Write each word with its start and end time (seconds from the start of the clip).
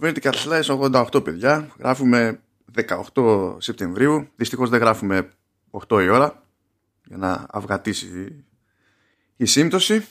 Vertical 0.00 0.32
Slice 0.32 0.78
88 1.14 1.24
παιδιά. 1.24 1.68
Γράφουμε 1.78 2.40
18 3.14 3.56
Σεπτεμβρίου. 3.58 4.28
Δυστυχώς 4.36 4.70
δεν 4.70 4.80
γράφουμε 4.80 5.30
8 5.88 6.02
η 6.02 6.08
ώρα 6.08 6.42
για 7.04 7.16
να 7.16 7.46
αυγατήσει 7.50 8.44
η 9.36 9.44
σύμπτωση. 9.44 10.06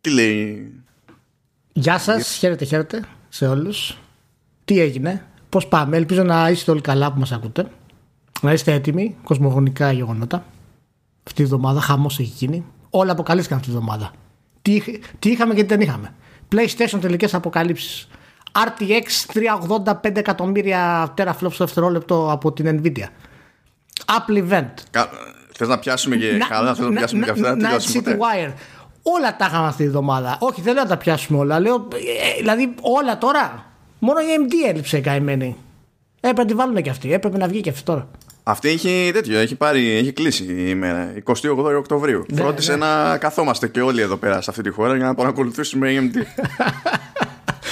Τι 0.00 0.10
λέει; 0.10 0.72
Γεια 1.72 1.98
σας, 1.98 2.34
χαίρετε 2.34 2.64
χαίρετε 2.64 3.04
σε 3.28 3.46
όλους. 3.46 3.98
Τι 4.64 4.80
έγινε, 4.80 5.26
πώς 5.48 5.66
πάμε, 5.66 5.96
ελπίζω 5.96 6.22
να 6.22 6.50
είστε 6.50 6.70
όλοι 6.70 6.80
καλά 6.80 7.12
που 7.12 7.18
μας 7.18 7.32
ακούτε. 7.32 7.70
Να 8.40 8.52
είστε 8.52 8.72
έτοιμοι, 8.72 9.16
κοσμογονικά 9.22 9.92
γεγονότα. 9.92 10.44
Αυτή 11.22 11.34
τη 11.34 11.42
εβδομάδα 11.42 11.80
χαμός 11.80 12.18
έχει 12.18 12.32
γίνει. 12.36 12.64
Όλα 12.90 13.12
αποκαλύφθηκαν 13.12 13.58
αυτή 13.58 13.70
τη 13.70 13.76
εβδομάδα. 13.76 14.12
Τι, 14.62 14.82
τι 15.18 15.30
είχαμε 15.30 15.54
και 15.54 15.60
τι 15.60 15.66
δεν 15.68 15.80
είχαμε. 15.80 16.14
PlayStation 16.52 16.98
τελικές 17.00 17.34
αποκαλύψεις. 17.34 18.08
RTX 18.52 19.32
385 20.04 20.16
εκατομμύρια 20.16 21.14
teraflops 21.16 21.52
στο 21.52 21.64
δευτερόλεπτο 21.64 22.30
από 22.32 22.52
την 22.52 22.80
Nvidia. 22.82 23.06
Apple 24.06 24.50
Event. 24.50 24.70
Κα... 24.90 25.08
Θες 25.58 25.68
να 25.68 25.78
πιάσουμε 25.78 26.16
και 26.16 26.44
καλά, 26.48 26.74
θες 26.74 26.86
να 26.86 26.92
πιάσουμε 26.92 27.24
και 27.24 27.30
αυτά, 27.30 27.56
Night 27.60 27.96
City 27.96 28.10
Wire. 28.10 28.52
Όλα 29.02 29.36
τα 29.36 29.46
είχαμε 29.48 29.66
αυτή 29.66 29.82
τη 29.82 29.88
εβδομάδα. 29.88 30.36
Όχι, 30.40 30.60
δεν 30.60 30.74
λέω 30.74 30.82
να 30.82 30.88
τα 30.88 30.96
πιάσουμε 30.96 31.38
όλα. 31.38 31.60
Λέω, 31.60 31.74
ε, 31.74 32.38
δηλαδή 32.38 32.74
όλα 32.80 33.18
τώρα. 33.18 33.66
Μόνο 33.98 34.20
η 34.20 34.24
AMD 34.36 34.68
έλειψε 34.68 34.96
η 34.96 35.00
καημένη. 35.00 35.56
Έπρεπε 36.20 36.40
να 36.40 36.46
τη 36.46 36.54
βάλουν 36.54 36.82
και 36.82 36.90
αυτή. 36.90 37.12
Έπρεπε 37.12 37.38
να 37.38 37.48
βγει 37.48 37.60
και 37.60 37.70
αυτή 37.70 37.82
τώρα. 37.82 38.08
Αυτή 38.42 38.68
έχει 38.68 39.10
τέτοιο, 39.12 39.38
έχει, 39.38 39.54
πάρει, 39.54 39.90
έχει 39.90 40.12
κλείσει 40.12 40.44
η 40.44 40.64
ημέρα. 40.68 41.12
28 41.24 41.34
Οκτωβρίου. 41.78 42.24
Ναι, 42.28 42.40
Φρόντισε 42.40 42.76
ναι. 42.76 42.86
να 42.86 43.18
καθόμαστε 43.18 43.68
και 43.68 43.80
όλοι 43.80 44.00
εδώ 44.00 44.16
πέρα 44.16 44.40
σε 44.40 44.50
αυτή 44.50 44.62
τη 44.62 44.70
χώρα 44.70 44.96
για 44.96 45.06
να 45.06 45.14
παρακολουθήσουμε 45.14 45.88
AMD. 45.98 46.16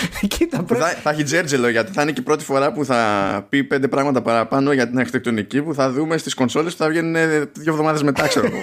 Κοίτα, 0.29 0.65
θα, 0.67 0.87
θα 0.87 1.11
έχει 1.11 1.23
τζέρτζελο 1.23 1.69
γιατί 1.69 1.93
θα 1.93 2.03
είναι 2.03 2.13
και 2.13 2.21
η 2.21 2.23
πρώτη 2.23 2.45
φορά 2.45 2.73
που 2.73 2.85
θα 2.85 3.47
πει 3.49 3.65
πέντε 3.65 3.89
πράγματα 3.89 4.23
παραπάνω 4.23 4.73
για 4.73 4.89
την 4.89 4.99
αρχιτεκτονική 4.99 5.63
που 5.63 5.75
θα 5.75 5.91
δούμε 5.91 6.17
στις 6.17 6.35
κονσόλες 6.35 6.73
που 6.73 6.83
θα 6.83 6.89
βγαίνουν 6.89 7.13
δύο 7.53 7.73
εβδομάδες 7.73 8.03
μετά, 8.03 8.27
ξέρω 8.27 8.47
εγώ. 8.47 8.59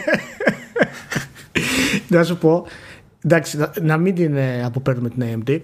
να 2.17 2.23
σου 2.23 2.37
πω, 2.37 2.67
εντάξει, 3.23 3.57
να, 3.57 3.71
να 3.81 3.97
μην 3.97 4.15
την 4.15 4.35
ε, 4.35 4.63
αποπέρνουμε 4.63 5.09
την 5.09 5.43
AMD. 5.45 5.61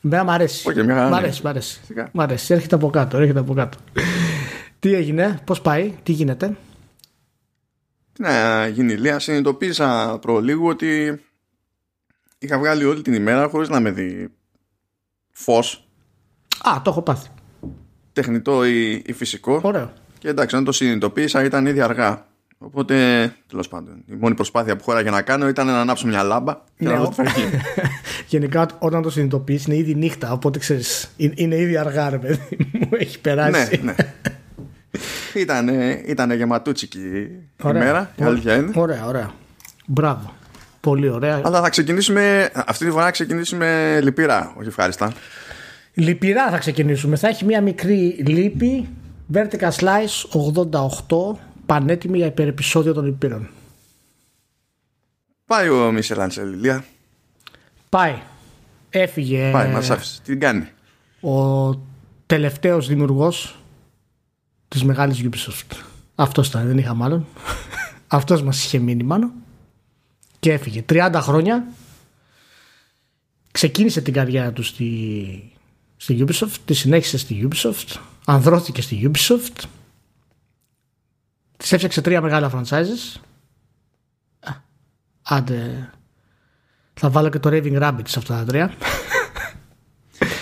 Μένα 0.00 0.24
μ' 0.24 0.30
αρέσει. 0.30 0.68
Όχι, 0.68 0.82
μια 0.82 1.08
μ' 1.08 1.14
αρέσει, 1.14 1.40
μ' 1.44 1.46
αρέσει. 1.46 1.80
Μ' 2.12 2.20
αρέσει. 2.20 2.54
Έρχεται 2.54 2.74
από 2.74 2.90
κάτω, 2.90 3.18
έρχεται 3.18 3.38
από 3.38 3.54
κάτω. 3.54 3.78
τι 4.78 4.94
έγινε, 4.94 5.40
πώς 5.44 5.60
πάει, 5.60 5.94
τι 6.02 6.12
γίνεται; 6.12 6.56
Τι 8.12 8.22
να 8.22 8.66
γίνει, 8.66 8.92
Λία, 8.92 9.18
συνειδητοποίησα 9.18 10.18
προλίγου 10.20 10.66
ότι 10.66 11.20
είχα 12.38 12.58
βγάλει 12.58 12.84
όλη 12.84 13.02
την 13.02 13.12
ημέρα 13.12 13.48
χωρίς 13.48 13.68
να 13.68 13.80
με 13.80 13.90
δει 13.90 14.35
φως. 15.38 15.88
Α, 16.62 16.80
το 16.82 16.90
έχω 16.90 17.02
πάθει. 17.02 17.28
Τεχνητό 18.12 18.64
ή, 18.64 19.02
ή 19.06 19.12
φυσικό. 19.12 19.60
Ωραίο. 19.62 19.92
Και 20.18 20.28
εντάξει, 20.28 20.56
αν 20.56 20.64
το 20.64 20.72
συνειδητοποίησα 20.72 21.44
ήταν 21.44 21.66
ήδη 21.66 21.80
αργά. 21.80 22.26
Οπότε, 22.58 22.94
τέλος 23.48 23.68
πάντων, 23.68 24.02
η 24.06 24.14
μόνη 24.14 24.34
προσπάθεια 24.34 24.76
που 24.76 24.84
χώρα 24.84 25.00
για 25.00 25.10
να 25.10 25.22
κάνω 25.22 25.48
ήταν 25.48 25.66
να 25.66 25.80
ανάψω 25.80 26.06
μια 26.06 26.22
λάμπα 26.22 26.54
και 26.54 26.84
Ναι, 26.84 26.90
να 26.90 26.96
δω 26.96 27.04
ο- 27.04 27.08
τι 27.08 27.14
θα 27.14 27.22
γίνει. 27.40 27.50
Γενικά 28.28 28.66
όταν 28.78 29.02
το 29.02 29.10
συνειδητοποιείς 29.10 29.64
είναι 29.66 29.76
ήδη 29.76 29.94
νύχτα, 29.94 30.32
οπότε 30.32 30.58
ξέρεις, 30.58 31.10
είναι, 31.16 31.32
είναι 31.36 31.56
ήδη 31.56 31.76
αργά 31.76 32.10
ρε 32.10 32.18
παιδί 32.18 32.56
μου, 32.72 32.88
έχει 32.98 33.20
περάσει. 33.20 33.76
ναι, 33.76 33.92
ναι. 33.92 33.94
Ήτανε, 35.34 36.02
ήτανε 36.06 36.34
γεματούτσικη 36.34 36.98
η 36.98 37.48
Ωραία. 37.62 37.82
ημέρα, 37.82 38.10
η 38.16 38.22
αλήθεια 38.24 38.56
είναι. 38.56 38.70
Ωραία, 38.74 39.06
ωραία. 39.06 39.30
Μπράβο. 39.86 40.34
Πολύ 40.86 41.08
ωραία. 41.08 41.40
Αλλά 41.44 41.60
θα 41.60 41.68
ξεκινήσουμε, 41.68 42.50
αυτή 42.54 42.84
τη 42.84 42.90
φορά 42.90 43.04
θα 43.04 43.10
ξεκινήσουμε 43.10 44.00
λυπηρά, 44.02 44.54
όχι 44.58 44.68
ευχάριστα. 44.68 45.12
Λυπηρά 45.94 46.50
θα 46.50 46.58
ξεκινήσουμε. 46.58 47.16
Θα 47.16 47.28
έχει 47.28 47.44
μια 47.44 47.60
μικρή 47.60 48.22
λύπη. 48.26 48.88
Vertical 49.32 49.70
Slice 49.70 50.40
88. 50.70 51.38
Πανέτοιμη 51.66 52.16
για 52.16 52.26
υπερεπισόδιο 52.26 52.92
των 52.92 53.04
λυπήρων. 53.04 53.48
Πάει 55.46 55.68
ο 55.68 55.92
Μίσελ 55.92 56.20
Αντσελιλία. 56.20 56.84
Πάει. 57.88 58.18
Έφυγε 58.90 59.50
Πάει, 59.50 59.70
μας 59.70 59.90
άφησε. 59.90 60.20
Τι 60.24 60.36
κάνει; 60.36 60.68
ο 61.20 61.70
τελευταίος 62.26 62.88
δημιουργός 62.88 63.58
της 64.68 64.84
μεγάλης 64.84 65.24
Ubisoft. 65.24 65.76
Αυτός 66.14 66.48
ήταν, 66.48 66.66
δεν 66.66 66.78
είχα 66.78 66.94
μάλλον. 66.94 67.26
Αυτός 68.06 68.42
μας 68.42 68.64
είχε 68.64 68.78
μείνει 68.78 69.02
μάλλον. 69.02 69.32
Και 70.46 70.52
έφυγε. 70.52 70.84
30 70.88 71.12
χρόνια. 71.14 71.66
Ξεκίνησε 73.50 74.00
την 74.00 74.12
καριέρα 74.12 74.52
του 74.52 74.62
στη, 74.62 75.52
στη 75.96 76.24
Ubisoft. 76.26 76.54
Τη 76.64 76.74
συνέχισε 76.74 77.18
στη 77.18 77.48
Ubisoft. 77.48 77.96
Ανδρώθηκε 78.24 78.82
στη 78.82 79.10
Ubisoft. 79.12 79.64
Της 81.56 81.72
έφτιαξε 81.72 82.00
τρία 82.00 82.20
μεγάλα 82.20 82.50
franchises. 82.54 83.20
Α, 84.40 84.52
Άντε. 85.22 85.90
Θα 86.94 87.10
βάλω 87.10 87.28
και 87.28 87.38
το 87.38 87.50
Raving 87.52 87.82
Rabbit 87.82 88.08
σε 88.08 88.18
αυτά 88.18 88.36
τα 88.36 88.44
τρία. 88.44 88.74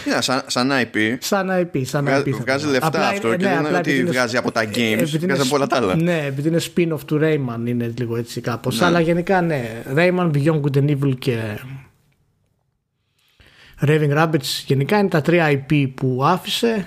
Yeah, 0.05 0.19
σαν, 0.21 0.43
σαν 0.47 0.71
IP, 0.73 1.17
Σαν 1.21 1.47
να 1.47 1.65
πει, 1.65 1.85
σαν 1.85 2.05
να 2.05 2.11
βγα- 2.11 2.23
πει. 2.23 2.31
βγάζει 2.31 2.67
λεφτά 2.67 3.09
αυτό 3.09 3.31
και 3.37 3.37
δεν 3.37 3.59
είναι 3.65 3.77
ότι 3.77 4.05
βγάζει 4.05 4.37
από 4.37 4.53
τα 4.53 4.65
games, 4.65 5.05
βγάζει 5.21 5.41
από 5.41 5.55
όλα 5.57 5.67
τα 5.67 5.77
άλλα. 5.77 5.97
Ναι, 5.97 6.25
επειδή 6.27 6.49
είναι 6.49 6.61
spin-off 6.61 7.01
του 7.07 7.19
Rayman 7.23 7.61
είναι 7.69 7.93
λίγο 7.99 8.17
έτσι 8.17 8.41
κάπως. 8.41 8.81
Αλλά 8.83 9.01
γενικά 9.01 9.41
ναι, 9.41 9.83
Rayman, 9.95 10.31
Beyond 10.35 10.61
Good 10.61 10.77
and 10.77 10.89
Evil 10.99 11.15
και 11.19 11.39
Raving 13.81 14.17
Rabbits 14.17 14.63
γενικά 14.67 14.99
είναι 14.99 15.09
τα 15.09 15.21
τρία 15.21 15.51
IP 15.69 15.91
που 15.95 16.21
άφησε. 16.25 16.87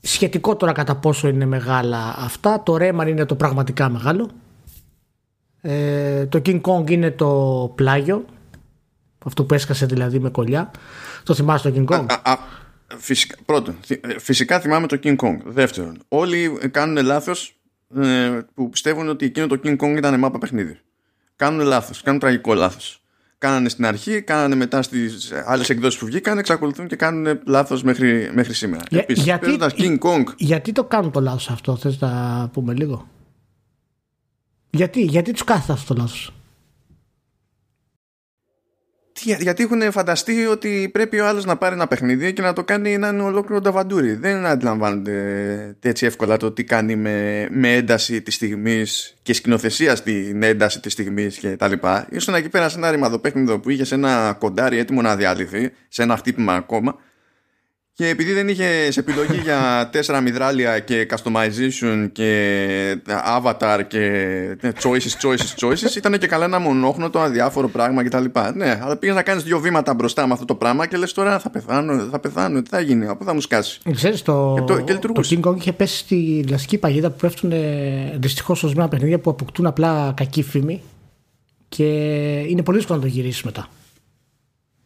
Σχετικό 0.00 0.56
τώρα 0.56 0.72
κατά 0.72 0.96
πόσο 0.96 1.28
είναι 1.28 1.44
μεγάλα 1.46 2.14
αυτά. 2.18 2.62
Το 2.62 2.76
Rayman 2.80 3.06
είναι 3.08 3.24
το 3.24 3.34
πραγματικά 3.34 3.88
μεγάλο. 3.88 4.30
Ε, 5.60 6.26
το 6.26 6.42
King 6.46 6.60
Kong 6.60 6.90
είναι 6.90 7.10
το 7.10 7.72
πλάγιο. 7.74 8.24
Αυτό 9.24 9.44
που 9.44 9.54
έσκασε 9.54 9.86
δηλαδή 9.86 10.18
με 10.18 10.28
κολλιά. 10.30 10.70
Το 11.26 11.34
θυμάσαι 11.34 11.70
το 11.70 11.84
King 11.88 11.94
Kong; 11.94 12.06
Α, 12.22 12.32
α, 12.32 12.36
φυσικά, 12.96 13.36
πρώτον, 13.44 13.76
θυ- 13.82 14.06
ε, 14.06 14.18
φυσικά 14.18 14.60
θυμάμαι 14.60 14.86
το 14.86 14.98
King 15.02 15.16
Kong. 15.16 15.36
Δεύτερον, 15.44 15.98
όλοι 16.08 16.58
κάνουν 16.70 17.04
λάθος 17.04 17.56
ε, 17.96 18.38
που 18.54 18.68
πιστεύουν 18.68 19.08
ότι 19.08 19.24
εκείνο 19.24 19.46
το 19.46 19.60
King 19.64 19.76
Kong 19.76 19.94
ήταν 19.96 20.18
μάπα 20.18 20.38
παιχνίδι. 20.38 20.78
Κάνουν 21.36 21.66
λάθος, 21.66 22.02
κάνουν 22.02 22.20
τραγικό 22.20 22.54
λάθος. 22.54 23.00
Κάνανε 23.38 23.68
στην 23.68 23.86
αρχή, 23.86 24.22
κάνανε 24.22 24.54
μετά 24.54 24.82
στις 24.82 25.32
άλλες 25.46 25.68
εκδόσεις 25.70 25.98
που 26.00 26.06
βγήκαν, 26.06 26.38
εξακολουθούν 26.38 26.86
και 26.86 26.96
κάνουν 26.96 27.40
λάθος 27.46 27.82
μέχρι, 27.82 28.30
μέχρι 28.34 28.54
σήμερα. 28.54 28.82
Για- 28.90 29.00
Επίσης, 29.00 29.24
γιατί- 29.24 29.44
παίζοντας 29.44 29.74
King 29.76 29.98
Kong, 29.98 30.24
Γιατί 30.36 30.72
το 30.72 30.84
κάνουν 30.84 31.10
το 31.10 31.20
λάθος 31.20 31.50
αυτό, 31.50 31.76
θες 31.76 32.00
να 32.00 32.48
πούμε 32.52 32.74
λίγο; 32.74 33.08
Γιατί, 34.70 35.00
γιατί 35.02 35.32
τους 35.32 35.44
κάθεται 35.44 35.72
αυτό 35.72 35.94
το 35.94 36.00
λάθος; 36.00 36.32
Τι- 39.24 39.36
γιατί 39.42 39.62
έχουν 39.62 39.92
φανταστεί 39.92 40.46
ότι 40.46 40.88
πρέπει 40.92 41.20
ο 41.20 41.26
άλλος 41.26 41.44
να 41.44 41.56
πάρει 41.56 41.74
ένα 41.74 41.86
παιχνίδι 41.86 42.32
και 42.32 42.42
να 42.42 42.52
το 42.52 42.64
κάνει 42.64 42.98
να 42.98 43.08
είναι 43.08 43.22
ολόκληρο 43.22 43.60
ταβαντούρι. 43.60 44.12
Δεν 44.12 44.46
αντιλαμβάνονται 44.46 45.76
έτσι 45.80 46.06
εύκολα 46.06 46.36
το 46.36 46.50
τι 46.50 46.64
κάνει 46.64 46.96
με, 46.96 47.46
με 47.50 47.74
ένταση 47.74 48.22
της 48.22 48.34
στιγμής 48.34 49.16
και 49.22 49.32
σκηνοθεσία 49.32 49.96
στην 49.96 50.42
ένταση 50.42 50.80
της 50.80 50.92
στιγμής 50.92 51.36
και 51.36 51.56
τα 51.56 51.68
λοιπά. 51.68 52.06
Ήσουν 52.10 52.34
εκεί 52.34 52.48
πέρα 52.48 52.68
σε 52.68 52.76
ένα 52.76 52.90
ρημαδοπέχνιδο 52.90 53.58
που 53.58 53.70
είχε 53.70 53.94
ένα 53.94 54.36
κοντάρι 54.38 54.78
έτοιμο 54.78 55.02
να 55.02 55.16
διαλυθεί, 55.16 55.72
σε 55.88 56.02
ένα 56.02 56.16
χτύπημα 56.16 56.54
ακόμα. 56.54 56.98
Και 57.98 58.08
επειδή 58.08 58.32
δεν 58.32 58.48
είχε 58.48 58.88
επιλογή 58.96 59.40
για 59.42 59.60
τέσσερα 59.92 60.20
μυδράλια 60.20 60.78
και 60.78 61.06
customization 61.14 62.08
και 62.12 62.98
avatar 63.36 63.80
και 63.88 63.98
ναι, 64.62 64.70
choices, 64.82 65.26
choices, 65.26 65.66
choices, 65.68 65.96
ήταν 65.96 66.18
και 66.18 66.26
καλά 66.26 66.44
ένα 66.44 66.58
μονόχνοτο, 66.58 67.18
αδιάφορο 67.18 67.68
πράγμα 67.68 68.04
κτλ. 68.04 68.24
Ναι, 68.54 68.80
αλλά 68.82 68.96
πήγες 68.96 69.14
να 69.14 69.22
κάνεις 69.22 69.42
δύο 69.42 69.58
βήματα 69.60 69.94
μπροστά 69.94 70.26
με 70.26 70.32
αυτό 70.32 70.44
το 70.44 70.54
πράγμα 70.54 70.86
και 70.86 70.96
λες 70.96 71.12
τώρα 71.12 71.38
θα 71.38 71.50
πεθάνω, 71.50 72.08
θα 72.10 72.18
πεθάνω, 72.18 72.62
τι 72.62 72.68
θα 72.70 72.80
γίνει, 72.80 73.06
από 73.06 73.16
πού 73.18 73.24
θα 73.24 73.34
μου 73.34 73.40
σκάσει. 73.40 73.80
Ξέρεις, 73.94 74.22
το, 74.22 74.52
Και 74.56 74.60
το- 74.72 74.76
και 74.80 74.82
το 74.84 74.92
λειτουργούσε. 74.92 75.38
King 75.42 75.48
Kong 75.48 75.56
είχε 75.56 75.72
πέσει 75.72 75.96
στη 75.98 76.44
λαστική 76.48 76.78
παγίδα 76.78 77.10
που 77.10 77.16
πέφτουν 77.20 77.52
δυστυχώς 78.16 78.62
ορισμένα 78.62 78.88
παιχνίδια 78.88 79.18
που 79.18 79.30
αποκτούν 79.30 79.66
απλά 79.66 80.12
κακή 80.16 80.42
φήμη 80.42 80.82
και 81.68 81.84
είναι 82.48 82.62
πολύ 82.62 82.76
δύσκολο 82.76 82.98
να 82.98 83.04
το 83.04 83.10
γυρίσεις 83.10 83.42
μετά. 83.42 83.68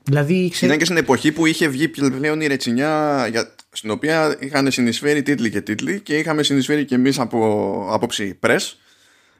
Δηλαδή, 0.02 0.34
ξέρεις, 0.42 0.60
Ήταν 0.62 0.78
και 0.78 0.84
στην 0.84 0.96
εποχή 0.96 1.32
που 1.32 1.46
είχε 1.46 1.68
βγει 1.68 1.88
πλέον 1.88 2.40
η 2.40 2.46
ρετσινιά 2.46 3.26
για, 3.30 3.54
στην 3.72 3.90
οποία 3.90 4.36
είχαν 4.40 4.70
συνεισφέρει 4.70 5.22
τίτλοι 5.22 5.50
και 5.50 5.60
τίτλοι 5.60 6.00
και 6.00 6.18
είχαμε 6.18 6.42
συνεισφέρει 6.42 6.84
και 6.84 6.94
εμείς 6.94 7.18
από 7.18 7.86
άποψη 7.90 8.38
press 8.42 8.58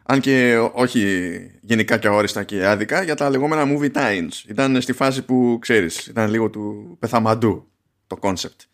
αν 0.03 0.21
και 0.21 0.57
όχι 0.73 1.31
γενικά 1.61 1.97
και 1.99 2.07
αόριστα 2.07 2.43
και 2.43 2.67
άδικα 2.67 3.03
για 3.03 3.15
τα 3.15 3.31
λεγόμενα 3.31 3.65
movie 3.67 3.93
times. 3.93 4.49
Ήταν 4.49 4.81
στη 4.81 4.93
φάση 4.93 5.23
που 5.23 5.59
ξέρεις, 5.61 6.07
ήταν 6.07 6.31
λίγο 6.31 6.51
του 6.51 6.97
πεθαμαντού 6.99 7.67
το 8.07 8.19
concept. 8.21 8.67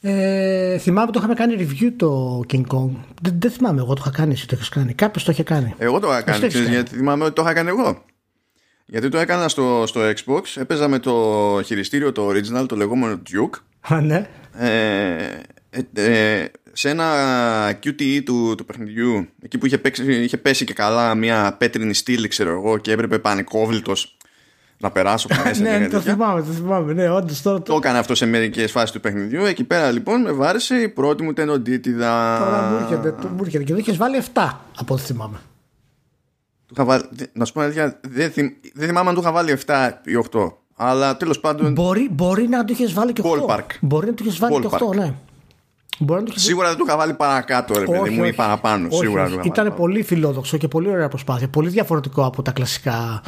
ε, 0.00 0.78
θυμάμαι 0.78 1.06
που 1.06 1.12
το 1.12 1.18
είχαμε 1.18 1.34
κάνει 1.34 1.56
review 1.58 1.92
το 1.96 2.40
King 2.50 2.62
Kong. 2.66 2.90
Δεν, 3.22 3.36
δεν 3.38 3.50
θυμάμαι 3.50 3.80
εγώ 3.80 3.94
το 3.94 4.02
είχα 4.06 4.10
κάνει, 4.16 4.32
εσύ 4.32 4.46
το 4.46 4.54
έχεις 4.54 4.68
κάνει. 4.68 4.94
Κάποιος 4.94 5.24
το 5.24 5.32
είχε 5.32 5.42
κάνει. 5.42 5.74
Εγώ 5.78 5.98
το 5.98 6.06
είχα 6.06 6.16
Εσύ 6.16 6.24
κάνει, 6.24 6.38
το 6.38 6.44
έχεις 6.44 6.54
ξέρεις, 6.54 6.68
κάνει. 6.68 6.80
γιατί 6.82 6.96
θυμάμαι 6.96 7.24
ότι 7.24 7.34
το 7.34 7.42
είχα 7.42 7.52
κάνει 7.52 7.68
εγώ. 7.68 8.04
Γιατί 8.90 9.08
το 9.08 9.18
έκανα 9.18 9.48
στο, 9.48 9.82
στο 9.86 10.00
Xbox, 10.00 10.40
έπαιζα 10.54 10.88
με 10.88 10.98
το 10.98 11.12
χειριστήριο 11.64 12.12
το 12.12 12.28
original, 12.28 12.68
το 12.68 12.76
λεγόμενο 12.76 13.22
Duke. 13.30 13.58
Α, 13.94 14.00
ναι. 14.00 14.26
Ε, 14.58 15.16
ε, 15.70 15.82
ε, 16.40 16.44
σε 16.72 16.88
ένα 16.88 17.06
QTE 17.84 18.20
του, 18.24 18.54
του 18.56 18.64
παιχνιδιού, 18.64 19.28
εκεί 19.42 19.58
που 19.58 19.66
είχε, 19.66 19.78
παίξει, 19.78 20.22
είχε 20.22 20.36
πέσει 20.36 20.64
και 20.64 20.72
καλά 20.72 21.14
μια 21.14 21.54
πέτρινη 21.58 21.94
στήλη, 21.94 22.28
ξέρω 22.28 22.50
εγώ, 22.50 22.78
και 22.78 22.92
έπρεπε 22.92 23.18
πανικόβλητος 23.18 24.16
να 24.78 24.90
περάσω 24.90 25.26
από 25.30 25.42
μέσα. 25.48 25.62
ναι, 25.62 25.78
και 25.78 25.84
το 25.84 25.90
τέτοια. 25.90 26.12
θυμάμαι, 26.12 26.40
το 26.42 26.52
θυμάμαι. 26.52 26.92
Ναι, 26.92 27.10
όντως 27.10 27.42
τώρα 27.42 27.56
Το 27.58 27.62
το. 27.72 27.74
έκανα 27.76 27.98
αυτό 27.98 28.14
σε 28.14 28.26
μερικές 28.26 28.70
φάσεις 28.70 28.90
του 28.90 29.00
παιχνιδιού. 29.00 29.44
Εκεί 29.44 29.64
πέρα 29.64 29.90
λοιπόν 29.90 30.20
με 30.20 30.32
βάρεσε 30.32 30.74
η 30.74 30.88
πρώτη 30.88 31.22
μου 31.22 31.32
τενοντίτιδα. 31.32 32.38
Τώρα 32.38 32.62
μου 32.62 32.76
έρχεται, 32.82 33.12
το- 33.22 33.28
μου 33.28 33.42
έρχεται. 33.44 33.64
Και 33.64 33.72
το 33.72 33.78
είχε 33.78 33.92
βάλει 33.92 34.16
7 34.34 34.50
από 34.78 34.94
ό,τι 34.94 35.02
θυμάμαι. 35.02 35.36
Του 36.68 36.74
είχα 36.74 36.84
βάλει- 36.84 37.06
δε- 37.10 37.24
να 37.32 37.44
σου 37.44 37.52
πω 37.52 37.60
αλήθεια, 37.60 38.00
δεν, 38.08 38.30
θυμ, 38.30 38.48
δεν 38.74 38.86
θυμάμαι 38.88 39.08
αν 39.08 39.14
του 39.14 39.20
είχα 39.20 39.32
βάλει 39.32 39.50
7 39.66 39.90
ή 40.04 40.14
8. 40.30 40.52
Αλλά 40.76 41.16
τέλος 41.16 41.40
πάντων 41.40 41.72
Μπορεί, 41.72 42.08
μπορεί 42.12 42.48
να 42.48 42.64
το 42.64 42.72
είχες 42.72 42.92
βάλει 42.92 43.12
και 43.12 43.22
8. 43.24 43.28
Ballpark. 43.28 43.64
Μπορεί 43.80 44.06
να 44.06 44.14
το 44.14 44.24
είχες 44.26 44.38
βάλει 44.38 44.60
και 44.60 44.68
Ballpark. 44.70 44.88
8, 44.90 44.94
ναι. 44.96 45.14
Μπορεί 45.98 46.20
να 46.20 46.26
το 46.26 46.30
είχες- 46.30 46.42
σίγουρα 46.44 46.68
δεν 46.68 46.76
του 46.76 46.84
είχα 46.86 46.96
βάλει 46.96 47.14
παρακάτω, 47.14 47.78
ρε 47.78 47.84
παιδί 47.84 48.10
μου, 48.10 48.24
ή 48.24 48.32
παραπάνω. 48.32 48.86
Όχι, 48.90 48.96
σίγουρα 49.00 49.22
όχι. 49.22 49.30
δεν 49.32 49.40
του 49.40 49.44
είχα 49.46 49.54
Ήταν 49.54 49.64
βάλει 49.64 49.76
πολύ 49.80 50.02
φιλόδοξο 50.02 50.56
και 50.56 50.68
πολύ 50.68 50.88
ωραία 50.88 51.08
προσπάθεια. 51.08 51.48
Πολύ 51.48 51.68
διαφορετικό 51.68 52.24
από 52.24 52.42
τα 52.42 52.50
κλασικά 52.52 53.22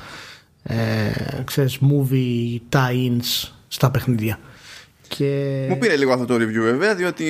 ε, 0.63 1.11
ξέρεις, 1.45 1.79
movie 1.83 2.59
tie-ins 2.77 3.49
στα 3.69 3.91
παιχνίδια. 3.91 4.39
Και... 5.09 5.67
Μου 5.69 5.79
πήρε 5.79 5.97
λίγο 5.97 6.13
αυτό 6.13 6.25
το 6.27 6.35
review 6.35 6.61
βέβαια, 6.63 6.95
διότι 6.95 7.27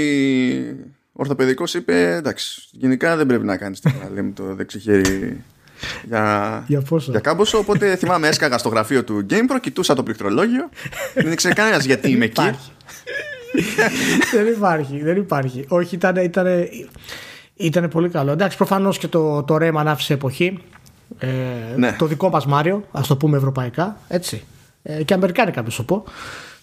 ο 1.13 1.13
ορθοπαιδικός 1.13 1.75
είπε 1.75 2.15
εντάξει, 2.15 2.69
γενικά 2.71 3.17
δεν 3.17 3.27
πρέπει 3.27 3.45
να 3.45 3.57
κάνεις 3.57 3.81
τίποτα. 3.81 4.11
Λέμε 4.15 4.31
το 4.31 4.55
δεξιχέρι 4.55 5.45
για, 6.09 6.65
Για 6.67 6.81
πόσο; 6.81 7.11
για 7.11 7.21
κάμποσο. 7.21 7.59
Οπότε 7.59 7.95
θυμάμαι 8.01 8.29
έσκαγα 8.29 8.59
στο 8.59 8.69
γραφείο 8.69 9.05
του 9.05 9.27
GamePro, 9.31 9.61
κοιτούσα 9.61 9.95
το 9.95 10.03
πληκτρολόγιο. 10.03 10.69
δεν 11.15 11.33
ήξερε 11.33 11.55
κανένας 11.55 11.85
γιατί 11.85 12.11
είμαι 12.11 12.25
εκεί. 12.25 12.43
Υπάρχει. 12.43 12.71
δεν 14.37 14.47
υπάρχει, 14.47 15.03
δεν 15.03 15.17
υπάρχει. 15.17 15.65
Όχι, 15.69 15.95
ήταν, 15.95 16.17
ήταν, 16.17 16.47
ήταν 17.55 17.89
πολύ 17.89 18.09
καλό. 18.09 18.33
Εντάξει, 18.33 18.57
προφανώς 18.57 18.99
και 18.99 19.09
το, 19.09 19.43
το 19.43 19.57
Rayman 19.61 19.85
άφησε 19.87 20.13
εποχή. 20.13 20.59
Ε, 21.19 21.29
Ναι. 21.77 21.93
Το 21.99 22.07
δικό 22.07 22.29
μας 22.29 22.47
Μάριο, 22.47 22.85
ας 22.93 23.07
το 23.07 23.17
πούμε 23.17 23.37
ευρωπαϊκά, 23.37 23.97
έτσι. 24.09 24.43
Ε, 24.83 25.03
και 25.03 25.15
αμερικάνικα, 25.15 25.63
να 25.63 25.71
σου 25.71 25.85
πω. 25.85 26.05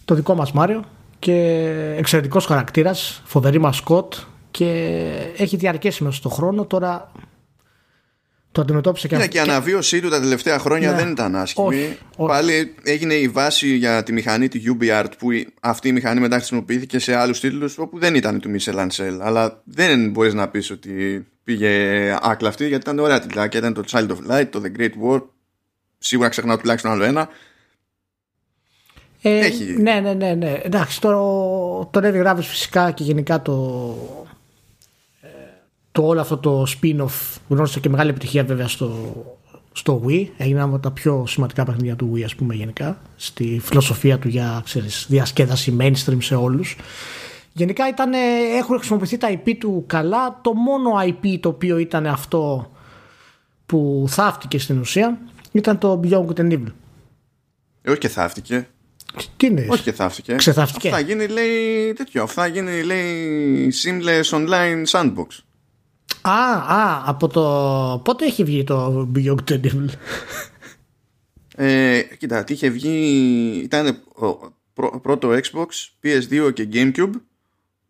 Το 0.06 0.16
δικό 0.16 0.36
μας 0.36 0.52
Μάριο 0.52 0.84
και 1.20 1.64
εξαιρετικός 1.98 2.46
χαρακτήρας, 2.46 3.22
φοβερή 3.26 3.60
μασκότ 3.60 4.14
και 4.52 5.00
έχει 5.38 5.58
διαρκέσει 5.58 6.04
μέσα 6.04 6.16
στον 6.16 6.32
χρόνο. 6.32 6.66
Τώρα 6.66 7.12
το 8.58 8.64
αντιμετώπισε 8.64 9.08
και 9.08 9.16
Ναι, 9.16 9.22
αυτό. 9.22 9.32
και 9.34 9.38
η 9.38 9.42
αναβίωσή 9.42 10.02
του 10.02 10.10
τα 10.10 10.20
τελευταία 10.20 10.60
χρόνια 10.60 10.92
Ναι. 10.92 10.98
δεν 10.98 11.12
ήταν 11.12 11.36
άσχημη. 11.36 11.68
Όχι, 11.68 11.98
όχι. 12.18 12.30
Πάλι 12.32 12.76
έγινε 12.84 13.14
η 13.14 13.28
βάση 13.28 13.68
για 13.76 14.04
τη 14.04 14.12
μηχανή 14.14 14.48
τη 14.48 14.62
UBR 14.66 15.06
που 15.18 15.32
η- 15.32 15.54
αυτή 15.62 15.88
η 15.88 15.92
μηχανή 15.92 16.20
μετά 16.20 16.36
χρησιμοποιήθηκε 16.36 17.00
σε 17.00 17.16
άλλους 17.16 17.40
τίτλους 17.40 17.78
όπου 17.78 18.00
δεν 18.00 18.16
ήταν 18.16 18.40
του 18.40 18.52
Michel 18.56 18.76
Ancel. 18.88 19.18
Αλλά 19.22 19.62
δεν 19.66 20.10
μπορείς 20.10 20.34
να 20.34 20.48
πεις 20.48 20.72
ότι 20.72 21.26
πήγε 21.44 21.72
άκλα 22.22 22.50
αυτή 22.50 22.68
γιατί 22.68 22.82
ήταν 22.84 23.00
ωραία 23.00 23.20
τίτλα. 23.20 23.50
Ήταν 23.54 23.74
το 23.74 23.84
Child 23.92 24.08
of 24.08 24.32
Light, 24.32 24.48
το 24.50 24.62
The 24.66 24.80
Great 24.80 24.92
War. 25.12 25.22
Σίγουρα 25.98 26.30
ξεχνάω 26.30 26.58
τουλάχιστον 26.58 26.92
άλλο 26.92 27.04
ένα. 27.04 27.30
Ε, 29.22 29.38
Έχει. 29.46 29.64
Ναι, 29.64 30.00
ναι, 30.00 30.14
ναι, 30.14 30.34
ναι. 30.34 30.60
Εντάξει, 30.64 31.02
το, 31.02 31.10
το 31.94 32.00
Heavy 32.04 32.26
Gravity 32.26 32.42
φυσικά 32.42 32.92
και 32.92 33.04
γενικά 33.04 33.42
το, 33.42 33.54
ε, 34.26 34.27
το 35.98 36.08
όλο 36.08 36.22
αυτό 36.22 36.38
το 36.38 36.66
spin-off 36.68 37.38
γνώρισε 37.48 37.80
και 37.80 37.90
μεγάλη 37.90 38.10
επιτυχία 38.10 38.44
βέβαια 38.44 38.68
στο, 38.68 39.16
στο 39.72 40.04
Wii. 40.06 40.28
Έγινε 40.38 40.60
ένα 40.60 40.64
από 40.64 40.80
τα 40.80 40.92
πιο 40.92 41.26
σημαντικά 41.28 41.66
παιχνίδια 41.66 41.96
του 41.96 42.12
Wii, 42.16 42.22
ας 42.22 42.36
πούμε, 42.36 42.56
γενικά. 42.56 43.02
Στη 43.16 43.60
φιλοσοφία 43.64 44.20
του 44.20 44.28
για 44.28 44.62
ξέρεις, 44.64 45.06
διασκέδαση 45.10 45.78
mainstream 45.80 46.18
σε 46.20 46.36
όλους. 46.36 46.76
Γενικά 47.54 47.88
ήταν, 47.88 48.14
ε, 48.14 48.18
έχουν 48.58 48.78
χρησιμοποιηθεί 48.78 49.18
τα 49.18 49.30
IP 49.32 49.56
του 49.60 49.84
καλά. 49.88 50.40
Το 50.44 50.54
μόνο 50.54 50.92
IP 51.08 51.38
το 51.40 51.50
οποίο 51.50 51.78
ήταν 51.78 52.06
αυτό 52.08 52.72
που 53.66 54.06
θαύτηκε 54.10 54.60
στην 54.60 54.80
ουσία 54.80 55.20
ήταν 55.52 55.78
το 55.78 56.00
Beyond 56.04 56.26
Good 56.26 56.40
and 56.40 56.52
Evil. 56.52 56.72
Ε, 57.82 57.90
όχι 57.90 58.00
και 58.00 58.10
θαύτηκε. 58.10 58.68
Τι 59.38 59.48
είναι, 59.48 59.68
Όχι 59.70 59.84
και 59.84 59.92
θαύτηκε. 59.92 60.36
Ξεθαύτηκε. 60.36 60.88
Αυτό 60.88 61.00
θα 61.00 61.06
γίνει, 61.06 61.28
λέει, 61.28 61.94
τέτοιο. 61.94 62.24
Αυτό 62.24 62.42
θα 62.42 62.48
γίνει, 62.48 62.84
λέει, 62.84 63.74
seamless 63.84 64.30
online 64.30 64.86
sandbox. 64.92 65.47
Α, 66.22 66.54
α, 66.76 67.04
από 67.10 67.28
το. 67.28 68.02
Πότε 68.04 68.26
έχει 68.26 68.44
βγει 68.44 68.64
το 68.64 69.10
Beyond 69.16 69.36
Good 69.36 69.52
and 69.52 69.62
Evil. 69.66 69.88
Ε, 71.56 72.02
κοίτα, 72.18 72.44
τι 72.44 72.54
είχε 72.54 72.70
βγει. 72.70 72.98
Ήταν 73.64 74.04
ο, 74.16 74.52
πρω- 74.74 75.00
πρώτο 75.02 75.30
Xbox, 75.30 75.68
PS2 76.04 76.54
και 76.54 76.68
Gamecube. 76.74 77.12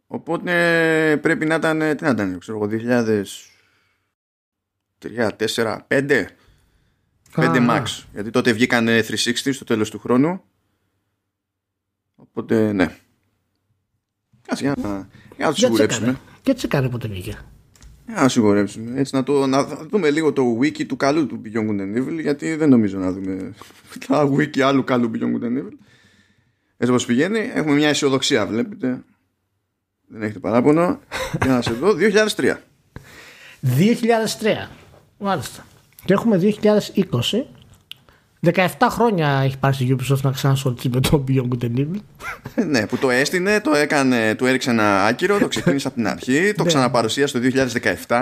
Οπότε 0.07 1.19
πρέπει 1.21 1.45
να 1.45 1.55
ήταν. 1.55 1.79
Τι 1.97 2.03
να 2.03 2.09
ήταν, 2.09 2.39
ξέρω 2.39 2.57
εγώ, 2.57 2.67
2003, 5.01 5.29
4, 5.37 5.77
5. 5.87 6.25
5 7.35 7.43
Α, 7.43 7.53
max. 7.69 7.83
Γιατί 8.13 8.29
τότε 8.29 8.51
βγήκαν 8.51 8.87
360 8.87 9.03
στο 9.53 9.65
τέλος 9.65 9.89
του 9.89 9.99
χρόνου. 9.99 10.41
Οπότε 12.15 12.71
ναι. 12.73 12.95
Κάτσε 14.47 14.63
για 14.63 14.73
να, 14.81 14.89
για 14.89 14.97
να 15.37 15.45
το 15.45 15.45
Δεν 15.45 15.55
σιγουρέψουμε. 15.55 16.05
τσεκάρε. 16.07 16.25
Και 16.41 16.51
έτσι 16.51 16.65
έκανε 16.65 16.89
πότε 16.89 17.07
βγήκε. 17.07 17.37
Για 18.07 18.21
να 18.21 18.29
σιγουρέψουμε. 18.29 18.99
Έτσι 18.99 19.15
να, 19.15 19.23
το, 19.23 19.47
να 19.47 19.63
δούμε 19.63 20.09
λίγο 20.09 20.33
το 20.33 20.57
wiki 20.61 20.85
του 20.85 20.97
καλού 20.97 21.27
του 21.27 21.41
Beyond 21.45 21.69
Good 21.69 21.81
and 21.81 21.97
Evil 21.97 22.21
γιατί 22.21 22.55
δεν 22.55 22.69
νομίζω 22.69 22.97
να 22.97 23.11
δούμε 23.11 23.53
τα 24.07 24.29
wiki 24.31 24.59
άλλου 24.59 24.83
καλού 24.83 25.11
Beyond 25.13 25.35
Good 25.35 25.45
and 25.45 25.57
Evil. 25.57 25.73
Έτσι 26.77 26.91
όπως 26.91 27.05
πηγαίνει 27.05 27.51
έχουμε 27.53 27.73
μια 27.73 27.89
αισιοδοξία 27.89 28.45
βλέπετε. 28.45 29.03
Δεν 30.07 30.21
έχετε 30.21 30.39
παράπονο. 30.39 30.99
Για 31.43 31.51
να 31.51 31.61
σε 31.61 31.71
δω. 31.71 31.93
2003. 32.35 32.55
2003. 33.61 34.67
Μάλιστα. 35.17 35.65
Και 36.05 36.13
έχουμε 36.13 36.39
2020. 36.41 37.43
17 38.45 38.67
χρόνια 38.89 39.41
έχει 39.43 39.57
πάρει 39.57 39.73
στη 39.73 39.95
Ubisoft 39.99 40.21
να 40.21 40.31
ξανασχοληθεί 40.31 40.89
με 40.89 40.99
το 40.99 41.23
Beyond 41.27 41.47
Good 41.47 41.63
and 41.63 41.77
Evil. 41.79 41.99
Ε, 42.55 42.63
ναι, 42.71 42.87
που 42.87 42.97
το 42.97 43.09
έστεινε, 43.09 43.61
το 43.61 43.75
έκανε, 43.75 44.35
του 44.35 44.45
έριξε 44.45 44.69
ένα 44.69 45.03
άκυρο, 45.05 45.37
το 45.37 45.47
ξεκίνησε 45.47 45.87
από 45.87 45.95
την 45.95 46.07
αρχή, 46.07 46.53
το 46.55 46.63
Ναι. 46.63 46.69
ξαναπαρουσίασε 46.69 47.39
το 47.39 47.67
2017. 48.07 48.17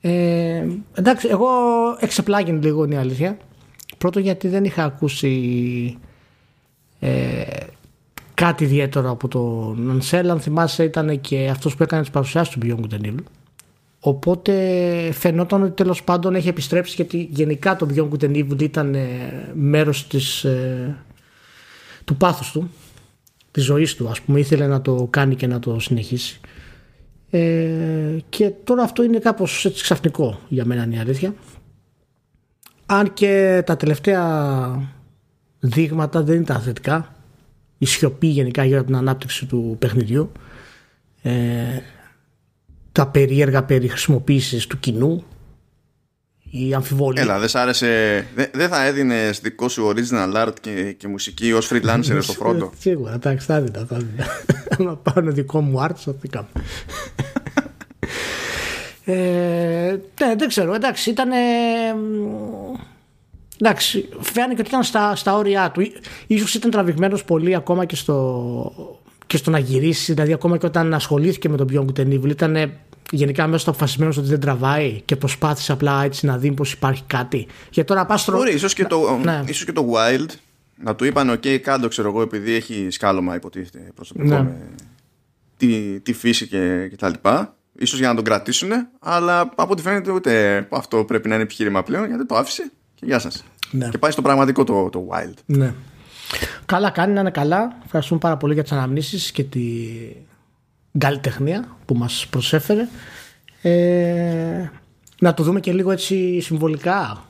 Ε, 0.00 0.66
εντάξει, 0.94 1.28
εγώ 1.30 1.48
εξεπλάγει 2.00 2.52
λίγο 2.52 2.84
είναι 2.84 2.94
η 2.94 2.98
αλήθεια. 2.98 3.36
Πρώτο 3.98 4.18
γιατί 4.18 4.48
δεν 4.48 4.64
είχα 4.64 4.84
ακούσει 4.84 5.98
ε, 7.00 7.42
κάτι 8.34 8.64
ιδιαίτερο 8.64 9.10
από 9.10 9.28
τον 9.28 9.82
Νανσέλ. 9.82 10.30
Αν 10.30 10.40
θυμάσαι 10.40 10.84
ήταν 10.84 11.20
και 11.20 11.48
αυτός 11.50 11.76
που 11.76 11.82
έκανε 11.82 12.02
τις 12.02 12.10
παρουσιάσεις 12.10 12.54
του 12.54 12.60
Beyond 12.62 12.80
Good 12.80 13.00
and 13.00 13.06
Evil. 13.06 13.24
Οπότε 14.04 14.52
φαινόταν 15.12 15.62
ότι 15.62 15.72
τέλος 15.72 16.04
πάντων 16.04 16.34
έχει 16.34 16.48
επιστρέψει 16.48 16.94
γιατί 16.94 17.28
γενικά 17.30 17.76
το 17.76 17.88
Beyond 17.94 18.08
Good 18.08 18.24
and 18.24 18.36
Evil 18.36 18.62
ήταν 18.62 18.94
ε, 18.94 19.08
μέρος 19.54 20.06
της, 20.06 20.44
ε, 20.44 20.96
του 22.04 22.16
πάθους 22.16 22.50
του, 22.50 22.70
της 23.50 23.64
ζωής 23.64 23.94
του 23.94 24.08
ας 24.08 24.20
πούμε. 24.20 24.38
Ήθελε 24.38 24.66
να 24.66 24.82
το 24.82 25.06
κάνει 25.10 25.34
και 25.34 25.46
να 25.46 25.58
το 25.58 25.78
συνεχίσει. 25.78 26.40
Ε, 27.30 28.16
και 28.28 28.50
τώρα 28.64 28.82
αυτό 28.82 29.02
είναι 29.02 29.18
κάπως 29.18 29.64
έτσι 29.64 29.82
ξαφνικό 29.82 30.40
για 30.48 30.64
μένα 30.64 30.84
είναι 30.84 30.94
η 30.94 30.98
αλήθεια. 30.98 31.34
Αν 32.86 33.12
και 33.12 33.62
τα 33.66 33.76
τελευταία 33.76 34.92
δείγματα 35.60 36.22
δεν 36.22 36.40
ήταν 36.40 36.60
θετικά. 36.60 37.14
Η 37.78 37.86
σιωπή 37.86 38.26
γενικά 38.26 38.64
γύρω 38.64 38.78
από 38.78 38.86
την 38.86 38.96
ανάπτυξη 38.96 39.46
του 39.46 39.76
παιχνιδιού. 39.78 40.32
Ε, 41.22 41.32
τα 42.92 43.06
περίεργα 43.06 43.62
περί 43.62 43.88
χρησιμοποίησης 43.88 44.66
του 44.66 44.78
κοινού. 44.80 45.24
Η 46.54 46.74
αμφιβολία. 46.74 47.22
Έλα, 47.22 47.38
δεν 47.38 47.48
σ' 47.48 47.54
άρεσε. 47.54 48.26
Δεν 48.34 48.50
δεν 48.52 48.68
θα 48.68 48.84
έδινες 48.84 49.40
δικό 49.40 49.68
σου 49.68 49.92
original 49.94 50.34
art 50.34 50.52
και, 50.60 50.92
και 50.92 51.08
μουσική 51.08 51.52
ως 51.52 51.70
freelancer 51.72 52.18
στο 52.20 52.32
φρόντο; 52.32 52.64
Ε, 52.64 52.76
Σίγουρα, 52.80 53.12
εντάξει, 53.12 53.46
θα 53.46 53.54
έδινα. 53.54 53.86
Θα 53.88 53.94
έδινα. 53.94 54.26
Να 54.90 54.96
πάρω 54.96 55.30
δικό 55.30 55.60
μου 55.60 55.82
art, 55.82 55.94
θα 55.96 56.14
τι 56.14 56.28
κάνω. 56.28 56.48
ε, 59.04 59.96
ναι, 60.20 60.34
δεν 60.38 60.48
ξέρω. 60.48 60.74
Εντάξει, 60.74 61.10
ήταν. 61.10 61.30
εντάξει, 63.60 64.08
φαίνεται 64.20 64.60
ότι 64.60 64.68
ήταν 64.68 64.82
στα, 64.82 65.16
στα 65.16 65.36
όρια 65.36 65.70
του. 65.70 65.92
Ίσως 66.26 66.54
ήταν 66.54 66.70
τραβηγμένος 66.70 67.24
πολύ 67.24 67.54
ακόμα 67.54 67.84
και 67.84 67.96
στο, 67.96 69.01
και 69.32 69.38
στο 69.38 69.50
να 69.50 69.58
γυρίσει. 69.58 70.12
Δηλαδή, 70.12 70.32
ακόμα 70.32 70.56
και 70.56 70.66
όταν 70.66 70.94
ασχολήθηκε 70.94 71.48
με 71.48 71.56
τον 71.56 71.68
Beyond 71.72 71.84
Good 71.84 72.00
and 72.06 72.12
Evil, 72.20 72.28
ήταν 72.30 72.72
γενικά 73.10 73.46
μέσα 73.46 73.58
στο 73.58 73.70
αποφασισμένος 73.70 74.16
ότι 74.16 74.28
δεν 74.28 74.40
τραβάει 74.40 75.00
και 75.04 75.16
προσπάθησε 75.16 75.72
απλά 75.72 76.04
έτσι 76.04 76.26
να 76.26 76.38
δει 76.38 76.52
πως 76.52 76.72
υπάρχει 76.72 77.02
κάτι. 77.06 77.46
Γιατί 77.70 77.88
τώρα 77.88 78.06
πα 78.06 78.16
στο. 78.16 78.32
Μπορεί, 78.32 78.54
ίσως 78.54 78.74
και, 78.74 78.84
το, 78.84 79.18
Ναι. 79.24 79.42
ίσως 79.46 79.64
και 79.64 79.72
το 79.72 79.92
Wild 79.92 80.26
να 80.76 80.94
του 80.94 81.04
είπαν: 81.04 81.30
OK, 81.30 81.58
κάντο 81.58 81.88
ξέρω 81.88 82.08
εγώ, 82.08 82.22
επειδή 82.22 82.54
έχει 82.54 82.86
σκάλωμα 82.90 83.34
υποτίθεται 83.34 83.78
προσωπικό 83.94 84.28
Ναι. 84.28 84.42
με 84.42 84.56
τη, 85.56 86.00
τη 86.00 86.12
φύση 86.12 86.46
και, 86.48 86.86
και 86.90 86.96
τα 86.96 87.08
λοιπά. 87.08 87.54
Ίσως 87.78 87.98
για 87.98 88.08
να 88.08 88.14
τον 88.14 88.24
κρατήσουν, 88.24 88.70
αλλά 89.00 89.40
από 89.40 89.72
ό,τι 89.72 89.82
φαίνεται 89.82 90.10
ούτε 90.10 90.66
αυτό 90.70 91.04
πρέπει 91.04 91.28
να 91.28 91.34
είναι 91.34 91.42
επιχείρημα 91.44 91.82
πλέον 91.82 92.06
γιατί 92.06 92.26
το 92.26 92.34
άφησε 92.36 92.72
και 92.94 93.06
γεια 93.06 93.18
σας. 93.18 93.44
Ναι. 93.70 93.88
Και 93.88 93.98
πάει 93.98 94.10
στο 94.10 94.22
πραγματικό 94.22 94.64
το, 94.64 94.88
το 94.90 95.08
Wild. 95.10 95.34
Ναι. 95.46 95.74
Καλά 96.66 96.90
κάνει 96.90 97.12
να 97.12 97.20
είναι 97.20 97.30
καλά. 97.30 97.76
Ευχαριστούμε 97.84 98.20
πάρα 98.20 98.36
πολύ 98.36 98.54
για 98.54 98.62
τις 98.62 98.72
αναμνήσεις 98.72 99.32
και 99.32 99.44
την 99.44 100.98
καλλιτεχνία 100.98 101.76
που 101.84 101.94
μας 101.94 102.26
προσέφερε. 102.30 102.88
Ε, 103.62 104.70
να 105.20 105.34
το 105.34 105.42
δούμε 105.42 105.60
και 105.60 105.72
λίγο 105.72 105.90
έτσι 105.90 106.40
συμβολικά. 106.40 107.24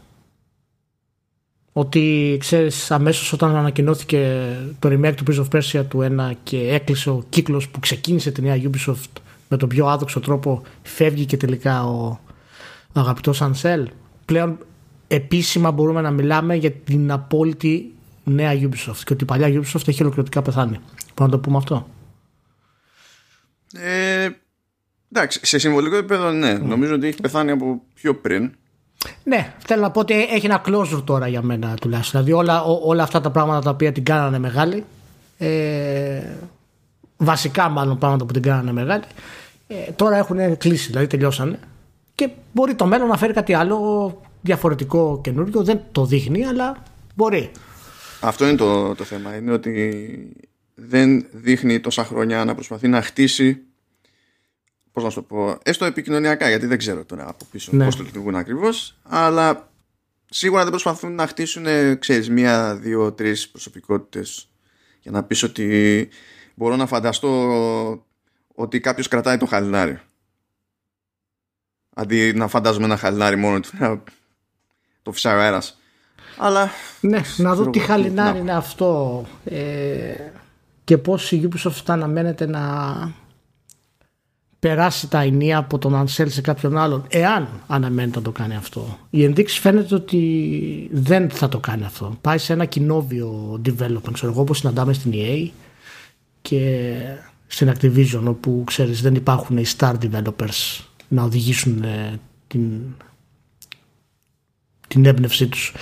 Ότι 1.73 2.37
ξέρεις 2.41 2.91
αμέσως 2.91 3.33
όταν 3.33 3.57
ανακοινώθηκε 3.57 4.53
το 4.79 4.89
remake 4.89 5.15
του 5.15 5.25
Prince 5.29 5.45
of 5.45 5.59
Persia 5.59 5.85
του 5.89 6.09
1 6.19 6.33
και 6.43 6.69
έκλεισε 6.69 7.11
ο 7.11 7.25
κύκλος 7.29 7.69
που 7.69 7.81
ξεκίνησε 7.81 8.31
τη 8.31 8.43
νέα 8.43 8.61
Ubisoft 8.63 9.21
με 9.49 9.57
τον 9.57 9.69
πιο 9.69 9.87
άδοξο 9.87 10.21
τρόπο 10.21 10.63
φεύγει 10.83 11.25
και 11.25 11.37
τελικά 11.37 11.85
ο 11.85 12.19
αγαπητός 12.93 13.43
Ansel. 13.43 13.85
Πλέον 14.25 14.59
επίσημα 15.09 15.71
μπορούμε 15.71 16.01
να 16.01 16.11
μιλάμε 16.11 16.55
για 16.55 16.71
την 16.71 17.11
απόλυτη 17.11 17.95
νέα 18.25 18.53
Ubisoft 18.53 19.01
και 19.05 19.13
ότι 19.13 19.23
η 19.23 19.27
παλιά 19.27 19.49
Ubisoft 19.49 19.89
έχει 19.89 20.03
ολοκληρωτικά 20.03 20.43
πεθάνει. 20.43 20.81
Μπορούμε 21.15 21.17
να 21.17 21.29
το 21.29 21.39
πούμε 21.39 21.57
αυτό; 21.57 21.89
Ε, 23.75 24.29
εντάξει, 25.13 25.41
σε 25.43 25.59
συμβολικό 25.59 25.97
επίπεδο 25.97 26.31
ναι. 26.31 26.55
Mm. 26.55 26.61
Νομίζω 26.61 26.95
ότι 26.95 27.07
έχει 27.07 27.21
πεθάνει 27.21 27.51
από 27.51 27.83
πιο 27.95 28.15
πριν. 28.15 28.53
Ναι, 29.25 29.55
θέλω 29.67 29.83
να 29.83 29.91
πω 29.91 30.01
ότι 30.01 30.15
έχει 30.15 30.47
ένα 30.47 30.63
closure 30.67 31.03
τώρα 31.05 31.29
για 31.29 31.43
μένα 31.43 31.75
τουλάχιστον. 31.75 32.25
Δηλαδή 32.25 32.41
όλα, 32.41 32.63
όλα 32.63 33.03
αυτά 33.03 33.21
τα 33.21 33.31
πράγματα 33.31 33.61
τα 33.61 33.71
οποία 33.71 33.93
την 33.93 34.05
κάνανε 34.05 34.39
μεγάλη, 34.39 34.85
ε, 35.39 36.23
βασικά 37.17 37.69
μάλλον 37.69 37.99
πράγματα 37.99 38.25
που 38.25 38.33
την 38.33 38.43
κάνανε 38.43 38.73
μεγάλη, 38.73 39.05
ε, 39.67 39.93
τώρα 39.97 40.17
έχουν 40.17 40.57
κλείσει, 40.57 40.87
δηλαδή 40.87 41.07
τελειώσανε. 41.07 41.59
Και 42.15 42.31
μπορεί 42.53 42.75
το 42.75 42.87
μέλλον 42.87 43.09
να 43.09 43.17
φέρει 43.17 43.33
κάτι 43.33 43.55
άλλο 43.55 44.21
διαφορετικό 44.41 45.21
καινούριο. 45.23 45.63
Δεν 45.63 45.81
το 45.93 46.05
δείχνει, 46.05 46.45
αλλά 46.45 46.77
μπορεί. 47.15 47.51
Αυτό 48.23 48.47
είναι 48.47 48.57
το, 48.57 48.95
το 48.95 49.05
θέμα. 49.05 49.37
Είναι 49.37 49.53
ότι 49.53 50.37
δεν 50.75 51.27
δείχνει 51.31 51.81
τόσα 51.81 52.05
χρόνια 52.05 52.45
να 52.45 52.55
προσπαθεί 52.55 52.89
να 52.89 53.03
χτίσει 53.03 53.63
Πώς 54.93 55.05
να 55.05 55.11
σου 55.11 55.17
το 55.17 55.23
πω, 55.23 55.59
έστω 55.63 55.85
επικοινωνιακά, 55.85 56.49
γιατί 56.49 56.67
δεν 56.67 56.79
ξέρω 56.79 57.05
τώρα 57.05 57.29
από 57.29 57.45
πίσω 57.51 57.71
ναι. 57.75 57.85
πώς 57.85 57.97
το 57.97 58.03
λειτουργούν 58.03 58.37
ακριβώς, 58.37 58.99
αλλά 59.03 59.73
σίγουρα 60.31 60.63
δεν 60.63 60.71
προσπαθούν 60.71 61.15
να 61.15 61.27
χτίσουν, 61.27 61.67
ξέρεις, 61.99 62.31
μία, 62.31 62.77
δύο, 62.77 63.13
τρεις 63.13 63.49
προσωπικότητες 63.49 64.49
για 65.01 65.11
να 65.11 65.25
πεις 65.25 65.43
ότι 65.43 66.09
μπορώ 66.55 66.77
να 66.77 66.87
φανταστώ 66.87 68.07
ότι 68.55 68.81
κάποιος 68.81 69.09
κρατάει 69.09 69.37
το 69.37 69.47
χαλινάρι. 69.47 70.01
Αντί 71.95 72.33
να 72.33 72.49
φαντάζομαι 72.49 72.85
ένα 72.85 72.97
χαλινάρι 72.97 73.37
μόνο 73.37 73.61
του, 73.61 74.03
το 75.03 75.13
φυσάει 75.13 75.37
ο 75.37 75.41
αέρας. 75.41 75.79
Αλλά. 76.37 76.71
Ναι, 77.01 77.21
να 77.37 77.55
δω 77.55 77.71
τι 77.71 77.79
χαλινάρι 77.79 78.39
είναι 78.39 78.53
αυτό. 78.53 79.25
Ε, 79.45 80.15
και 80.85 80.99
πώς 80.99 81.33
η 81.33 81.49
Ubisoft 81.49 81.85
αναμένεται 81.87 82.47
να 82.47 82.61
περάσει 84.63 85.09
τα 85.09 85.21
ενία 85.21 85.59
από 85.59 85.79
τον 85.79 86.03
Ansel 86.03 86.27
σε 86.29 86.41
κάποιον 86.41 86.77
άλλον, 86.77 87.05
εάν 87.09 87.49
αναμένεται 87.67 88.19
να 88.19 88.25
το 88.25 88.31
κάνει 88.31 88.57
αυτό. 88.57 88.99
Η 89.11 89.25
ενδείξη 89.25 89.61
φαίνεται 89.61 89.95
ότι 89.95 90.89
δεν 90.93 91.31
θα 91.31 91.49
το 91.49 91.59
κάνει 91.59 91.85
αυτό. 91.85 92.17
Πάει 92.21 92.39
σε 92.39 92.53
ένα 92.53 92.65
κοινόβιο 92.65 93.61
development, 93.67 94.13
ξέρω 94.13 94.33
εγώ, 94.33 94.41
όπως 94.41 94.59
συναντάμε 94.59 94.93
στην 94.93 95.13
EA 95.15 95.49
και 96.43 96.93
στην 97.47 97.73
Activision, 97.73 98.23
όπου 98.25 98.63
ξέρεις 98.67 99.03
δεν 99.03 99.15
υπάρχουν 99.15 99.57
οι 99.57 99.65
star 99.77 99.95
developers 99.95 100.81
να 101.09 101.23
οδηγήσουν 101.23 101.83
ε, 101.83 102.21
την, 102.47 102.81
την 104.89 105.07
έμπνευσή 105.07 105.47
τους. 105.47 105.75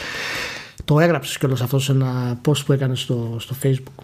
Το 0.90 1.00
έγραψες 1.00 1.38
κιόλας 1.38 1.60
αυτός 1.60 1.84
σε 1.84 1.92
ένα 1.92 2.40
post 2.44 2.64
που 2.66 2.72
έκανες 2.72 3.00
στο, 3.00 3.36
στο 3.40 3.56
facebook; 3.62 4.02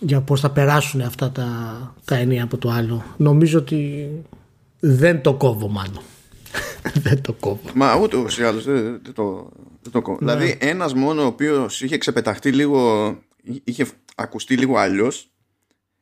Για 0.00 0.20
πώς 0.20 0.40
θα 0.40 0.50
περάσουν 0.50 1.00
αυτά 1.00 1.30
τα, 1.30 1.48
τα 2.04 2.16
ενία 2.16 2.44
από 2.44 2.58
το 2.58 2.70
άλλο. 2.70 3.04
Νομίζω 3.16 3.58
ότι 3.58 4.08
δεν 4.80 5.20
το 5.20 5.34
κόβω 5.34 5.68
μάλλον. 5.68 6.00
δεν 7.04 7.20
το 7.20 7.32
κόβω. 7.32 7.60
Μα 7.74 7.96
ούτε 7.96 8.16
ή 8.40 8.42
άλλως 8.42 8.64
δεν, 8.64 9.00
δεν, 9.02 9.12
το, 9.14 9.48
δεν 9.82 9.92
το 9.92 10.02
κόβω. 10.02 10.18
Ναι. 10.20 10.32
Δηλαδή 10.32 10.56
ένας 10.60 10.94
μόνο 10.94 11.22
ο 11.22 11.26
οποίος 11.26 11.82
είχε 11.82 11.98
ξεπεταχτεί 11.98 12.52
λίγο, 12.52 13.08
είχε 13.64 13.86
ακουστεί 14.14 14.56
λίγο 14.56 14.76
αλλιώς. 14.76 15.30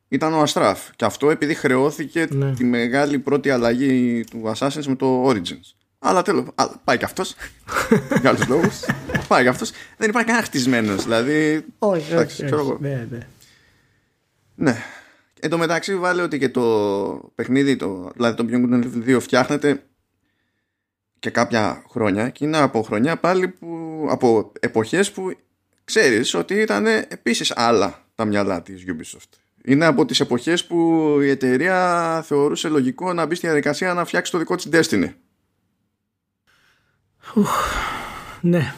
Ήταν 0.09 0.33
ο 0.33 0.41
Αστράφ. 0.41 0.91
Και 0.97 1.05
αυτό 1.05 1.31
επειδή 1.31 1.55
χρεώθηκε 1.55 2.27
ναι. 2.31 2.53
τη 2.53 2.65
μεγάλη 2.65 3.19
πρώτη 3.19 3.51
αλλαγή 3.51 4.25
του 4.31 4.53
Assassin's 4.57 4.87
με 4.87 4.97
το 4.97 5.29
Origins. 5.29 5.82
Αλλά 6.05 6.23
τέλος. 6.23 6.45
Πάει 6.85 6.99
και 6.99 7.05
αυτός. 7.05 7.35
για 8.21 8.31
άλλους 8.31 8.47
λόγους. 8.49 8.81
πάει 9.29 9.43
και 9.43 9.49
αυτός. 9.49 9.71
Δεν 9.97 10.09
υπάρχει 10.09 10.29
κανένα 10.29 10.47
χτισμένος. 10.47 11.03
Δηλαδή. 11.03 11.65
Όχι, 11.79 12.15
όχι. 12.15 12.45
Ναι, 12.79 13.07
ναι. 13.11 13.19
Ναι. 14.55 14.77
Εν 15.41 15.51
τω 15.51 15.59
μεταξύ 15.59 15.97
βάλε 15.97 16.23
ότι 16.23 16.39
και 16.39 16.49
το 16.49 17.33
παιχνίδι, 17.35 17.77
το, 17.77 18.11
δηλαδή 18.15 18.37
το 18.37 18.47
Beyond 18.49 19.15
2 19.17 19.21
φτιάχνεται 19.21 19.83
και 21.19 21.31
κάποια 21.31 21.85
χρόνια 21.91 22.29
και 22.29 22.45
είναι 22.45 22.59
από 22.59 22.83
χρονιά 22.83 23.17
πάλι 23.17 23.49
που, 23.49 24.07
από 24.11 24.53
εποχές 24.61 25.13
που 25.13 25.37
ξέρεις 25.85 26.35
ότι 26.35 26.55
ήταν 26.55 26.87
επίσης 26.87 27.53
άλλα 27.57 28.05
τα 28.15 28.25
μυαλά 28.25 28.63
της 28.63 28.85
Ubisoft. 28.87 29.39
Είναι 29.65 29.85
από 29.85 30.05
τις 30.05 30.21
εποχές 30.21 30.65
που 30.65 31.19
η 31.23 31.29
εταιρεία 31.29 32.23
θεωρούσε 32.27 32.69
λογικό 32.69 33.13
να 33.13 33.27
μπει 33.27 33.35
στη 33.35 33.47
διαδικασία 33.47 33.95
να 33.95 34.05
φτιάξει 34.05 34.33
το 34.33 34.39
δικό 34.39 34.57
της 34.57 34.69
Destiny. 34.73 35.13
Ναι. 38.41 38.75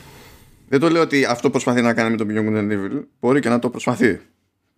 Δεν 0.69 0.81
το 0.81 0.89
λέω 0.89 1.03
ότι 1.03 1.25
αυτό 1.25 1.51
προσπαθεί 1.51 1.83
να 1.83 1.95
κάνει 1.95 2.11
με 2.11 2.17
το 2.17 2.27
Beyond 2.29 2.73
Evil. 2.73 3.03
Μπορεί 3.21 3.41
και 3.41 3.49
να 3.49 3.59
το 3.59 3.71
προσπαθεί 3.71 4.21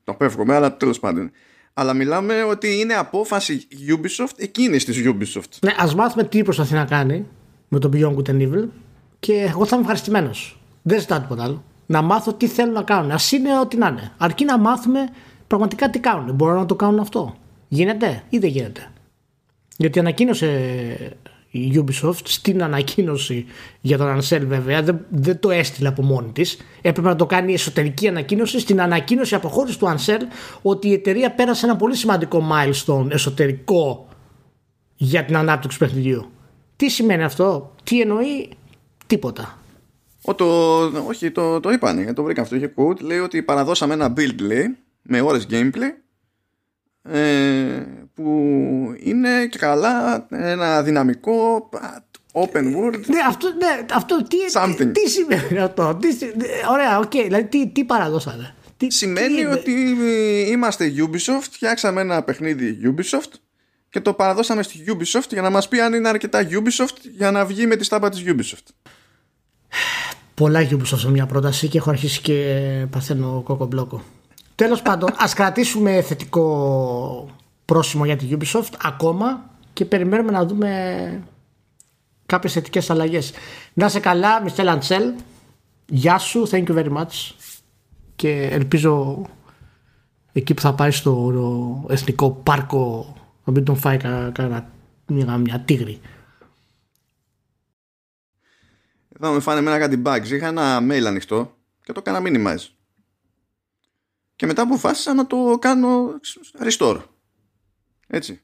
το 0.05 0.13
απέφευγομαι, 0.13 0.55
αλλά 0.55 0.77
τέλος 0.77 1.01
πάντων. 1.01 1.31
Αλλά 1.75 1.95
μιλάμε 1.95 2.43
ότι 2.43 2.81
είναι 2.81 2.95
απόφαση 2.95 3.67
Ubisoft 3.89 4.35
εκείνης 4.37 4.85
της 4.85 5.03
Ubisoft. 5.05 5.59
Ναι, 5.61 5.75
ας 5.79 5.95
μάθουμε 5.95 6.25
τι 6.25 6.43
προσπαθεί 6.43 6.75
να 6.75 6.85
κάνει 6.85 7.27
με 7.69 7.79
το 7.79 7.91
Beyond 7.93 8.15
Good 8.17 8.31
and 8.31 8.49
Evil 8.49 8.69
και 9.19 9.33
εγώ 9.33 9.65
θα 9.65 9.71
είμαι 9.71 9.81
ευχαριστημένος. 9.81 10.61
Δεν 10.83 11.01
ζητάω 11.01 11.21
τίποτα 11.21 11.43
άλλο. 11.43 11.65
Να 11.87 12.03
μάθω 12.03 12.33
τι 12.33 12.47
θέλουν 12.47 12.73
να 12.73 12.83
κάνουν. 12.83 13.11
Α 13.11 13.19
είναι 13.33 13.59
ό,τι 13.59 13.77
να 13.77 13.89
είναι. 13.89 14.13
Αρκεί 14.17 14.45
να 14.45 14.59
μάθουμε 14.59 15.09
πραγματικά 15.47 15.91
τι 15.91 15.99
κάνουν. 15.99 16.35
Μπορούν 16.35 16.57
να 16.57 16.67
το 16.67 16.75
κάνουν 16.75 16.99
αυτό. 16.99 17.37
Γίνεται 17.69 18.23
ή 18.29 18.39
δεν 18.39 18.51
γίνεται; 18.51 18.91
Γιατί 19.77 19.99
ανακοίνωσε 19.99 21.17
η 21.57 21.85
Ubisoft 21.85 22.21
στην 22.25 22.63
ανακοίνωση 22.63 23.45
για 23.81 23.99
τον 23.99 24.19
Ansel 24.19 24.43
βέβαια 24.47 24.83
δεν, 24.83 25.05
δεν 25.09 25.39
το 25.39 25.51
έστειλε 25.51 25.89
από 25.89 26.03
μόνη 26.03 26.33
της 26.33 26.59
έπρεπε 26.83 27.09
να 27.09 27.17
το 27.17 27.27
κάνει 27.27 27.53
εσωτερική 27.53 28.09
ανακοίνωση 28.09 28.61
στην 28.61 28.81
ανακοίνωση 28.81 29.35
αποχώρηση 29.35 29.79
του 29.79 29.87
Ansel 29.87 30.21
ότι 30.63 30.89
η 30.89 30.93
εταιρεία 30.93 31.31
πέρασε 31.31 31.67
ένα 31.67 31.77
πολύ 31.77 31.97
σημαντικό 31.97 32.49
milestone 32.53 33.11
εσωτερικό 33.11 34.09
για 34.97 35.25
την 35.25 35.37
ανάπτυξη 35.37 35.79
του 35.79 35.85
παιχνιδιού 35.85 36.31
τι 36.77 36.89
σημαίνει 36.89 37.23
αυτό, 37.23 37.75
τι 37.85 38.01
εννοεί; 38.01 38.49
Τίποτα 39.07 39.59
Ο, 40.23 40.35
το, 40.35 40.47
όχι, 41.07 41.31
το, 41.31 41.61
το 41.61 41.71
είπανε, 41.71 42.13
το 42.13 42.23
βρήκα 42.23 42.43
αυτό. 42.43 42.57
Είχε 42.57 42.73
quote, 42.77 43.01
λέει 43.01 43.19
ότι 43.19 43.43
παραδώσαμε 43.43 43.95
ένα 43.95 44.13
build, 44.17 44.41
λέει, 44.41 44.77
με 45.03 45.21
ώρες 45.21 45.47
gameplay 45.51 45.93
ε, 47.03 47.83
που 48.17 48.33
είναι 48.99 49.47
και 49.47 49.59
καλά 49.59 50.27
ένα 50.31 50.83
δυναμικό 50.83 51.69
open 52.33 52.65
world. 52.77 53.01
Ναι, 53.07 53.21
αυτό, 53.29 53.49
ναι, 53.49 53.87
αυτό 53.95 54.23
τι, 54.23 54.37
Something. 54.53 54.91
τι 54.93 55.11
σημαίνει 55.11 55.59
αυτό; 55.59 55.99
Τι, 56.01 56.09
ωραία, 56.71 56.99
οκ, 56.99 57.05
okay, 57.05 57.23
δηλαδή 57.25 57.45
τι, 57.45 57.69
τι 57.69 57.85
παραδώσανε; 57.85 58.55
Τι, 58.77 58.93
σημαίνει 58.93 59.45
ότι 59.45 59.73
είμαστε 60.49 60.93
Ubisoft, 60.97 61.49
φτιάξαμε 61.51 62.01
ένα 62.01 62.23
παιχνίδι 62.23 62.79
Ubisoft 62.85 63.33
και 63.89 64.01
το 64.01 64.13
παραδώσαμε 64.13 64.63
στη 64.63 64.85
Ubisoft 64.89 65.29
για 65.31 65.43
να 65.43 65.51
μας 65.51 65.69
πει 65.69 65.81
αν 65.81 65.95
είναι 65.95 66.09
αρκετά 66.09 66.49
Ubisoft 66.51 66.97
για 67.17 67.31
να 67.31 67.45
βγει 67.45 67.67
με 67.67 67.77
τη 67.77 67.85
στάπα 67.85 68.09
της 68.09 68.23
Ubisoft. 68.27 68.95
Πολλά 70.35 70.69
Ubisoft 70.71 70.99
σε 70.99 71.11
μια 71.11 71.27
πρόταση 71.27 71.69
και 71.69 71.79
έχω 71.79 71.91
αρχίσει 71.91 72.21
και 72.21 72.87
παθαίνω 72.91 73.43
κοκομπλόκο. 73.45 74.03
Τέλος 74.55 74.83
πάντων, 74.83 75.15
ας 75.17 75.35
κρατήσουμε 75.35 76.03
θετικό 76.03 77.37
πρόσημο 77.67 78.05
για 78.05 78.17
τη 78.17 78.29
Ubisoft 78.31 78.73
ακόμα 78.83 79.51
και 79.73 79.85
περιμένουμε 79.85 80.31
να 80.31 80.47
δούμε 80.47 81.23
κάποιες 82.27 82.53
θετικές 82.53 82.91
αλλαγές. 82.91 83.33
Να 83.73 83.89
σε 83.89 84.01
καλά, 84.01 84.45
Mr. 84.45 84.63
Λαντσέλ. 84.63 85.13
Γεια 85.87 86.19
σου, 86.19 86.49
thank 86.51 86.65
you 86.67 86.75
very 86.75 86.97
much. 86.97 87.33
Και 88.17 88.49
ελπίζω 88.51 89.23
εκεί 90.33 90.55
που 90.55 90.61
θα 90.61 90.75
πάει 90.75 90.91
στο 90.91 91.87
εθνικό 91.89 92.31
πάρκο 92.31 93.15
να 93.45 93.53
μην 93.53 93.65
τον 93.65 93.77
φάει 93.77 93.97
κανένα 94.33 94.71
μια, 95.07 95.37
μια 95.37 95.61
τίγρη. 95.61 96.01
Εδώ 99.21 99.33
με 99.33 99.41
φάνε 99.41 99.61
με 99.61 99.71
ένα 99.71 99.79
κάτι 99.79 100.03
bugs. 100.05 100.31
Είχα 100.31 100.47
ένα 100.47 100.79
mail 100.79 101.05
ανοιχτό 101.07 101.57
και 101.85 101.93
το 101.93 102.03
έκανα 102.07 102.21
minimize 102.25 102.69
και 104.37 104.47
μετά 104.47 104.63
αποφάσισα 104.63 105.15
να 105.15 105.27
το 105.27 105.59
κάνω 105.61 106.21
restore. 106.59 107.01
Έτσι. 108.07 108.41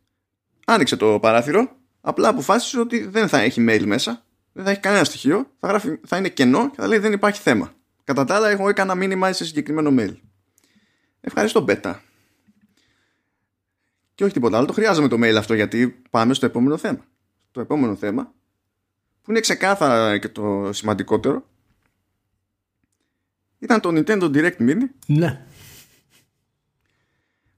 Άνοιξε 0.67 0.97
το 0.97 1.19
παράθυρο, 1.21 1.77
απλά 2.01 2.29
αποφάσισε 2.29 2.81
ότι 2.81 3.07
δεν 3.07 3.29
θα 3.29 3.39
έχει 3.39 3.65
mail 3.69 3.83
μέσα 3.85 4.25
δεν 4.53 4.65
θα 4.65 4.71
έχει 4.71 4.81
κανένα 4.81 5.05
στοιχείο, 5.05 5.51
θα, 5.59 5.69
γράφει, 5.69 5.99
θα 6.07 6.17
είναι 6.17 6.29
κενό 6.29 6.71
και 6.71 6.77
θα 6.81 6.87
λέει 6.87 6.99
δεν 6.99 7.13
υπάρχει 7.13 7.41
θέμα. 7.41 7.73
Κατά 8.05 8.25
τα 8.25 8.35
άλλα, 8.35 8.49
εγώ 8.49 8.69
έκανα 8.69 8.95
μήνυμα 8.95 9.33
σε 9.33 9.45
συγκεκριμένο 9.45 9.95
mail. 9.99 10.17
Ευχαριστώ, 11.21 11.61
Μπέτα. 11.61 12.03
Και 14.15 14.25
όχι 14.25 14.33
τίποτα 14.33 14.57
άλλο. 14.57 14.67
Το 14.67 14.73
χρειάζομαι 14.73 15.09
το 15.09 15.17
mail 15.17 15.35
αυτό 15.35 15.55
γιατί 15.55 16.03
πάμε 16.11 16.35
στο 16.35 16.47
επόμενο 16.47 16.77
θέμα. 16.77 17.05
Το 17.51 17.61
επόμενο 17.61 17.97
θέμα, 17.97 18.33
που 19.23 19.31
είναι 19.31 19.41
ξεκάθαρα 19.41 20.19
και 20.19 20.29
το 20.29 20.73
σημαντικότερο, 20.73 21.47
ήταν 23.59 23.81
το 23.81 23.89
Nintendo 23.89 24.23
Direct 24.23 24.57
Mini. 24.59 24.83
Ναι. 25.07 25.47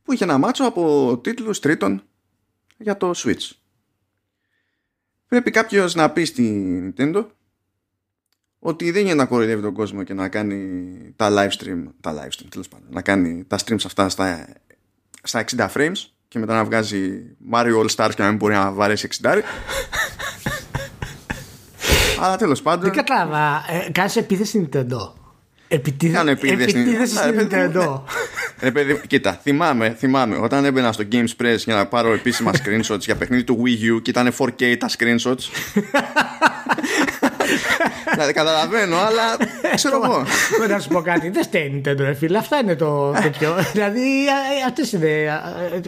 Που 0.04 0.12
είχε 0.12 0.24
ένα 0.24 0.38
μάτσο 0.38 0.64
από 0.64 1.18
τίτλους 1.22 1.60
τρίτων 1.60 2.02
για 2.76 2.96
το 2.96 3.12
Switch. 3.16 3.50
Πρέπει 5.28 5.50
κάποιος 5.50 5.94
να 5.94 6.10
πει 6.10 6.24
στη 6.24 6.94
Nintendo 6.96 7.26
ότι 8.58 8.90
δεν 8.90 9.04
είναι 9.04 9.14
να 9.14 9.26
κοροϊδεύει 9.26 9.62
τον 9.62 9.74
κόσμο 9.74 10.02
και 10.02 10.14
να 10.14 10.28
κάνει 10.28 11.12
τα 11.16 11.28
live 11.30 11.62
stream, 11.62 11.84
τα 12.00 12.14
live 12.14 12.40
stream 12.40 12.46
τέλος 12.48 12.68
πάντων, 12.68 12.86
να 12.90 13.02
κάνει 13.02 13.44
τα 13.44 13.58
streams 13.64 13.84
αυτά 13.84 14.08
στα, 14.08 14.46
στα 15.22 15.44
60 15.56 15.68
frames 15.74 15.96
και 16.28 16.38
μετά 16.38 16.54
να 16.54 16.64
βγάζει 16.64 17.22
Mario 17.52 17.82
All 17.82 17.88
Stars 17.94 18.10
και 18.14 18.22
να 18.22 18.28
μην 18.28 18.36
μπορεί 18.36 18.54
να 18.54 18.72
βαρέσει 18.72 19.08
60. 19.22 19.40
Αλλά 22.20 22.36
τέλος 22.36 22.62
πάντων... 22.62 22.82
Δεν 22.82 22.92
κατάλαβα. 22.92 23.64
Ε, 23.68 23.90
Κάνεις 23.90 24.16
επίθεση 24.16 24.68
Nintendo. 24.72 25.23
Επιτίθεση, 25.74 26.12
Κάνω 26.18 26.30
επίθεση. 26.30 26.78
επίθεση 26.78 26.98
Ναι, 26.98 27.06
στην 27.06 27.30
ρε, 27.30 27.44
παιδί, 27.44 27.70
Nintendo. 27.74 28.00
Ρε 28.60 28.70
παιδί, 28.72 29.00
κοίτα, 29.06 29.38
θυμάμαι, 29.42 29.94
θυμάμαι 29.98 30.36
όταν 30.36 30.64
έμπαινα 30.64 30.92
στο 30.92 31.04
Games 31.12 31.42
Press 31.42 31.56
για 31.56 31.74
να 31.74 31.86
πάρω 31.86 32.12
επίσημα 32.12 32.50
screenshots 32.64 33.00
για 33.00 33.16
παιχνίδι 33.16 33.44
του 33.44 33.62
Wii 33.64 33.96
U 33.96 34.02
και 34.02 34.10
ήταν 34.10 34.32
4K 34.38 34.76
τα 34.78 34.88
screenshots. 34.98 35.44
δηλαδή 38.12 38.32
καταλαβαίνω, 38.32 38.96
αλλά 38.96 39.36
ξέρω 39.74 40.00
εγώ. 40.04 40.24
Δεν 40.60 40.70
να 40.70 40.78
σου 40.78 40.88
πω 40.88 41.00
κάτι. 41.00 41.28
Δεν 41.30 41.42
στέει 41.42 41.62
η 41.62 41.82
Nintendo, 41.84 41.96
ρε 41.98 42.14
φίλε. 42.14 42.38
Αυτά 42.38 42.58
είναι 42.58 42.74
το 42.74 43.10
τέτοιο. 43.22 43.54
δηλαδή, 43.72 44.00
αυτές 44.66 44.92
είναι 44.92 45.06
ε, 45.06 45.26
ε, 45.76 45.80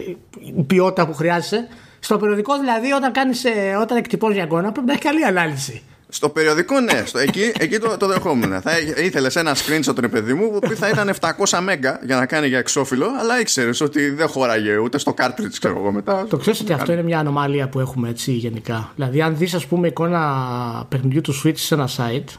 η 0.57 0.63
ποιότητα 0.67 1.07
που 1.07 1.13
χρειάζεσαι. 1.13 1.67
Στο 1.99 2.17
περιοδικό, 2.17 2.59
δηλαδή, 2.59 2.91
όταν, 2.91 3.11
κάνεις, 3.11 3.45
ε, 3.45 3.77
όταν 3.81 3.97
εκτυπώσει 3.97 4.33
για 4.33 4.43
εικόνα, 4.43 4.71
πρέπει 4.71 4.87
να 4.87 4.93
έχει 4.93 5.01
καλή 5.01 5.25
ανάλυση. 5.25 5.81
Στο 6.09 6.29
περιοδικό, 6.29 6.79
ναι, 6.79 7.03
στο, 7.05 7.19
εκεί, 7.19 7.51
εκεί 7.59 7.77
το, 7.77 7.97
το 7.97 8.07
δεχόμουν. 8.07 8.61
Θα 8.61 8.71
ήθελες 8.79 9.35
ένα 9.35 9.55
screenshot, 9.55 9.99
ρε 9.99 10.07
παιδί 10.07 10.33
μου, 10.33 10.59
που 10.59 10.75
θα 10.75 10.89
ήταν 10.89 11.13
700 11.19 11.59
μέγα 11.63 11.99
για 12.03 12.15
να 12.15 12.25
κάνει 12.25 12.47
για 12.47 12.57
εξώφυλλο, 12.57 13.07
αλλά 13.19 13.39
ήξερες 13.39 13.81
ότι 13.81 14.09
δεν 14.09 14.27
χώραγε 14.27 14.77
ούτε 14.77 14.97
στο 14.97 15.13
cartridge, 15.17 15.57
ξέρω 15.59 15.79
εγώ 15.79 15.91
μετά. 15.91 16.25
Το 16.29 16.37
ξέρεις 16.37 16.59
ότι 16.59 16.73
αυτό 16.73 16.91
είναι 16.91 17.03
μια 17.03 17.19
ανομαλία 17.19 17.69
που 17.69 17.79
έχουμε 17.79 18.09
έτσι 18.09 18.31
γενικά. 18.31 18.91
Δηλαδή, 18.95 19.21
αν 19.21 19.37
δεις, 19.37 19.53
ας 19.53 19.65
πούμε, 19.65 19.87
εικόνα 19.87 20.85
παιχνιδιού 20.89 21.21
του 21.21 21.41
Switch 21.43 21.57
σε 21.57 21.73
ένα 21.73 21.89
site, 21.97 22.33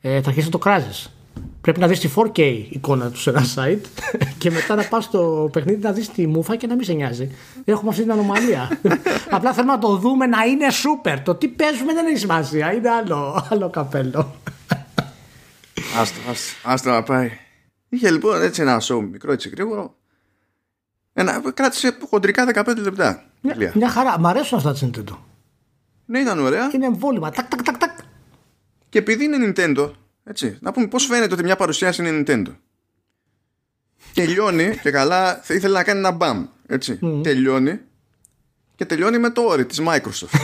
ε, 0.00 0.10
θα 0.10 0.28
αρχίσεις 0.28 0.44
να 0.44 0.50
το 0.50 0.58
κράζεις. 0.58 1.10
Πρέπει 1.60 1.80
να 1.80 1.86
δεις 1.86 2.00
τη 2.00 2.10
4K 2.16 2.64
εικόνα 2.70 3.10
του 3.10 3.18
σε 3.18 3.30
ένα 3.30 3.42
site 3.54 3.84
και 4.38 4.50
μετά 4.50 4.74
να 4.74 4.82
πας 4.82 5.04
στο 5.04 5.48
παιχνίδι 5.52 5.82
να 5.82 5.92
δεις 5.92 6.10
τη 6.10 6.26
μούφα 6.26 6.56
και 6.56 6.66
να 6.66 6.74
μην 6.74 6.84
σε 6.84 6.92
νοιάζει. 6.92 7.30
Έχουμε 7.64 7.90
αυτή 7.90 8.02
την 8.02 8.12
ανομαλία. 8.12 8.78
Απλά 9.30 9.52
θέλουμε 9.52 9.72
να 9.72 9.78
το 9.78 9.96
δούμε 9.96 10.26
να 10.26 10.44
είναι 10.44 10.66
super. 10.68 11.18
Το 11.24 11.34
τι 11.34 11.48
παίζουμε 11.48 11.92
δεν 11.92 12.06
έχει 12.06 12.18
σημασία. 12.18 12.72
Είναι 12.72 12.90
άλλο, 12.90 13.46
άλλο 13.50 13.70
καπέλο. 13.70 14.34
Άστο, 15.98 16.18
άστο, 16.30 16.52
άστο 16.62 16.90
να 16.90 17.02
πάει. 17.02 17.30
Είχε 17.88 18.10
λοιπόν 18.10 18.42
έτσι 18.42 18.62
ένα 18.62 18.80
show 18.82 19.08
μικρό 19.10 19.32
έτσι 19.32 19.48
γρήγορο. 19.48 19.94
Ένα, 21.12 21.42
κράτησε 21.54 21.96
χοντρικά 22.08 22.64
15 22.64 22.76
λεπτά. 22.76 23.24
Μια, 23.40 23.52
Τελεία. 23.52 23.72
μια 23.74 23.88
χαρά. 23.88 24.18
Μ' 24.18 24.26
αρέσουν 24.26 24.58
αυτά 24.58 24.72
της 24.72 24.84
Nintendo. 24.84 25.16
Ναι, 26.06 26.18
ήταν 26.18 26.38
ωραία. 26.38 26.70
Είναι 26.74 26.86
εμβόλυμα. 26.86 27.30
Τακ, 27.30 27.48
τακ, 27.48 27.62
τακ, 27.62 27.78
τακ. 27.78 27.90
Και 28.88 28.98
επειδή 28.98 29.24
είναι 29.24 29.52
Nintendo, 29.56 29.90
έτσι, 30.24 30.56
να 30.60 30.72
πούμε 30.72 30.86
πώς 30.86 31.06
φαίνεται 31.06 31.34
ότι 31.34 31.42
μια 31.42 31.56
παρουσίαση 31.56 32.06
είναι 32.06 32.22
Nintendo. 32.26 32.54
Τελειώνει 34.14 34.76
και 34.82 34.90
καλά, 34.90 35.40
θα 35.42 35.54
ήθελε 35.54 35.74
να 35.74 35.84
κάνει 35.84 35.98
ένα 35.98 36.10
μπαμ. 36.10 36.46
Έτσι. 36.66 36.98
Τελειώνει 37.22 37.80
και 38.76 38.84
τελειώνει 38.84 39.18
με 39.18 39.30
το 39.30 39.42
όρι 39.42 39.66
της 39.66 39.80
Microsoft. 39.86 40.38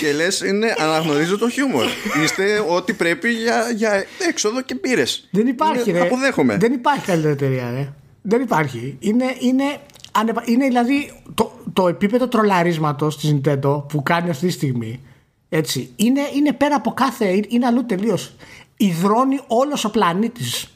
και 0.00 0.12
λες 0.12 0.40
είναι 0.40 0.74
αναγνωρίζω 0.78 1.38
το 1.38 1.48
χιούμορ 1.50 1.86
είστε 2.24 2.64
ό,τι 2.68 2.92
πρέπει 2.92 3.30
για, 3.30 3.70
για 3.70 4.04
έξοδο 4.28 4.60
και 4.62 4.74
πήρε. 4.74 5.02
Δεν 5.30 5.46
υπάρχει, 5.46 5.90
ρε. 5.90 6.00
αποδέχομαι 6.00 6.56
Δεν 6.56 6.72
υπάρχει 6.72 7.04
καλύτερη 7.04 7.32
εταιρεία, 7.32 7.70
ρε. 7.70 7.92
Δεν 8.22 8.40
υπάρχει. 8.40 8.96
Είναι, 9.00 9.24
είναι, 9.38 9.80
ανεπα- 10.12 10.48
είναι 10.48 10.66
δηλαδή 10.66 11.22
το, 11.34 11.57
το 11.78 11.88
επίπεδο 11.88 12.28
τρολαρίσματος 12.28 13.18
της 13.18 13.34
Nintendo 13.34 13.82
που 13.88 14.02
κάνει 14.02 14.30
αυτή 14.30 14.46
τη 14.46 14.52
στιγμή. 14.52 15.00
Έτσι, 15.48 15.90
είναι, 15.96 16.20
είναι 16.34 16.52
πέρα 16.52 16.74
από 16.74 16.90
κάθε. 16.90 17.40
Είναι 17.48 17.66
αλλού 17.66 17.86
τελείως. 17.86 18.34
Υδρώνει 18.76 19.40
όλος 19.46 19.84
ο 19.84 19.90
πλανήτης 19.90 20.68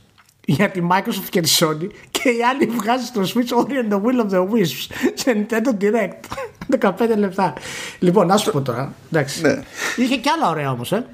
για 0.45 0.71
τη 0.71 0.81
Microsoft 0.91 1.29
και 1.31 1.41
τη 1.41 1.57
Sony 1.59 1.87
και 2.11 2.29
η 2.29 2.43
άλλη 2.51 2.67
βγάζει 2.67 3.05
στο 3.05 3.21
Switch 3.21 3.59
Ori 3.59 3.71
and 3.71 3.93
the 3.93 4.01
Will 4.03 4.27
of 4.27 4.31
the 4.31 4.49
Wisps 4.51 5.11
σε 5.15 5.47
Nintendo 5.49 5.83
Direct. 5.83 6.21
15 6.97 7.17
λεπτά. 7.17 7.55
Λοιπόν, 7.99 8.27
να 8.27 8.37
σου 8.37 8.51
πω 8.51 8.61
τώρα. 8.61 8.95
Εντάξει. 9.12 9.43
Ναι. 9.43 9.62
Είχε 9.97 10.17
και 10.17 10.31
άλλα 10.37 10.51
ωραία 10.51 10.71
όμως, 10.71 10.93
ε. 10.93 11.07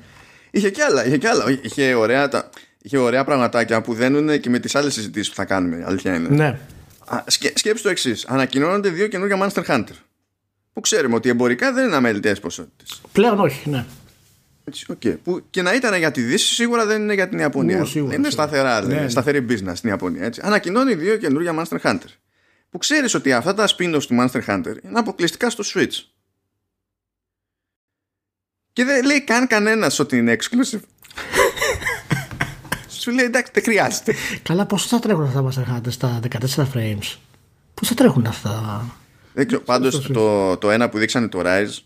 Είχε 0.51 0.71
και 0.71 0.83
άλλα, 0.83 1.07
είχε 1.07 1.17
και 1.17 1.29
άλλα. 1.29 1.45
Είχε 1.63 1.95
ωραία, 1.95 2.29
τα, 2.29 2.51
είχε 2.83 2.99
ωραία 2.99 3.25
πραγματάκια 3.25 3.81
που 3.81 3.95
δένουν 3.95 4.41
και 4.41 4.51
με 4.51 4.59
τις 4.59 4.75
άλλες 4.75 4.95
συζητήσεις 4.95 5.29
που 5.29 5.35
θα 5.35 5.45
κάνουμε. 5.45 5.85
Αλήθεια 5.87 6.15
είναι. 6.15 6.29
Ναι. 6.29 6.59
Α, 7.09 7.25
σκέ, 7.27 7.53
σκέψου 7.55 7.83
το 7.83 7.89
εξής. 7.89 8.25
Ανακοινώνονται 8.27 8.89
δύο 8.89 9.07
καινούργια 9.07 9.37
Monster 9.51 9.65
Hunter. 9.65 9.95
Που 10.73 10.81
ξέρουμε 10.81 11.15
ότι 11.15 11.29
εμπορικά 11.29 11.73
δεν 11.73 11.87
είναι 11.87 11.97
αμελητές 11.97 12.41
ποσότητες. 12.41 13.01
Πλέον 13.13 13.41
όχι, 13.41 13.71
ναι. 13.71 13.85
Okay. 14.87 15.17
Που 15.25 15.43
και 15.51 15.63
να 15.63 15.75
ήταν 15.75 15.95
για 15.95 16.11
τη 16.11 16.21
Δύση, 16.23 16.55
σίγουρα 16.55 16.87
δεν 16.87 17.03
είναι 17.03 17.15
για 17.15 17.29
την 17.29 17.39
Ιαπωνία. 17.39 17.81
Ου, 17.81 17.87
σίγουρα, 17.87 18.15
είναι 18.15 18.29
σίγουρα. 18.29 18.49
σταθερά, 18.49 18.81
Ναι, 18.81 18.87
δηλαδή, 18.87 19.03
ναι. 19.05 19.09
σταθερή 19.11 19.47
business 19.49 19.73
στην 19.75 19.89
Ιαπωνία. 19.89 20.25
Έτσι. 20.25 20.41
Ανακοινώνει 20.45 20.95
δύο 20.95 21.17
καινούργια 21.17 21.55
Monster 21.59 21.79
Hunter. 21.83 22.09
Που 22.71 22.79
ξέρεις 22.79 23.15
ότι 23.15 23.33
αυτά 23.33 23.55
τα 23.55 23.69
spin-offs 23.69 24.03
του 24.07 24.17
Monster 24.21 24.41
Hunter 24.47 24.75
είναι 24.85 24.99
αποκλειστικά 24.99 25.51
στο 25.51 25.65
Switch. 25.75 26.03
Και 28.73 28.85
δεν 28.85 29.05
λέει 29.05 29.21
καν 29.25 29.47
κανένας 29.47 29.99
ότι 29.99 30.17
είναι 30.17 30.37
exclusive. 30.41 30.81
Σου 32.99 33.11
λέει 33.11 33.25
εντάξει, 33.25 33.51
δεν 33.55 33.63
χρειάζεται. 33.63 34.15
Καλά, 34.43 34.67
πόσο 34.67 34.87
θα 34.89 34.99
τρέχουν 34.99 35.25
αυτά 35.25 35.43
τα 35.43 35.49
Master 35.51 35.77
Hunter 35.77 35.91
στα 35.91 36.21
14 36.31 36.39
frames; 36.75 37.17
Πώ 37.75 37.87
θα 37.87 37.95
τρέχουν 37.95 38.27
αυτά; 38.27 38.85
Δεν 39.33 39.47
ξέρω, 39.47 39.63
πάντως 39.63 40.11
το, 40.13 40.57
το 40.57 40.71
ένα 40.71 40.89
που 40.89 40.99
δείξανε 40.99 41.29
το 41.29 41.43
Rise 41.45 41.83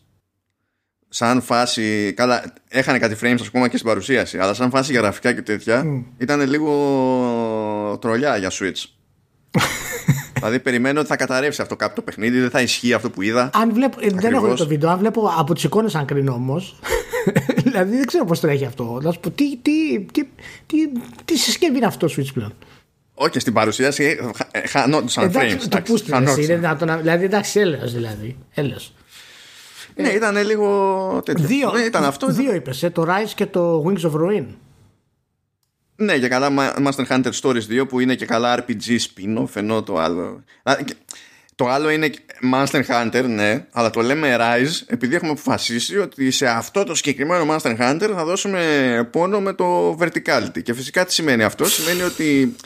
σαν 1.15 1.43
φάση, 1.43 2.13
καλά 2.17 2.53
έχανε 2.69 2.99
κάτι 2.99 3.17
frames 3.21 3.45
ακόμα 3.47 3.69
και 3.69 3.77
στην 3.77 3.89
παρουσίαση 3.89 4.39
αλλά 4.39 4.55
σαν 4.55 4.71
φάση 4.71 4.93
για 4.93 5.01
γραφικά 5.01 5.33
και 5.33 5.43
τέτοια 5.43 5.85
ήταν 6.19 6.41
λίγο 6.49 7.99
τρολιά 8.01 8.37
για 8.37 8.51
Switch 8.53 8.85
δηλαδή 10.43 10.61
περιμένω 10.61 10.99
ότι 11.01 11.09
θα 11.09 11.17
καταρρεύσει 11.17 11.63
αυτό 11.63 11.77
κάποιο 11.77 11.95
το 11.95 12.03
παιχνίδι 12.03 12.41
δεν 12.41 12.51
θα 12.51 12.61
ισχύει 12.61 12.93
αυτό 12.93 13.11
που 13.11 13.23
είδα 13.23 13.51
Αν 13.55 13.75
βλέπω, 13.75 13.97
ε, 14.01 14.07
δεν 14.09 14.17
έχω 14.19 14.27
Ακριβώς. 14.27 14.51
δει 14.51 14.57
το 14.57 14.67
βίντεο, 14.67 14.91
αν 14.91 14.99
βλέπω 14.99 15.33
από 15.39 15.55
τις 15.55 15.65
εικόνες 15.65 15.95
αν 15.95 16.05
κρίνω 16.05 16.33
όμως. 16.33 16.77
δηλαδή 17.65 17.97
δεν 17.97 18.07
ξέρω 18.07 18.25
πώς 18.25 18.41
τρέχει 18.41 18.65
αυτό. 18.65 18.99
Να 19.03 19.13
σου 19.13 19.21
πω, 19.21 19.31
τι, 19.31 19.57
τι, 19.57 20.01
τι, 20.13 20.25
τι, 20.67 20.77
τι 21.25 21.37
συσκευή 21.37 21.77
είναι 21.77 21.87
αυτό 21.87 22.07
το 22.07 22.15
Switch 22.17 22.33
πλέον; 22.35 22.53
όχι 23.15 23.41
στην 23.41 23.53
παρουσίαση 23.53 24.05
ε, 24.05 24.17
χα- 24.37 24.49
ε, 24.51 24.67
χανόντουσαν 24.67 25.25
frames 25.25 25.29
Εντάξει, 25.35 25.57
το 25.57 25.63
εντάξει, 25.65 25.93
πούστησε. 25.93 26.13
χανόντουσαν. 26.13 26.43
Είναι 26.43 26.55
δυνατόν 26.55 26.89
να. 26.89 26.97
Δηλαδή, 26.97 27.25
εντάξει, 27.25 27.61
έλεος 27.61 27.93
δηλαδή. 27.93 28.37
Έλεος. 28.55 28.95
ναι 29.97 30.09
ήταν 30.09 30.37
λίγο 30.47 31.23
τέτοιο 31.25 31.45
Δύο, 31.47 31.71
ναι, 31.73 31.81
ήταν 31.81 32.05
αυτό 32.05 32.27
δύο 32.33 32.55
είπες, 32.55 32.83
ε, 32.83 32.91
το 32.91 33.03
Rise 33.09 33.31
και 33.35 33.47
το 33.47 33.85
Wings 33.87 34.11
of 34.11 34.13
Ruin. 34.15 34.45
Ναι, 35.97 36.19
και 36.19 36.29
καλά 36.29 36.49
Ma- 36.59 36.87
Master 36.87 37.07
Hunter 37.07 37.31
Stories 37.41 37.81
2 37.83 37.89
που 37.89 38.01
είναι 38.01 38.15
και 38.15 38.27
καλά 38.27 38.65
RPG 38.65 38.99
spin-off 38.99 39.49
ενώ 39.57 39.83
το 39.83 39.99
άλλο. 39.99 40.45
Α, 40.63 40.77
και- 40.85 40.95
Το 41.55 41.69
άλλο 41.69 41.89
είναι 41.91 42.11
Master 42.55 42.83
Hunter, 42.87 43.25
ναι, 43.29 43.67
αλλά 43.73 43.91
το 43.91 44.01
λέμε 44.01 44.37
Rise 44.41 44.83
επειδή 44.87 45.15
έχουμε 45.15 45.31
αποφασίσει 45.31 45.99
ότι 45.99 46.31
σε 46.31 46.47
αυτό 46.49 46.85
το 46.85 46.95
συγκεκριμένο 46.95 47.55
Master 47.55 47.79
Hunter 47.79 48.11
θα 48.15 48.25
δώσουμε 48.25 49.09
πόνο 49.13 49.41
με 49.41 49.53
το 49.53 49.97
verticality. 50.01 50.63
Και 50.63 50.75
φυσικά 50.75 51.05
τι 51.05 51.13
σημαίνει 51.13 51.43
αυτό, 51.43 51.65
σημαίνει 51.65 52.03
ότι 52.03 52.57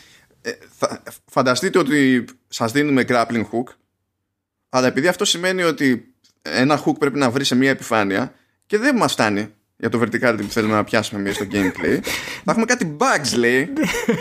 ε, 0.43 0.51
θα, 0.79 1.03
φανταστείτε 1.31 1.79
ότι 1.79 2.25
σας 2.49 2.73
δίνουμε 2.73 3.05
grappling 3.09 3.43
hook, 3.53 3.75
αλλά 4.69 4.87
επειδή 4.87 5.09
αυτό 5.09 5.25
σημαίνει 5.25 5.63
ότι 5.63 6.15
ένα 6.43 6.83
hook 6.85 6.95
πρέπει 6.99 7.19
να 7.19 7.31
βρει 7.31 7.45
σε 7.45 7.55
μια 7.55 7.71
επιφάνεια 7.71 8.35
και 8.67 8.79
δεν 8.79 8.97
μας 8.97 9.13
φτάνει 9.13 9.49
για 9.77 9.89
το 9.89 10.01
verticality 10.01 10.39
που 10.41 10.49
θέλουμε 10.51 10.75
να 10.75 10.85
πιάσουμε 10.85 11.21
εμείς 11.21 11.35
στο 11.35 11.45
gameplay 11.53 11.99
θα 12.45 12.51
έχουμε 12.51 12.65
κάτι 12.65 12.97
bugs 13.01 13.37
λέει 13.37 13.73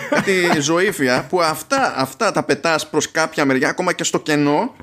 κάτι 0.10 0.60
ζωήφια 0.62 1.26
που 1.30 1.42
αυτά, 1.42 1.94
αυτά 1.98 2.32
τα 2.32 2.44
πετάς 2.44 2.90
προς 2.90 3.12
κάποια 3.12 3.46
μεριά 3.46 3.70
ακόμα 3.70 3.94
και 3.94 4.04
στο 4.04 4.20
κενό 4.20 4.76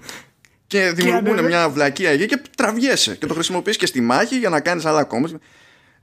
και 0.67 0.91
δημιουργούν 0.95 1.27
ανεβα- 1.29 1.49
μια 1.49 1.69
βλακία 1.69 2.11
εκεί 2.11 2.27
και 2.27 2.43
τραβιέσαι 2.57 3.17
και 3.17 3.27
το 3.27 3.35
χρησιμοποιείς 3.35 3.77
και 3.77 3.87
στη 3.87 4.01
μάχη 4.01 4.39
για 4.39 4.49
να 4.49 4.61
κάνεις 4.61 4.85
άλλα 4.85 5.01
ακόμα 5.01 5.29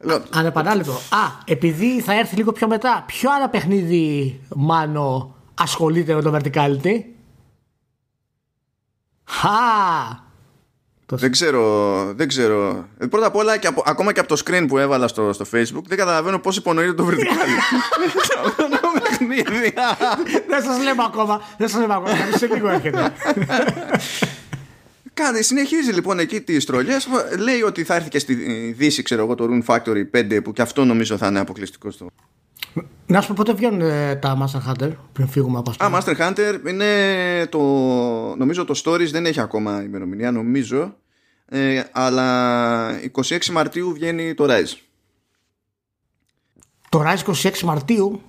Λέω, 0.01 0.23
Ανεπανάληπτο. 0.29 0.91
Α, 0.91 1.31
επειδή 1.45 2.01
θα 2.01 2.13
έρθει 2.13 2.35
λίγο 2.35 2.51
πιο 2.51 2.67
μετά, 2.67 3.03
ποιο 3.07 3.31
άλλο 3.31 3.49
παιχνίδι 3.49 4.39
μάνο 4.55 5.35
ασχολείται 5.53 6.13
με 6.13 6.21
το 6.21 6.35
verticality; 6.35 7.03
Χα! 9.23 9.47
Δεν 11.11 11.31
ξέρω, 11.31 12.03
δεν 12.15 12.27
ξέρω. 12.27 12.87
Ε, 12.97 13.05
πρώτα 13.05 13.25
απ' 13.25 13.35
όλα, 13.35 13.57
και 13.57 13.67
από, 13.67 13.83
ακόμα 13.85 14.13
και 14.13 14.19
από 14.19 14.29
το 14.29 14.41
screen 14.45 14.65
που 14.67 14.77
έβαλα 14.77 15.07
στο, 15.07 15.33
στο 15.33 15.45
facebook, 15.53 15.83
δεν 15.87 15.97
καταλαβαίνω 15.97 16.39
πώς 16.39 16.57
υπονοείται 16.57 16.93
το 16.93 17.07
vertical. 17.07 17.47
δεν 20.49 20.63
σας 20.63 20.83
λέμε 20.83 21.03
ακόμα. 21.05 21.41
Δεν 21.57 21.69
σας 21.69 21.79
λέμε 21.79 21.93
ακόμα. 21.93 22.15
Σε 22.35 22.47
λίγο 22.47 22.69
έρχεται. 22.69 23.13
Κάνει, 25.13 25.43
συνεχίζει 25.43 25.91
λοιπόν 25.91 26.19
εκεί 26.19 26.41
τις 26.41 26.65
τρολιές. 26.65 27.07
Λέει 27.37 27.61
ότι 27.61 27.83
θα 27.83 27.95
έρθει 27.95 28.09
και 28.09 28.19
στη 28.19 28.33
Δύση, 28.77 29.01
ξέρω 29.01 29.23
εγώ, 29.23 29.35
το 29.35 29.49
Rune 29.49 29.75
Factory 29.75 30.03
5, 30.15 30.39
που 30.43 30.53
και 30.53 30.61
αυτό 30.61 30.85
νομίζω 30.85 31.17
θα 31.17 31.27
είναι 31.27 31.39
αποκλειστικό 31.39 31.91
στο. 31.91 32.07
Να 33.05 33.21
σου 33.21 33.27
πω 33.27 33.33
πότε 33.37 33.53
βγαίνουν 33.53 33.81
ε, 33.81 34.15
τα 34.15 34.37
Master 34.41 34.69
Hunter 34.69 34.91
πριν 35.13 35.27
φύγουμε 35.27 35.57
από 35.57 35.69
αυτό. 35.69 35.85
Α, 35.85 35.89
Master 35.93 36.17
Hunter 36.17 36.59
είναι 36.67 36.85
το. 37.49 37.59
Νομίζω 38.35 38.65
το 38.65 38.81
Stories 38.83 39.09
δεν 39.11 39.25
έχει 39.25 39.39
ακόμα 39.39 39.83
ημερομηνία, 39.83 40.31
νομίζω. 40.31 40.95
Ε, 41.45 41.83
αλλά 41.91 42.89
26 43.11 43.45
Μαρτίου 43.45 43.93
βγαίνει 43.93 44.33
το 44.33 44.45
Rise. 44.49 44.77
Το 46.89 47.03
Rise 47.05 47.33
26 47.33 47.59
Μαρτίου; 47.59 48.21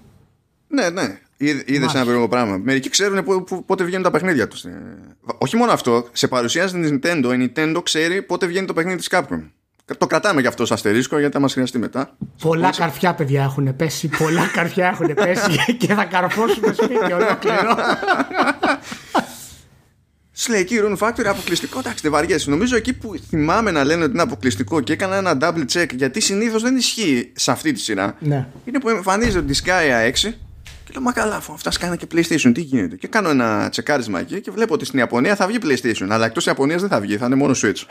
Ναι, 0.68 0.90
ναι. 0.90 1.20
Είδες 1.37 1.94
ένα 1.94 2.05
περίεργο 2.05 2.29
πράγμα. 2.29 2.57
Μερικοί 2.57 2.88
ξέρουν 2.88 3.24
πότε 3.66 3.85
βγαίνουν 3.85 4.03
τα 4.03 4.11
παιχνίδια 4.11 4.48
τους. 4.48 4.64
Ε, 4.64 4.96
όχι 5.38 5.57
μόνο 5.57 5.72
αυτό, 5.72 6.09
σε 6.12 6.29
παρουσιάζει 6.29 6.81
την 6.81 7.00
Nintendo. 7.03 7.38
Η 7.38 7.53
Nintendo 7.55 7.81
ξέρει 7.83 8.22
πότε 8.22 8.46
βγαίνει 8.46 8.66
το 8.66 8.72
παιχνίδι 8.72 8.96
της 8.96 9.09
Capcom. 9.11 9.50
Το 9.98 10.07
κρατάμε 10.07 10.40
γι' 10.40 10.46
αυτό 10.46 10.64
ω 10.64 10.66
αστερίσκο 10.70 11.18
γιατί 11.18 11.33
θα 11.33 11.40
μα 11.40 11.48
χρειαστεί 11.48 11.79
μετά. 11.79 12.16
Πολλά 12.42 12.70
καρφιά, 12.76 13.14
παιδιά, 13.14 13.42
έχουν 13.42 13.76
πέσει. 13.76 14.09
Πολλά 14.09 14.46
καρφιά 14.57 14.87
έχουν 14.87 15.14
πέσει 15.14 15.76
και 15.79 15.94
θα 15.94 16.05
καρφώσουμε 16.05 16.72
σπίτι 16.72 17.12
ολόκληρο. 17.12 17.76
Σου 20.33 20.50
λέει 20.50 20.61
εκεί 20.61 20.76
Rune 20.83 20.98
Factory 20.98 21.24
αποκλειστικό. 21.26 21.79
Εντάξει, 21.79 22.03
δεν 22.03 22.11
βαριέσαι. 22.11 22.50
Νομίζω 22.50 22.76
εκεί 22.76 22.92
που 22.92 23.14
θυμάμαι 23.29 23.70
να 23.70 23.85
λένε 23.85 24.03
ότι 24.03 24.12
είναι 24.12 24.22
αποκλειστικό 24.22 24.81
και 24.81 24.92
έκανα 24.92 25.16
ένα 25.16 25.38
double 25.40 25.64
check 25.72 25.94
γιατί 25.94 26.20
συνήθως 26.20 26.62
δεν 26.62 26.76
ισχύει 26.76 27.33
σε 27.35 27.50
αυτή 27.50 27.72
τη 27.72 27.81
σειρά. 27.81 28.16
Ναι. 28.18 28.46
Είναι 28.64 28.81
που 28.81 28.88
εμφανίζεται 28.88 29.38
ότι 29.38 29.61
Sky 29.64 30.29
6 30.29 30.33
και 30.90 30.92
λέω, 30.92 31.03
Μα 31.05 31.12
καλά, 31.12 31.37
αφού 31.37 31.53
αυτά 31.53 31.70
σκάνε 31.70 31.96
και 31.96 32.07
PlayStation, 32.14 32.50
τι 32.55 32.61
γίνεται. 32.61 32.96
Και 32.96 33.09
κάνω 33.09 33.29
ένα 33.29 33.68
τσεκάρισμα 33.68 34.20
εκεί 34.20 34.40
και 34.40 34.50
βλέπω 34.50 34.74
ότι 34.74 34.85
στην 34.85 34.98
Ιαπωνία 34.98 35.37
θα 35.37 35.46
βγει 35.46 35.59
PlayStation, 35.62 36.07
αλλά 36.09 36.26
εκτός 36.26 36.46
Ιαπωνίας 36.46 36.81
δεν 36.81 36.90
θα 36.90 37.00
βγει, 37.00 37.16
θα 37.16 37.26
είναι 37.26 37.35
μόνο 37.35 37.55
Switch. 37.62 37.83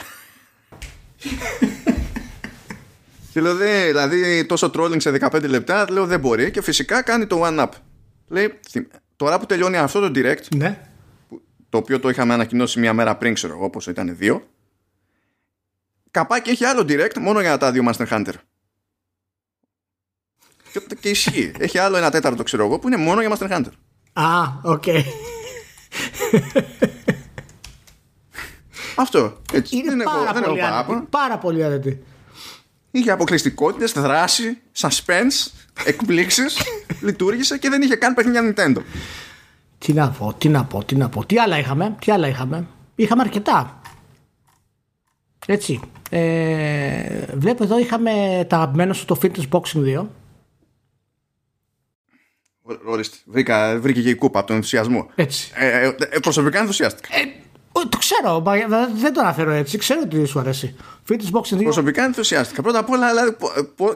Και 3.34 3.42
λέω, 3.42 3.56
δε, 3.56 3.86
δηλαδή 3.86 4.46
τόσο 4.46 4.72
trolling 4.74 5.02
σε 5.02 5.18
15 5.20 5.50
λεπτά, 5.50 5.92
λέω 5.92 6.06
δεν 6.06 6.20
μπορεί 6.20 6.52
και 6.52 6.62
φυσικά 6.62 7.02
κάνει 7.02 7.28
το 7.28 7.42
one 7.46 7.60
up. 7.60 7.70
Λέει, 8.28 8.60
τώρα 9.16 9.40
που 9.40 9.46
τελειώνει 9.46 9.78
αυτό 9.78 10.00
το 10.00 10.12
direct, 10.16 10.56
ναι. 10.56 10.82
το 11.70 11.78
οποίο 11.78 12.00
το 12.00 12.10
είχαμε 12.10 12.34
ανακοινώσει 12.34 12.80
μια 12.80 12.94
μέρα 12.94 13.16
πριν, 13.16 13.34
ξέρω 13.34 13.54
εγώ, 13.54 13.66
όπω 13.66 13.80
ήταν 13.88 14.16
δύο, 14.18 14.48
καπάκι 16.12 16.50
έχει 16.50 16.66
άλλο 16.66 16.82
direct 16.82 17.18
μόνο 17.20 17.42
για 17.42 17.58
τα 17.58 17.72
δύο 17.72 17.84
Master 17.88 18.08
Hunter. 18.08 18.34
Και, 20.72 20.82
και 21.00 21.10
ισχύει. 21.10 21.52
Έχει 21.58 21.78
άλλο 21.78 21.98
ένα 21.98 22.12
τέταρτο, 22.12 22.44
ξέρω 22.44 22.66
εγώ, 22.66 22.80
που 22.80 22.88
είναι 22.88 22.98
μόνο 22.98 23.22
για 23.22 23.38
Master 23.38 23.52
Hunter. 23.52 23.72
Α, 24.14 24.44
οκ. 24.64 24.84
Αυτό. 29.00 29.38
Έτσι. 29.54 29.78
Είναι 29.78 29.96
δεν 29.96 30.04
πάρα, 30.04 30.24
έχω, 30.24 30.34
δεν 30.34 30.44
πολύ 30.44 30.60
έχω 30.60 30.74
άρετη, 30.74 31.08
πάρα 31.10 31.38
πολύ 31.38 31.64
άρετη. 31.64 32.04
Είχε 32.92 33.12
αποκλειστικότητες, 33.12 33.92
δράση, 33.92 34.58
suspense, 34.78 35.52
εκπλήξεις, 35.86 36.58
λειτουργήσε 37.06 37.58
και 37.58 37.70
δεν 37.70 37.82
είχε 37.82 37.96
καν 37.96 38.14
παιχνίδια 38.14 38.54
Nintendo. 38.56 38.82
Τι 39.78 39.94
να 39.94 40.10
πω, 40.10 40.34
τι 40.38 40.50
να 40.50 40.64
πω, 40.64 40.84
τι 40.84 40.96
να 40.96 41.10
πω. 41.10 41.26
Τι 41.26 41.40
άλλα 41.40 41.60
είχαμε, 41.60 41.96
τι 42.06 42.12
άλλα 42.12 42.28
είχαμε. 42.28 42.68
Είχαμε 42.96 43.22
αρκετά. 43.22 43.82
Έτσι. 45.46 45.80
Ε, 46.10 47.26
βλέπω 47.34 47.64
εδώ 47.64 47.80
είχαμε 47.80 48.46
τα 48.50 48.56
αγαπημένα 48.56 48.94
σου 48.94 49.06
το 49.06 49.20
Fitness 49.22 49.50
Boxing 49.50 50.00
2. 50.00 50.06
Ορίστε. 52.86 53.18
Βρήκα, 53.26 53.80
βρήκε 53.80 54.02
και 54.02 54.10
η 54.10 54.16
κούπα 54.16 54.40
από 54.40 54.48
τον 54.48 54.56
ενθουσιασμό. 54.56 55.10
Έτσι. 55.16 55.52
Ε, 55.56 55.68
ε, 55.68 55.96
ε, 56.10 56.20
προσωπικά 56.20 56.60
ενθουσιάστηκα. 56.60 57.16
Ε, 57.16 57.22
το 57.72 57.98
ξέρω, 57.98 58.44
δεν 58.96 59.14
το 59.14 59.20
αναφέρω 59.20 59.52
έτσι. 59.52 59.78
Ξέρω 59.78 60.02
ότι 60.04 60.26
σου 60.26 60.40
αρέσει. 60.40 60.76
Fitness 61.10 61.38
Boxing 61.38 61.60
2. 61.60 61.64
Προσωπικά 61.64 62.04
ενθουσιάστηκα. 62.04 62.62
Πρώτα 62.62 62.80
απ' 62.80 62.90
όλα, 62.90 63.10
δηλαδή, 63.10 63.36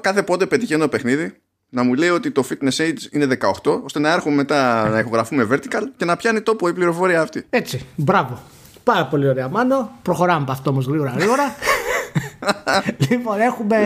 κάθε 0.01 0.23
πότε 0.23 0.45
πετυχαίνω 0.45 0.88
παιχνίδι 0.88 1.33
να 1.69 1.83
μου 1.83 1.93
λέει 1.93 2.09
ότι 2.09 2.31
το 2.31 2.43
fitness 2.49 2.77
age 2.77 3.12
είναι 3.12 3.38
18, 3.63 3.81
ώστε 3.83 3.99
να 3.99 4.12
έρχομαι 4.12 4.36
μετά 4.36 4.89
να 4.89 4.99
ηχογραφούμε 4.99 5.47
vertical 5.51 5.83
και 5.97 6.05
να 6.05 6.15
πιάνει 6.15 6.41
τόπο 6.41 6.67
η 6.67 6.73
πληροφορία 6.73 7.21
αυτή. 7.21 7.45
Έτσι. 7.49 7.86
Μπράβο. 7.95 8.41
Πάρα 8.83 9.05
πολύ 9.05 9.27
ωραία, 9.27 9.47
Μάνο. 9.47 9.91
Προχωράμε 10.01 10.41
από 10.41 10.51
αυτό 10.51 10.69
όμως 10.69 10.86
γρήγορα 10.86 11.13
γρήγορα. 11.17 11.55
λοιπόν, 13.09 13.39
έχουμε. 13.39 13.77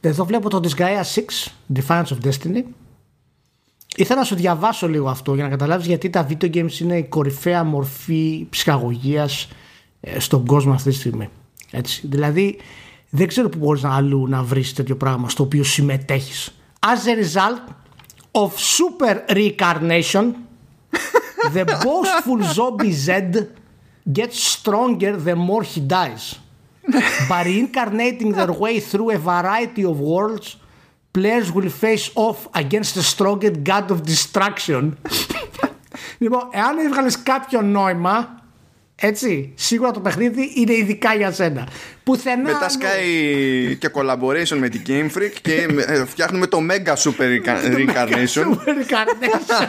Εδώ 0.00 0.24
βλέπω 0.24 0.48
το 0.48 0.60
Disgaea 0.64 1.02
6, 1.14 1.78
Defiance 1.78 2.04
of 2.04 2.28
Destiny. 2.28 2.62
Ήθελα 3.96 4.18
να 4.18 4.24
σου 4.24 4.34
διαβάσω 4.34 4.88
λίγο 4.88 5.08
αυτό 5.08 5.34
για 5.34 5.44
να 5.44 5.50
καταλάβεις 5.50 5.86
γιατί 5.86 6.10
τα 6.10 6.26
video 6.28 6.54
games 6.54 6.80
είναι 6.80 6.98
η 6.98 7.04
κορυφαία 7.04 7.64
μορφή 7.64 8.46
ψυχαγωγίας 8.50 9.48
ε, 10.00 10.20
στον 10.20 10.46
κόσμο 10.46 10.72
αυτή 10.72 10.90
τη 10.90 10.96
στιγμή. 10.96 11.28
Έτσι. 11.70 12.06
Δηλαδή 12.06 12.58
δεν 13.10 13.28
ξέρω 13.28 13.48
που 13.48 13.58
μπορείς 13.58 13.82
να 13.82 13.94
αλλού 13.94 14.28
να 14.28 14.42
βρεις 14.42 14.72
τέτοιο 14.72 14.96
πράγμα 14.96 15.28
στο 15.28 15.42
οποίο 15.42 15.64
συμμετέχεις. 15.64 16.54
As 16.80 17.06
a 17.08 17.14
result 17.14 17.72
of 18.32 18.50
super 18.58 19.24
reincarnation 19.28 20.24
the 21.54 21.64
boastful 21.64 22.40
zombie 22.56 22.92
Z 22.92 23.08
gets 24.12 24.38
stronger 24.56 25.16
the 25.16 25.36
more 25.36 25.62
he 25.62 25.80
dies. 25.80 26.24
By 27.30 27.42
reincarnating 27.44 28.32
their 28.32 28.52
way 28.52 28.80
through 28.80 29.10
a 29.10 29.18
variety 29.18 29.84
of 29.84 29.96
worlds 30.00 30.56
players 31.12 31.52
will 31.54 31.68
face 31.68 32.10
off 32.14 32.48
against 32.54 32.94
the 32.94 33.02
strongest 33.02 33.56
god 33.64 33.90
of 33.90 33.98
destruction. 34.04 34.90
λοιπόν, 36.18 36.48
εάν 36.50 36.78
έβγαλες 36.78 37.22
κάποιο 37.22 37.62
νόημα, 37.62 38.40
έτσι, 39.02 39.52
σίγουρα 39.54 39.90
το 39.90 40.00
παιχνίδι 40.00 40.52
είναι 40.54 40.72
ειδικά 40.72 41.14
για 41.14 41.32
σένα. 41.32 41.68
Πουθενά. 42.04 42.52
Μετά 42.52 42.68
σκάει 42.68 43.76
και 43.76 43.90
collaboration 43.94 44.56
με 44.58 44.68
την 44.68 44.82
Game 44.86 45.16
Freak 45.16 45.32
και 45.42 45.68
φτιάχνουμε 46.06 46.46
το 46.46 46.58
Mega 46.70 46.92
Super 46.92 47.22
Reincarnation. 47.76 48.44
Super 48.44 48.68
Reincarnation. 48.68 49.66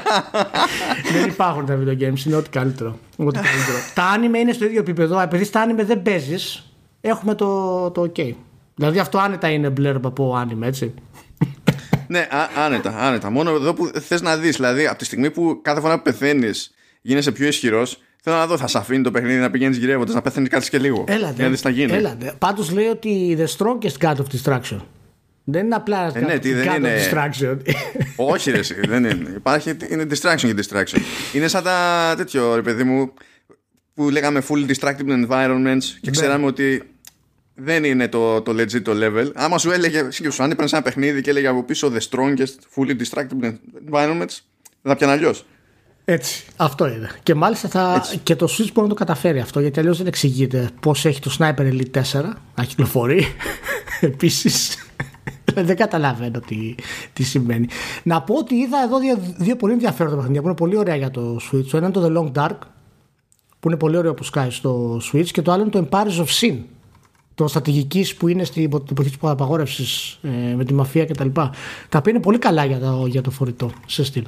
δεν 1.13 1.27
υπάρχουν 1.27 1.65
τα 1.65 1.79
video 1.79 2.01
games, 2.01 2.25
είναι 2.25 2.35
ό,τι 2.35 2.49
καλύτερο. 2.49 2.99
Ό,τι 3.17 3.39
καλύτερο. 3.39 3.77
τα 3.93 4.17
anime 4.17 4.39
είναι 4.39 4.53
στο 4.53 4.65
ίδιο 4.65 4.79
επίπεδο. 4.79 5.19
Επειδή 5.19 5.43
στα 5.43 5.65
anime 5.65 5.85
δεν 5.85 6.01
παίζεις, 6.01 6.71
έχουμε 7.01 7.35
το, 7.35 7.91
το 7.91 8.11
OK. 8.15 8.33
Δηλαδή 8.75 8.99
αυτό 8.99 9.17
άνετα 9.17 9.49
είναι 9.49 9.69
μπλερμπ 9.69 10.05
από 10.05 10.41
anime, 10.41 10.61
έτσι. 10.61 10.93
Ναι, 12.11 12.27
άνετα, 12.55 12.95
άνετα. 12.97 13.29
Μόνο 13.29 13.51
εδώ 13.51 13.73
που 13.73 13.91
θες 14.07 14.21
να 14.21 14.37
δεις, 14.37 14.55
δηλαδή 14.55 14.87
από 14.87 14.97
τη 14.97 15.05
στιγμή 15.05 15.31
που 15.31 15.59
κάθε 15.61 15.79
φορά 15.79 15.95
που 15.95 16.01
πεθαίνεις 16.01 16.71
γίνεσαι 17.01 17.31
πιο 17.31 17.47
ισχυρός, 17.47 18.01
θέλω 18.21 18.35
να 18.35 18.47
δω, 18.47 18.57
θα 18.57 18.67
σε 18.67 18.77
αφήνει 18.77 19.03
το 19.03 19.11
παιχνίδι 19.11 19.39
να 19.39 19.49
πηγαίνεις 19.49 19.77
γυρεύοντας, 19.77 20.15
να 20.15 20.21
πεθαίνεις 20.21 20.49
κάτι 20.49 20.69
και 20.69 20.77
λίγο. 20.77 21.03
Έλατε. 21.07 21.47
Για 21.47 21.59
να 21.63 21.69
γίνει. 21.69 21.93
Έλατε. 21.93 22.33
Πάντως 22.37 22.71
λέει 22.71 22.85
ότι 22.85 23.37
the 23.39 23.57
strongest 23.57 24.07
god 24.07 24.15
of 24.15 24.25
destruction. 24.35 24.79
Δεν 25.43 25.65
είναι 25.65 25.75
απλά 25.75 26.11
ε, 26.15 26.19
ναι, 26.19 26.39
τι, 26.39 26.53
δεν 26.53 26.75
είναι... 26.75 26.95
distraction. 26.97 27.57
Όχι, 28.33 28.51
ρε, 28.51 28.59
δεν 28.87 29.05
είναι. 29.05 29.33
Υπάρχει, 29.35 29.77
είναι 29.89 30.05
distraction 30.09 30.53
και 30.55 30.55
distraction. 30.55 30.99
είναι 31.33 31.47
σαν 31.47 31.63
τα 31.63 32.13
τέτοιο, 32.17 32.55
ρε 32.55 32.61
παιδί 32.61 32.83
μου, 32.83 33.13
που 33.93 34.09
λέγαμε 34.09 34.43
full 34.49 34.71
distracted 34.71 35.25
environments 35.25 35.83
και 35.83 36.09
ναι. 36.09 36.11
ξέραμε 36.11 36.45
ότι 36.45 36.90
δεν 37.63 37.83
είναι 37.83 38.07
το, 38.07 38.41
το 38.41 38.51
legit 38.51 38.81
το 38.81 38.91
level. 38.95 39.31
Άμα 39.33 39.57
σου 39.57 39.71
έλεγε, 39.71 40.11
σου 40.11 40.43
αν 40.43 40.51
έπαιρνες 40.51 40.73
ένα 40.73 40.81
παιχνίδι 40.81 41.21
και 41.21 41.29
έλεγε 41.29 41.47
από 41.47 41.63
πίσω 41.63 41.91
the 41.93 42.09
strongest 42.09 42.55
fully 42.75 42.95
distracted 43.01 43.53
environments, 43.91 44.39
θα 44.83 44.95
πιάνε 44.95 45.13
αλλιώς. 45.13 45.45
Έτσι, 46.05 46.45
αυτό 46.55 46.87
είναι. 46.87 47.09
Και 47.23 47.35
μάλιστα 47.35 47.67
θα, 47.67 48.05
και 48.23 48.35
το 48.35 48.45
Switch 48.45 48.69
μπορεί 48.73 48.87
να 48.87 48.93
το 48.93 48.93
καταφέρει 48.93 49.39
αυτό, 49.39 49.59
γιατί 49.59 49.79
αλλιώς 49.79 49.97
δεν 49.97 50.07
εξηγείται 50.07 50.69
πώς 50.79 51.05
έχει 51.05 51.19
το 51.19 51.35
Sniper 51.39 51.59
Elite 51.59 52.01
4 52.21 52.23
να 52.55 52.63
κυκλοφορεί. 52.63 53.25
Επίσης. 53.99 54.77
δεν 55.67 55.75
καταλαβαίνω 55.75 56.39
τι, 56.39 56.75
τι 57.13 57.23
σημαίνει. 57.23 57.67
Να 58.03 58.21
πω 58.21 58.35
ότι 58.35 58.55
είδα 58.55 58.83
εδώ 58.83 58.99
δύο, 58.99 59.17
δύο 59.37 59.55
πολύ 59.55 59.73
ενδιαφέροντα 59.73 60.15
παιχνίδια 60.15 60.41
που 60.41 60.47
είναι 60.47 60.55
πολύ 60.55 60.77
ωραία 60.77 60.95
για 60.95 61.11
το 61.11 61.35
Switch. 61.35 61.65
Το 61.71 61.77
ένα 61.77 61.85
είναι 61.85 61.95
το 61.95 62.05
The 62.05 62.17
Long 62.17 62.31
Dark, 62.41 62.57
που 63.59 63.67
είναι 63.67 63.77
πολύ 63.77 63.97
ωραίο 63.97 64.13
που 64.13 64.23
σκάει 64.23 64.49
στο 64.49 65.01
Switch, 65.11 65.27
και 65.27 65.41
το 65.41 65.51
άλλο 65.51 65.61
είναι 65.61 65.71
το 65.71 65.87
Empires 65.91 66.17
of 66.17 66.25
Sin, 66.41 66.57
το 67.41 67.47
στρατηγικής 67.47 68.15
που 68.15 68.27
είναι 68.27 68.43
στην 68.43 68.63
εποχή 68.63 69.09
της 69.09 69.17
απαγόρευσης 69.21 70.19
ε, 70.21 70.55
με 70.55 70.65
τη 70.65 70.73
μαφία 70.73 71.05
κτλ. 71.05 71.27
Τα, 71.27 71.51
τα 71.89 71.97
οποία 71.97 72.11
είναι 72.11 72.21
πολύ 72.21 72.37
καλά 72.37 72.65
για 72.65 72.79
το, 72.79 73.05
για 73.07 73.21
το 73.21 73.31
φορητό 73.31 73.71
σε 73.85 74.03
στυλ. 74.03 74.23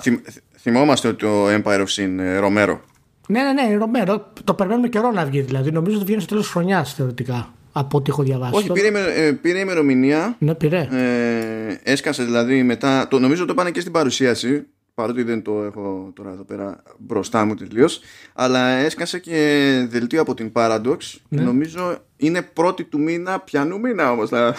Θυμ, 0.00 0.16
θυμόμαστε 0.58 1.08
ότι 1.08 1.18
το 1.18 1.48
Empire 1.48 1.80
of 1.80 1.86
Sin 1.86 2.18
ε, 2.18 2.38
Ρομέρο. 2.38 2.80
Ναι, 3.28 3.42
ναι, 3.42 3.52
ναι, 3.52 3.76
Ρομέρο. 3.76 4.32
Το 4.44 4.54
περιμένουμε 4.54 4.88
καιρό 4.88 5.10
να 5.10 5.24
βγει 5.24 5.40
δηλαδή. 5.40 5.70
Νομίζω 5.70 5.96
ότι 5.96 6.04
βγαίνει 6.04 6.20
στο 6.20 6.28
τέλος 6.28 6.44
της 6.44 6.52
χρονιάς 6.52 6.94
θεωρητικά. 6.94 7.52
Από 7.72 7.98
ό,τι 7.98 8.10
έχω 8.10 8.22
διαβάσει. 8.22 8.54
Όχι, 8.54 8.72
πήρε, 8.72 8.88
ε, 9.26 9.32
πήρε 9.32 9.58
ημερομηνία. 9.58 10.36
Ναι, 10.38 10.54
πήρε. 10.54 10.88
Ε, 10.90 11.92
έσκασε 11.92 12.24
δηλαδή 12.24 12.62
μετά. 12.62 13.08
Το, 13.08 13.18
νομίζω 13.18 13.44
το 13.44 13.54
πάνε 13.54 13.70
και 13.70 13.80
στην 13.80 13.92
παρουσίαση. 13.92 14.66
Παρότι 14.96 15.22
δεν 15.22 15.42
το 15.42 15.62
έχω 15.62 16.12
τώρα 16.14 16.30
εδώ 16.30 16.44
πέρα 16.44 16.82
μπροστά 16.98 17.44
μου 17.44 17.54
τελείως. 17.54 18.00
Αλλά 18.32 18.68
έσκασε 18.68 19.18
και 19.18 19.86
δελτίο 19.88 20.20
από 20.20 20.34
την 20.34 20.52
Paradox. 20.54 20.96
Ναι. 21.28 21.42
Νομίζω 21.42 21.98
είναι 22.16 22.42
πρώτη 22.42 22.84
του 22.84 23.00
μήνα. 23.00 23.40
Πιανού 23.40 23.78
μήνα 23.78 24.10
όμως 24.10 24.30
να, 24.30 24.54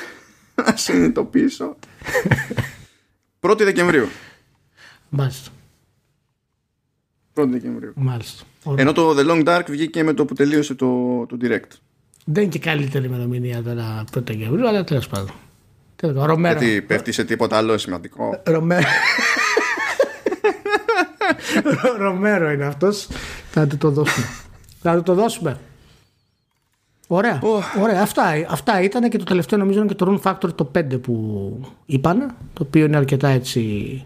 να 0.55 0.75
συνειδητοποιήσω. 0.75 1.75
πρώτη 3.39 3.63
Δεκεμβρίου. 3.63 4.07
Μάλιστα. 5.09 5.51
Πρώτη 7.33 7.51
Δεκεμβρίου. 7.51 7.93
Μάλιστα. 7.95 8.43
Ωραία. 8.63 8.81
Ενώ 8.81 8.91
το 8.91 9.15
The 9.17 9.29
Long 9.29 9.47
Dark 9.47 9.65
βγήκε 9.67 10.03
με 10.03 10.13
το 10.13 10.25
που 10.25 10.33
τελείωσε 10.33 10.75
το, 10.75 11.25
το 11.25 11.37
Direct. 11.41 11.71
Δεν 12.25 12.43
είναι 12.43 12.51
και 12.51 12.59
καλύτερη 12.59 13.05
ημερομηνία 13.05 13.63
τώρα 13.63 14.03
πρώτα 14.11 14.33
Δεκεμβρίου, 14.33 14.67
αλλά 14.67 14.83
τέλος 14.83 15.07
πάντων. 15.07 15.31
Τέλος 15.95 16.15
πάντων. 16.15 16.29
Ρωμέρο. 16.29 16.59
Γιατί 16.59 16.81
πέφτει 16.81 17.11
σε 17.11 17.23
τίποτα 17.23 17.57
άλλο 17.57 17.77
σημαντικό. 17.77 18.41
Ρωμέ... 18.45 18.83
Ρο- 21.83 21.97
Ρωμέρο 21.97 22.51
είναι 22.51 22.65
αυτός 22.65 23.07
Θα 23.51 23.67
του 23.67 23.77
το 23.77 23.89
δώσουμε 23.91 24.25
Θα 24.81 24.95
του 24.95 25.03
το 25.03 25.13
δώσουμε 25.13 25.59
Ωραία, 27.09 27.39
ωραία. 27.81 28.01
Αυτά, 28.01 28.23
αυτά 28.49 28.81
ήταν 28.81 29.09
και 29.09 29.17
το 29.17 29.23
τελευταίο 29.23 29.59
νομίζω 29.59 29.79
είναι 29.79 29.87
και 29.87 29.93
το 29.95 30.19
Rune 30.23 30.31
Factor 30.31 30.53
το 30.55 30.71
5 30.77 31.01
που 31.01 31.59
είπαν 31.85 32.35
το 32.53 32.63
οποίο 32.63 32.85
είναι 32.85 32.97
αρκετά 32.97 33.27
έτσι 33.27 34.05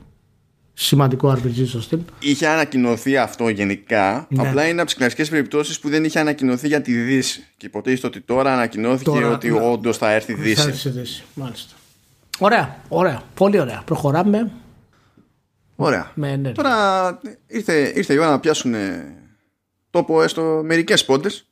σημαντικό 0.74 1.32
RPG 1.32 1.66
στο 1.68 1.80
Steam 1.92 2.00
Είχε 2.20 2.48
ανακοινωθεί 2.48 3.18
αυτό 3.18 3.50
γενικά. 3.50 4.26
Ναι. 4.30 4.48
Απλά 4.48 4.64
είναι 4.68 4.78
από 4.82 4.86
τις 4.86 4.96
κλασικές 4.96 5.30
περιπτώσεις 5.30 5.80
που 5.80 5.90
δεν 5.90 6.04
είχε 6.04 6.20
ανακοινωθεί 6.20 6.68
για 6.68 6.82
τη 6.82 6.94
Δύση. 6.94 7.44
Και 7.58 7.66
υποτίθεται 7.66 8.08
ότι 8.08 8.22
τώρα 8.22 8.54
ανακοινώθηκε 8.54 9.10
Τώρα, 9.10 9.30
ότι 9.32 9.50
ναι. 9.52 9.60
όντως 9.60 9.98
θα 9.98 10.12
έρθει 10.12 10.34
Θα 10.34 10.42
Δύση. 10.42 10.72
συζητήσει, 10.74 11.24
Μάλιστα. 11.34 11.74
Ωραία, 12.40 12.76
ωραία, 12.88 13.22
πολύ 13.34 13.60
ωραία. 13.60 13.82
Προχωράμε 13.86 14.52
Ωραία. 15.82 16.12
με 16.16 16.32
ενέργεια. 16.32 16.64
Τώρα 16.64 17.20
ήρθε, 17.48 17.94
ήρθε 17.96 18.14
η 18.14 18.18
ώρα 18.18 18.30
να 18.30 18.40
πιάσουν 18.40 18.76
τόπο 19.90 20.22
έστω 20.22 20.62
μερικές 20.64 21.06
πόντες. 21.06 21.46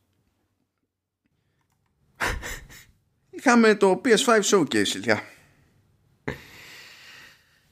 Είχαμε 3.30 3.76
το 3.76 4.02
PS5 4.06 4.42
Showcase, 4.44 4.96
ηλιά. 4.96 5.22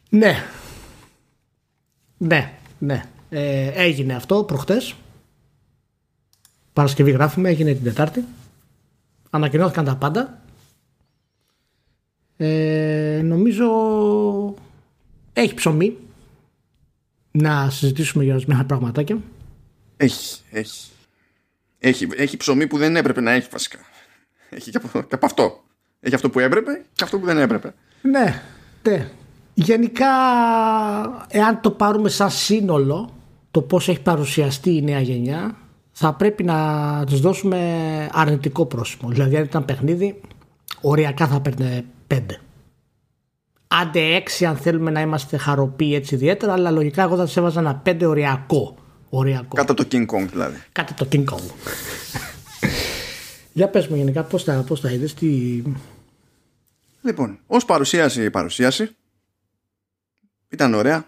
Ναι. 0.09 0.43
Ναι, 2.17 2.53
ναι. 2.79 3.05
Ε, 3.29 3.67
έγινε 3.67 4.15
αυτό 4.15 4.43
προχτές. 4.43 4.95
Παρασκευή 6.73 7.11
γράφουμε, 7.11 7.49
έγινε 7.49 7.73
την 7.73 7.83
Τετάρτη. 7.83 8.25
Ανακοινώθηκαν 9.29 9.85
τα 9.85 9.95
πάντα. 9.95 10.41
Ε, 12.37 13.21
νομίζω 13.23 13.65
έχει 15.33 15.53
ψωμί 15.53 15.97
να 17.37 17.69
συζητήσουμε 17.69 18.23
για 18.23 18.33
ορισμένα 18.33 18.65
πραγματάκια. 18.65 19.17
Έχει, 19.97 20.39
έχει. 20.51 20.89
Έχει, 21.79 22.07
έχει 22.15 22.37
ψωμί 22.37 22.67
που 22.67 22.77
δεν 22.77 22.95
έπρεπε 22.95 23.21
να 23.21 23.31
έχει 23.31 23.47
βασικά. 23.51 23.77
Έχει 24.49 24.71
και 24.71 24.77
από, 24.83 25.01
και 25.01 25.15
από 25.15 25.25
αυτό. 25.25 25.63
Έχει 25.99 26.15
αυτό 26.15 26.29
που 26.29 26.39
έπρεπε 26.39 26.85
και 26.93 27.03
αυτό 27.03 27.19
που 27.19 27.25
δεν 27.25 27.37
έπρεπε. 27.37 27.73
Ναι, 28.01 28.41
ναι. 28.87 29.09
Γενικά, 29.53 30.07
εάν 31.29 31.61
το 31.61 31.71
πάρουμε 31.71 32.09
σαν 32.09 32.29
σύνολο, 32.29 33.09
το 33.51 33.61
πώς 33.61 33.87
έχει 33.87 34.01
παρουσιαστεί 34.01 34.75
η 34.75 34.81
νέα 34.81 34.99
γενιά, 34.99 35.57
θα 35.91 36.13
πρέπει 36.13 36.43
να 36.43 37.03
τους 37.05 37.19
δώσουμε 37.19 37.59
αρνητικό 38.11 38.65
πρόσημο. 38.65 39.09
Δηλαδή, 39.09 39.37
αν 39.37 39.43
ήταν 39.43 39.65
παιχνίδι, 39.65 40.21
οριακά 40.81 41.27
θα 41.27 41.41
παίρνει 41.41 41.85
πέντε. 42.07 42.39
Άντε 43.67 43.99
έξι 43.99 44.45
αν 44.45 44.57
θέλουμε 44.57 44.91
να 44.91 45.01
είμαστε 45.01 45.37
χαροποί 45.37 45.95
έτσι 45.95 46.15
ιδιαίτερα, 46.15 46.53
αλλά 46.53 46.71
λογικά 46.71 47.01
εγώ 47.03 47.15
θα 47.15 47.25
τους 47.25 47.37
έβαζα 47.37 47.59
ένα 47.59 47.75
πέντε 47.75 48.05
οριακό. 48.05 48.77
Οριακό. 49.09 49.55
Κάτω 49.55 49.71
από 49.71 49.85
το 49.85 49.97
King 49.97 50.05
Kong 50.05 50.27
δηλαδή. 50.31 50.57
Κάτι 50.71 50.93
το 50.93 51.07
King 51.11 51.23
Kong. 51.23 51.51
Για 53.53 53.67
πες 53.67 53.87
μου 53.87 53.95
γενικά 53.95 54.23
πώς 54.23 54.43
τα, 54.43 54.63
πώς 54.67 54.81
τα 54.81 54.91
είδες, 54.91 55.13
τι... 55.13 55.61
Λοιπόν, 57.01 57.39
ως 57.47 57.65
παρουσίαση 57.65 58.23
η 58.23 58.29
παρουσίαση 58.29 58.95
ήταν 60.49 60.73
ωραία. 60.73 61.05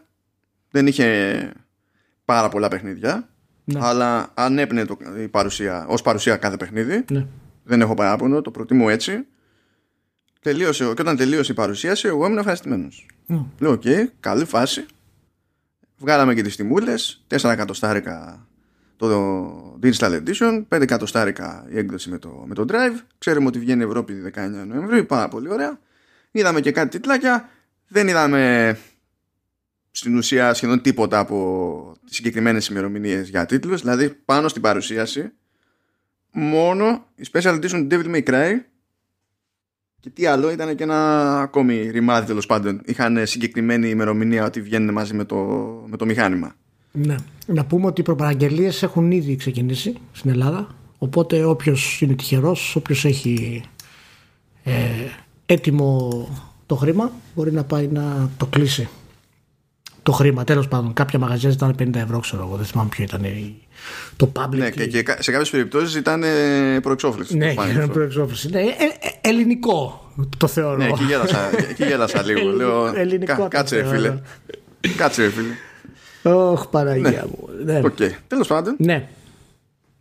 Δεν 0.72 0.88
είχε 0.88 1.54
πάρα 2.26 2.50
πολλά 2.50 2.68
παιχνίδια. 2.68 3.30
Ναι. 3.64 3.80
Αλλά 3.84 4.32
ανέπνεε 4.34 4.86
το, 4.86 4.98
η 5.22 5.28
παρουσία, 5.28 5.86
ως 5.88 6.02
παρουσία 6.02 6.38
κάθε 6.38 6.58
παιχνίδι. 6.58 7.06
Ναι. 7.12 7.26
Δεν 7.64 7.82
έχω 7.82 7.94
παράπονο, 7.94 8.42
το 8.42 8.52
προτιμώ 8.52 8.86
έτσι. 8.90 9.26
Τελείωσε, 10.40 10.84
και 10.84 11.02
όταν 11.02 11.18
τελείωσε 11.18 11.52
η 11.52 11.56
παρουσίαση, 11.56 12.08
εγώ 12.08 12.26
ήμουν 12.26 12.38
ευχαριστημένος. 12.38 13.08
Mm. 13.30 13.46
Λέω, 13.60 13.72
οκ, 13.72 13.84
καλή 14.20 14.46
φάση. 14.46 14.86
Βγάλαμε 15.98 16.34
και 16.34 16.42
τις 16.42 16.56
τιμούλες, 16.56 17.26
4 17.28 17.52
εκατοστάρικα 17.52 18.48
το 19.00 19.80
Digital 19.84 20.22
Edition, 20.24 20.66
5 20.70 20.82
εκατοστάρικα 20.82 21.66
η 21.70 21.78
έκδοση 21.78 22.10
με 22.10 22.18
το, 22.18 22.44
με 22.48 22.54
το 22.54 22.66
Drive. 22.70 23.00
Ξέρουμε 23.18 23.48
ότι 23.48 23.60
βγαίνει 23.60 23.82
η 23.82 23.86
Ευρώπη 23.86 24.32
19 24.36 24.50
Νοεμβρίου, 24.68 25.06
πάρα 25.06 25.28
πολύ 25.28 25.50
ωραία. 25.50 25.80
Είδαμε 26.32 26.62
και 26.62 26.72
κάτι 26.72 26.90
τίτλάκια. 26.90 27.50
Δεν 27.88 28.08
είδαμε 28.08 28.78
στην 29.92 30.18
ουσία 30.18 30.54
σχεδόν 30.54 30.82
τίποτα 30.82 31.20
από 31.20 31.96
τις 32.06 32.16
συγκεκριμένες 32.16 32.68
ημερομηνίες 32.68 33.30
για 33.30 33.46
τίτλους. 33.46 33.82
Δηλαδή 33.82 34.10
πάνω 34.10 34.48
στην 34.48 34.62
παρουσίαση 34.62 35.32
μόνο 36.32 37.06
η 37.16 37.24
Special 37.32 37.60
Edition 37.62 37.92
Devil 37.92 38.16
May 38.16 38.24
Cry 38.24 38.60
και 40.00 40.10
τι 40.10 40.26
άλλο 40.26 40.52
ήταν 40.52 40.76
και 40.76 40.84
ένα 40.84 41.42
ακόμη 41.42 41.90
ρημάδι 41.90 42.26
τέλος 42.26 42.46
πάντων. 42.46 42.82
Είχαν 42.86 43.28
συγκεκριμένη 43.28 43.90
ημερομηνία 43.90 44.46
ότι 44.46 44.62
βγαίνουν 44.62 44.94
μαζί 44.94 45.14
με 45.14 45.24
το, 45.24 45.36
με 45.88 45.98
το 45.98 46.06
μηχάνημα. 46.06 46.56
Ναι. 46.92 47.16
Να 47.46 47.66
πούμε 47.66 47.86
ότι 47.86 48.02
οι 48.02 48.04
προπαραγγελίες 48.04 48.84
έχουν 48.84 49.12
ήδη 49.12 49.36
ξεκινήσει 49.36 49.96
στην 50.12 50.30
Ελλάδα. 50.30 50.68
Οπότε 50.98 51.44
όποιος 51.44 52.02
είναι 52.02 52.14
τυχερός, 52.14 52.76
όποιος 52.76 53.06
έχει 53.06 53.64
ε, 54.64 54.74
έτοιμο 55.46 56.28
το 56.66 56.76
χρήμα, 56.76 57.12
μπορεί 57.36 57.52
να 57.52 57.64
πάει 57.64 57.88
να 57.88 58.30
το 58.38 58.46
κλείσει. 58.46 58.90
Το 60.04 60.12
χρήμα, 60.12 60.44
τέλος 60.44 60.68
πάντων. 60.68 60.94
Κάποια 60.94 61.20
μαγαζιά 61.20 61.50
ήταν 61.50 61.76
50 61.80 61.96
ευρώ, 61.96 62.20
ξέρω 62.20 62.42
εγώ. 62.46 62.56
Δεν 62.56 62.66
θυμάμαι 62.66 62.90
ποιο 62.90 63.04
ήταν 63.04 63.24
η- 63.24 63.68
το 64.16 64.32
Public. 64.36 64.50
Ναι, 64.58 64.70
και, 64.70 64.88
και 64.88 64.98
σε 65.20 65.32
κάποιες 65.32 65.50
περιπτώσεις 65.50 65.96
ήταν 65.96 66.24
ε, 66.24 66.80
προεξόφληση. 66.82 67.38
Ναι, 67.38 67.48
Το 67.48 67.54
φάνηκε 67.54 67.76
και 67.76 67.82
αυτό. 67.82 67.94
προεξόφληση. 67.94 68.50
Ναι, 68.50 68.60
ε, 68.62 68.64
ε, 69.00 69.30
ελληνικό 69.30 70.12
το 70.38 70.48
θεωρώ. 70.48 70.78
Ναι, 70.78 70.88
εκεί 70.88 71.04
γέλασα, 71.04 71.58
εκεί 71.70 71.86
γέλασα 71.86 72.24
λίγο. 72.24 72.50
Λέω, 72.50 72.86
Ελληνικό 72.86 73.26
κα- 73.26 73.38
το 73.38 73.48
κάτσε 73.48 73.76
ρε 73.76 73.82
θεωρώ. 73.84 73.98
φίλε. 73.98 74.20
Κάτσε 74.98 75.24
ρε 75.24 75.30
φίλε. 75.30 75.54
Ωχ, 76.34 76.68
Παναγία 76.68 77.26
μου. 77.30 77.50
Ναι. 77.66 77.80
Οκ. 77.84 77.96
Τέλος 78.28 78.48
πάντων, 78.48 78.76
ναι. 78.80 79.10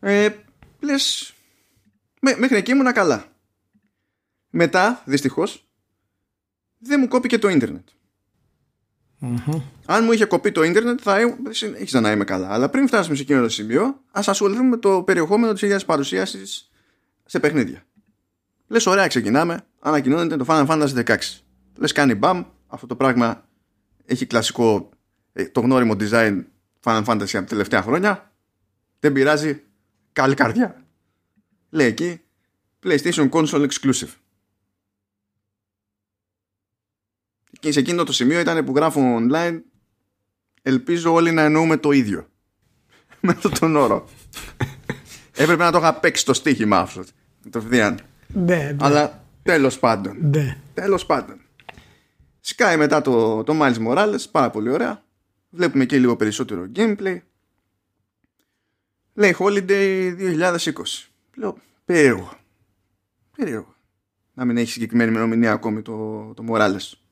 ε, 0.00 0.28
λες. 0.80 1.32
μέχρι 2.20 2.56
εκεί 2.56 2.70
ήμουνα 2.70 2.92
καλά. 2.92 3.24
Μετά, 4.50 5.02
δυστυχώς, 5.04 5.64
δεν 6.78 6.98
μου 7.00 7.08
κόπηκε 7.08 7.38
το 7.38 7.48
ίντερνετ. 7.48 7.88
Αν 9.86 10.04
μου 10.04 10.12
είχε 10.12 10.24
κοπεί 10.24 10.52
το 10.52 10.62
ίντερνετ, 10.62 10.98
θα 11.02 11.20
ήμ- 11.20 11.34
συνέχιζα 11.50 12.00
να 12.00 12.10
είμαι 12.10 12.24
καλά. 12.24 12.52
Αλλά 12.52 12.68
πριν 12.68 12.86
φτάσουμε 12.86 13.16
σε 13.16 13.22
εκείνο 13.22 13.40
το 13.40 13.48
σημείο, 13.48 14.00
ας 14.10 14.28
ασχοληθούμε 14.28 14.68
με 14.68 14.76
το 14.76 15.02
περιεχόμενο 15.02 15.52
της 15.52 15.62
ίδιας 15.62 15.84
παρουσίασης 15.84 16.70
σε 17.24 17.40
παιχνίδια. 17.40 17.82
Λες, 18.68 18.86
ωραία, 18.86 19.06
ξεκινάμε. 19.06 19.60
Ανακοινώνεται 19.80 20.36
το 20.36 20.44
Final 20.48 20.66
Fantasy 20.66 21.04
16. 21.04 21.16
Λες, 21.76 21.92
κάνει 21.92 22.14
μπαμ. 22.14 22.44
Αυτό 22.66 22.86
το 22.86 22.96
πράγμα 22.96 23.44
έχει 24.04 24.26
κλασικό 24.26 24.88
ε, 25.32 25.44
το 25.44 25.60
γνώριμο 25.60 25.94
design 25.98 26.44
Final 26.84 27.04
Fantasy 27.04 27.22
από 27.22 27.30
τα 27.30 27.44
τελευταία 27.44 27.82
χρόνια. 27.82 28.32
Δεν 29.00 29.12
πειράζει. 29.12 29.62
Καλή 30.12 30.34
καρδιά. 30.34 30.82
Λέει 31.70 31.86
εκεί 31.86 32.20
PlayStation 32.84 33.28
Console 33.30 33.68
Exclusive. 33.68 34.08
Και 37.58 37.72
σε 37.72 37.78
εκείνο 37.78 38.04
το 38.04 38.12
σημείο 38.12 38.40
ήταν 38.40 38.64
που 38.64 38.72
γράφω 38.76 39.18
online 39.20 39.60
Ελπίζω 40.62 41.12
όλοι 41.12 41.32
να 41.32 41.42
εννοούμε 41.42 41.76
το 41.76 41.90
ίδιο 41.90 42.28
Με 43.20 43.30
αυτόν 43.32 43.58
τον 43.58 43.76
όρο. 43.76 44.08
Έπρεπε 45.36 45.62
να 45.64 45.72
το 45.72 45.78
είχα 45.78 45.94
παίξει 45.94 46.24
το 46.24 46.34
στοίχημα 46.34 46.78
αυτό 46.78 47.04
Το 47.50 47.60
φδιάν 47.60 48.00
Ναι, 48.26 48.56
ναι. 48.56 48.76
Αλλά 48.80 49.24
τέλος 49.42 49.78
πάντων. 49.78 50.16
Ναι. 50.20 50.60
Τέλος 50.74 51.06
πάντων. 51.06 51.40
Σκάει 52.40 52.76
μετά 52.76 53.00
το, 53.00 53.42
το 53.42 53.54
Miles 53.60 53.86
Morales 53.86 54.30
Πάρα 54.30 54.50
πολύ 54.50 54.70
ωραία. 54.70 55.04
Βλέπουμε 55.50 55.84
και 55.84 55.98
λίγο 55.98 56.16
περισσότερο 56.16 56.70
gameplay. 56.76 57.18
Λέει 59.14 59.36
Holiday 59.38 60.14
2020 60.38 60.62
Λέω 61.34 61.56
περίεργο. 61.84 62.32
Περίεργο. 63.36 63.74
Να 64.34 64.44
μην 64.44 64.56
έχει 64.56 64.70
συγκεκριμένη 64.70 65.10
ημερομηνία 65.10 65.52
ακόμη 65.52 65.82
το, 65.82 66.32
το 66.34 66.44
Morales 66.48 66.76
Οκ. 66.76 67.07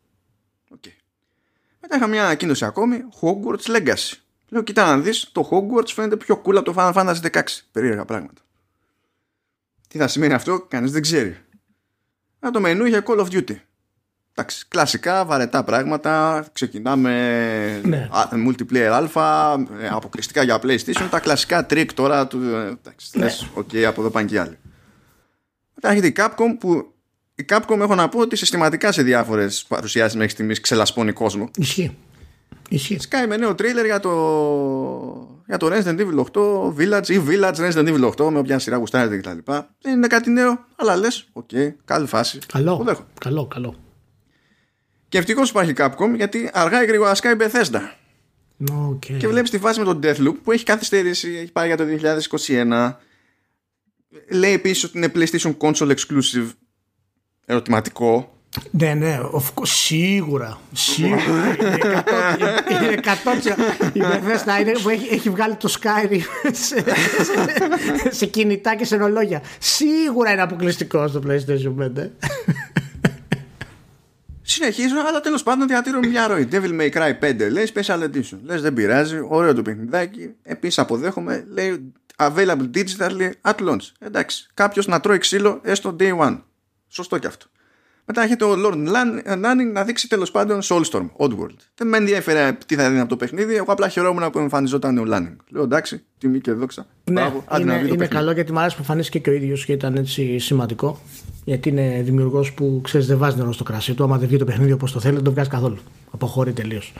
Μετά 1.88 1.96
είχα 1.96 2.06
μια 2.06 2.24
ανακοίνωση 2.24 2.64
ακόμη 2.64 3.04
Hogwarts 3.20 3.76
Legacy 3.76 4.12
Λέω 4.48 4.62
κοίτα 4.62 4.84
να 4.86 4.98
δεις 4.98 5.28
Το 5.32 5.48
Hogwarts 5.50 5.88
φαίνεται 5.94 6.16
πιο 6.16 6.42
cool 6.44 6.54
από 6.56 6.72
το 6.72 6.74
Final 6.76 6.92
Fantasy 6.92 7.30
16 7.32 7.42
Περίεργα 7.72 8.04
πράγματα 8.04 8.40
Τι 9.88 9.98
θα 9.98 10.08
σημαίνει 10.08 10.32
αυτό 10.32 10.60
κανείς 10.68 10.90
δεν 10.90 11.02
ξέρει 11.02 11.36
Α, 12.46 12.50
το 12.52 12.60
μενού 12.60 12.84
είχε 12.84 13.02
Call 13.06 13.18
of 13.18 13.26
Duty 13.26 13.56
Εντάξει, 14.38 14.64
κλασικά 14.68 15.24
βαρετά 15.24 15.64
πράγματα. 15.64 16.46
Ξεκινάμε 16.52 17.10
Ναι. 17.84 18.08
α, 18.12 18.28
multiplayer 18.32 19.08
α, 19.14 19.52
ε, 19.80 19.88
αποκλειστικά 19.90 20.42
για 20.42 20.60
PlayStation. 20.62 21.06
Τα 21.10 21.20
κλασικά 21.20 21.66
trick 21.70 21.86
τώρα 21.94 22.26
του. 22.26 22.42
ε, 22.42 22.66
Εντάξει, 22.66 23.18
Ναι. 23.18 23.24
λες, 23.24 23.48
οκ, 23.54 23.68
από 23.86 24.00
εδώ 24.00 24.10
πάνε 24.10 24.26
και 24.26 24.34
οι 24.34 24.38
άλλοι. 24.38 24.58
Μετά 25.74 25.90
έχετε 25.90 26.06
η 26.06 26.12
Capcom 26.16 26.56
που. 26.60 26.94
Η 27.38 27.44
Capcom 27.48 27.78
έχω 27.80 27.94
να 27.94 28.08
πω 28.08 28.20
ότι 28.20 28.36
συστηματικά 28.36 28.92
σε 28.92 29.02
διάφορες 29.02 29.64
παρουσιάσεις 29.68 30.14
μέχρι 30.14 30.30
στιγμής 30.30 30.60
ξελασπώνει 30.60 31.12
κόσμο. 31.12 31.50
Ισχύει. 31.56 31.96
Ισχύει. 32.68 32.98
Σκάει 32.98 33.26
με 33.26 33.36
νέο 33.36 33.54
τρέιλερ 33.54 33.84
για 33.84 34.00
το, 34.00 34.10
για 35.46 35.56
το 35.56 35.68
Resident 35.72 35.98
Evil 35.98 36.24
8 36.32 36.74
Village 36.76 37.08
ή 37.08 37.22
Village 37.28 37.54
Resident 37.54 37.88
Evil 37.88 38.10
8 38.10 38.30
με 38.30 38.38
όποια 38.38 38.58
σειρά 38.58 38.76
γουστάρετε 38.76 39.16
κτλ. 39.16 39.52
Δεν 39.80 39.96
είναι 39.96 40.06
κάτι 40.06 40.30
νέο, 40.30 40.64
αλλά 40.76 40.96
λες, 40.96 41.28
οκ, 41.32 41.50
καλή 41.84 42.06
φάση. 42.06 42.38
Το 42.38 42.46
Καλό. 42.52 42.82
δέχομαι. 42.84 43.06
Καλό, 43.20 43.46
καλό. 43.46 43.76
Και 45.08 45.18
ευτυχώς 45.18 45.50
υπάρχει 45.50 45.72
Capcom 45.76 46.14
γιατί 46.16 46.50
αργά 46.52 46.82
ή 46.82 46.86
γρήγορα 46.86 47.14
σκάει 47.14 47.32
η 47.32 47.36
Bethesda. 47.40 47.80
Οκ. 48.88 49.04
Και 49.18 49.28
βλέπεις 49.28 49.50
τη 49.50 49.58
φάση 49.58 49.78
με 49.78 49.84
τον 49.84 50.00
Deathloop 50.02 50.34
που 50.42 50.52
έχει 50.52 50.64
καθυστερήσει, 50.64 51.28
έχει 51.34 51.52
πάει 51.52 51.66
για 51.66 51.76
το 51.76 51.84
2021. 52.46 52.92
Λέει 54.30 54.52
επίσης 54.52 54.84
ότι 54.84 54.98
είναι 54.98 55.12
PlayStation 55.14 55.56
Console 55.56 55.94
Exclusive. 55.94 56.50
Ερωτηματικό. 57.46 58.30
Ναι, 58.70 58.94
ναι, 58.94 59.18
of 59.32 59.42
course, 59.54 59.66
σίγουρα. 59.66 60.58
Σίγουρα. 60.72 61.56
Είναι 62.70 63.00
100%. 63.04 63.92
Η 63.92 64.00
Bethesda 64.00 64.60
είναι 64.60 64.72
που 64.82 64.88
έχει, 64.88 65.14
έχει 65.14 65.30
βγάλει 65.30 65.54
το 65.54 65.74
Skyrim 65.80 66.20
σε, 66.52 66.84
σε, 67.24 68.10
σε 68.10 68.26
κινητά 68.26 68.74
και 68.74 68.84
σε 68.84 68.96
ρολόγια. 68.96 69.42
Σίγουρα 69.58 70.32
είναι 70.32 70.42
αποκλειστικός 70.42 71.10
στο 71.10 71.20
PlayStation 71.26 72.00
5. 72.00 72.08
Συνεχίζω, 74.42 74.96
αλλά 75.08 75.20
τέλος 75.20 75.42
πάντων 75.42 75.66
διατηρούν 75.66 76.08
μια 76.08 76.26
ροή. 76.26 76.48
Devil 76.52 76.80
May 76.80 76.90
Cry 76.90 77.12
5 77.20 77.50
λέει 77.50 77.68
Special 77.74 78.02
Edition. 78.02 78.38
Λες 78.42 78.62
δεν 78.62 78.74
πειράζει, 78.74 79.18
ωραίο 79.28 79.54
το 79.54 79.62
παιχνιδάκι. 79.62 80.30
Επίσης 80.42 80.78
αποδέχομαι, 80.78 81.44
λέει 81.48 81.92
Available 82.16 82.70
digitally 82.74 83.30
at 83.42 83.68
launch. 83.68 83.90
Εντάξει, 83.98 84.46
κάποιος 84.54 84.86
να 84.86 85.00
τρώει 85.00 85.18
ξύλο 85.18 85.60
έστω 85.62 85.96
day 86.00 86.18
one. 86.18 86.38
Σωστό 86.96 87.18
και 87.18 87.26
αυτό. 87.26 87.46
Μετά 88.04 88.22
έχετε 88.22 88.44
ο 88.44 88.54
Lord 88.64 88.74
Lanning 88.74 89.72
να 89.72 89.84
δείξει 89.84 90.08
τέλος 90.08 90.30
πάντων 90.30 90.60
Soulstorm, 90.62 91.08
Oddworld. 91.16 91.56
Δεν 91.74 91.88
με 91.88 91.96
ενδιαφέρει 91.96 92.56
τι 92.66 92.74
θα 92.74 92.88
δίνει 92.88 93.00
από 93.00 93.08
το 93.08 93.16
παιχνίδι. 93.16 93.54
Εγώ 93.54 93.72
απλά 93.72 93.88
χαιρόμουν 93.88 94.30
που 94.30 94.38
εμφανιζόταν 94.38 94.98
ο 94.98 95.02
Lanning. 95.06 95.36
Λέω 95.48 95.62
εντάξει, 95.62 96.04
τιμή 96.18 96.40
και 96.40 96.52
δόξα. 96.52 96.86
Ναι, 97.04 97.20
Μπράβο, 97.20 97.44
άντε 97.46 97.62
είναι, 97.62 97.72
να 97.72 97.78
δει 97.78 97.82
το 97.82 97.88
είναι 97.88 97.96
παιχνίδι. 97.96 98.14
καλό 98.20 98.32
γιατί 98.32 98.52
μου 98.52 98.58
άρεσε 98.58 98.74
που 98.76 98.82
εμφανίστηκε 98.82 99.18
και 99.18 99.30
ο 99.30 99.32
ίδιος 99.32 99.64
και 99.64 99.72
ήταν 99.72 99.96
έτσι 99.96 100.38
σημαντικό. 100.38 101.00
Γιατί 101.44 101.68
είναι 101.68 102.00
δημιουργός 102.04 102.52
που 102.52 102.80
ξέρεις 102.84 103.06
δεν 103.06 103.18
βάζει 103.18 103.36
νερό 103.36 103.52
στο 103.52 103.64
κρασί 103.64 103.94
του. 103.94 104.04
Άμα 104.04 104.18
δεν 104.18 104.28
βγει 104.28 104.36
το 104.36 104.44
παιχνίδι 104.44 104.72
όπως 104.72 104.92
το 104.92 105.00
θέλει, 105.00 105.14
δεν 105.14 105.24
το 105.24 105.30
βγάζει 105.32 105.48
καθόλου. 105.48 105.78
Αποχωρεί 106.10 106.52
τελείως. 106.52 106.92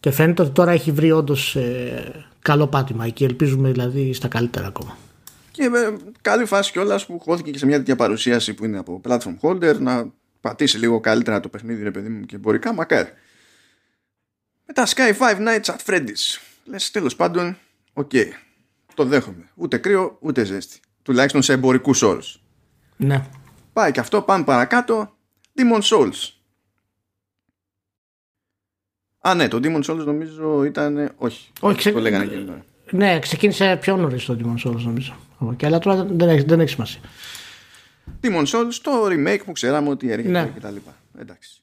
Και 0.00 0.10
φαίνεται 0.10 0.42
ότι 0.42 0.50
τώρα 0.50 0.70
έχει 0.72 0.90
βρει 0.92 1.12
όντως 1.12 1.56
ε, 1.56 2.24
καλό 2.42 2.66
πάτημα 2.66 3.08
και 3.08 3.24
ελπίζουμε 3.24 3.70
δηλαδή 3.70 4.12
στα 4.12 4.28
καλύτερα 4.28 4.66
ακόμα. 4.66 4.96
Και 5.56 5.64
ε, 5.64 5.96
καλή 6.22 6.44
φάση 6.44 6.72
κιόλας 6.72 7.06
που 7.06 7.18
χώθηκε 7.20 7.50
και 7.50 7.58
σε 7.58 7.66
μια 7.66 7.76
τέτοια 7.76 7.96
παρουσίαση 7.96 8.54
που 8.54 8.64
είναι 8.64 8.78
από 8.78 9.00
platform 9.08 9.36
holder 9.40 9.78
να 9.78 10.12
πατήσει 10.40 10.78
λίγο 10.78 11.00
καλύτερα 11.00 11.40
το 11.40 11.48
παιχνίδι, 11.48 11.82
ρε 11.82 11.90
παιδί 11.90 12.08
μου, 12.08 12.24
και 12.24 12.36
εμπορικά, 12.36 12.72
μακάρι. 12.74 13.08
Μετά 14.66 14.86
σκάει 14.86 15.16
Five 15.18 15.38
Nights 15.48 15.74
at 15.74 15.76
Freddy's. 15.86 16.38
Λες 16.64 16.90
τέλος 16.90 17.16
πάντων, 17.16 17.58
οκ. 17.92 18.10
Το 18.94 19.04
δέχομαι. 19.04 19.48
Ούτε 19.54 19.78
κρύο, 19.78 20.16
ούτε 20.20 20.44
ζέστη. 20.44 20.80
Τουλάχιστον 21.02 21.42
σε 21.42 21.52
εμπορικούς 21.52 22.02
όρους. 22.02 22.40
Ναι. 22.96 23.24
Πάει 23.72 23.90
και 23.92 24.00
αυτό, 24.00 24.22
πάμε 24.22 24.44
παρακάτω. 24.44 25.16
Demon 25.58 25.80
Souls. 25.82 26.30
Α, 29.20 29.34
ναι, 29.34 29.48
το 29.48 29.60
Demon 29.62 29.82
Souls 29.84 30.04
νομίζω 30.04 30.64
ήταν. 30.64 31.12
Όχι, 31.16 31.50
Όχι, 31.60 31.76
ξε- 31.78 31.94
το 31.94 32.00
λέγανε 32.00 32.24
εκείνη 32.24 32.40
την 32.40 32.48
ώρα. 32.52 32.64
Ναι, 32.90 33.18
ξεκίνησε 33.18 33.76
πιο 33.80 33.96
νωρίς 33.96 34.24
το 34.24 34.38
Demon 34.42 34.68
Souls 34.68 34.80
νομίζω. 34.80 35.16
Και 35.56 35.66
αλλά 35.66 35.78
τώρα 35.78 36.04
δεν 36.04 36.28
έχει, 36.28 36.44
δεν 36.44 36.60
έχει 36.60 36.70
σημασία. 36.70 37.00
Demon 38.22 38.44
Souls, 38.46 38.74
το 38.82 39.04
remake 39.06 39.40
που 39.44 39.52
ξέραμε 39.52 39.88
ότι 39.88 40.10
έρχεται 40.10 40.30
Ναι. 40.42 40.50
και 40.54 40.60
τα 40.60 40.70
λοιπά. 40.70 40.96
Εντάξει. 41.18 41.60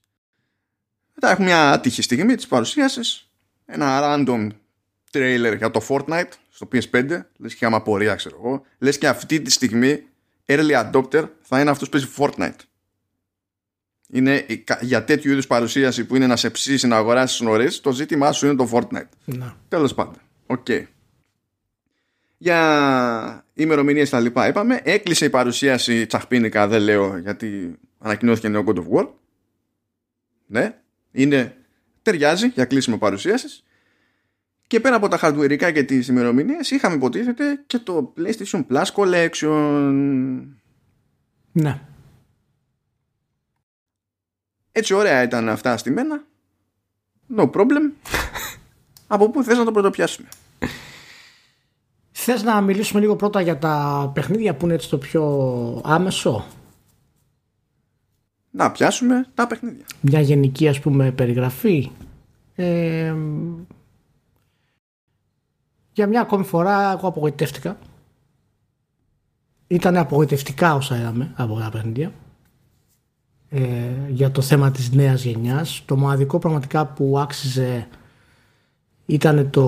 Μετά 1.14 1.30
έχουμε 1.32 1.48
μια 1.48 1.72
άτυχη 1.72 2.02
στιγμή 2.02 2.36
της 2.36 2.48
παρουσίασης. 2.48 3.30
Ένα 3.66 4.00
random 4.04 4.50
trailer 5.12 5.54
για 5.58 5.72
το 5.72 5.86
Fortnite 5.90 6.30
στο 6.50 6.68
PS5. 6.72 7.20
Λες 7.38 7.56
και 7.56 7.66
είχαμε 7.66 7.82
απορία 7.82 8.16
ξέρω 8.16 8.36
εγώ. 8.44 8.64
Λες 8.80 8.98
και 8.98 9.08
αυτή 9.08 9.42
τη 9.42 9.52
στιγμή 9.52 10.04
early 10.46 10.92
adopter 10.92 11.30
θα 11.42 11.60
είναι 11.62 11.70
αυτός 11.70 11.90
που 11.90 11.98
παίζει 12.00 12.08
Fortnite. 12.18 12.60
Είναι 14.10 14.46
η- 14.48 14.58
κα- 14.58 14.80
για 14.82 15.04
τέτοιου 15.04 15.32
είδους 15.32 15.48
παρουσίαση 15.48 16.06
που 16.06 16.16
είναι 16.16 16.28
να 16.28 16.36
σε 16.36 16.50
ψήσει 16.50 16.88
να 16.88 16.96
αγοράσεις 16.98 17.40
νωρίς 17.40 17.82
το 17.82 17.92
ζήτημά 17.92 18.32
σου 18.32 18.46
είναι 18.46 18.56
το 18.56 18.70
Fortnite. 18.72 19.08
Ναι. 19.26 19.54
Τέλος 19.68 19.94
πάντων. 19.94 20.16
Οκ. 20.48 20.68
Για 22.44 23.46
ημερομηνίες 23.54 24.10
τα 24.10 24.20
λοιπά 24.20 24.48
είπαμε. 24.48 24.82
Έκλεισε 24.84 25.26
η 25.26 25.30
παρουσίαση 25.30 26.06
τσαχπίνικα, 26.06 26.68
δεν 26.68 26.82
λέω 26.82 27.18
γιατί 27.18 27.76
ανακοινώθηκε 28.00 28.48
νέο 28.48 28.64
God 28.68 28.76
of 28.76 28.86
War. 28.94 29.08
Ναι. 30.46 30.80
Είναι, 31.12 31.56
ταιριάζει 32.02 32.48
για 32.48 32.66
κλείσιμο 32.66 32.98
παρουσίασης. 32.98 33.64
Και 34.68 34.80
πέρα 34.80 34.96
από 34.96 35.08
τα 35.08 35.20
hardwareικά 35.22 35.72
και 35.74 35.84
τις 35.84 36.08
ημερομηνίες, 36.08 36.72
είχαμε 36.72 36.96
υποτίθεται 36.96 37.64
και 37.68 37.80
το 37.80 38.14
PlayStation 38.18 38.66
Plus 38.68 38.86
Collection. 38.96 40.44
ναι. 41.52 41.82
Έτσι 44.72 44.94
ωραία 44.94 45.24
ήταν 45.24 45.50
αυτά 45.50 45.78
στημένα. 45.78 46.24
No 47.38 47.50
problem. 47.50 47.92
από 49.08 49.30
πού 49.30 49.44
θες 49.44 49.58
να 49.58 49.64
το 49.64 49.72
πρωτοπιάσουμε; 49.72 50.28
Θες 52.26 52.44
να 52.44 52.62
μιλήσουμε 52.62 53.00
λίγο 53.00 53.16
πρώτα 53.16 53.42
για 53.42 53.58
τα 53.58 54.12
παιχνίδια 54.14 54.56
που 54.56 54.66
είναι 54.66 54.74
έτσι 54.74 54.90
το 54.90 54.98
πιο 54.98 55.82
άμεσο; 55.84 56.46
Να 58.52 58.72
πιάσουμε 58.72 59.26
τα 59.34 59.48
παιχνίδια. 59.48 59.86
Μια 60.02 60.20
γενική 60.20 60.68
ας 60.68 60.80
πούμε 60.80 61.12
περιγραφή. 61.12 61.92
Ε, 62.56 63.16
για 65.94 66.08
μια 66.08 66.22
ακόμη 66.22 66.44
φορά 66.44 66.92
εγώ 66.92 67.08
απογοητεύτηκα. 67.08 67.78
Ήταν 69.68 69.98
απογοητευτικά 69.98 70.76
όσα 70.76 70.98
είδαμε 70.98 71.34
από 71.36 71.60
τα 71.60 71.70
παιχνίδια. 71.72 72.14
Ε, 73.50 73.62
για 74.10 74.32
το 74.32 74.42
θέμα 74.42 74.72
της 74.72 74.92
νέας 74.92 75.24
γενιάς. 75.24 75.84
Το 75.86 75.98
μοναδικό 75.98 76.40
πραγματικά 76.40 76.86
που 76.86 77.20
άξιζε 77.20 77.88
ήταν 79.06 79.50
το, 79.50 79.68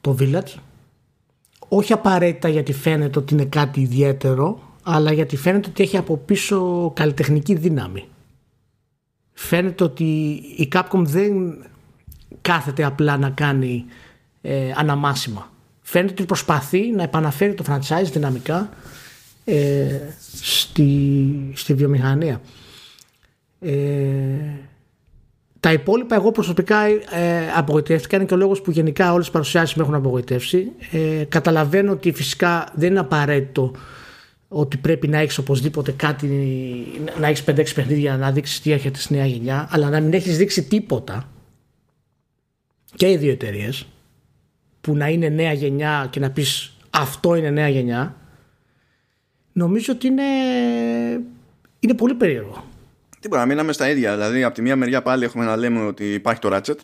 το 0.00 0.16
Village. 0.18 0.54
Όχι 1.68 1.92
απαραίτητα 1.92 2.48
γιατί 2.48 2.72
φαίνεται 2.72 3.18
ότι 3.18 3.34
είναι 3.34 3.44
κάτι 3.44 3.80
ιδιαίτερο, 3.80 4.60
αλλά 4.82 5.12
γιατί 5.12 5.36
φαίνεται 5.36 5.68
ότι 5.68 5.82
έχει 5.82 5.96
από 5.96 6.16
πίσω 6.16 6.90
καλλιτεχνική 6.94 7.54
δύναμη. 7.54 8.08
Φαίνεται 9.32 9.84
ότι 9.84 10.04
η 10.56 10.68
Capcom 10.72 11.02
δεν 11.04 11.56
κάθεται 12.40 12.84
απλά 12.84 13.16
να 13.16 13.30
κάνει 13.30 13.84
ε, 14.40 14.72
αναμάσιμα. 14.76 15.52
Φαίνεται 15.80 16.12
ότι 16.12 16.24
προσπαθεί 16.24 16.90
να 16.90 17.02
επαναφέρει 17.02 17.54
το 17.54 17.64
franchise 17.68 18.10
δυναμικά 18.12 18.68
ε, 19.44 20.00
στη, 20.42 21.52
στη 21.54 21.74
βιομηχανία. 21.74 22.40
Ε, 23.60 23.72
τα 25.60 25.72
υπόλοιπα 25.72 26.14
εγώ 26.14 26.32
προσωπικά 26.32 26.84
ε, 26.86 27.00
απογοητεύτηκα. 27.56 28.16
Είναι 28.16 28.24
και 28.24 28.34
ο 28.34 28.36
λόγος 28.36 28.60
που 28.60 28.70
γενικά 28.70 29.12
όλες 29.12 29.26
οι 29.26 29.30
παρουσιάσεις 29.30 29.76
με 29.76 29.82
έχουν 29.82 29.94
απογοητεύσει. 29.94 30.72
Ε, 30.90 31.24
καταλαβαίνω 31.28 31.92
ότι 31.92 32.12
φυσικά 32.12 32.72
δεν 32.74 32.90
είναι 32.90 32.98
απαραίτητο 32.98 33.72
ότι 34.48 34.76
πρέπει 34.76 35.08
να 35.08 35.18
έχεις 35.18 35.38
οπωσδήποτε 35.38 35.92
κάτι, 35.92 36.26
να 37.20 37.26
έχεις 37.26 37.44
5-6 37.46 37.74
παιχνίδια 37.74 38.16
να 38.16 38.32
δείξεις 38.32 38.60
τι 38.60 38.72
έρχεται 38.72 38.98
στη 38.98 39.14
νέα 39.14 39.26
γενιά, 39.26 39.68
αλλά 39.70 39.90
να 39.90 40.00
μην 40.00 40.12
έχεις 40.12 40.36
δείξει 40.36 40.62
τίποτα 40.62 41.28
και 42.94 43.10
οι 43.10 43.16
δύο 43.16 43.30
εταιρείες 43.30 43.86
που 44.80 44.94
να 44.94 45.08
είναι 45.08 45.28
νέα 45.28 45.52
γενιά 45.52 46.06
και 46.10 46.20
να 46.20 46.30
πεις 46.30 46.76
αυτό 46.90 47.34
είναι 47.34 47.50
νέα 47.50 47.68
γενιά 47.68 48.16
νομίζω 49.52 49.92
ότι 49.92 50.06
είναι, 50.06 50.22
είναι 51.80 51.94
πολύ 51.94 52.14
περίεργο. 52.14 52.64
Τι 53.28 53.34
μπορεί 53.36 53.48
να 53.48 53.54
μείναμε 53.54 53.72
στα 53.72 53.90
ίδια. 53.90 54.12
Δηλαδή, 54.14 54.42
από 54.44 54.54
τη 54.54 54.62
μία 54.62 54.76
μεριά 54.76 55.02
πάλι 55.02 55.24
έχουμε 55.24 55.44
να 55.44 55.56
λέμε 55.56 55.86
ότι 55.86 56.12
υπάρχει 56.14 56.40
το 56.40 56.48
Ratchet 56.56 56.74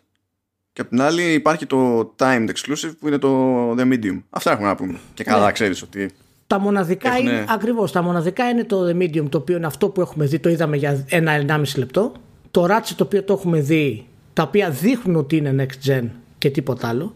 και 0.73 0.81
από 0.81 0.91
την 0.91 1.01
άλλη 1.01 1.23
υπάρχει 1.33 1.67
το 1.67 2.01
Timed 2.19 2.49
Exclusive 2.49 2.93
που 3.01 3.07
είναι 3.09 3.19
το 3.19 3.71
The 3.75 3.81
Medium. 3.93 4.23
Αυτά 4.31 4.53
έχουμε 4.53 4.69
να 4.69 4.75
πούμε. 4.75 4.99
Και 5.15 5.25
καλά, 5.25 5.45
Ναι. 5.47 5.53
ξέρεις 5.53 5.83
ότι. 5.83 6.11
Τα 6.47 6.59
μοναδικά 6.59 7.13
Έχουνε- 7.13 7.33
είναι 7.33 7.45
ακριβώς, 7.49 7.93
τα 7.93 8.03
μοναδικά 8.03 8.49
είναι 8.49 8.65
το 8.65 8.89
The 8.89 8.93
Medium 9.03 9.29
το 9.29 9.39
οποίο 9.39 9.57
είναι 9.57 9.67
αυτό 9.67 9.89
που 9.89 10.01
έχουμε 10.01 10.27
δει, 10.27 10.39
το 10.39 10.49
είδαμε 10.49 10.77
για 10.77 11.05
ένα-ενάμιση 11.09 11.79
λεπτό. 11.79 12.13
Το 12.51 12.65
Ratchet 12.65 12.93
το 12.97 13.05
οποίο 13.05 13.23
το 13.23 13.33
έχουμε 13.33 13.61
δει, 13.61 14.07
τα 14.33 14.43
οποία 14.43 14.71
δείχνουν 14.71 15.17
ότι 15.17 15.37
είναι 15.37 15.67
next 15.69 15.89
gen 15.91 16.05
και 16.39 16.51
τίποτα 16.51 16.89
άλλο. 16.89 17.15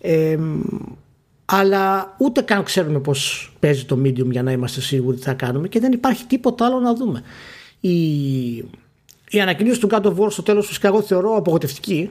Ε, 0.00 0.38
αλλά 1.44 2.14
ούτε 2.18 2.40
καν 2.42 2.62
ξέρουμε 2.62 2.98
πώς 2.98 3.52
παίζει 3.60 3.84
το 3.84 3.98
Medium 4.04 4.30
για 4.30 4.42
να 4.42 4.52
είμαστε 4.52 4.80
σίγουροι 4.80 5.16
τι 5.16 5.22
θα 5.22 5.32
κάνουμε 5.34 5.68
και 5.68 5.80
δεν 5.80 5.92
υπάρχει 5.92 6.24
τίποτα 6.26 6.66
άλλο 6.66 6.78
να 6.80 6.94
δούμε. 6.94 7.22
Η, 7.84 8.54
η 9.28 9.40
ανακοίνωση 9.40 9.80
του 9.80 9.88
God 9.90 10.02
of 10.02 10.16
War 10.16 10.30
στο 10.30 10.42
τέλος 10.42 10.66
φυσικά 10.66 10.88
εγώ 10.88 11.02
θεωρώ 11.02 11.36
απογοητευτική 11.36 12.10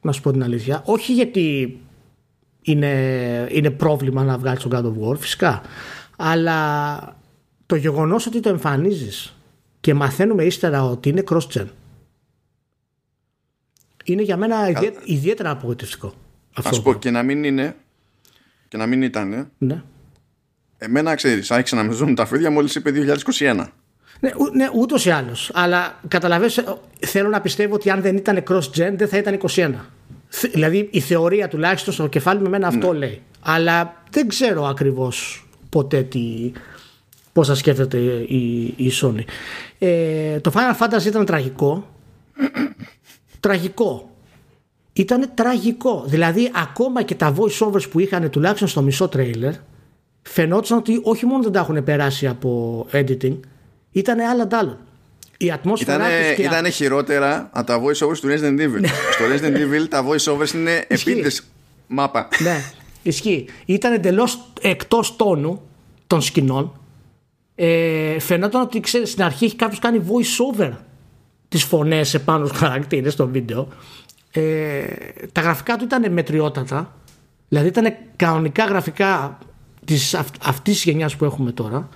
να 0.00 0.12
σου 0.12 0.20
πω 0.20 0.32
την 0.32 0.42
αλήθεια 0.42 0.82
όχι 0.84 1.12
γιατί 1.12 1.78
είναι, 2.62 3.48
είναι 3.50 3.70
πρόβλημα 3.70 4.24
να 4.24 4.38
βγάλεις 4.38 4.62
τον 4.62 4.72
God 4.74 4.84
of 4.84 5.08
War 5.08 5.18
φυσικά 5.18 5.62
αλλά 6.16 7.16
το 7.66 7.76
γεγονός 7.76 8.26
ότι 8.26 8.40
το 8.40 8.48
εμφανίζεις 8.48 9.34
και 9.80 9.94
μαθαίνουμε 9.94 10.44
ύστερα 10.44 10.84
ότι 10.84 11.08
είναι 11.08 11.24
cross-gen 11.30 11.66
είναι 14.04 14.22
για 14.22 14.36
μένα 14.36 14.56
ιδιαίτερα 15.04 15.50
απογοητευτικό. 15.50 16.14
Α 16.66 16.72
σου 16.72 16.82
πω 16.82 16.94
και 16.94 17.10
να 17.10 17.22
μην 17.22 17.44
είναι 17.44 17.76
και 18.68 18.76
να 18.76 18.86
μην 18.86 19.02
ήταν. 19.02 19.50
Ναι. 19.58 19.82
Εμένα 20.78 21.14
ξέρεις, 21.14 21.50
άρχισα 21.50 21.76
να 21.76 21.82
με 21.82 21.92
ζουν 21.92 22.14
τα 22.14 22.26
φίδια 22.26 22.50
μόλις 22.50 22.74
είπε 22.74 22.90
2021. 23.38 23.66
Ναι, 24.20 24.30
ου, 24.36 24.56
ναι 24.56 24.68
ούτως 24.74 25.04
ή 25.04 25.10
άλλως. 25.10 25.50
Αλλά 25.54 26.00
καταλαβαίνετε, 26.08 26.64
θέλω 26.98 27.28
να 27.28 27.40
πιστεύω 27.40 27.74
ότι 27.74 27.90
αν 27.90 28.00
δεν 28.00 28.16
ήταν 28.16 28.42
cross-gen 28.48 28.92
δεν 28.96 29.08
θα 29.08 29.16
ήταν 29.16 29.40
21. 29.48 29.70
Δηλαδή 30.52 30.88
η 30.90 31.00
θεωρία 31.00 31.48
τουλάχιστον 31.48 31.92
στο 31.92 32.06
κεφάλι 32.06 32.40
με 32.40 32.48
μένα 32.48 32.66
αυτό 32.66 32.92
ναι. 32.92 32.98
λέει. 32.98 33.22
Αλλά 33.40 34.02
δεν 34.10 34.28
ξέρω 34.28 34.64
ακριβώς 34.64 35.46
ποτέ 35.68 36.02
τι, 36.02 36.52
πώς 37.32 37.46
θα 37.46 37.54
σκέφτεται 37.54 37.98
η, 37.98 38.74
η 38.76 38.92
Sony. 39.02 39.24
Ε, 39.78 40.40
το 40.40 40.52
Final 40.54 40.84
Fantasy 40.84 41.04
ήταν 41.04 41.24
τραγικό. 41.24 41.86
τραγικό. 43.40 44.10
Ήταν 44.92 45.30
τραγικό. 45.34 46.04
Δηλαδή 46.06 46.50
ακόμα 46.54 47.02
και 47.02 47.14
τα 47.14 47.34
voice 47.36 47.66
overs 47.66 47.90
που 47.90 48.00
είχαν 48.00 48.30
τουλάχιστον 48.30 48.68
στο 48.68 48.82
μισό 48.82 49.08
τρέιλερ 49.08 49.52
φαινόταν 50.22 50.78
ότι 50.78 51.00
όχι 51.02 51.26
μόνο 51.26 51.42
δεν 51.42 51.52
τα 51.52 51.60
έχουν 51.60 51.84
περάσει 51.84 52.26
από 52.26 52.86
editing, 52.92 53.38
ήταν 53.92 54.20
άλλα 54.20 54.48
άλλων. 54.52 54.78
Η 55.36 55.50
ατμόσφαιρα 55.50 55.94
ήτανε, 55.94 56.34
και... 56.34 56.42
Ήταν 56.42 56.70
χειρότερα 56.70 57.48
από 57.52 57.66
τα 57.66 57.80
voice 57.82 58.06
overs 58.06 58.18
του 58.18 58.28
Resident 58.28 58.60
Evil. 58.60 58.80
Ναι. 58.80 58.88
Στο 58.88 59.24
Resident 59.32 59.56
Evil 59.56 59.88
τα 59.88 60.04
voice 60.06 60.32
overs 60.32 60.54
είναι 60.54 60.84
επίτηδες 60.88 61.42
μάπα. 61.86 62.28
Ναι, 62.38 62.60
ισχύει. 63.02 63.46
Ήταν 63.64 63.92
εντελώς 63.92 64.52
εκτός 64.60 65.16
τόνου 65.16 65.62
των 66.06 66.22
σκηνών. 66.22 66.80
Ε, 67.54 68.18
φαινόταν 68.18 68.60
ότι 68.60 68.80
ξέρεις, 68.80 69.10
στην 69.10 69.22
αρχή 69.22 69.44
έχει 69.44 69.56
κάποιος 69.56 69.78
κάνει 69.78 70.02
voice 70.06 70.54
over 70.54 70.72
τις 71.50 71.64
φωνές 71.64 72.14
επάνω 72.14 72.46
στους 72.46 72.58
χαρακτήρες 72.58 73.12
στο 73.12 73.28
βίντεο 73.28 73.68
ε, 74.30 74.82
τα 75.32 75.40
γραφικά 75.40 75.76
του 75.76 75.84
ήταν 75.84 76.12
μετριότατα 76.12 76.94
δηλαδή 77.48 77.68
ήταν 77.68 77.94
κανονικά 78.16 78.64
γραφικά 78.64 79.38
της, 79.84 80.14
αυ, 80.14 80.26
αυτής 80.44 80.74
της 80.74 80.84
γενιάς 80.84 81.16
που 81.16 81.24
έχουμε 81.24 81.52
τώρα 81.52 81.88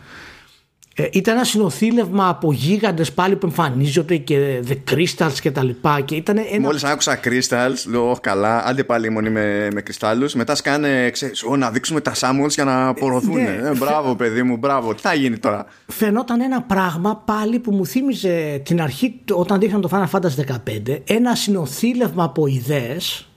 ε, 0.96 1.08
ήταν 1.12 1.34
ένα 1.34 1.44
συνοθήλευμα 1.44 2.28
από 2.28 2.52
γίγαντες 2.52 3.12
πάλι 3.12 3.36
που 3.36 3.46
εμφανίζονται 3.46 4.16
και 4.16 4.62
The 4.68 4.92
Crystals 4.92 5.32
και 5.40 5.50
τα 5.50 5.62
λοιπά 5.62 6.00
και 6.00 6.14
ήταν 6.14 6.36
ένα... 6.50 6.60
Μόλις 6.60 6.84
άκουσα 6.84 7.20
Crystals 7.24 7.90
λέω 7.90 8.16
καλά 8.20 8.66
άντε 8.66 8.84
πάλι 8.84 9.10
μόνοι 9.10 9.30
με, 9.30 9.68
με 9.72 9.80
κρυστάλλους 9.80 10.34
μετά 10.34 10.54
σκάνε 10.54 11.10
ξέρεις, 11.10 11.44
να 11.58 11.70
δείξουμε 11.70 12.00
τα 12.00 12.12
Samuels 12.14 12.50
για 12.50 12.64
να 12.64 12.88
απορροθούν 12.88 13.34
ναι. 13.34 13.60
ε, 13.64 13.74
μπράβο 13.76 14.14
παιδί 14.14 14.42
μου 14.42 14.56
μπράβο. 14.56 14.94
Τι 14.94 15.00
θα 15.00 15.14
γίνει 15.14 15.38
τώρα; 15.38 15.66
Φαινόταν 15.86 16.40
ένα 16.40 16.62
πράγμα 16.62 17.16
πάλι 17.16 17.58
που 17.58 17.72
μου 17.72 17.86
θύμιζε 17.86 18.60
την 18.64 18.80
αρχή 18.82 19.20
όταν 19.30 19.58
δείχναν 19.58 19.80
το 19.80 19.88
Final 19.92 20.18
Fantasy 20.18 20.56
15 20.88 20.98
ένα 21.04 21.34
συνοθήλευμα 21.34 22.24
από 22.24 22.46
ιδέες. 22.46 23.28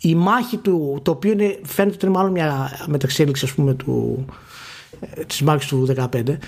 Η 0.00 0.14
μάχη 0.14 0.56
του 0.56 1.00
το 1.02 1.10
οποίο 1.10 1.32
είναι, 1.32 1.58
φαίνεται 1.62 1.94
ότι 1.94 2.06
είναι 2.06 2.14
μάλλον 2.14 2.30
μια 2.30 2.70
μεταξέλιξη 2.86 3.44
ας 3.44 3.52
πούμε 3.52 3.74
του, 3.74 4.24
ε, 5.00 5.24
της 5.24 5.42
μάχης 5.42 5.66
του 5.66 5.86
15 5.86 6.38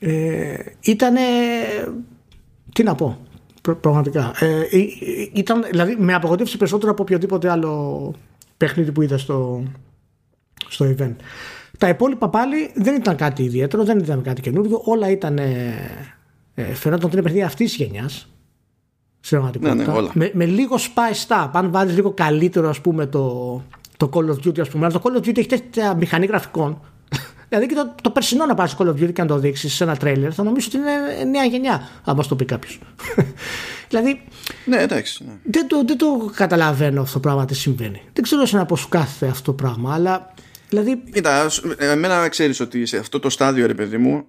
ε, 0.00 0.54
ήταν 0.80 1.14
τι 2.72 2.82
να 2.82 2.94
πω 2.94 3.18
πραγματικά. 3.80 4.32
Ε, 4.40 4.62
ήταν, 5.32 5.64
δηλαδή 5.70 5.96
με 5.98 6.14
απογοητεύσει 6.14 6.56
περισσότερο 6.56 6.92
από 6.92 7.02
οποιοδήποτε 7.02 7.50
άλλο 7.50 8.14
παιχνίδι 8.56 8.92
που 8.92 9.02
είδα 9.02 9.18
στο, 9.18 9.62
στο 10.68 10.94
event. 10.98 11.14
Τα 11.78 11.88
υπόλοιπα 11.88 12.28
πάλι 12.28 12.70
δεν 12.74 12.94
ήταν 12.94 13.16
κάτι 13.16 13.42
ιδιαίτερο 13.42 13.84
δεν 13.84 13.98
ήταν 13.98 14.22
κάτι 14.22 14.40
καινούργιο 14.40 14.82
όλα 14.84 15.10
ήταν 15.10 15.38
ε, 15.38 16.74
φαινόταν 16.74 17.04
ότι 17.04 17.12
είναι 17.12 17.22
παιχνίδια 17.22 17.46
αυτής 17.46 17.76
της 17.76 17.86
γενιάς. 17.86 18.28
Ναι, 19.60 19.74
ναι, 19.74 19.84
με, 20.12 20.30
με 20.34 20.44
λίγο 20.44 20.76
spice 20.76 21.44
up 21.44 21.50
αν 21.52 21.70
βάλει 21.70 21.92
λίγο 21.92 22.12
καλύτερο 22.12 22.68
ας 22.68 22.80
πούμε 22.80 23.06
το, 23.06 23.62
το 23.96 24.10
Call 24.12 24.28
of 24.28 24.46
Duty 24.46 24.60
ας 24.60 24.68
πούμε. 24.68 24.86
Αλλά 24.86 25.00
το 25.00 25.02
Call 25.04 25.16
of 25.16 25.28
Duty 25.28 25.38
έχει 25.38 25.48
τέτοια 25.48 25.94
μηχανή 25.94 26.26
γραφικών 26.26 26.80
Δηλαδή 27.50 27.68
και 27.68 27.74
το, 27.74 27.94
το 28.02 28.10
περσινό 28.10 28.46
να 28.46 28.54
πάρει 28.54 28.72
Call 28.78 28.86
of 28.86 28.90
Duty 28.90 29.12
και 29.12 29.22
να 29.22 29.28
το 29.28 29.38
δείξεις 29.38 29.74
σε 29.74 29.84
ένα 29.84 29.96
τρέιλερ, 29.96 30.34
θα 30.34 30.42
νομίζω 30.42 30.68
ότι 30.68 30.76
είναι 30.76 31.24
νέα 31.30 31.44
γενιά, 31.44 31.88
αν 32.04 32.14
μα 32.16 32.22
το 32.22 32.36
πει 32.36 32.44
κάποιος. 32.44 32.78
δηλαδή. 33.88 34.22
Ναι, 34.64 34.76
εντάξει. 34.76 35.24
Ναι. 35.24 35.32
Δεν, 35.42 35.66
το, 35.68 35.82
δεν 35.86 35.98
το 35.98 36.30
καταλαβαίνω 36.34 37.00
αυτό 37.00 37.12
το 37.12 37.20
πράγμα 37.20 37.44
τι 37.44 37.54
συμβαίνει. 37.54 38.02
Δεν 38.12 38.22
ξέρω 38.24 38.46
σε 38.46 38.64
πώ 38.64 38.76
σου 38.76 38.88
κάθεται 38.88 39.30
αυτό 39.30 39.44
το 39.44 39.52
πράγμα, 39.52 39.94
αλλά. 39.94 40.34
Δηλαδή... 40.68 41.02
Κοίτα, 41.12 41.50
εμένα 41.78 42.28
ξέρεις 42.28 42.60
ότι 42.60 42.86
σε 42.86 42.96
αυτό 42.96 43.20
το 43.20 43.30
στάδιο, 43.30 43.66
ρε 43.66 43.74
παιδί 43.74 43.98
μου, 43.98 44.26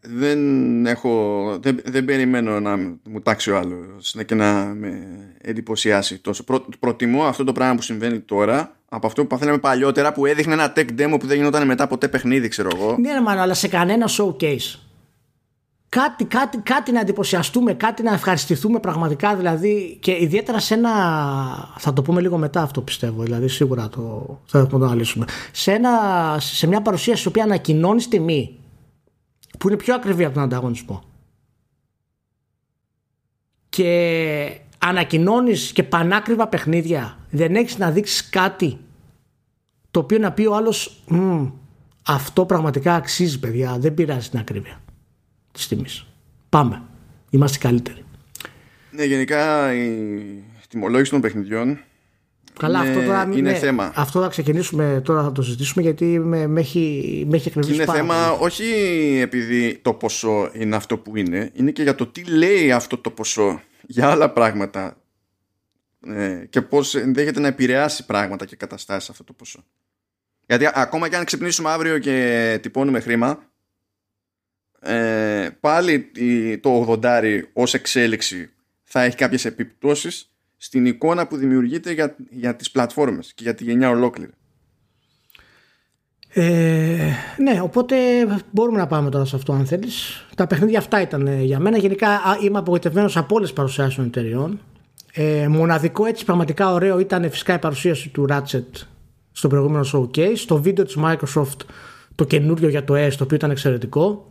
δεν 0.00 0.86
έχω. 0.86 1.56
Δεν, 1.60 1.80
δεν 1.84 2.04
περιμένω 2.04 2.60
να 2.60 2.76
μου 2.76 3.20
τάξει 3.22 3.50
ο 3.50 3.56
άλλος 3.56 4.16
και 4.26 4.34
να 4.34 4.52
με 4.64 4.98
εντυπωσιάσει 5.40 6.18
τόσο. 6.18 6.44
Προ, 6.44 6.66
προτιμώ 6.78 7.24
αυτό 7.24 7.44
το 7.44 7.52
πράγμα 7.52 7.74
που 7.74 7.82
συμβαίνει 7.82 8.20
τώρα 8.20 8.79
από 8.92 9.06
αυτό 9.06 9.22
που 9.22 9.26
παθαίναμε 9.26 9.58
παλιότερα 9.58 10.12
που 10.12 10.26
έδειχνε 10.26 10.52
ένα 10.52 10.72
tech 10.76 10.86
demo 10.98 11.16
που 11.20 11.26
δεν 11.26 11.36
γινόταν 11.36 11.66
μετά 11.66 11.86
ποτέ 11.86 12.08
παιχνίδι, 12.08 12.48
ξέρω 12.48 12.68
εγώ. 12.74 12.96
Ναι, 12.98 13.12
ρε, 13.12 13.40
αλλά 13.40 13.54
σε 13.54 13.68
κανένα 13.68 14.08
showcase. 14.08 14.78
Κάτι, 15.88 16.24
κάτι, 16.24 16.58
κάτι 16.58 16.92
να 16.92 17.00
εντυπωσιαστούμε, 17.00 17.74
κάτι 17.74 18.02
να 18.02 18.12
ευχαριστηθούμε 18.12 18.80
πραγματικά 18.80 19.36
δηλαδή 19.36 19.98
και 20.00 20.16
ιδιαίτερα 20.20 20.60
σε 20.60 20.74
ένα, 20.74 20.90
θα 21.78 21.92
το 21.92 22.02
πούμε 22.02 22.20
λίγο 22.20 22.36
μετά 22.36 22.62
αυτό 22.62 22.80
πιστεύω, 22.80 23.22
δηλαδή 23.22 23.48
σίγουρα 23.48 23.88
το, 23.88 24.38
θα 24.46 24.66
το 24.66 24.76
αναλύσουμε, 24.76 25.26
σε, 25.52 25.72
ένα, 25.72 25.90
σε 26.40 26.66
μια 26.66 26.80
παρουσίαση 26.82 27.22
η 27.24 27.28
οποία 27.28 27.44
ανακοινώνει 27.44 28.02
τιμή 28.02 28.58
που 29.58 29.68
είναι 29.68 29.76
πιο 29.76 29.94
ακριβή 29.94 30.24
από 30.24 30.34
τον 30.34 30.42
ανταγωνισμό 30.42 31.02
και 33.68 34.60
ανακοινώνεις 34.82 35.72
και 35.72 35.82
πανάκριβα 35.82 36.48
παιχνίδια, 36.48 37.18
δεν 37.30 37.54
έχεις 37.54 37.78
να 37.78 37.90
δείξεις 37.90 38.28
κάτι 38.28 38.78
το 39.90 40.00
οποίο 40.00 40.18
να 40.18 40.32
πει 40.32 40.46
ο 40.46 40.54
άλλος 40.54 41.02
αυτό 42.06 42.46
πραγματικά 42.46 42.94
αξίζει, 42.94 43.38
παιδιά. 43.38 43.76
Δεν 43.78 43.94
πειράζει 43.94 44.28
την 44.28 44.38
ακρίβεια 44.38 44.80
της 45.52 45.68
τιμής. 45.68 46.06
Πάμε. 46.48 46.82
Είμαστε 47.30 47.58
καλύτεροι. 47.58 48.04
Ναι, 48.90 49.04
γενικά 49.04 49.74
η 49.74 50.44
τιμολόγηση 50.68 51.10
των 51.10 51.20
παιχνιδιών 51.20 51.78
Καλά, 52.58 52.78
είναι, 52.78 52.88
αυτό 52.88 53.02
τώρα 53.04 53.22
είναι 53.22 53.50
ναι, 53.50 53.54
θέμα. 53.58 53.92
Αυτό 53.94 54.20
θα 54.20 54.28
ξεκινήσουμε 54.28 55.00
τώρα, 55.04 55.22
θα 55.22 55.32
το 55.32 55.42
συζητήσουμε 55.42 55.82
γιατί 55.82 56.04
με, 56.04 56.46
με 56.46 56.60
έχει, 56.60 57.26
με 57.28 57.36
έχει 57.36 57.52
Είναι 57.68 57.84
θέμα 57.84 58.30
όχι 58.30 58.64
επειδή 59.22 59.78
το 59.82 59.92
ποσό 59.92 60.50
είναι 60.52 60.76
αυτό 60.76 60.96
που 60.96 61.16
είναι, 61.16 61.50
είναι 61.54 61.70
και 61.70 61.82
για 61.82 61.94
το 61.94 62.06
τι 62.06 62.24
λέει 62.24 62.72
αυτό 62.72 62.98
το 62.98 63.10
ποσό 63.10 63.60
για 63.90 64.10
άλλα 64.10 64.30
πράγματα 64.30 65.02
ε, 66.06 66.44
και 66.50 66.62
πώς 66.62 66.94
ενδέχεται 66.94 67.40
να 67.40 67.46
επηρεάσει 67.46 68.06
πράγματα 68.06 68.44
και 68.44 68.56
καταστάσεις 68.56 69.10
αυτό 69.10 69.24
το 69.24 69.32
ποσό. 69.32 69.64
Γιατί 70.46 70.68
ακόμα 70.74 71.08
και 71.08 71.16
αν 71.16 71.24
ξυπνήσουμε 71.24 71.70
αύριο 71.70 71.98
και 71.98 72.58
τυπώνουμε 72.62 73.00
χρήμα 73.00 73.50
ε, 74.80 75.48
πάλι 75.60 76.10
το 76.60 76.98
80 77.02 77.42
ως 77.52 77.74
εξέλιξη 77.74 78.50
θα 78.82 79.02
έχει 79.02 79.16
κάποιες 79.16 79.44
επιπτώσεις 79.44 80.32
στην 80.56 80.86
εικόνα 80.86 81.26
που 81.26 81.36
δημιουργείται 81.36 81.92
για, 81.92 82.16
για 82.30 82.56
τις 82.56 82.70
πλατφόρμες 82.70 83.32
και 83.34 83.42
για 83.42 83.54
τη 83.54 83.64
γενιά 83.64 83.90
ολόκληρη. 83.90 84.32
Ε, 86.32 87.12
ναι, 87.38 87.60
οπότε 87.62 87.96
μπορούμε 88.50 88.78
να 88.78 88.86
πάμε 88.86 89.10
τώρα 89.10 89.24
σε 89.24 89.36
αυτό 89.36 89.52
αν 89.52 89.66
θέλεις. 89.66 90.26
Τα 90.34 90.46
παιχνίδια 90.46 90.78
αυτά 90.78 91.00
ήταν 91.00 91.26
ε, 91.26 91.42
για 91.42 91.58
μένα. 91.58 91.78
Γενικά 91.78 92.08
είμαι 92.42 92.58
απογοητευμένος 92.58 93.16
από 93.16 93.34
όλες 93.34 93.48
τις 93.48 93.56
παρουσιάσεις 93.56 93.94
των 93.94 94.04
εταιριών. 94.04 94.60
Ε, 95.12 95.48
μοναδικό 95.48 96.04
έτσι 96.04 96.24
πραγματικά 96.24 96.72
ωραίο 96.72 96.98
ήταν 96.98 97.30
φυσικά 97.30 97.54
η 97.54 97.58
παρουσίαση 97.58 98.08
του 98.08 98.26
Ratchet 98.30 98.86
στο 99.32 99.48
προηγούμενο 99.48 99.84
showcase. 99.92 100.38
Το 100.46 100.62
βίντεο 100.62 100.84
της 100.84 100.96
Microsoft 101.04 101.64
το 102.14 102.24
καινούριο 102.24 102.68
για 102.68 102.84
το 102.84 102.94
S 102.94 103.12
το 103.16 103.24
οποίο 103.24 103.36
ήταν 103.36 103.50
εξαιρετικό. 103.50 104.30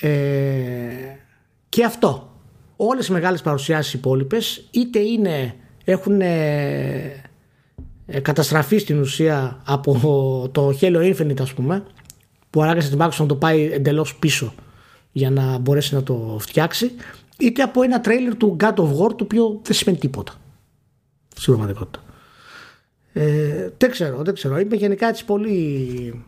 Ε, 0.00 0.08
και 1.68 1.84
αυτό. 1.84 2.30
Όλες 2.76 3.06
οι 3.06 3.12
μεγάλες 3.12 3.42
παρουσιάσεις 3.42 3.92
υπόλοιπες 3.92 4.68
είτε 4.70 4.98
είναι 4.98 5.54
έχουν 5.84 6.20
ε, 6.20 7.25
καταστραφεί 8.22 8.78
στην 8.78 9.00
ουσία 9.00 9.60
από 9.64 9.98
το 10.52 10.78
Halo 10.80 11.14
Infinite 11.14 11.40
ας 11.40 11.52
πούμε 11.52 11.82
που 12.50 12.62
ανάγκασε 12.62 12.88
την 12.88 12.98
Microsoft 13.02 13.18
να 13.18 13.26
το 13.26 13.36
πάει 13.36 13.72
εντελώς 13.72 14.16
πίσω 14.16 14.54
για 15.12 15.30
να 15.30 15.58
μπορέσει 15.58 15.94
να 15.94 16.02
το 16.02 16.36
φτιάξει 16.40 16.92
είτε 17.38 17.62
από 17.62 17.82
ένα 17.82 18.00
τρέιλερ 18.00 18.36
του 18.36 18.56
God 18.60 18.74
of 18.74 18.90
War 18.90 19.16
το 19.16 19.16
οποίο 19.20 19.60
δεν 19.62 19.74
σημαίνει 19.76 19.98
τίποτα 19.98 20.32
στην 21.36 21.52
πραγματικότητα. 21.52 22.04
Ε, 23.12 23.70
δεν 23.76 23.90
ξέρω, 23.90 24.22
δεν 24.22 24.34
ξέρω. 24.34 24.58
Είμαι 24.58 24.76
γενικά 24.76 25.08
έτσι 25.08 25.24
πολύ, 25.24 26.24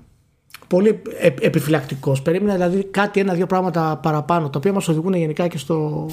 πολύ 0.67 1.03
επιφυλακτικός. 1.41 2.23
Περίμενα 2.23 2.53
δηλαδή 2.53 2.85
κάτι, 2.85 3.21
ένα-δύο 3.21 3.47
πράγματα 3.47 3.97
παραπάνω, 4.03 4.51
τα 4.51 4.59
οποία 4.59 4.73
μας 4.73 4.89
οδηγούν 4.89 5.15
γενικά 5.15 5.49
και 5.49 5.59
στο, 5.59 6.09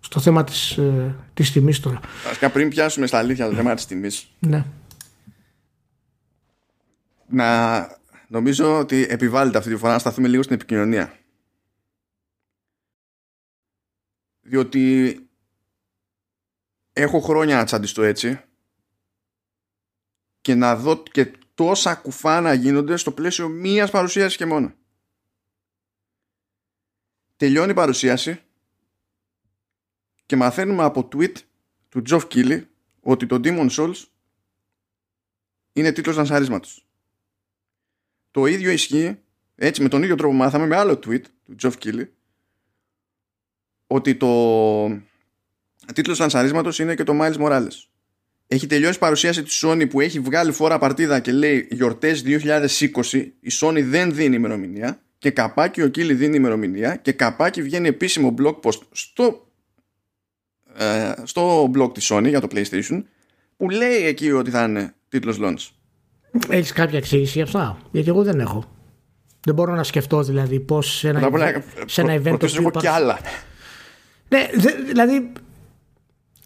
στο 0.00 0.20
θέμα 0.20 0.44
της, 0.44 0.70
ε, 0.76 1.14
της 1.34 1.52
τιμής 1.52 1.80
τώρα. 1.80 2.00
Βασικά 2.24 2.50
πριν 2.50 2.68
πιάσουμε 2.68 3.06
στα 3.06 3.18
αλήθεια 3.18 3.48
το 3.48 3.54
θέμα 3.54 3.74
της 3.74 3.86
τιμής. 3.86 4.28
Ναι. 4.38 4.64
Να 7.28 7.98
νομίζω 8.28 8.78
ότι 8.78 9.06
επιβάλλεται 9.08 9.58
αυτή 9.58 9.70
τη 9.70 9.76
φορά 9.76 9.92
να 9.92 9.98
σταθούμε 9.98 10.28
λίγο 10.28 10.42
στην 10.42 10.54
επικοινωνία. 10.54 11.18
Διότι 14.40 15.20
έχω 16.92 17.20
χρόνια 17.20 17.56
να 17.56 17.64
τσαντιστώ 17.64 18.02
έτσι 18.02 18.40
και 20.40 20.54
να 20.54 20.76
δω 20.76 21.02
και 21.02 21.32
τόσα 21.54 21.94
κουφά 21.94 22.40
να 22.40 22.52
γίνονται 22.52 22.96
στο 22.96 23.12
πλαίσιο 23.12 23.48
μίας 23.48 23.90
παρουσίασης 23.90 24.36
και 24.36 24.46
μόνο. 24.46 24.74
Τελειώνει 27.36 27.70
η 27.70 27.74
παρουσίαση 27.74 28.40
και 30.26 30.36
μαθαίνουμε 30.36 30.82
από 30.82 31.08
tweet 31.12 31.34
του 31.88 32.02
Τζοφ 32.02 32.26
Κίλι 32.26 32.68
ότι 33.00 33.26
το 33.26 33.40
Demon 33.44 33.70
Souls 33.70 34.04
είναι 35.72 35.92
τίτλος 35.92 36.16
λανσαρίσματος. 36.16 36.85
Το 38.36 38.46
ίδιο 38.46 38.70
ισχύει, 38.70 39.18
έτσι 39.54 39.82
με 39.82 39.88
τον 39.88 40.02
ίδιο 40.02 40.14
τρόπο 40.14 40.34
μάθαμε 40.34 40.66
με 40.66 40.76
άλλο 40.76 40.92
tweet 40.92 41.20
του 41.44 41.54
Τζοφ 41.56 41.76
Κίλι 41.76 42.12
ότι 43.86 44.14
το 44.14 44.86
τίτλος 45.94 46.18
λανσαρίσματος 46.18 46.78
είναι 46.78 46.94
και 46.94 47.04
το 47.04 47.18
Miles 47.20 47.36
Morales. 47.36 47.86
Έχει 48.46 48.66
τελειώσει 48.66 48.98
παρουσίαση 48.98 49.42
της 49.42 49.64
Sony 49.66 49.90
που 49.90 50.00
έχει 50.00 50.20
βγάλει 50.20 50.52
φόρα 50.52 50.78
παρτίδα 50.78 51.20
και 51.20 51.32
λέει 51.32 51.68
γιορτές 51.70 52.22
2020 52.26 53.30
η 53.40 53.50
Sony 53.60 53.82
δεν 53.84 54.14
δίνει 54.14 54.36
ημερομηνία 54.36 55.00
και 55.18 55.30
καπάκι 55.30 55.82
ο 55.82 55.88
Κίλι 55.88 56.14
δίνει 56.14 56.36
ημερομηνία 56.36 56.96
και 56.96 57.12
καπάκι 57.12 57.62
βγαίνει 57.62 57.88
επίσημο 57.88 58.34
blog 58.38 58.60
post 58.60 58.80
στο, 58.92 59.50
ε, 60.74 61.12
στο 61.22 61.70
blog 61.74 61.94
της 61.94 62.12
Sony 62.12 62.28
για 62.28 62.40
το 62.40 62.48
PlayStation 62.50 63.02
που 63.56 63.70
λέει 63.70 64.04
εκεί 64.04 64.32
ότι 64.32 64.50
θα 64.50 64.64
είναι 64.64 64.94
τίτλος 65.08 65.38
launch. 65.40 65.68
Έχεις 66.48 66.72
κάποια 66.72 66.98
εξήγηση 66.98 67.32
για 67.32 67.42
αυτά, 67.42 67.78
γιατί 67.90 68.08
εγώ 68.08 68.22
δεν 68.22 68.40
έχω. 68.40 68.64
Δεν 69.40 69.54
μπορώ 69.54 69.74
να 69.74 69.82
σκεφτώ 69.82 70.22
δηλαδή 70.22 70.60
πώς 70.60 70.96
σε 70.98 71.08
ένα, 71.08 71.28
Να 71.30 71.62
σε 71.86 72.00
ένα 72.00 72.14
event... 72.14 72.22
το 72.38 72.46
οποίο 72.46 72.60
έχω 72.60 72.70
κι 72.70 72.86
άλλα. 72.86 73.18
Ναι, 74.28 74.48
δε- 74.54 74.82
δηλαδή 74.86 75.32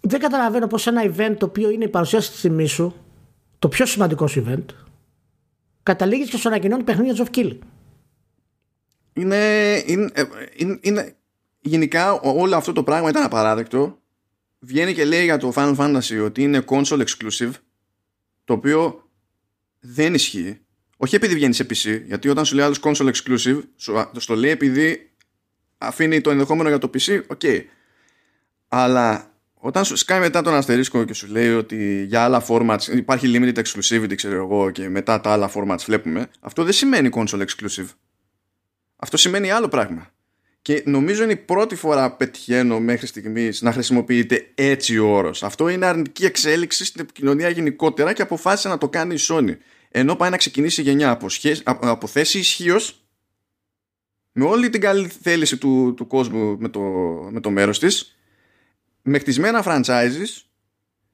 δεν 0.01 0.19
καταλαβαίνω 0.19 0.67
πως 0.67 0.81
σε 0.81 0.89
ένα 0.89 1.03
event 1.05 1.35
το 1.37 1.45
οποίο 1.45 1.69
είναι 1.69 1.83
η 1.83 1.87
παρουσίαση 1.87 2.31
της 2.31 2.41
τιμής 2.41 2.71
σου, 2.71 2.95
το 3.59 3.67
πιο 3.67 3.85
σημαντικό 3.85 4.27
σου 4.27 4.45
event, 4.47 4.65
καταλήγεις 5.83 6.29
και 6.29 6.37
στο 6.37 6.47
ανακοινώνει 6.49 6.83
παιχνίδια 6.83 7.25
of 7.25 7.37
Kill. 7.37 7.57
είναι, 9.13 9.37
είναι, 9.85 10.09
ε, 10.13 10.23
είναι, 10.55 10.77
είναι- 10.81 11.15
γενικά 11.61 12.13
ό- 12.13 12.39
όλο 12.41 12.55
αυτό 12.55 12.73
το 12.73 12.83
πράγμα 12.83 13.09
ήταν 13.09 13.23
απαράδεκτο 13.23 13.97
βγαίνει 14.59 14.93
και 14.93 15.05
λέει 15.05 15.23
για 15.23 15.37
το 15.37 15.51
Final 15.55 15.75
Fantasy 15.75 16.23
ότι 16.25 16.43
είναι 16.43 16.63
console 16.67 17.03
exclusive 17.03 17.51
το 18.43 18.53
οποίο 18.53 19.00
δεν 19.81 20.13
ισχύει. 20.13 20.59
Όχι 20.97 21.15
επειδή 21.15 21.33
βγαίνει 21.33 21.53
σε 21.53 21.65
PC 21.69 22.01
γιατί 22.05 22.29
όταν 22.29 22.45
σου 22.45 22.55
λέει 22.55 22.65
άλλος 22.65 22.79
console 22.83 23.11
exclusive 23.11 23.61
σου, 23.75 24.09
στο 24.17 24.35
λέει 24.35 24.51
επειδή 24.51 25.11
αφήνει 25.77 26.21
το 26.21 26.29
ενδεχόμενο 26.29 26.69
για 26.69 26.77
το 26.77 26.89
PC 26.93 27.21
οκ. 27.27 27.41
Αλλά 28.67 29.31
όταν 29.53 29.85
σου 29.85 29.95
σκάει 29.95 30.19
μετά 30.19 30.41
τον 30.41 30.53
αστερίσκο 30.53 31.03
και 31.03 31.13
σου 31.13 31.27
λέει 31.27 31.49
ότι 31.49 32.05
για 32.07 32.23
άλλα 32.23 32.45
formats 32.47 32.87
υπάρχει 32.95 33.31
limited 33.35 33.61
exclusivity 33.63 34.15
ξέρω 34.15 34.35
εγώ 34.35 34.71
και 34.71 34.89
μετά 34.89 35.21
τα 35.21 35.31
άλλα 35.31 35.51
formats 35.55 35.83
βλέπουμε 35.85 36.27
αυτό 36.39 36.63
δεν 36.63 36.73
σημαίνει 36.73 37.09
console 37.13 37.45
exclusive. 37.45 37.87
Αυτό 38.95 39.17
σημαίνει 39.17 39.51
άλλο 39.51 39.67
πράγμα. 39.67 40.13
Και 40.61 40.83
νομίζω 40.85 41.23
είναι 41.23 41.31
η 41.31 41.37
πρώτη 41.37 41.75
φορά 41.75 42.09
που 42.09 42.17
πετυχαίνω 42.17 42.79
μέχρι 42.79 43.07
στιγμής 43.07 43.61
να 43.61 43.71
χρησιμοποιείται 43.71 44.51
έτσι 44.55 44.97
ο 44.97 45.07
όρος. 45.07 45.43
Αυτό 45.43 45.69
είναι 45.69 45.85
αρνητική 45.85 46.25
εξέλιξη 46.25 46.85
στην 46.85 47.01
επικοινωνία 47.01 47.49
γενικότερα 47.49 48.13
και 48.13 48.21
αποφάσισε 48.21 48.67
να 48.67 48.77
το 48.77 48.89
κάνει 48.89 49.13
η 49.13 49.19
Sony. 49.21 49.57
Ενώ 49.89 50.15
πάει 50.15 50.29
να 50.29 50.37
ξεκινήσει 50.37 50.81
η 50.81 50.83
γενιά 50.83 51.11
από, 51.11 51.29
σχέση, 51.29 51.61
από, 51.65 51.89
από 51.89 52.07
θέση 52.07 52.39
ισχύω 52.39 52.79
με 54.31 54.45
όλη 54.45 54.69
την 54.69 54.81
καλή 54.81 55.07
θέληση 55.21 55.57
του, 55.57 55.93
του 55.97 56.07
κόσμου 56.07 56.57
με 56.59 56.69
το, 56.69 56.79
με 57.31 57.39
το 57.39 57.49
μέρος 57.49 57.79
της 57.79 58.15
με 59.01 59.19
χτισμένα 59.19 59.63
franchises 59.65 60.43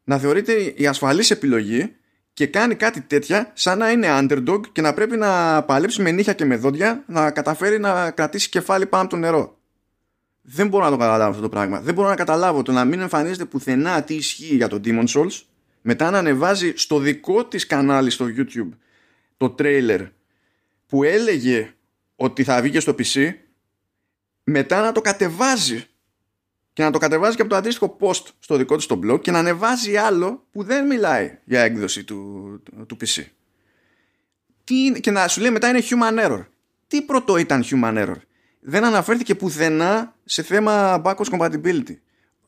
να 0.04 0.18
θεωρείται 0.18 0.74
η 0.76 0.88
ασφαλής 0.88 1.32
επιλογή 1.32 1.96
και 2.38 2.48
κάνει 2.48 2.76
κάτι 2.76 3.02
τέτοια 3.02 3.52
σαν 3.54 3.78
να 3.78 3.92
είναι 3.92 4.08
underdog 4.10 4.62
και 4.72 4.82
να 4.82 4.94
πρέπει 4.94 5.18
να 5.18 5.64
παλέψει 5.64 6.02
με 6.02 6.12
νύχια 6.12 6.34
και 6.34 6.46
με 6.46 6.56
δόντια 6.56 7.04
να 7.08 7.32
καταφέρει 7.32 7.80
να 7.80 8.12
κρατήσει 8.12 8.50
κεφάλι 8.50 8.86
πάνω 8.86 9.04
από 9.04 9.12
το 9.12 9.18
νερό. 9.18 9.58
Δεν 10.42 10.68
μπορώ 10.68 10.84
να 10.84 10.90
το 10.90 10.98
καταλάβω 10.98 11.30
αυτό 11.30 11.42
το 11.42 11.50
πράγμα. 11.50 11.82
Δεν 11.82 11.94
μπορώ 11.94 12.08
να 12.08 12.16
καταλάβω 12.16 12.62
το 12.62 12.72
να 12.72 12.86
μην 12.86 13.00
εμφανίζεται 13.00 13.46
πουθενά 13.46 14.04
τι 14.04 14.16
ισχύει 14.16 14.56
για 14.56 14.68
το 14.68 14.82
Demon 14.84 15.06
Souls 15.08 15.42
μετά 15.82 16.10
να 16.10 16.18
ανεβάζει 16.18 16.74
στο 16.76 17.00
δικό 17.00 17.46
της 17.46 17.66
κανάλι 17.66 18.10
στο 18.10 18.26
YouTube 18.26 18.70
το 19.38 19.56
trailer 19.60 20.10
που 20.88 21.04
έλεγε 21.04 21.74
ότι 22.16 22.44
θα 22.44 22.62
βγει 22.62 22.72
και 22.72 22.80
στο 22.80 22.96
PC 22.98 23.34
μετά 24.44 24.82
να 24.82 24.92
το 24.92 25.02
κατεβάζει 25.02 25.86
και 26.78 26.84
να 26.84 26.92
το 26.92 26.98
κατεβάζει 26.98 27.36
και 27.36 27.42
από 27.42 27.52
το 27.52 27.58
αντίστοιχο 27.58 27.98
post 28.00 28.24
στο 28.40 28.56
δικό 28.56 28.78
του 28.78 28.86
το 28.86 29.00
blog 29.04 29.22
και 29.22 29.32
να 29.32 29.40
ανεβάζει 29.40 29.96
άλλο 29.96 30.46
που 30.52 30.64
δεν 30.64 30.86
μιλάει 30.86 31.38
για 31.44 31.62
έκδοση 31.62 32.04
του, 32.04 32.62
του, 32.64 32.86
του 32.86 32.98
PC. 33.02 33.24
Τι 34.64 34.86
είναι, 34.86 35.00
και 35.00 35.12
να 35.12 35.28
σου 35.28 35.42
λέει 35.42 35.52
μετά 35.52 35.70
είναι 35.70 35.82
human 35.90 36.26
error. 36.26 36.46
Τι 36.88 37.02
πρώτο 37.02 37.38
ήταν 37.38 37.64
human 37.64 37.98
error; 37.98 38.16
Δεν 38.60 38.84
αναφέρθηκε 38.84 39.36
πουθενά 39.36 40.16
σε 40.26 40.44
θέμα 40.44 41.02
backwards 41.06 41.38
compatibility. 41.40 41.98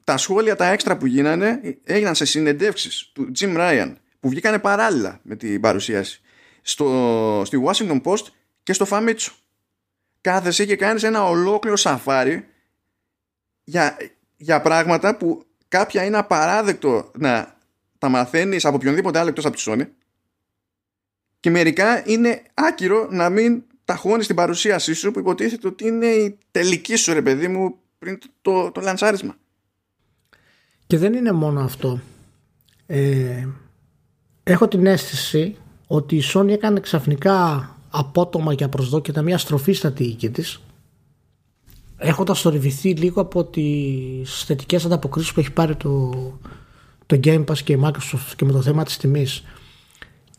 Τα 0.04 0.18
σχόλια 0.18 0.56
τα 0.56 0.66
έξτρα 0.66 0.98
που 0.98 1.06
γίνανε 1.06 1.78
έγιναν 1.84 2.16
σε 2.16 2.26
συνεντεύξεις 2.26 3.12
του 3.14 3.32
Jim 3.40 3.58
Ryan 3.58 3.94
που 4.20 4.30
βγήκανε 4.30 4.60
παράλληλα 4.60 5.20
με 5.24 5.36
την 5.36 5.62
παρουσίαση 5.62 6.22
στο, 6.62 7.44
στη 7.46 7.64
Washington 7.66 8.02
Post 8.02 8.26
και 8.64 8.74
στο 8.74 8.86
Famitsu. 8.90 9.32
Κάθεσαι 10.22 10.66
και 10.66 10.76
κάνεις 10.76 11.04
ένα 11.04 11.26
ολόκληρο 11.26 11.76
σαφάρι 11.76 12.48
για, 13.64 13.98
για 14.42 14.62
πράγματα 14.62 15.18
που 15.18 15.44
κάποια 15.68 16.06
είναι 16.06 16.18
απαράδεκτο 16.18 17.12
να 17.18 17.56
τα 17.98 18.10
μαθαίνεις 18.10 18.66
από 18.66 18.76
οποιονδήποτε 18.76 19.20
άλλο 19.20 19.30
εκτός 19.30 19.46
από 19.46 19.56
τη 19.56 19.64
Sony 19.66 19.88
και 21.40 21.50
μερικά 21.50 22.04
είναι 22.10 22.42
άκυρο 22.54 23.08
να 23.12 23.30
μην 23.30 23.64
ταχώνεις 23.86 24.28
την 24.28 24.36
παρουσίασή 24.36 24.94
σου 24.94 25.12
που 25.12 25.20
υποτίθεται 25.20 25.68
ότι 25.68 25.88
είναι 25.88 26.06
η 26.06 26.38
τελική 26.52 26.96
σου 26.96 27.14
ρε 27.14 27.22
παιδί 27.22 27.48
μου 27.48 27.76
πριν 28.00 28.20
το, 28.20 28.28
το, 28.42 28.72
το 28.72 28.82
λανσάρισμα. 28.82 29.36
Και 30.88 30.98
δεν 30.98 31.14
είναι 31.14 31.32
μόνο 31.32 31.62
αυτό. 31.62 32.00
Ε, 32.86 33.48
έχω 34.44 34.68
την 34.68 34.86
αίσθηση 34.86 35.56
ότι 35.88 36.16
η 36.16 36.24
Sony 36.34 36.50
έκανε 36.50 36.80
ξαφνικά 36.80 37.70
απότομα 37.90 38.56
και 38.56 38.64
απροσδόκητα 38.64 39.22
μια 39.22 39.38
στροφή 39.38 39.74
στρατηγική 39.74 40.30
της 40.30 40.62
έχοντας 42.00 42.41
θορυβηθεί 42.41 42.89
λίγο 42.89 43.22
από 43.22 43.43
τις 43.43 44.43
θετικές 44.43 44.86
ανταποκρίσεις 44.86 45.34
που 45.34 45.39
έχει 45.39 45.52
πάρει 45.52 45.76
το, 45.76 46.12
το 47.06 47.20
Game 47.24 47.45
Pass 47.45 47.58
και 47.58 47.74
η 47.74 47.82
Microsoft 47.84 48.34
και 48.36 48.45
με 48.45 48.52
το 48.52 48.62
θέμα 48.62 48.84
της 48.84 48.97
τιμής 48.97 49.43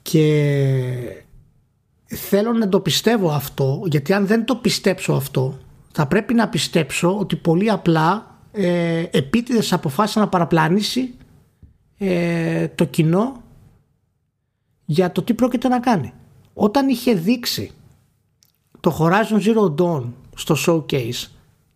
και 0.03 1.25
θέλω 2.07 2.53
να 2.53 2.69
το 2.69 2.81
πιστεύω 2.81 3.31
αυτό 3.31 3.83
γιατί 3.85 4.13
αν 4.13 4.27
δεν 4.27 4.45
το 4.45 4.55
πιστέψω 4.55 5.13
αυτό 5.13 5.59
θα 5.93 6.07
πρέπει 6.07 6.35
να 6.35 6.49
πιστέψω 6.49 7.19
ότι 7.19 7.37
πολύ 7.37 7.71
απλά 7.71 8.39
ε, 8.53 9.05
επίτηδες 9.11 9.73
αποφάσισε 9.73 10.19
να 10.19 10.29
παραπλανήσει 10.29 11.15
ε, 11.99 12.69
το 12.69 12.85
κοινό 12.85 13.43
για 14.85 15.13
το 15.13 15.23
τι 15.23 15.35
πρόκειται 15.35 15.69
να 15.69 15.81
κάνει. 15.81 16.13
Όταν 16.55 16.89
είχε 16.89 17.15
δείξει 17.15 17.71
το 18.81 18.97
Horizon 19.01 19.41
Zero 19.43 19.75
Dawn 19.75 20.05
στο 20.35 20.57
showcase 20.67 21.29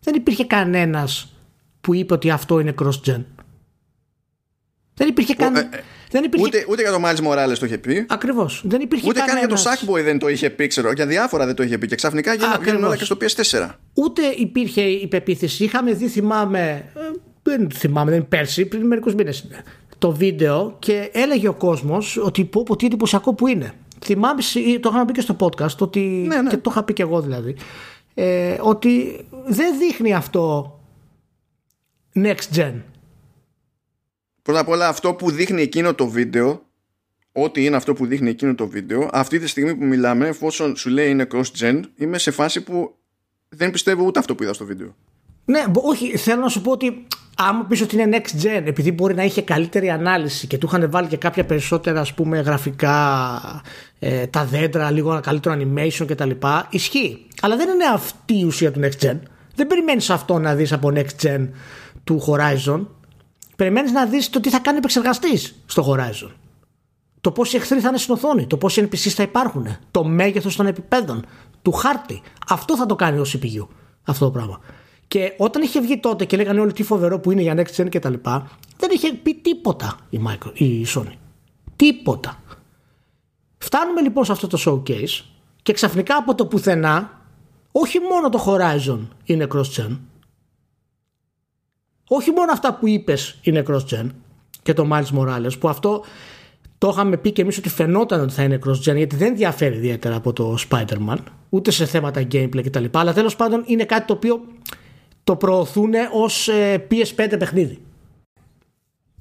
δεν 0.05 0.13
υπήρχε 0.15 0.45
κανένας 0.45 1.33
που 1.81 1.93
είπε 1.93 2.13
ότι 2.13 2.29
αυτό 2.29 2.59
είναι 2.59 2.73
cross-gen. 2.81 3.23
Δεν 4.93 5.07
υπήρχε 5.07 5.33
καν... 5.33 5.55
Ε, 5.55 5.69
δεν 6.11 6.23
υπήρχε... 6.23 6.45
Ούτε, 6.45 6.65
ούτε 6.69 6.81
για 6.81 6.91
το 6.91 6.99
Miles 7.03 7.27
Morales 7.31 7.57
το 7.59 7.65
είχε 7.65 7.77
πει. 7.77 8.05
Ακριβώς. 8.09 8.61
Δεν 8.65 8.81
υπήρχε 8.81 9.07
Ούτε 9.09 9.19
καν 9.19 9.37
για 9.37 9.47
το 9.47 9.55
κανένας... 9.55 9.83
Sackboy 9.83 10.03
δεν 10.03 10.19
το 10.19 10.27
είχε 10.29 10.49
πει, 10.49 10.67
ξέρω. 10.67 10.91
Για 10.91 11.05
διάφορα 11.05 11.45
δεν 11.45 11.55
το 11.55 11.63
είχε 11.63 11.77
πει. 11.77 11.87
Και 11.87 11.95
ξαφνικά 11.95 12.33
γίνανε 12.33 12.53
Ακριβώς. 12.53 12.73
γίνανε 12.73 12.87
όλα 12.87 12.97
και 12.97 13.03
στο 13.05 13.17
PS4. 13.21 13.69
Ούτε 13.93 14.21
υπήρχε 14.37 14.81
η 14.81 15.07
πεποίθηση. 15.07 15.63
Είχαμε 15.63 15.93
δει, 15.93 16.07
θυμάμαι, 16.07 16.89
ε, 16.95 16.99
δεν 17.43 17.69
θυμάμαι, 17.71 18.09
δεν 18.09 18.19
είναι 18.19 18.27
πέρσι, 18.29 18.65
πριν 18.65 18.85
μερικούς 18.87 19.15
μήνες 19.15 19.47
το 19.97 20.11
βίντεο 20.11 20.75
και 20.79 21.09
έλεγε 21.13 21.47
ο 21.47 21.53
κόσμος 21.53 22.17
ότι 22.17 22.45
πω, 22.45 22.63
πω 22.63 22.75
τι 22.75 22.85
εντυπωσιακό 22.85 23.33
που 23.33 23.47
είναι. 23.47 23.71
Θυμάμαι, 24.05 24.41
σι- 24.41 24.79
το 24.79 24.89
είχαμε 24.89 25.05
πει 25.05 25.11
και 25.11 25.21
στο 25.21 25.35
podcast, 25.39 25.77
ότι, 25.79 25.99
Ναι, 25.99 26.41
ναι. 26.41 26.49
και 26.49 26.57
το 26.57 26.69
είχα 26.71 26.83
πει 26.83 26.93
και 26.93 27.01
εγώ 27.01 27.21
δηλαδή, 27.21 27.55
ε, 28.17 28.57
ότι 28.61 29.25
δεν 29.45 29.77
δείχνει 29.77 30.13
αυτό 30.13 30.71
next 32.15 32.55
gen. 32.55 32.73
Πρώτα 34.41 34.59
απ' 34.59 34.67
όλα 34.69 34.87
αυτό 34.87 35.13
που 35.13 35.31
δείχνει 35.31 35.61
εκείνο 35.61 35.93
το 35.93 36.07
βίντεο 36.07 36.63
Ό,τι 37.31 37.65
είναι 37.65 37.75
αυτό 37.75 37.93
που 37.93 38.05
δείχνει 38.05 38.29
εκείνο 38.29 38.55
το 38.55 38.67
βίντεο 38.67 39.09
Αυτή 39.11 39.39
τη 39.39 39.47
στιγμή 39.47 39.75
που 39.75 39.85
μιλάμε 39.85 40.27
Εφόσον 40.27 40.75
σου 40.75 40.89
λέει 40.89 41.09
είναι 41.09 41.27
cross-gen 41.31 41.81
Είμαι 41.95 42.17
σε 42.17 42.31
φάση 42.31 42.63
που 42.63 42.95
δεν 43.49 43.71
πιστεύω 43.71 44.03
ούτε 44.05 44.19
αυτό 44.19 44.35
που 44.35 44.43
είδα 44.43 44.53
στο 44.53 44.65
βίντεο 44.65 44.95
Ναι, 45.45 45.63
μπο- 45.69 45.81
όχι, 45.83 46.17
θέλω 46.17 46.41
να 46.41 46.49
σου 46.49 46.61
πω 46.61 46.71
ότι 46.71 47.07
άμα 47.35 47.65
πεις 47.65 47.81
ότι 47.81 47.95
είναι 47.95 48.17
next 48.17 48.45
gen, 48.45 48.61
επειδή 48.65 48.91
μπορεί 48.91 49.15
να 49.15 49.23
είχε 49.23 49.41
καλύτερη 49.41 49.89
ανάλυση 49.89 50.47
και 50.47 50.57
του 50.57 50.65
είχαν 50.65 50.91
βάλει 50.91 51.07
και 51.07 51.17
κάποια 51.17 51.45
περισσότερα 51.45 51.99
ας 51.99 52.13
πούμε 52.13 52.39
γραφικά, 52.39 53.61
ε, 53.99 54.27
τα 54.27 54.45
δέντρα, 54.45 54.91
λίγο 54.91 55.11
ένα 55.11 55.21
καλύτερο 55.21 55.55
animation 55.59 56.05
κτλ. 56.07 56.29
Ισχύει. 56.69 57.25
Αλλά 57.41 57.55
δεν 57.55 57.69
είναι 57.69 57.85
αυτή 57.93 58.39
η 58.39 58.43
ουσία 58.43 58.71
του 58.71 58.79
next 58.83 59.05
gen. 59.05 59.17
Δεν 59.55 59.67
περιμένεις 59.67 60.09
αυτό 60.09 60.39
να 60.39 60.55
δεις 60.55 60.73
από 60.73 60.91
next 60.95 61.25
gen 61.25 61.47
του 62.03 62.23
Horizon. 62.27 62.85
Περιμένεις 63.55 63.91
να 63.91 64.05
δεις 64.05 64.29
το 64.29 64.39
τι 64.39 64.49
θα 64.49 64.59
κάνει 64.59 64.77
επεξεργαστής 64.77 65.55
στο 65.65 65.85
Horizon. 65.91 66.31
Το 67.21 67.31
πόσοι 67.31 67.55
εχθροί 67.55 67.79
θα 67.79 67.87
είναι 67.87 67.97
στην 67.97 68.13
οθόνη, 68.13 68.47
το 68.47 68.57
πόσοι 68.57 68.87
NPCs 68.91 69.09
θα 69.09 69.23
υπάρχουν, 69.23 69.77
το 69.91 70.03
μέγεθος 70.03 70.55
των 70.55 70.67
επιπέδων, 70.67 71.25
του 71.61 71.71
χάρτη. 71.71 72.21
Αυτό 72.49 72.77
θα 72.77 72.85
το 72.85 72.95
κάνει 72.95 73.19
ω 73.19 73.25
CPU 73.33 73.67
αυτό 74.03 74.25
το 74.25 74.31
πράγμα. 74.31 74.59
Και 75.07 75.33
όταν 75.37 75.61
είχε 75.61 75.81
βγει 75.81 75.99
τότε 75.99 76.25
και 76.25 76.37
λέγανε 76.37 76.59
όλοι 76.59 76.73
τι 76.73 76.83
φοβερό 76.83 77.19
που 77.19 77.31
είναι 77.31 77.41
για 77.41 77.55
Next 77.57 77.81
Gen 77.81 77.89
και 77.89 77.99
τα 77.99 78.09
λοιπά, 78.09 78.49
δεν 78.77 78.89
είχε 78.93 79.13
πει 79.13 79.35
τίποτα 79.35 79.97
η, 80.09 80.19
Micro, 80.27 80.51
η 80.53 80.85
Sony. 80.95 81.13
Τίποτα. 81.75 82.43
Φτάνουμε 83.57 84.01
λοιπόν 84.01 84.25
σε 84.25 84.31
αυτό 84.31 84.47
το 84.47 84.57
showcase 84.65 85.23
και 85.61 85.73
ξαφνικά 85.73 86.15
από 86.15 86.35
το 86.35 86.45
πουθενά 86.45 87.21
όχι 87.71 87.99
μόνο 87.99 88.29
το 88.29 88.43
Horizon 88.47 88.99
είναι 89.23 89.47
cross-gen 89.53 89.97
όχι 92.07 92.31
μόνο 92.31 92.51
αυτά 92.51 92.73
που 92.73 92.87
είπες 92.87 93.39
είναι 93.41 93.63
cross-gen 93.67 94.09
και 94.61 94.73
το 94.73 94.87
Miles 94.91 95.19
Morales 95.19 95.59
που 95.59 95.69
αυτό 95.69 96.03
το 96.77 96.89
είχαμε 96.93 97.17
πει 97.17 97.31
και 97.31 97.41
εμείς 97.41 97.57
ότι 97.57 97.69
φαινόταν 97.69 98.21
ότι 98.21 98.33
θα 98.33 98.43
είναι 98.43 98.59
cross-gen 98.65 98.95
γιατί 98.95 99.15
δεν 99.15 99.35
διαφέρει 99.35 99.75
ιδιαίτερα 99.75 100.15
από 100.15 100.33
το 100.33 100.57
Spider-Man 100.69 101.17
ούτε 101.49 101.71
σε 101.71 101.85
θέματα 101.85 102.27
gameplay 102.31 102.63
κτλ. 102.63 102.85
Αλλά 102.91 103.13
τέλος 103.13 103.35
πάντων 103.35 103.63
είναι 103.65 103.85
κάτι 103.85 104.05
το 104.05 104.13
οποίο 104.13 104.41
το 105.25 105.35
προωθούν 105.35 105.93
ως 106.11 106.47
ε, 106.47 106.87
PS5 106.91 107.35
παιχνίδι. 107.39 107.79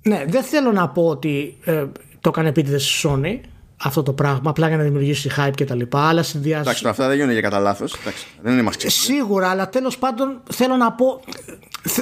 Ναι, 0.02 0.24
δεν 0.28 0.42
θέλω 0.42 0.72
να 0.72 0.88
πω 0.88 1.06
ότι 1.06 1.56
ε, 1.64 1.84
το 2.20 2.28
έκανε 2.28 2.48
επίτηδες 2.48 2.82
στη 2.82 3.08
Sony 3.08 3.40
αυτό 3.76 4.02
το 4.02 4.12
πράγμα, 4.12 4.50
απλά 4.50 4.68
για 4.68 4.76
να 4.76 4.82
δημιουργήσει 4.82 5.30
hype 5.36 5.52
και 5.54 5.64
τα 5.64 5.74
λοιπά. 5.74 6.08
Αλλά 6.08 6.22
συνδυάζει. 6.22 6.62
Εντάξει, 6.62 6.88
αυτά 6.88 7.06
δεν 7.06 7.14
γίνονται 7.14 7.32
για 7.32 7.40
κατά 7.40 7.58
λάθος. 7.58 7.96
Δεν 8.42 8.58
είναι 8.58 8.70
Σίγουρα, 8.76 9.50
αλλά 9.50 9.68
τέλος 9.68 9.98
πάντων 9.98 10.40
θέλω 10.50 10.76
να 10.76 10.92
πω. 10.92 11.20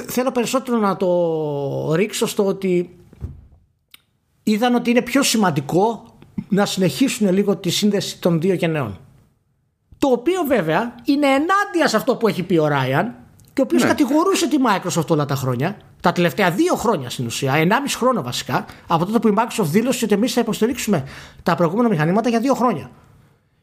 Θέλω 0.07 0.31
περισσότερο 0.31 0.77
να 0.77 0.97
το 0.97 1.93
ρίξω 1.93 2.27
στο 2.27 2.45
ότι 2.45 2.97
είδαν 4.43 4.75
ότι 4.75 4.89
είναι 4.89 5.01
πιο 5.01 5.23
σημαντικό 5.23 6.17
να 6.49 6.65
συνεχίσουν 6.65 7.33
λίγο 7.33 7.57
τη 7.57 7.69
σύνδεση 7.69 8.19
των 8.19 8.41
δύο 8.41 8.53
γενναίων. 8.53 8.99
Το 9.97 10.07
οποίο 10.07 10.43
βέβαια 10.47 10.95
είναι 11.03 11.27
ενάντια 11.27 11.87
σε 11.87 11.95
αυτό 11.95 12.15
που 12.15 12.27
έχει 12.27 12.43
πει 12.43 12.57
ο 12.57 12.67
Ράιαν 12.67 13.22
και 13.53 13.61
ο 13.61 13.63
οποίος 13.63 13.81
ναι. 13.81 13.87
κατηγορούσε 13.87 14.47
τη 14.47 14.57
Microsoft 14.67 15.07
όλα 15.07 15.25
τα 15.25 15.35
χρόνια, 15.35 15.77
τα 16.01 16.11
τελευταία 16.11 16.51
δύο 16.51 16.75
χρόνια 16.75 17.09
στην 17.09 17.25
ουσία, 17.25 17.53
ενάμιση 17.53 17.97
χρόνο 17.97 18.21
βασικά, 18.21 18.65
από 18.87 19.05
τότε 19.05 19.19
που 19.19 19.27
η 19.27 19.33
Microsoft 19.37 19.65
δήλωσε 19.65 20.05
ότι 20.05 20.13
εμείς 20.13 20.33
θα 20.33 20.41
υποστηρίξουμε 20.41 21.07
τα 21.43 21.55
προηγούμενα 21.55 21.89
μηχανήματα 21.89 22.29
για 22.29 22.39
δύο 22.39 22.53
χρόνια. 22.53 22.91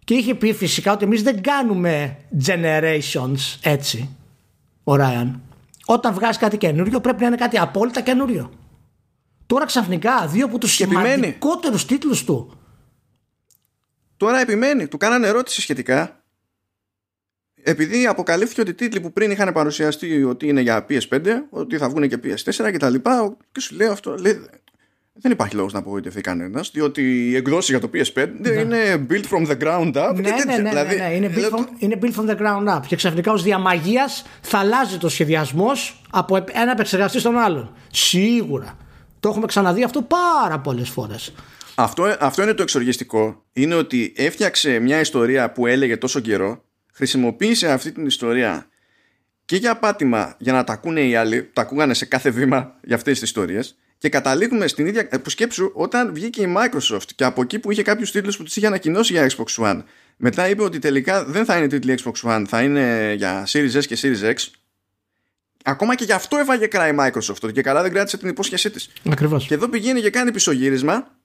Και 0.04 0.14
είχε 0.14 0.34
πει 0.34 0.52
φυσικά 0.52 0.92
ότι 0.92 1.04
εμείς 1.04 1.22
δεν 1.22 1.42
κάνουμε 1.42 2.16
generations 2.46 3.58
έτσι, 3.60 4.16
ο 4.84 4.94
Ράιαν. 4.94 5.40
Όταν 5.86 6.14
βγάζει 6.14 6.38
κάτι 6.38 6.56
καινούριο 6.56 7.00
πρέπει 7.00 7.20
να 7.20 7.26
είναι 7.26 7.36
κάτι 7.36 7.58
απόλυτα 7.58 8.00
καινούριο. 8.00 8.50
Τώρα 9.46 9.64
ξαφνικά 9.64 10.26
δύο 10.26 10.44
από 10.44 10.58
τους 10.58 10.72
σημαντικότερους 10.72 11.86
τίτλους 11.86 12.24
του. 12.24 12.58
Τώρα 14.16 14.40
επιμένει. 14.40 14.88
Του 14.88 14.96
κάνανε 14.96 15.26
ερώτηση 15.26 15.60
σχετικά 15.60 16.19
επειδή 17.62 18.06
αποκαλύφθηκε 18.06 18.60
ότι 18.60 18.70
οι 18.70 18.74
τίτλοι 18.74 19.00
που 19.00 19.12
πριν 19.12 19.30
είχαν 19.30 19.52
παρουσιαστεί 19.52 20.24
ότι 20.24 20.48
είναι 20.48 20.60
για 20.60 20.86
PS5, 20.88 21.20
ότι 21.50 21.76
θα 21.76 21.88
βγουν 21.88 22.08
και 22.08 22.18
PS4 22.24 22.70
και 22.70 22.78
τα 22.78 22.90
λοιπά, 22.90 23.36
και 23.52 23.60
σου 23.60 23.74
λέει 23.74 23.88
αυτό, 23.88 24.14
λέει, 24.14 24.40
δεν 25.22 25.32
υπάρχει 25.32 25.54
λόγος 25.54 25.72
να 25.72 25.78
απογοητευτεί 25.78 26.20
κανένας, 26.20 26.70
διότι 26.70 27.28
οι 27.30 27.36
εκδόσεις 27.36 27.70
για 27.70 27.80
το 27.80 27.90
PS5 27.94 28.28
ναι. 28.38 28.48
είναι 28.48 29.06
built 29.10 29.24
from 29.30 29.46
the 29.46 29.56
ground 29.62 29.92
up. 29.94 30.14
Ναι, 30.14 30.20
ναι, 30.20 30.56
ναι, 30.60 30.68
δηλαδή, 30.68 30.96
ναι, 30.96 31.08
ναι, 31.08 31.14
Είναι, 31.14 31.30
built 31.34 31.58
from, 31.58 31.64
είναι 31.78 31.98
built 32.02 32.14
from 32.14 32.30
the 32.30 32.36
ground 32.36 32.76
up. 32.76 32.80
Και 32.86 32.96
ξαφνικά 32.96 33.32
ως 33.32 33.42
διαμαγείας 33.42 34.26
θα 34.40 34.58
αλλάζει 34.58 34.98
το 34.98 35.08
σχεδιασμός 35.08 36.02
από 36.10 36.36
ένα 36.52 36.70
επεξεργαστή 36.72 37.18
στον 37.18 37.38
άλλον. 37.38 37.74
Σίγουρα. 37.90 38.76
Το 39.20 39.28
έχουμε 39.28 39.46
ξαναδεί 39.46 39.82
αυτό 39.82 40.02
πάρα 40.02 40.58
πολλές 40.58 40.88
φορές. 40.88 41.34
Αυτό, 41.74 42.16
αυτό 42.20 42.42
είναι 42.42 42.54
το 42.54 42.62
εξοργιστικό. 42.62 43.44
Είναι 43.52 43.74
ότι 43.74 44.12
έφτιαξε 44.16 44.78
μια 44.78 45.00
ιστορία 45.00 45.52
που 45.52 45.66
έλεγε 45.66 45.96
τόσο 45.96 46.20
καιρό 46.20 46.64
χρησιμοποίησε 47.00 47.70
αυτή 47.70 47.92
την 47.92 48.06
ιστορία 48.06 48.68
και 49.44 49.56
για 49.56 49.76
πάτημα 49.76 50.36
για 50.38 50.52
να 50.52 50.64
τα 50.64 50.72
ακούνε 50.72 51.00
οι 51.00 51.14
άλλοι, 51.16 51.50
τα 51.52 51.62
ακούγανε 51.62 51.94
σε 51.94 52.04
κάθε 52.04 52.30
βήμα 52.30 52.74
για 52.82 52.96
αυτές 52.96 53.18
τις 53.18 53.28
ιστορίες 53.28 53.76
και 53.98 54.08
καταλήγουμε 54.08 54.66
στην 54.66 54.86
ίδια 54.86 55.08
ε, 55.10 55.18
που 55.18 55.30
σκέψου 55.30 55.70
όταν 55.74 56.14
βγήκε 56.14 56.42
η 56.42 56.54
Microsoft 56.56 57.06
και 57.14 57.24
από 57.24 57.42
εκεί 57.42 57.58
που 57.58 57.70
είχε 57.70 57.82
κάποιους 57.82 58.10
τίτλους 58.10 58.36
που 58.36 58.42
τις 58.42 58.56
είχε 58.56 58.66
ανακοινώσει 58.66 59.12
για 59.12 59.30
Xbox 59.30 59.64
One 59.64 59.82
μετά 60.16 60.48
είπε 60.48 60.62
ότι 60.62 60.78
τελικά 60.78 61.24
δεν 61.24 61.44
θα 61.44 61.56
είναι 61.56 61.66
τίτλοι 61.66 61.98
Xbox 62.04 62.30
One 62.30 62.44
θα 62.48 62.62
είναι 62.62 63.14
για 63.16 63.46
Series 63.46 63.72
S 63.72 63.84
και 63.84 63.98
Series 64.02 64.32
X 64.32 64.34
Ακόμα 65.64 65.94
και 65.94 66.04
γι' 66.04 66.12
αυτό 66.12 66.36
έβαγε 66.36 66.66
κράει 66.66 66.90
η 66.90 66.96
Microsoft 66.98 67.40
ότι 67.42 67.52
και 67.52 67.62
καλά 67.62 67.82
δεν 67.82 67.92
κράτησε 67.92 68.18
την 68.18 68.28
υπόσχεσή 68.28 68.70
της 68.70 68.90
Ακριβώς. 69.10 69.46
Και 69.46 69.54
εδώ 69.54 69.68
πηγαίνει 69.68 70.00
και 70.00 70.10
κάνει 70.10 70.32
πισωγύρισμα 70.32 71.18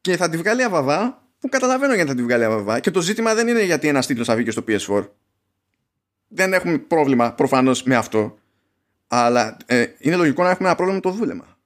και 0.00 0.16
θα 0.16 0.28
τη 0.28 0.36
βγάλει 0.36 0.62
αβαβά 0.62 1.21
που 1.42 1.48
καταλαβαίνω 1.48 1.94
γιατί 1.94 2.08
θα 2.08 2.14
τη 2.14 2.22
βγάλει 2.22 2.44
αβαβά 2.44 2.80
και 2.80 2.90
το 2.90 3.00
ζήτημα 3.00 3.34
δεν 3.34 3.48
είναι 3.48 3.64
γιατί 3.64 3.88
ένας 3.88 4.06
τίτλος 4.06 4.26
θα 4.26 4.34
βγει 4.34 4.44
και 4.44 4.50
στο 4.50 4.64
PS4 4.68 5.06
δεν 6.28 6.52
έχουμε 6.52 6.78
πρόβλημα 6.78 7.32
προφανώς 7.32 7.82
με 7.82 7.96
αυτό. 7.96 8.38
Αλλά 9.06 9.56
ε, 9.66 9.84
είναι 9.98 10.16
λογικό 10.16 10.42
να 10.42 10.50
έχουμε 10.50 10.68
ένα 10.68 10.76
πρόβλημα 10.76 11.00
με 11.04 11.10
το 11.10 11.16
δούλεμα. 11.18 11.56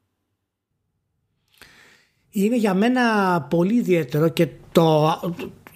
Είναι 2.31 2.57
για 2.57 2.75
μένα 2.75 3.03
πολύ 3.51 3.75
ιδιαίτερο 3.75 4.29
και 4.29 4.49
το, 4.73 5.21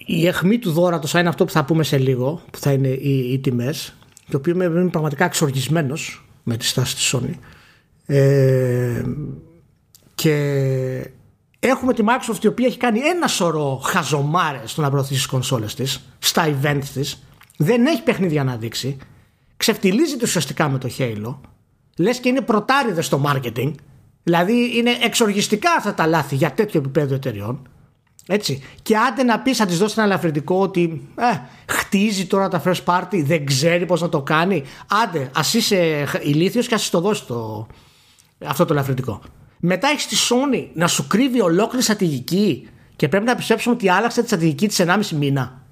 η 0.07 0.27
αιχμή 0.27 0.59
του 0.59 0.73
δόρατος 0.73 1.11
θα 1.11 1.19
είναι 1.19 1.29
αυτό 1.29 1.45
που 1.45 1.51
θα 1.51 1.65
πούμε 1.65 1.83
σε 1.83 1.99
λίγο 1.99 2.43
που 2.51 2.59
θα 2.59 2.73
είναι 2.73 2.89
οι, 2.89 3.33
οι 3.33 3.39
τιμές 3.39 3.97
το 4.31 4.37
οποίο 4.37 4.53
είμαι 4.53 4.89
πραγματικά 4.89 5.25
εξοργισμένος 5.25 6.29
με 6.43 6.57
τη 6.57 6.65
στάση 6.65 6.95
της 6.95 7.15
Sony. 7.15 7.35
Ε, 8.07 9.03
και 10.15 11.11
Έχουμε 11.61 11.95
τη 11.95 12.03
Microsoft 12.07 12.45
η 12.45 12.47
οποία 12.47 12.67
έχει 12.67 12.77
κάνει 12.77 12.99
ένα 12.99 13.27
σωρό 13.27 13.81
χαζομάρες 13.85 14.71
στο 14.71 14.81
να 14.81 14.91
προωθήσει 14.91 15.15
τις 15.15 15.27
κονσόλες 15.27 15.75
της, 15.75 16.01
στα 16.19 16.49
event 16.49 16.83
της. 16.95 17.23
Δεν 17.57 17.87
έχει 17.87 18.03
παιχνίδια 18.03 18.45
να 18.45 18.57
δείξει. 18.57 18.97
Ξεφτιλίζεται 19.57 20.25
ουσιαστικά 20.25 20.69
με 20.69 20.79
το 20.79 20.91
Halo. 20.99 21.37
Λες 21.97 22.19
και 22.19 22.29
είναι 22.29 22.41
πρωτάριδες 22.41 23.07
στο 23.07 23.23
marketing. 23.27 23.73
Δηλαδή 24.23 24.77
είναι 24.77 24.91
εξοργιστικά 25.03 25.71
αυτά 25.79 25.95
τα 25.95 26.07
λάθη 26.07 26.35
για 26.35 26.53
τέτοιο 26.53 26.81
επίπεδο 26.81 27.15
εταιριών. 27.15 27.69
Έτσι. 28.27 28.63
Και 28.83 28.97
άντε 28.97 29.23
να 29.23 29.41
πεις, 29.41 29.59
να 29.59 29.67
της 29.67 29.79
δώσει 29.79 29.95
ένα 29.97 30.07
ελαφρυντικό 30.07 30.61
ότι 30.61 31.09
ε, 31.15 31.41
χτίζει 31.67 32.27
τώρα 32.27 32.49
τα 32.49 32.63
first 32.65 32.85
party, 32.85 33.23
δεν 33.25 33.47
ξέρει 33.47 33.87
πώς 33.87 34.01
να 34.01 34.09
το 34.09 34.23
κάνει. 34.23 34.65
Άντε, 35.03 35.31
ας 35.35 35.55
είσαι 35.55 36.07
ηλίθιος 36.23 36.67
και 36.67 36.75
ας 36.75 36.91
το 36.91 37.01
δώσει 37.01 37.27
το, 37.27 37.67
αυτό 38.45 38.65
το 38.65 38.73
ελαφρυντικό. 38.73 39.21
Μετά 39.61 39.89
έχεις 39.89 40.07
τη 40.07 40.17
Sony 40.29 40.69
να 40.75 40.87
σου 40.87 41.07
κρύβει 41.07 41.41
ολόκληρη 41.41 41.85
στρατηγική 41.85 42.69
και 42.97 43.09
πρέπει 43.09 43.25
να 43.25 43.35
πιστέψουμε 43.35 43.75
ότι 43.75 43.89
άλλαξε 43.89 44.21
τη 44.21 44.27
στρατηγική 44.27 44.69
της 44.69 44.81
1,5 44.81 45.07
μήνα. 45.09 45.63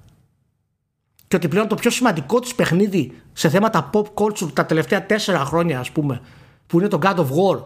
Και 1.27 1.35
ότι 1.35 1.47
πλέον 1.47 1.67
το 1.67 1.75
πιο 1.75 1.89
σημαντικό 1.89 2.39
της 2.39 2.55
παιχνίδι 2.55 3.21
σε 3.33 3.49
θέματα 3.49 3.89
pop 3.93 4.05
culture 4.13 4.53
τα 4.53 4.65
τελευταία 4.65 5.05
4 5.09 5.15
χρόνια, 5.45 5.79
ας 5.79 5.91
πούμε, 5.91 6.21
που 6.67 6.79
είναι 6.79 6.87
το 6.87 6.99
God 7.01 7.15
of 7.15 7.27
War, 7.27 7.63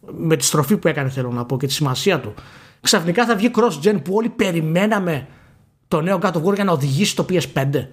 με 0.00 0.36
τη 0.36 0.44
στροφή 0.44 0.76
που 0.76 0.88
έκανε, 0.88 1.08
θέλω 1.08 1.30
να 1.30 1.44
πω, 1.44 1.58
και 1.58 1.66
τη 1.66 1.72
σημασία 1.72 2.20
του, 2.20 2.34
ξαφνικά 2.80 3.26
θα 3.26 3.36
βγει 3.36 3.50
cross-gen 3.54 4.02
που 4.04 4.14
όλοι 4.14 4.28
περιμέναμε 4.28 5.26
το 5.88 6.00
νέο 6.00 6.18
God 6.22 6.32
of 6.32 6.42
War 6.42 6.54
για 6.54 6.64
να 6.64 6.72
οδηγήσει 6.72 7.16
το 7.16 7.26
PS5. 7.28 7.86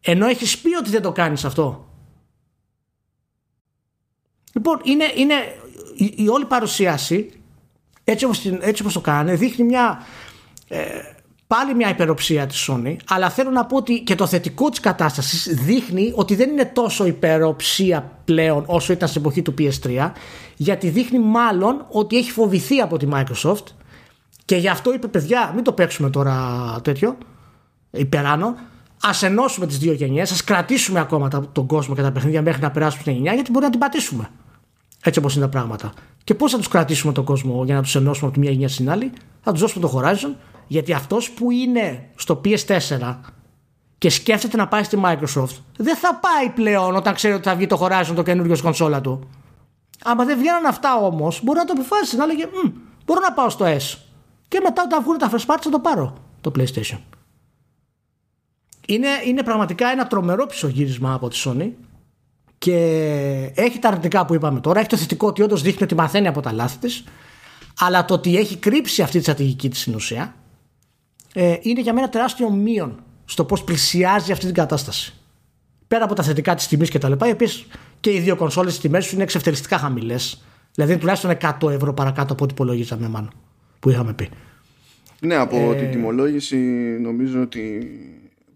Ενώ 0.00 0.26
έχεις 0.26 0.58
πει 0.58 0.76
ότι 0.76 0.90
δεν 0.90 1.02
το 1.02 1.12
κάνεις 1.12 1.44
αυτό. 1.44 1.88
Λοιπόν, 4.52 4.80
είναι, 4.84 5.04
είναι 5.16 5.34
η, 6.04 6.14
η 6.16 6.28
όλη 6.28 6.44
παρουσίαση 6.44 7.30
έτσι 8.04 8.24
όπως, 8.24 8.44
έτσι 8.60 8.82
όπως 8.82 8.94
το 8.94 9.00
κάνανε 9.00 9.34
δείχνει 9.34 9.64
μια 9.64 10.02
ε, 10.68 10.84
πάλι 11.46 11.74
μια 11.74 11.88
υπεροψία 11.88 12.46
της 12.46 12.68
Sony 12.70 12.96
αλλά 13.08 13.30
θέλω 13.30 13.50
να 13.50 13.66
πω 13.66 13.76
ότι 13.76 14.00
και 14.00 14.14
το 14.14 14.26
θετικό 14.26 14.68
της 14.68 14.80
κατάστασης 14.80 15.54
δείχνει 15.64 16.12
ότι 16.14 16.34
δεν 16.34 16.50
είναι 16.50 16.64
τόσο 16.64 17.06
υπεροψία 17.06 18.12
πλέον 18.24 18.64
όσο 18.66 18.92
ήταν 18.92 19.08
στην 19.08 19.20
εποχή 19.20 19.42
του 19.42 19.54
PS3 19.58 20.10
γιατί 20.56 20.88
δείχνει 20.88 21.18
μάλλον 21.18 21.86
ότι 21.88 22.16
έχει 22.16 22.30
φοβηθεί 22.30 22.80
από 22.80 22.96
τη 22.96 23.06
Microsoft 23.12 23.64
και 24.44 24.56
γι' 24.56 24.68
αυτό 24.68 24.94
είπε 24.94 25.06
παιδιά 25.06 25.52
μην 25.54 25.64
το 25.64 25.72
παίξουμε 25.72 26.10
τώρα 26.10 26.36
τέτοιο 26.82 27.16
υπεράνω 27.90 28.56
Α 29.02 29.26
ενώσουμε 29.26 29.66
τις 29.66 29.78
δύο 29.78 29.92
γενιές, 29.92 30.32
ας 30.32 30.44
κρατήσουμε 30.44 31.00
ακόμα 31.00 31.28
τον 31.52 31.66
κόσμο 31.66 31.94
και 31.94 32.02
τα 32.02 32.12
παιχνίδια 32.12 32.42
μέχρι 32.42 32.62
να 32.62 32.70
περάσουμε 32.70 33.02
στην 33.02 33.14
γενιά, 33.14 33.32
γιατί 33.32 33.50
μπορεί 33.50 33.64
να 33.64 33.70
την 33.70 33.80
πατήσουμε. 33.80 34.30
Έτσι 35.04 35.18
όπως 35.18 35.34
είναι 35.34 35.44
τα 35.44 35.50
πράγματα. 35.50 35.92
Και 36.24 36.34
πώς 36.34 36.50
θα 36.50 36.56
τους 36.56 36.68
κρατήσουμε 36.68 37.12
τον 37.12 37.24
κόσμο 37.24 37.64
για 37.64 37.74
να 37.74 37.82
τους 37.82 37.94
ενώσουμε 37.94 38.26
από 38.26 38.34
τη 38.34 38.40
μια 38.40 38.50
γενιά 38.50 38.68
στην 38.68 38.90
άλλη, 38.90 39.12
θα 39.40 39.52
τους 39.52 39.60
δώσουμε 39.60 39.88
το 39.88 39.98
Horizon, 39.98 40.34
γιατί 40.66 40.92
αυτός 40.92 41.30
που 41.30 41.50
είναι 41.50 42.08
στο 42.14 42.40
PS4 42.44 43.16
και 43.98 44.10
σκέφτεται 44.10 44.56
να 44.56 44.68
πάει 44.68 44.82
στη 44.82 45.00
Microsoft, 45.04 45.56
δεν 45.76 45.96
θα 45.96 46.14
πάει 46.14 46.48
πλέον 46.54 46.96
όταν 46.96 47.14
ξέρει 47.14 47.34
ότι 47.34 47.48
θα 47.48 47.54
βγει 47.54 47.66
το 47.66 47.78
Horizon 47.80 48.12
το 48.14 48.22
καινούριο 48.22 48.56
κονσόλα 48.62 49.00
του. 49.00 49.28
Άμα 50.04 50.24
δεν 50.24 50.38
βγαίνουν 50.38 50.66
αυτά 50.66 50.96
όμως, 50.96 51.40
μπορεί 51.42 51.58
να 51.58 51.64
το 51.64 51.72
αποφάσισει 51.76 52.16
να 52.16 52.26
λέγε 52.26 52.46
Μπορώ 53.04 53.20
να 53.20 53.32
πάω 53.32 53.48
στο 53.48 53.64
S. 53.64 53.98
Και 54.48 54.60
μετά 54.62 54.82
όταν 54.82 55.02
βγουν 55.02 55.18
τα 55.18 55.30
first 55.30 55.54
parts 55.54 55.60
θα 55.60 55.70
το 55.70 55.78
πάρω 55.78 56.14
το 56.40 56.52
PlayStation. 56.58 56.98
Είναι, 58.86 59.08
είναι 59.26 59.42
πραγματικά 59.42 59.88
ένα 59.88 60.06
τρομερό 60.06 60.46
πισωγύρισμα 60.46 61.14
από 61.14 61.28
τη 61.28 61.42
Sony 61.44 61.70
και 62.64 63.52
έχει 63.54 63.78
τα 63.78 63.88
αρνητικά 63.88 64.26
που 64.26 64.34
είπαμε 64.34 64.60
τώρα. 64.60 64.78
Έχει 64.78 64.88
το 64.88 64.96
θετικό 64.96 65.26
ότι 65.26 65.42
όντως 65.42 65.62
δείχνει 65.62 65.82
ότι 65.82 65.94
μαθαίνει 65.94 66.26
από 66.26 66.40
τα 66.40 66.52
λάθη 66.52 66.78
της. 66.78 67.04
Αλλά 67.78 68.04
το 68.04 68.14
ότι 68.14 68.36
έχει 68.36 68.56
κρύψει 68.56 69.02
αυτή 69.02 69.16
τη 69.16 69.22
στρατηγική 69.22 69.68
της 69.68 69.80
στην 69.80 69.94
ουσία 69.94 70.34
ε, 71.32 71.56
είναι 71.60 71.80
για 71.80 71.92
μένα 71.92 72.08
τεράστιο 72.08 72.50
μείον 72.50 73.02
στο 73.24 73.44
πώς 73.44 73.64
πλησιάζει 73.64 74.32
αυτή 74.32 74.44
την 74.44 74.54
κατάσταση. 74.54 75.14
Πέρα 75.88 76.04
από 76.04 76.14
τα 76.14 76.22
θετικά 76.22 76.54
της 76.54 76.68
τιμής 76.68 76.90
και 76.90 76.98
τα 76.98 77.08
λοιπά, 77.08 77.28
οι 77.28 77.30
οποίες 77.30 77.66
και 78.00 78.12
οι 78.12 78.20
δύο 78.20 78.36
κονσόλες 78.36 78.78
τιμές 78.78 79.04
σου 79.04 79.14
είναι 79.14 79.22
εξευτελιστικά 79.22 79.78
χαμηλές. 79.78 80.42
Δηλαδή 80.74 80.96
τουλάχιστον 80.96 81.36
100 81.60 81.70
ευρώ 81.70 81.92
παρακάτω 81.92 82.32
από 82.32 82.44
ό,τι 82.44 82.52
υπολογίζαμε 82.52 83.08
μάλλον 83.08 83.32
που 83.80 83.90
είχαμε 83.90 84.12
πει. 84.12 84.28
Ναι, 85.20 85.34
από 85.34 85.56
ε... 85.56 85.74
την 85.74 85.90
τιμολόγηση 85.90 86.56
νομίζω 87.00 87.40
ότι 87.40 87.90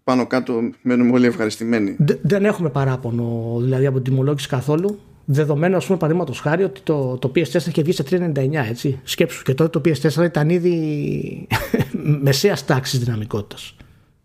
πάνω 0.05 0.27
κάτω 0.27 0.61
μένουμε 0.81 1.11
όλοι 1.11 1.25
ευχαριστημένοι. 1.25 1.95
δεν 2.21 2.45
έχουμε 2.45 2.69
παράπονο 2.69 3.55
δηλαδή 3.61 3.85
από 3.85 3.95
την 4.01 4.11
τιμολόγηση 4.11 4.47
καθόλου. 4.47 4.99
Δεδομένου, 5.25 5.75
ας 5.75 5.85
πούμε, 5.85 5.97
παραδείγματος 5.97 6.39
χάρη 6.39 6.63
ότι 6.63 6.81
το, 6.81 7.17
το 7.17 7.31
PS4 7.35 7.67
είχε 7.67 7.81
βγει 7.81 7.91
σε 7.91 8.03
3,99 8.09 8.53
έτσι. 8.53 8.99
Σκέψου 9.03 9.43
και 9.43 9.53
τότε 9.53 9.79
το 9.79 9.89
PS4 9.89 10.23
ήταν 10.23 10.49
ήδη 10.49 11.47
μεσαίας 12.25 12.65
τάξης 12.65 12.99
δυναμικότητας. 12.99 13.75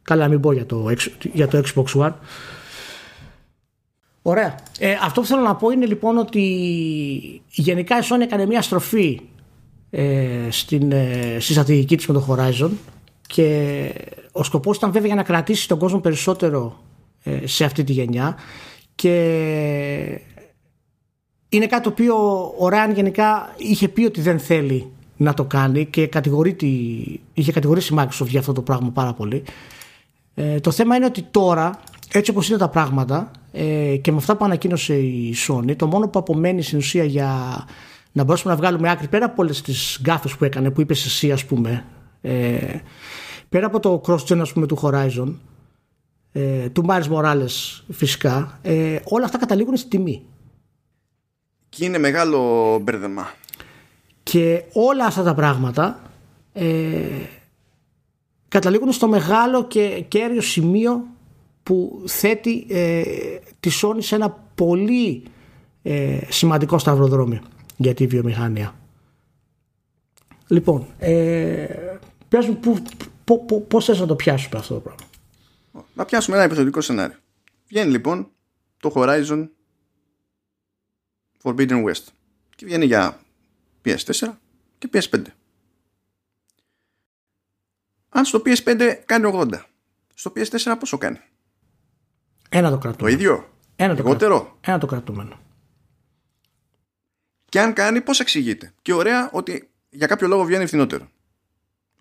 Καλά, 0.03 0.29
μην 0.29 0.41
πω 0.41 0.53
για 0.53 0.67
το, 0.67 0.91
για 1.33 1.49
το 1.49 1.63
Xbox 1.65 2.01
One. 2.01 2.13
Ωραία. 4.23 4.55
Ε, 4.79 4.93
αυτό 5.03 5.21
που 5.21 5.27
θέλω 5.27 5.43
να 5.43 5.57
πω 5.57 5.71
είναι 5.71 5.87
λοιπόν 5.87 6.19
ότι 6.19 6.41
γενικά 7.51 7.99
η 7.99 8.03
Sony 8.11 8.21
έκανε 8.21 8.47
μια 8.47 8.63
στροφή 8.63 9.21
ε, 9.91 10.29
στην, 10.51 10.93
ε, 10.93 11.37
στη 11.41 11.53
στρατηγική 11.53 11.97
της 11.97 12.07
με 12.07 12.15
το 12.15 12.27
Horizon 12.29 12.71
και 13.33 13.93
ο 14.33 14.43
σκοπός 14.43 14.77
ήταν 14.77 14.93
βέβαια 14.93 15.07
για 15.07 15.17
να 15.17 15.23
κρατήσει 15.23 15.69
τον 15.69 15.79
κόσμο 15.79 16.01
περισσότερο 16.01 16.79
ε, 17.23 17.47
σε 17.47 17.65
αυτή 17.65 17.85
τη 17.85 17.93
γενιά 17.93 18.37
και 18.95 19.11
είναι 21.49 21.67
κάτι 21.67 21.83
το 21.83 21.89
οποίο 21.89 22.15
ο 22.59 22.69
Ryan 22.71 22.95
γενικά 22.95 23.55
είχε 23.57 23.89
πει 23.89 24.05
ότι 24.05 24.21
δεν 24.21 24.39
θέλει 24.39 24.93
να 25.17 25.35
το 25.35 25.45
κάνει 25.45 25.85
και 25.87 26.09
είχε 27.35 27.53
κατηγορήσει 27.53 27.95
η 27.95 27.97
Microsoft 27.99 28.27
για 28.27 28.41
αυτό 28.41 28.53
το 28.53 28.63
πράγμα 28.63 28.91
πάρα 28.91 29.13
πολύ. 29.13 29.43
Ε, 30.35 30.61
το 30.61 30.71
θέμα 30.71 30.97
είναι 30.97 31.05
ότι 31.05 31.23
τώρα, 31.23 31.81
έτσι 32.13 32.31
όπως 32.31 32.49
είναι 32.49 32.59
τα 32.59 32.69
πράγματα 32.69 33.31
ε, 33.53 33.97
και 33.97 34.11
με 34.11 34.17
αυτά 34.17 34.37
που 34.37 34.45
ανακοίνωσε 34.45 34.95
η 34.95 35.35
Sony, 35.49 35.77
το 35.77 35.87
μόνο 35.87 36.09
που 36.09 36.19
απομένει 36.19 36.63
στην 36.63 36.79
ουσία 36.79 37.05
για 37.05 37.35
να 38.13 38.25
μπορέσουμε 38.25 38.53
να 38.53 38.59
βγάλουμε 38.59 38.91
άκρη 38.91 39.09
πέρα 39.09 39.25
από 39.25 39.43
όλες 39.43 39.63
τις 39.63 39.99
γκάφες 40.03 40.37
που 40.37 40.45
έκανε, 40.45 40.71
που 40.71 40.81
είπε 40.81 40.93
εσύ, 40.93 41.33
ας 41.33 41.45
πούμε, 41.45 41.85
ε, 42.21 42.79
πέρα 43.49 43.67
από 43.67 43.81
το 43.81 44.03
cross-gen 44.07 44.43
πούμε, 44.53 44.67
του 44.67 44.79
Horizon, 44.83 45.35
ε, 46.33 46.69
του 46.69 46.85
Miles 46.89 47.09
Morales 47.13 47.83
φυσικά, 47.93 48.59
ε, 48.63 48.99
όλα 49.05 49.25
αυτά 49.25 49.39
καταλήγουν 49.39 49.77
στη 49.77 49.89
τιμή. 49.89 50.23
Και 51.69 51.85
είναι 51.85 51.99
μεγάλο 51.99 52.79
μπέρδεμα. 52.79 53.33
Και 54.23 54.65
όλα 54.73 55.05
αυτά 55.05 55.23
τα 55.23 55.35
πράγματα 55.35 56.01
ε, 56.53 57.05
καταλήγουν 58.49 58.93
στο 58.93 59.09
μεγάλο 59.09 59.67
και 59.67 60.05
κέριο 60.09 60.41
σημείο 60.41 61.07
που 61.63 62.03
θέτει 62.07 62.67
ε, 62.69 63.03
τη 63.61 63.71
Sony 63.83 63.99
σε 63.99 64.15
ένα 64.15 64.31
πολύ 64.55 65.23
ε, 65.83 66.19
σημαντικό 66.29 66.79
σταυροδρόμιο 66.79 67.41
για 67.77 67.95
τη 67.95 68.07
βιομηχανία. 68.07 68.75
Λοιπόν, 70.47 70.87
ε, 70.99 71.67
πες 72.31 72.47
μου 72.47 72.61
πώς 73.69 73.85
θες 73.85 73.99
να 73.99 74.07
το 74.07 74.17
πιάσουμε 74.17 74.59
αυτό 74.59 74.75
το 74.75 74.81
πράγμα; 74.81 75.07
Να 75.95 76.05
πιάσουμε 76.05 76.37
ένα 76.37 76.45
επιθετικό 76.45 76.81
σενάριο. 76.81 77.19
Βγαίνει 77.67 77.91
λοιπόν 77.91 78.31
το 78.77 78.93
Horizon 78.95 79.49
Forbidden 81.43 81.85
West 81.85 82.05
και 82.57 82.67
βγαίνει 82.67 82.85
για 82.85 83.21
PS4 83.85 84.33
και 84.79 84.89
PS5. 84.93 85.23
Αν 88.09 88.25
στο 88.25 88.43
PS5 88.45 88.97
κάνει 89.05 89.31
80, 89.35 89.63
στο 90.15 90.33
PS4 90.37 90.77
πόσο 90.79 90.99
κάνει; 90.99 91.21
Ένα 92.49 92.71
το 92.71 92.79
κρατούμενο. 92.79 92.97
Το 92.97 93.23
ίδιο; 93.23 93.51
Ένα 93.77 93.95
το, 93.97 94.03
κρατούμενο. 94.03 94.57
Ένα 94.61 94.79
το 94.79 94.87
κρατούμενο. 94.87 95.39
Και 97.49 97.61
αν 97.61 97.73
κάνει, 97.73 98.01
πώς 98.01 98.21
εξηγείται; 98.21 98.75
Και 98.83 98.93
ωραία 98.93 99.31
ότι 99.33 99.71
για 99.91 100.07
κάποιο 100.07 100.29
λόγο 100.29 100.45
βγαίνει 100.45 100.67
φθηνότερο. 100.67 101.09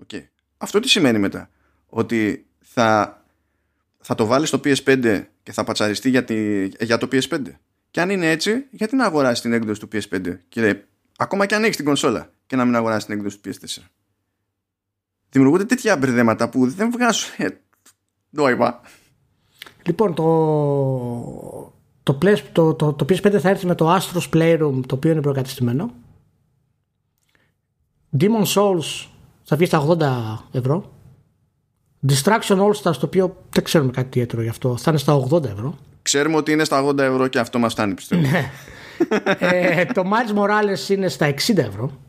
Okay. 0.05 0.23
Αυτό 0.57 0.79
τι 0.79 0.89
σημαίνει 0.89 1.19
μετά; 1.19 1.49
Ότι 1.85 2.45
θα, 2.59 3.21
θα 3.99 4.15
το 4.15 4.25
βάλεις 4.25 4.47
στο 4.47 4.59
PS5 4.63 5.25
και 5.43 5.51
θα 5.51 5.63
πατσαριστεί 5.63 6.09
για, 6.09 6.23
τη, 6.23 6.65
για 6.65 6.97
το 6.97 7.07
PS5. 7.11 7.41
Και 7.91 8.01
αν 8.01 8.09
είναι 8.09 8.29
έτσι, 8.29 8.65
γιατί 8.69 8.95
να 8.95 9.05
αγοράσεις 9.05 9.41
την 9.41 9.53
έκδοση 9.53 9.79
του 9.79 9.87
PS5 9.91 10.37
και 10.49 10.83
ακόμα 11.17 11.45
και 11.45 11.55
αν 11.55 11.63
έχεις 11.63 11.75
την 11.75 11.85
κονσόλα 11.85 12.31
και 12.45 12.55
να 12.55 12.65
μην 12.65 12.75
αγοράσεις 12.75 13.05
την 13.05 13.13
έκδοση 13.17 13.39
του 13.39 13.49
PS4. 13.49 13.81
Δημιουργούνται 15.29 15.65
τέτοια 15.65 15.97
μπερδέματα 15.97 16.49
που 16.49 16.67
δεν 16.67 16.91
βγάζουν 16.91 17.29
νόημα. 18.29 18.81
Λοιπόν, 19.85 20.13
το, 20.13 20.23
το, 22.03 22.17
το, 22.51 22.73
το, 22.73 22.93
το 22.93 23.05
PS5 23.09 23.37
θα 23.39 23.49
έρθει 23.49 23.65
με 23.65 23.75
το 23.75 23.95
Astros 23.95 24.29
Playroom 24.33 24.81
το 24.85 24.95
οποίο 24.95 25.11
είναι 25.11 25.21
προκατεστημένο. 25.21 25.93
Demon 28.19 28.43
Souls 28.45 29.07
θα 29.49 29.55
βγει 29.55 29.65
στα 29.65 29.85
80 30.51 30.57
ευρώ. 30.57 30.91
Distraction 32.07 32.57
All 32.57 32.71
Stars 32.71 32.95
το 32.95 33.05
οποίο 33.05 33.43
δεν 33.49 33.63
ξέρουμε 33.63 33.91
κάτι 33.91 34.07
ιδιαίτερο 34.07 34.41
γι' 34.41 34.49
αυτό 34.49 34.77
θα 34.77 34.89
είναι 34.89 34.99
στα 34.99 35.27
80 35.29 35.43
ευρώ. 35.43 35.77
Ξέρουμε 36.01 36.35
ότι 36.35 36.51
είναι 36.51 36.63
στα 36.63 36.85
80 36.85 36.97
ευρώ 36.97 37.27
και 37.27 37.39
αυτό 37.39 37.59
μας 37.59 37.73
φτάνει 37.73 37.93
πιστεύω. 37.93 38.21
Ναι. 38.21 38.51
ε, 39.39 39.85
το 39.85 40.03
Miles 40.05 40.39
Morales 40.39 40.89
είναι 40.89 41.07
στα 41.07 41.33
60 41.33 41.57
ευρώ. 41.57 41.99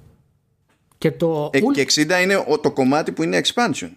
Και, 0.99 1.11
το... 1.11 1.51
ε, 1.53 1.61
και 1.61 1.86
60 1.95 2.22
είναι 2.22 2.45
το 2.61 2.72
κομμάτι 2.72 3.12
που 3.12 3.22
είναι 3.22 3.41
expansion. 3.45 3.91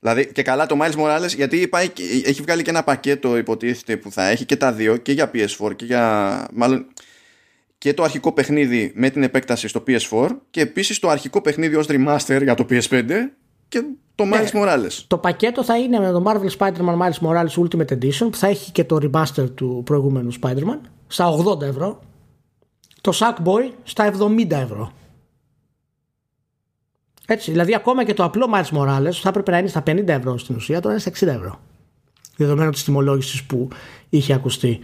Δηλαδή 0.00 0.32
και 0.32 0.42
καλά 0.42 0.66
το 0.66 0.78
Miles 0.80 0.94
Morales 0.94 1.34
γιατί 1.36 1.68
πάει, 1.68 1.88
έχει 2.24 2.42
βγάλει 2.42 2.62
και 2.62 2.70
ένα 2.70 2.84
πακέτο 2.84 3.36
υποτίθεται 3.36 3.96
που 3.96 4.12
θα 4.12 4.28
έχει 4.28 4.44
και 4.44 4.56
τα 4.56 4.72
δύο 4.72 4.96
και 4.96 5.12
για 5.12 5.30
PS4 5.34 5.76
και 5.76 5.84
για 5.84 6.46
μάλλον 6.52 6.86
και 7.78 7.94
το 7.94 8.02
αρχικό 8.02 8.32
παιχνίδι 8.32 8.92
με 8.94 9.10
την 9.10 9.22
επέκταση 9.22 9.68
στο 9.68 9.82
PS4 9.86 10.28
και 10.50 10.60
επίσης 10.60 10.98
το 10.98 11.08
αρχικό 11.08 11.40
παιχνίδι 11.40 11.76
ως 11.76 11.86
remaster 11.88 12.40
για 12.42 12.54
το 12.54 12.66
PS5 12.70 13.10
και 13.68 13.82
το 14.14 14.24
ναι, 14.24 14.38
Miles 14.38 14.56
Morales. 14.56 15.04
Το 15.06 15.18
πακέτο 15.18 15.64
θα 15.64 15.78
είναι 15.78 15.98
με 15.98 16.10
το 16.10 16.22
Marvel 16.26 16.58
Spider-Man 16.58 16.98
Miles 16.98 17.28
Morales 17.28 17.64
Ultimate 17.64 17.92
Edition 17.92 18.28
που 18.30 18.36
θα 18.36 18.46
έχει 18.46 18.72
και 18.72 18.84
το 18.84 18.98
remaster 19.02 19.50
του 19.54 19.82
προηγούμενου 19.84 20.32
Spider-Man 20.42 20.80
στα 21.06 21.36
80 21.36 21.62
ευρώ 21.62 22.00
το 23.00 23.12
Sackboy 23.14 23.72
στα 23.82 24.12
70 24.18 24.50
ευρώ 24.50 24.92
έτσι, 27.30 27.50
δηλαδή 27.50 27.74
ακόμα 27.74 28.04
και 28.04 28.14
το 28.14 28.24
απλό 28.24 28.46
Miles 28.54 28.78
Morales 28.78 29.12
θα 29.12 29.28
έπρεπε 29.28 29.50
να 29.50 29.58
είναι 29.58 29.68
στα 29.68 29.82
50 29.86 30.08
ευρώ 30.08 30.38
στην 30.38 30.56
ουσία, 30.56 30.80
τώρα 30.80 30.94
είναι 30.94 31.14
στα 31.14 31.26
60 31.26 31.34
ευρώ. 31.34 31.60
Δεδομένου 32.36 32.70
της 32.70 32.84
τιμολόγησης 32.84 33.44
που 33.44 33.68
είχε 34.08 34.32
ακουστεί 34.32 34.80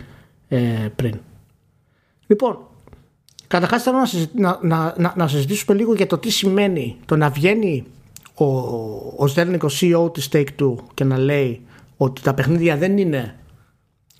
ε, 0.49 0.89
πριν. 0.97 1.21
Λοιπόν, 2.27 2.59
καταρχάς 3.55 3.83
θέλω 3.83 3.97
να, 4.35 4.59
να, 4.63 4.95
να, 4.99 5.13
να, 5.17 5.29
συζητήσουμε 5.29 5.77
λίγο 5.79 5.95
για 5.95 6.07
το 6.07 6.19
τι 6.19 6.31
σημαίνει 6.31 6.97
το 7.05 7.17
να 7.17 7.31
βγαίνει 7.31 7.85
ο, 8.35 8.45
ο 9.17 9.27
Στέρνικ, 9.27 9.63
ο 9.63 9.69
CEO 9.81 10.13
της 10.13 10.29
Take-Two 10.33 10.75
και 10.95 11.05
να 11.05 11.19
λέει 11.19 11.67
ότι 11.97 12.23
τα 12.23 12.35
παιχνίδια 12.35 12.77
δεν 12.77 12.99
είναι 12.99 13.37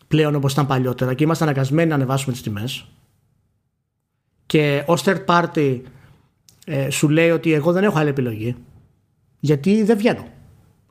πλέον 0.09 0.35
όπως 0.35 0.53
ήταν 0.53 0.67
παλιότερα 0.67 1.15
και 1.15 1.25
είμαστε 1.25 1.45
αναγκασμένοι 1.45 1.89
να 1.89 1.95
ανεβάσουμε 1.95 2.33
τις 2.33 2.43
τιμές 2.43 2.87
και 4.47 4.85
ως 4.87 5.05
third 5.05 5.25
party 5.27 5.81
ε, 6.65 6.91
σου 6.91 7.09
λέει 7.09 7.31
ότι 7.31 7.53
εγώ 7.53 7.73
δεν 7.73 7.85
έχω 7.85 7.99
άλλη 7.99 8.09
επιλογή 8.09 8.57
γιατί 9.41 9.83
δεν 9.83 9.97
βγαίνω. 9.97 10.27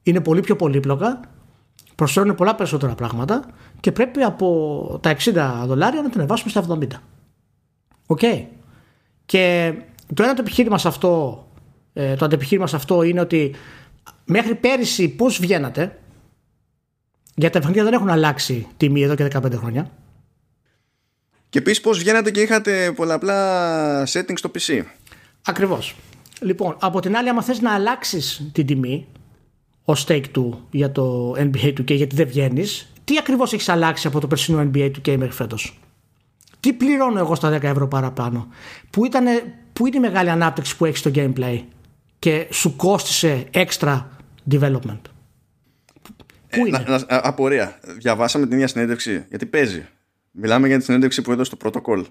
Είναι 0.04 0.22
πολύ 0.22 0.42
πιο 0.42 0.56
πολύπλοκα, 0.56 1.20
προσφέρουν 1.96 2.36
πολλά 2.36 2.56
περισσότερα 2.56 2.96
πράγματα 2.96 3.46
και 3.80 3.92
πρέπει 3.92 4.22
από 4.22 5.00
τα 5.02 5.16
60 5.18 5.64
δολάρια 5.66 6.02
να 6.02 6.10
την 6.10 6.20
ανεβάσουμε 6.20 6.50
στα 6.50 6.66
70. 6.80 6.88
Οκ. 8.14 8.22
Και 9.26 9.74
το 10.14 10.24
ένα 10.24 10.34
το 10.34 10.42
επιχείρημα 10.42 10.78
σε 10.78 10.88
αυτό, 10.88 11.44
ε, 11.94 12.16
το 12.16 12.26
αντεπιχείρημα 12.26 12.68
σε 12.68 12.76
αυτό 12.76 13.04
είναι 13.04 13.20
ότι 13.20 13.56
μέχρι 14.26 14.56
πέρυσι 14.56 15.10
πώς 15.10 15.40
βγαίνατε; 15.40 16.00
Γιατί 17.36 17.54
τα 17.54 17.60
παιχνίδια 17.60 17.84
δεν 17.84 17.94
έχουν 17.94 18.10
αλλάξει 18.10 18.68
τιμή 18.78 19.02
εδώ 19.02 19.16
και 19.16 19.28
15 19.34 19.54
χρόνια. 19.54 19.92
Και 21.50 21.60
επίσης 21.60 21.82
πώς 21.82 22.00
βγαίνατε 22.00 22.32
και 22.32 22.42
είχατε 22.42 22.92
πολλαπλά 22.96 24.08
settings 24.08 24.38
στο 24.38 24.52
PC. 24.56 24.84
Ακριβώς. 25.46 25.96
Λοιπόν, 26.42 26.76
από 26.80 27.00
την 27.00 27.16
άλλη, 27.16 27.30
άμα 27.30 27.42
θες 27.44 27.62
να 27.62 27.74
αλλάξεις 27.74 28.50
την 28.52 28.66
τιμή, 28.66 29.08
ως 29.84 30.06
take 30.08 30.24
two 30.36 30.50
για 30.72 30.92
το 30.92 31.34
NBA 31.38 31.74
2K 31.78 31.96
γιατί 31.96 32.16
δεν 32.16 32.28
βγαίνεις, 32.28 32.92
τι 33.04 33.18
ακριβώς 33.18 33.54
έχεις 33.54 33.70
αλλάξει 33.70 34.08
από 34.08 34.20
το 34.20 34.28
περσινό 34.28 34.70
NBA 34.74 34.92
2K 34.92 35.18
μέχρι 35.18 35.34
φέτος; 35.34 35.80
Τι 36.64 36.74
πληρώνω 36.74 37.20
εγώ 37.20 37.36
στα 37.36 37.58
10 37.58 37.64
ευρώ 37.64 37.88
παραπάνω; 37.88 38.48
Πού, 38.90 39.06
ήτανε, 39.06 39.54
πού 39.74 39.88
είναι 39.88 39.98
η 39.98 40.00
μεγάλη 40.00 40.30
ανάπτυξη 40.30 40.78
που 40.78 40.86
έχει 40.86 40.98
στο 40.98 41.12
gameplay 41.16 41.64
και 42.20 42.48
σου 42.52 42.76
κόστησε 42.76 43.44
extra 43.54 44.04
development; 44.52 45.02
Πού 46.50 46.66
είναι; 46.68 46.84
Να, 46.88 46.98
να, 46.98 47.06
απορία. 47.08 47.80
Διαβάσαμε 47.98 48.46
την 48.46 48.54
ίδια 48.54 48.68
συνέντευξη. 48.68 49.26
Γιατί 49.30 49.46
παίζει. 49.46 49.86
Μιλάμε 50.32 50.68
για 50.68 50.78
τη 50.78 50.84
συνέντευξη 50.84 51.22
που 51.22 51.32
έδωσε 51.32 51.50
το 51.50 51.56
πρωτοκόλλο. 51.56 52.06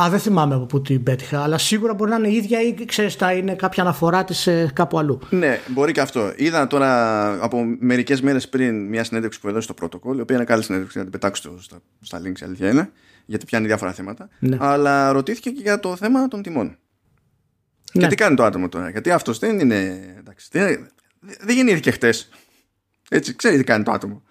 Α, 0.00 0.06
δεν 0.10 0.18
θυμάμαι 0.18 0.54
από 0.54 0.66
πού 0.66 0.82
την 0.82 1.02
πέτυχα, 1.02 1.42
αλλά 1.42 1.58
σίγουρα 1.58 1.94
μπορεί 1.94 2.10
να 2.10 2.16
είναι 2.16 2.28
η 2.28 2.34
ίδια 2.34 2.60
ή 2.60 2.84
ξέρεις, 2.84 3.14
θα 3.14 3.32
είναι 3.32 3.54
κάποια 3.54 3.82
αναφορά 3.82 4.24
της 4.24 4.48
κάπου 4.72 4.98
αλλού. 4.98 5.18
Ναι, 5.30 5.60
μπορεί 5.68 5.92
και 5.92 6.00
αυτό. 6.00 6.32
Είδα 6.36 6.66
τώρα 6.66 7.28
από 7.44 7.64
μερικές 7.78 8.20
μέρες 8.20 8.48
πριν 8.48 8.86
μια 8.88 9.04
συνέντευξη 9.04 9.40
που 9.40 9.48
έδωσε 9.48 9.62
στο 9.62 9.74
πρωτοκόλλο, 9.74 10.18
η 10.18 10.20
οποία 10.20 10.36
είναι 10.36 10.44
καλή 10.44 10.62
συνέντευξη, 10.62 10.96
να 10.96 11.02
την 11.02 11.12
πετάξω 11.12 11.62
στα, 11.62 11.78
στα 12.00 12.20
links, 12.20 12.42
αλήθεια 12.42 12.70
είναι, 12.70 12.90
γιατί 13.26 13.44
πιάνει 13.44 13.66
διάφορα 13.66 13.92
θέματα. 13.92 14.28
Ναι. 14.38 14.56
Αλλά 14.60 15.12
ρωτήθηκε 15.12 15.50
και 15.50 15.60
για 15.60 15.80
το 15.80 15.96
θέμα 15.96 16.28
των 16.28 16.42
τιμών. 16.42 16.78
Ναι. 17.92 18.02
Και 18.02 18.08
τι 18.08 18.14
κάνει 18.14 18.36
το 18.36 18.44
άτομο 18.44 18.68
τώρα, 18.68 18.90
γιατί 18.90 19.10
αυτός 19.10 19.38
δεν 19.38 19.58
είναι. 19.58 20.14
Εντάξει, 20.18 20.48
δεν, 20.50 20.88
δεν 21.20 21.56
γεννήθηκε 21.56 21.90
χτες. 21.90 22.28
Έτσι, 23.10 23.36
ξέρει 23.36 23.56
τι 23.56 23.64
κάνει 23.64 23.84
το 23.84 23.90
άτομο. 23.90 24.22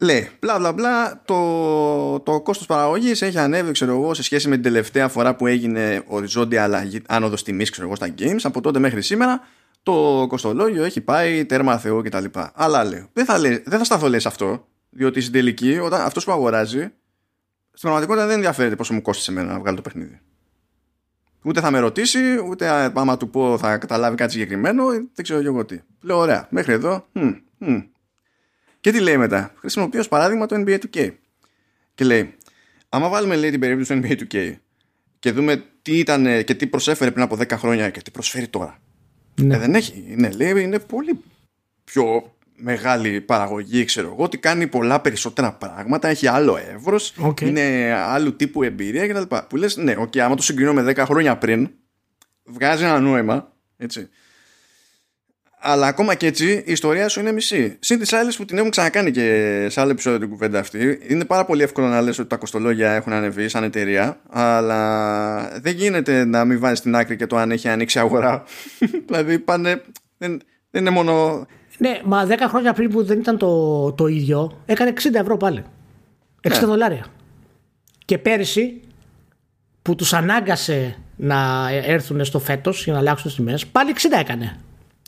Λέει, 0.00 0.30
μπλα 0.40 0.58
μπλα 0.58 0.72
μπλα, 0.72 1.22
το, 1.24 2.20
το 2.20 2.40
κόστος 2.40 2.66
παραγωγής 2.66 3.22
έχει 3.22 3.38
ανέβει, 3.38 3.72
ξέρω 3.72 3.92
εγώ, 3.92 4.14
σε 4.14 4.22
σχέση 4.22 4.48
με 4.48 4.54
την 4.54 4.62
τελευταία 4.62 5.08
φορά 5.08 5.36
που 5.36 5.46
έγινε 5.46 6.02
οριζόντια 6.06 6.62
αλλαγή, 6.62 7.02
άνοδος 7.06 7.42
τιμής, 7.42 7.70
ξέρω 7.70 7.86
εγώ, 7.86 7.96
στα 7.96 8.14
games, 8.18 8.40
από 8.42 8.60
τότε 8.60 8.78
μέχρι 8.78 9.02
σήμερα, 9.02 9.40
το 9.82 10.26
κοστολόγιο 10.28 10.84
έχει 10.84 11.00
πάει 11.00 11.44
τέρμα 11.44 11.78
θεό 11.78 12.02
κτλ. 12.02 12.24
Αλλά 12.54 12.84
λέω, 12.84 13.08
δεν 13.12 13.24
θα, 13.24 13.38
λέει, 13.38 13.62
δεν 13.66 13.78
θα 13.78 13.84
σταθώ 13.84 14.08
λέει 14.08 14.20
σε 14.20 14.28
αυτό, 14.28 14.66
διότι 14.90 15.20
στην 15.20 15.32
τελική, 15.32 15.78
όταν 15.78 16.00
αυτός 16.00 16.24
που 16.24 16.32
αγοράζει, 16.32 16.92
στην 17.76 17.88
πραγματικότητα 17.88 18.26
δεν 18.26 18.34
ενδιαφέρεται 18.34 18.76
πόσο 18.76 18.94
μου 18.94 19.02
κόστησε 19.02 19.30
εμένα 19.30 19.52
να 19.52 19.58
βγάλω 19.58 19.76
το 19.76 19.82
παιχνίδι. 19.82 20.20
Ούτε 21.42 21.60
θα 21.60 21.70
με 21.70 21.78
ρωτήσει, 21.78 22.18
ούτε 22.48 22.68
άμα 22.94 23.16
του 23.16 23.30
πω 23.30 23.58
θα 23.58 23.78
καταλάβει 23.78 24.16
κάτι 24.16 24.32
συγκεκριμένο, 24.32 24.86
δεν 24.88 25.22
ξέρω 25.22 25.40
εγώ 25.40 25.64
τι. 25.64 25.80
Λέω, 26.02 26.16
ωραία, 26.16 26.46
μέχρι 26.50 26.72
εδώ, 26.72 27.06
hm, 27.12 27.34
hm, 27.60 27.86
και 28.80 28.90
τι 28.90 29.00
λέει 29.00 29.16
μετά; 29.16 29.52
Χρησιμοποιεί 29.58 29.98
ως 29.98 30.08
παράδειγμα 30.08 30.46
το 30.46 30.56
NBA 30.66 30.78
2K. 30.78 31.10
Και 31.94 32.04
λέει, 32.04 32.34
άμα 32.88 33.08
βάλουμε 33.08 33.36
λέει 33.36 33.50
την 33.50 33.60
περίπτωση 33.60 34.00
του 34.00 34.06
NBA 34.06 34.20
2K 34.20 34.54
και 35.18 35.32
δούμε 35.32 35.64
τι 35.82 35.98
ήταν 35.98 36.44
και 36.44 36.54
τι 36.54 36.66
προσέφερε 36.66 37.10
πριν 37.10 37.22
από 37.22 37.36
10 37.38 37.50
χρόνια 37.50 37.90
και 37.90 38.02
τι 38.02 38.10
προσφέρει 38.10 38.48
τώρα. 38.48 38.78
Ναι. 39.40 39.54
Ε, 39.54 39.58
δεν 39.58 39.74
έχει. 39.74 40.14
Ναι, 40.16 40.30
λέει, 40.30 40.62
είναι 40.62 40.78
πολύ 40.78 41.20
πιο 41.84 42.35
μεγάλη 42.56 43.20
παραγωγή, 43.20 43.84
ξέρω 43.84 44.06
εγώ, 44.06 44.24
ότι 44.24 44.38
κάνει 44.38 44.66
πολλά 44.66 45.00
περισσότερα 45.00 45.52
πράγματα, 45.52 46.08
έχει 46.08 46.26
άλλο 46.26 46.58
εύρος, 46.74 47.14
okay. 47.22 47.40
είναι 47.40 47.94
άλλου 48.06 48.36
τύπου 48.36 48.62
εμπειρία 48.62 49.08
κτλ. 49.08 49.34
Που 49.48 49.56
λες, 49.56 49.76
ναι, 49.76 49.94
okay, 49.98 50.18
άμα 50.18 50.34
το 50.34 50.42
συγκρινώ 50.42 50.72
με 50.72 50.92
10 50.96 50.96
χρόνια 50.96 51.36
πριν, 51.36 51.70
βγάζει 52.44 52.84
ένα 52.84 53.00
νόημα, 53.00 53.52
έτσι. 53.76 54.08
Αλλά 55.68 55.86
ακόμα 55.86 56.14
και 56.14 56.26
έτσι 56.26 56.52
η 56.52 56.72
ιστορία 56.72 57.08
σου 57.08 57.20
είναι 57.20 57.32
μισή. 57.32 57.76
Συν 57.80 57.98
τι 57.98 58.16
άλλε 58.16 58.32
που 58.32 58.44
την 58.44 58.58
έχουν 58.58 58.70
ξανακάνει 58.70 59.10
και 59.10 59.66
σε 59.70 59.80
άλλο 59.80 59.90
επεισόδιο 59.90 60.18
την 60.18 60.28
κουβέντα 60.28 60.58
αυτή. 60.58 60.98
Είναι 61.08 61.24
πάρα 61.24 61.44
πολύ 61.44 61.62
εύκολο 61.62 61.86
να 61.86 62.00
λες 62.00 62.18
ότι 62.18 62.28
τα 62.28 62.36
κοστολόγια 62.36 62.92
έχουν 62.92 63.12
ανεβεί 63.12 63.48
σαν 63.48 63.64
εταιρεία, 63.64 64.20
αλλά 64.30 65.60
δεν 65.60 65.74
γίνεται 65.74 66.24
να 66.24 66.44
μην 66.44 66.58
βάζεις 66.58 66.78
στην 66.78 66.96
άκρη 66.96 67.16
και 67.16 67.26
το 67.26 67.36
αν 67.36 67.50
έχει 67.50 67.68
ανοίξει 67.68 67.98
αγορά. 67.98 68.44
δηλαδή 69.06 69.38
πάνε. 69.38 69.82
Δεν, 70.18 70.40
δεν 70.70 70.80
είναι 70.80 70.90
μόνο. 70.90 71.46
Ναι, 71.78 72.00
μα 72.04 72.26
10 72.28 72.32
χρόνια 72.48 72.72
πριν 72.72 72.90
που 72.90 73.04
δεν 73.04 73.18
ήταν 73.18 73.38
το, 73.38 73.92
το 73.92 74.06
ίδιο, 74.06 74.62
έκανε 74.66 74.92
60 74.96 75.14
ευρώ 75.14 75.36
πάλι. 75.36 75.64
60 76.48 76.50
ναι. 76.50 76.66
δολάρια. 76.66 77.06
Και 78.04 78.18
πέρυσι 78.18 78.80
που 79.82 79.94
τους 79.94 80.12
ανάγκασε 80.12 80.98
να 81.16 81.68
έρθουν 81.70 82.24
στο 82.24 82.38
φέτος 82.38 82.84
για 82.84 82.92
να 82.92 82.98
αλλάξουν 82.98 83.26
τις 83.26 83.34
τιμές, 83.34 83.66
πάλι 83.66 83.92
60 83.96 84.18
έκανε 84.18 84.60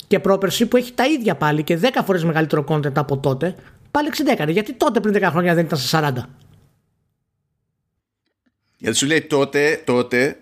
και 0.09 0.19
πρόπερση 0.19 0.67
που 0.67 0.77
έχει 0.77 0.93
τα 0.93 1.07
ίδια 1.07 1.35
πάλι 1.35 1.63
και 1.63 1.79
10 1.83 1.87
φορές 2.05 2.25
μεγαλύτερο 2.25 2.65
content 2.69 2.97
από 2.97 3.19
τότε, 3.19 3.55
πάλι 3.91 4.11
60 4.13 4.27
έκανε. 4.27 4.53
Γιατί 4.53 4.73
τότε 4.73 5.01
πριν 5.01 5.15
10 5.15 5.29
χρόνια 5.31 5.55
δεν 5.55 5.65
ήταν 5.65 5.79
σε 5.79 5.99
40. 6.03 6.13
Γιατί 8.77 8.97
σου 8.97 9.07
λέει 9.07 9.23
τότε, 9.23 9.83
τότε 9.87 10.41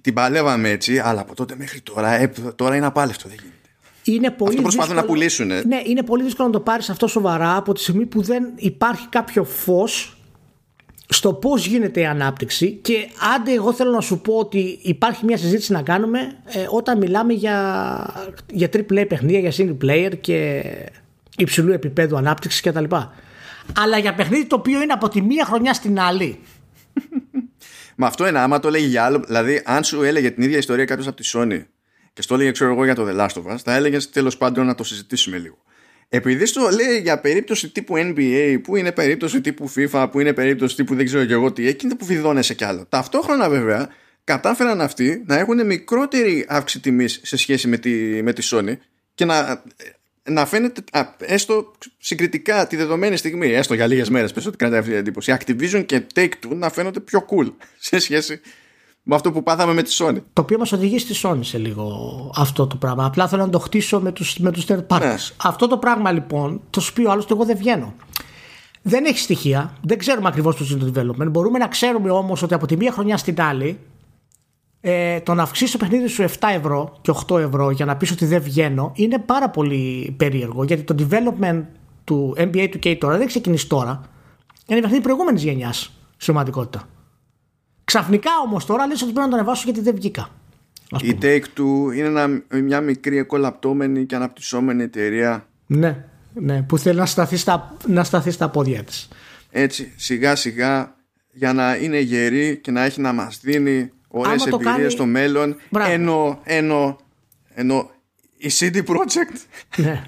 την 0.00 0.14
παλεύαμε 0.14 0.68
έτσι, 0.68 0.98
αλλά 0.98 1.20
από 1.20 1.34
τότε 1.34 1.56
μέχρι 1.56 1.80
τώρα, 1.80 2.12
ε, 2.12 2.32
τώρα 2.56 2.76
είναι 2.76 2.86
απάλευτο, 2.86 3.28
δεν 3.28 3.38
γίνεται. 3.40 3.61
Είναι 4.04 4.30
πολύ 4.30 4.50
αυτό 4.50 4.62
προσπάθουν 4.62 4.94
να 4.94 5.04
πουλήσουν. 5.04 5.46
Ναι, 5.46 5.82
είναι 5.84 6.02
πολύ 6.02 6.22
δύσκολο 6.22 6.48
να 6.48 6.54
το 6.54 6.60
πάρεις 6.60 6.90
αυτό 6.90 7.06
σοβαρά 7.06 7.56
από 7.56 7.72
τη 7.72 7.80
στιγμή 7.80 8.06
που 8.06 8.22
δεν 8.22 8.44
υπάρχει 8.56 9.06
κάποιο 9.08 9.44
φως 9.44 10.16
στο 11.08 11.32
πώς 11.32 11.66
γίνεται 11.66 12.00
η 12.00 12.06
ανάπτυξη 12.06 12.72
και 12.82 13.08
άντε 13.36 13.52
εγώ 13.52 13.72
θέλω 13.72 13.90
να 13.90 14.00
σου 14.00 14.20
πω 14.20 14.34
ότι 14.34 14.78
υπάρχει 14.82 15.24
μια 15.24 15.36
συζήτηση 15.36 15.72
να 15.72 15.82
κάνουμε 15.82 16.18
ε, 16.44 16.66
όταν 16.70 16.98
μιλάμε 16.98 17.32
για, 17.32 18.34
για 18.52 18.68
AAA 18.72 19.04
παιχνίδια, 19.08 19.38
για 19.38 19.52
single 19.56 19.84
player 19.84 20.12
και 20.20 20.62
υψηλού 21.36 21.72
επίπεδου 21.72 22.16
ανάπτυξης 22.16 22.60
κτλ. 22.60 22.84
Αλλά 23.78 23.98
για 23.98 24.14
παιχνίδι 24.14 24.46
το 24.46 24.56
οποίο 24.56 24.82
είναι 24.82 24.92
από 24.92 25.08
τη 25.08 25.22
μία 25.22 25.44
χρονιά 25.44 25.74
στην 25.74 26.00
άλλη. 26.00 26.38
Μα 27.96 28.06
αυτό 28.06 28.28
είναι 28.28 28.38
άμα 28.38 28.60
το 28.60 28.68
έλεγε 28.68 28.86
για 28.86 29.04
άλλο. 29.04 29.22
Δηλαδή, 29.26 29.62
αν 29.64 29.84
σου 29.84 30.02
έλεγε 30.02 30.30
την 30.30 30.42
ίδια 30.42 30.58
ιστορία 30.58 30.84
κάποιος 30.84 31.06
από 31.06 31.16
τη 31.16 31.30
Sony 31.32 31.62
και 32.12 32.22
στο 32.22 32.34
έλεγε, 32.34 32.50
ξέρω 32.50 32.72
εγώ, 32.72 32.84
για 32.84 32.94
το 32.94 33.06
The 33.08 33.20
Last 33.20 33.42
of 33.42 33.52
Us, 33.52 33.58
θα 33.64 33.74
έλεγε 33.74 33.98
τέλος 33.98 34.36
πάντων 34.36 34.66
να 34.66 34.74
το 34.74 34.84
συζητήσουμε 34.84 35.38
λίγο. 35.38 35.58
Επειδή 36.08 36.46
στο 36.46 36.68
λέει 36.70 37.00
για 37.00 37.20
περίπτωση 37.20 37.68
τύπου 37.68 37.94
NBA, 37.96 38.58
που 38.62 38.76
είναι 38.76 38.92
περίπτωση 38.92 39.40
τύπου 39.40 39.72
FIFA, 39.76 40.08
που 40.10 40.20
είναι 40.20 40.32
περίπτωση 40.32 40.76
τύπου 40.76 40.94
δεν 40.94 41.06
ξέρω 41.06 41.24
και 41.24 41.32
εγώ 41.32 41.52
τι, 41.52 41.68
εκείνη 41.68 41.94
που 41.94 42.04
βιδώνεσαι 42.04 42.54
κι 42.54 42.64
άλλο. 42.64 42.86
Ταυτόχρονα 42.88 43.48
βέβαια 43.48 43.88
κατάφεραν 44.24 44.80
αυτοί 44.80 45.22
να 45.26 45.38
έχουν 45.38 45.66
μικρότερη 45.66 46.44
αύξηση 46.48 46.82
τιμής 46.82 47.20
σε 47.22 47.36
σχέση 47.36 47.68
με 47.68 47.78
τη, 47.78 48.22
με 48.22 48.32
τη 48.32 48.48
Sony 48.50 48.76
και 49.14 49.24
να, 49.24 49.62
να 50.22 50.46
φαίνεται 50.46 50.82
α, 50.92 51.14
έστω 51.18 51.72
συγκριτικά 51.98 52.66
τη 52.66 52.76
δεδομένη 52.76 53.16
στιγμή, 53.16 53.52
έστω 53.52 53.74
για 53.74 53.86
λίγες 53.86 54.10
μέρες, 54.10 54.32
πες 54.32 54.46
ότι 54.46 54.56
κρατάει 54.56 54.78
αυτή 54.78 54.90
η 54.90 54.94
εντύπωση. 54.96 55.36
Activision 55.38 55.84
και 55.86 56.02
Take-Two 56.14 56.54
να 56.54 56.70
φαίνονται 56.70 57.00
πιο 57.00 57.26
cool 57.30 57.52
σε 57.78 57.98
σχέση 57.98 58.40
με 59.02 59.14
αυτό 59.14 59.32
που 59.32 59.42
πάθαμε 59.42 59.72
με 59.72 59.82
τη 59.82 59.96
Sony. 59.98 60.16
Το 60.32 60.42
οποίο 60.42 60.58
μας 60.58 60.72
οδηγεί 60.72 60.98
στη 60.98 61.14
Sony 61.22 61.38
σε 61.40 61.58
λίγο 61.58 62.30
αυτό 62.36 62.66
το 62.66 62.76
πράγμα. 62.76 63.04
Απλά 63.04 63.28
θέλω 63.28 63.44
να 63.44 63.50
το 63.50 63.58
χτίσω 63.58 64.00
με 64.00 64.12
τους 64.12 64.38
με 64.38 64.50
τους 64.50 64.64
third 64.68 64.86
parties. 64.86 65.00
Ναι. 65.00 65.14
Αυτό 65.36 65.68
το 65.68 65.78
πράγμα 65.78 66.12
λοιπόν, 66.12 66.60
το 66.70 66.80
σου 66.80 66.92
πει 66.92 67.04
ο 67.04 67.10
άλλος, 67.10 67.26
εγώ 67.30 67.44
δεν 67.44 67.56
βγαίνω. 67.56 67.94
Δεν 68.82 69.04
έχει 69.04 69.18
στοιχεία, 69.18 69.72
δεν 69.80 69.98
ξέρουμε 69.98 70.28
ακριβώς 70.28 70.56
το 70.56 70.66
είναι 70.70 70.90
το 70.90 71.00
development. 71.00 71.30
Μπορούμε 71.30 71.58
να 71.58 71.68
ξέρουμε 71.68 72.10
όμως 72.10 72.42
ότι 72.42 72.54
από 72.54 72.66
τη 72.66 72.76
μία 72.76 72.92
χρονιά 72.92 73.16
στην 73.16 73.40
άλλη 73.40 73.78
ε, 74.80 75.20
το 75.20 75.34
να 75.34 75.42
αυξήσει 75.42 75.72
το 75.72 75.78
παιχνίδι 75.78 76.06
σου 76.06 76.22
7 76.22 76.28
ευρώ 76.54 76.98
και 77.00 77.12
8 77.26 77.38
ευρώ 77.38 77.70
για 77.70 77.84
να 77.84 77.96
πεις 77.96 78.10
ότι 78.10 78.26
δεν 78.26 78.42
βγαίνω 78.42 78.92
είναι 78.94 79.18
πάρα 79.18 79.50
πολύ 79.50 80.14
περίεργο 80.16 80.64
γιατί 80.64 80.82
το 80.82 80.94
development 80.98 81.62
του 82.04 82.34
NBA 82.36 82.68
2K 82.74 82.96
τώρα 82.98 83.18
δεν 83.18 83.26
ξεκινήσει 83.26 83.68
τώρα. 83.68 84.00
Είναι 84.66 84.80
παιχνίδι 84.80 85.02
προηγούμενης 85.02 85.42
γενιάς 85.42 85.92
στην 86.16 86.34
Ξαφνικά 87.92 88.30
όμως 88.44 88.66
τώρα 88.66 88.86
λες 88.86 89.02
ότι 89.02 89.12
πρέπει 89.12 89.26
να 89.26 89.30
τον 89.30 89.38
ανεβάσω 89.38 89.62
γιατί 89.64 89.80
δεν 89.80 89.94
βγήκα. 89.94 90.28
Η 91.00 91.18
Take 91.22 91.42
Two 91.58 91.94
είναι 91.96 92.06
ένα, 92.06 92.42
μια 92.62 92.80
μικρή 92.80 93.18
εκολαπτώμενη 93.18 94.06
και 94.06 94.14
αναπτυσσόμενη 94.14 94.82
εταιρεία. 94.82 95.46
Ναι, 95.66 96.04
ναι, 96.32 96.62
που 96.62 96.78
θέλει 96.78 96.98
να 96.98 97.06
σταθεί 97.06 97.36
στα, 97.36 97.76
να 97.86 98.04
σταθεί 98.04 98.30
στα 98.30 98.48
πόδια 98.48 98.84
της. 98.84 99.08
Έτσι, 99.50 99.92
σιγά 99.96 100.36
σιγά 100.36 100.94
για 101.32 101.52
να 101.52 101.76
είναι 101.76 101.98
γερή 101.98 102.56
και 102.56 102.70
να 102.70 102.82
έχει 102.84 103.00
να 103.00 103.12
μας 103.12 103.40
δίνει 103.42 103.90
ωραίες 104.08 104.46
εμπειρίες 104.46 104.76
κάνει... 104.76 104.90
στο 104.90 105.06
μέλλον 105.06 105.56
ενώ, 105.86 106.40
ενώ, 106.44 106.98
ενώ 107.54 107.90
η 108.42 108.50
CD 108.58 108.76
Projekt 108.76 109.40
ναι. 109.76 110.02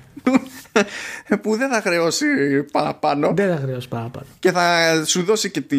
που 1.43 1.57
δεν 1.57 1.71
θα 1.71 1.81
χρεώσει 1.81 2.27
παραπάνω. 2.73 3.33
Δεν 3.35 3.49
θα 3.49 3.61
χρεώσει 3.63 3.89
παραπάνω. 3.89 4.27
Και 4.39 4.53
θα 4.53 4.95
σου 5.05 5.23
δώσει 5.23 5.51
και 5.51 5.61
τη, 5.61 5.79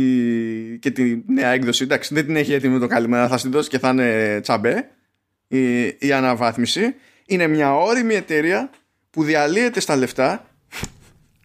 και 0.79 0.91
τη 0.91 1.21
νέα 1.27 1.49
έκδοση. 1.49 1.83
Εντάξει, 1.83 2.13
δεν 2.13 2.25
την 2.25 2.35
έχει 2.35 2.53
έτοιμη 2.53 2.79
το 2.79 2.87
καλημέρα. 2.87 3.27
Θα 3.27 3.37
σου 3.37 3.49
δώσει 3.49 3.69
και 3.69 3.79
θα 3.79 3.89
είναι 3.89 4.39
τσαμπέ 4.41 4.89
η, 5.47 5.83
η 5.83 6.11
αναβάθμιση. 6.13 6.95
Είναι 7.25 7.47
μια 7.47 7.75
όρημη 7.75 8.15
εταιρεία 8.15 8.69
που 9.09 9.23
διαλύεται 9.23 9.79
στα 9.79 9.95
λεφτά. 9.95 10.45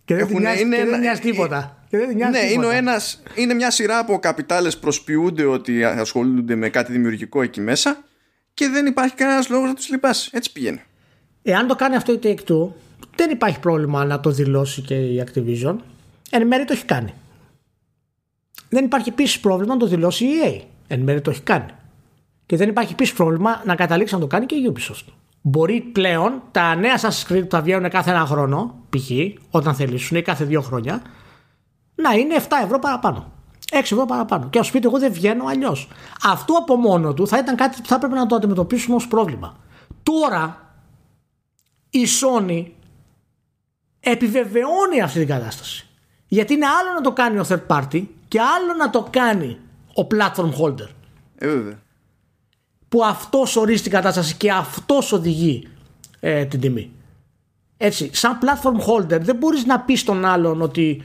Και 0.05 0.15
δεν, 0.15 0.25
Έχουν, 0.25 0.41
νοιάζει, 0.41 0.63
είναι, 0.63 0.77
και 0.77 0.85
δεν 0.85 1.01
νοιάζει 1.01 1.21
τίποτα. 1.21 1.85
Και 1.89 1.99
δεν 1.99 2.17
ναι, 2.17 2.39
Είναι, 2.39 2.77
ένας, 2.77 3.23
είναι 3.35 3.55
μια 3.55 3.71
σειρά 3.71 3.99
από 3.99 4.19
καπιτάλες 4.19 4.79
προσποιούνται 4.79 5.45
ότι 5.45 5.85
ασχολούνται 5.85 6.55
με 6.55 6.69
κάτι 6.69 6.93
δημιουργικό 6.93 7.43
εκεί 7.43 7.61
μέσα 7.61 8.05
και 8.55 8.69
δεν 8.69 8.87
υπάρχει 8.87 9.15
κανένας 9.15 9.49
λόγος 9.49 9.69
να 9.69 9.75
τους 9.75 9.89
λυπάσει. 9.89 10.31
Έτσι 10.33 10.53
πηγαίνει. 10.53 10.83
Εάν 11.43 11.67
το 11.67 11.75
κάνει 11.75 11.97
αυτό 11.97 12.13
η 12.13 12.19
Take-Two, 12.23 12.69
δεν 13.17 13.31
υπάρχει 13.31 13.61
πρόβλημα 13.61 14.05
να 14.05 14.21
το 14.21 14.31
δηλώσει 14.31 14.83
και 14.83 14.95
η 14.95 15.25
Activision. 15.27 15.77
Εν 16.31 16.47
μέρει 16.47 16.65
το 16.65 16.73
έχει 16.73 16.85
κάνει. 16.85 17.15
Δεν 18.69 18.85
υπάρχει 18.85 19.09
επίσης 19.09 19.41
πρόβλημα 19.41 19.73
να 19.73 19.81
το 19.81 19.87
δηλώσει 19.87 20.25
η 20.25 20.31
EA. 20.45 20.61
Εν 20.87 21.01
μέρει 21.01 21.21
το 21.21 21.31
έχει 21.31 21.43
κάνει. 21.43 21.71
Και 22.47 22.57
δεν 22.57 22.69
υπάρχει 22.69 22.93
επίσης 22.93 23.15
πρόβλημα 23.15 23.63
να 23.65 23.75
καταλήξει 23.75 24.15
να 24.15 24.21
το 24.21 24.27
κάνει 24.27 24.47
και 24.47 24.55
η 24.55 24.73
Ubisoft. 24.75 25.13
Μπορεί 25.43 25.81
πλέον 25.81 26.43
τα 26.51 26.75
νέα 26.75 27.01
Assassin's 27.01 27.33
Creed 27.33 27.43
που 27.43 27.51
θα 27.51 27.61
βγαίνουν 27.61 27.91
κάθε 27.91 28.11
ένα 28.11 28.27
χρόνο, 28.27 28.75
π.χ. 28.91 29.11
όταν 29.51 29.75
θελήσουν 29.75 30.17
ή 30.17 30.23
κάθε 30.23 30.45
δύο 30.45 30.61
χρόνια, 30.61 31.03
να 31.95 32.13
είναι 32.13 32.35
7 32.39 32.43
ευρώ 32.65 32.79
παραπάνω. 32.79 33.33
6 33.71 33.77
ευρώ 33.77 34.07
παραπάνω. 34.07 34.49
Και 34.51 34.59
ας 34.59 34.67
σου 34.67 34.73
πείτε, 34.73 34.87
εγώ 34.87 34.99
δεν 34.99 35.13
βγαίνω 35.13 35.45
αλλιώς. 35.47 35.89
Αυτό 36.25 36.55
από 36.55 36.77
μόνο 36.77 37.15
του 37.15 37.27
θα 37.27 37.39
ήταν 37.39 37.57
κάτι 37.57 37.81
που 37.81 37.89
θα 37.89 37.95
έπρεπε 37.95 38.15
να 38.15 38.27
το 38.27 38.35
αντιμετωπίσουμε 38.35 38.97
ως 38.97 39.09
πρόβλημα. 39.09 39.57
Τώρα 40.03 40.70
η 41.91 42.07
Sony 42.21 42.67
επιβεβαιώνει 44.01 45.01
αυτή 45.03 45.19
την 45.19 45.29
κατάσταση. 45.29 45.87
Γιατί 46.29 46.53
είναι 46.53 46.67
άλλο 46.67 46.93
να 46.95 47.01
το 47.01 47.13
κάνει 47.13 47.39
ο 47.39 47.45
third 47.49 47.67
party 47.67 48.05
και 48.29 48.41
άλλο 48.41 48.75
να 48.79 48.91
το 48.91 49.07
κάνει 49.11 49.59
ο 49.95 50.07
platform 50.11 50.51
holder. 50.63 50.89
Ε, 51.39 51.49
βέβαια. 51.49 51.79
Που 52.89 53.05
αυτός 53.05 53.57
ορίζει 53.57 53.83
την 53.83 53.91
κατάσταση 53.91 54.35
και 54.35 54.51
αυτός 54.51 55.13
οδηγεί 55.13 55.69
ε, 56.21 56.45
την 56.45 56.61
τιμή. 56.61 56.91
Έτσι, 57.77 58.11
σαν 58.13 58.39
platform 58.43 58.89
holder 58.89 59.21
δεν 59.21 59.37
μπορείς 59.37 59.65
να 59.65 59.81
πεις 59.81 60.01
στον 60.01 60.25
άλλον 60.25 60.63
ότι 60.63 61.03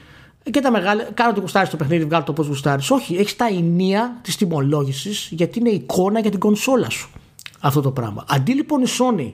και 0.50 0.60
τα 0.60 0.70
μεγάλα, 0.70 1.02
κάνω 1.02 1.32
το 1.32 1.40
γουστάρι 1.40 1.66
στο 1.66 1.76
παιχνίδι, 1.76 2.04
βγάλω 2.04 2.24
το 2.24 2.32
πώς 2.32 2.46
γουστάρεις. 2.46 2.90
Όχι, 2.90 3.16
έχεις 3.16 3.36
τα 3.36 3.46
ενία 3.46 4.18
της 4.22 4.36
τιμολόγησης 4.36 5.28
γιατί 5.30 5.58
είναι 5.58 5.70
εικόνα 5.70 6.20
για 6.20 6.30
την 6.30 6.40
κονσόλα 6.40 6.90
σου 6.90 7.10
αυτό 7.60 7.80
το 7.80 7.90
πράγμα. 7.90 8.24
Αντί 8.28 8.52
λοιπόν 8.52 8.82
η 8.82 8.86
Sony, 8.98 9.32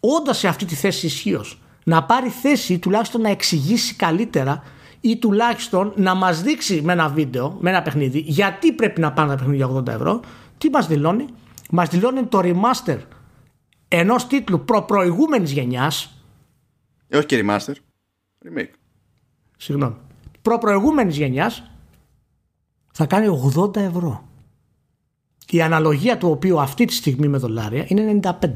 όντας 0.00 0.38
σε 0.38 0.48
αυτή 0.48 0.64
τη 0.64 0.74
θέση 0.74 1.06
ισχύω, 1.06 1.44
να 1.84 2.04
πάρει 2.04 2.28
θέση 2.28 2.72
ή 2.72 2.78
τουλάχιστον 2.78 3.20
να 3.20 3.28
εξηγήσει 3.30 3.94
καλύτερα 3.94 4.62
ή 5.00 5.16
τουλάχιστον 5.16 5.92
να 5.96 6.14
μας 6.14 6.42
δείξει 6.42 6.80
με 6.82 6.92
ένα 6.92 7.08
βίντεο, 7.08 7.56
με 7.60 7.70
ένα 7.70 7.82
παιχνίδι, 7.82 8.18
γιατί 8.18 8.72
πρέπει 8.72 9.00
να 9.00 9.12
πάνε 9.12 9.28
τα 9.28 9.36
παιχνίδια 9.36 9.68
80 9.68 9.86
ευρώ, 9.86 10.20
τι 10.58 10.70
μας 10.70 10.86
δηλώνει; 10.86 11.26
Μας 11.70 11.88
δηλώνει 11.88 12.24
το 12.24 12.40
remaster 12.42 12.98
ενός 13.88 14.26
τίτλου 14.26 14.64
προ 14.64 14.82
προηγούμενη 14.82 15.48
γενιάς. 15.48 16.14
Ε, 17.08 17.16
όχι 17.16 17.26
και 17.26 17.44
remaster. 17.44 17.74
Remake 18.44 18.80
συγγνώμη, 19.60 19.96
προπροηγούμενης 20.42 21.16
γενιάς 21.16 21.70
θα 22.92 23.06
κάνει 23.06 23.26
80 23.56 23.76
ευρώ. 23.76 24.24
Η 25.50 25.62
αναλογία 25.62 26.18
του 26.18 26.30
οποίου 26.30 26.60
αυτή 26.60 26.84
τη 26.84 26.92
στιγμή 26.92 27.28
με 27.28 27.38
δολάρια 27.38 27.84
είναι 27.88 28.20
95. 28.22 28.50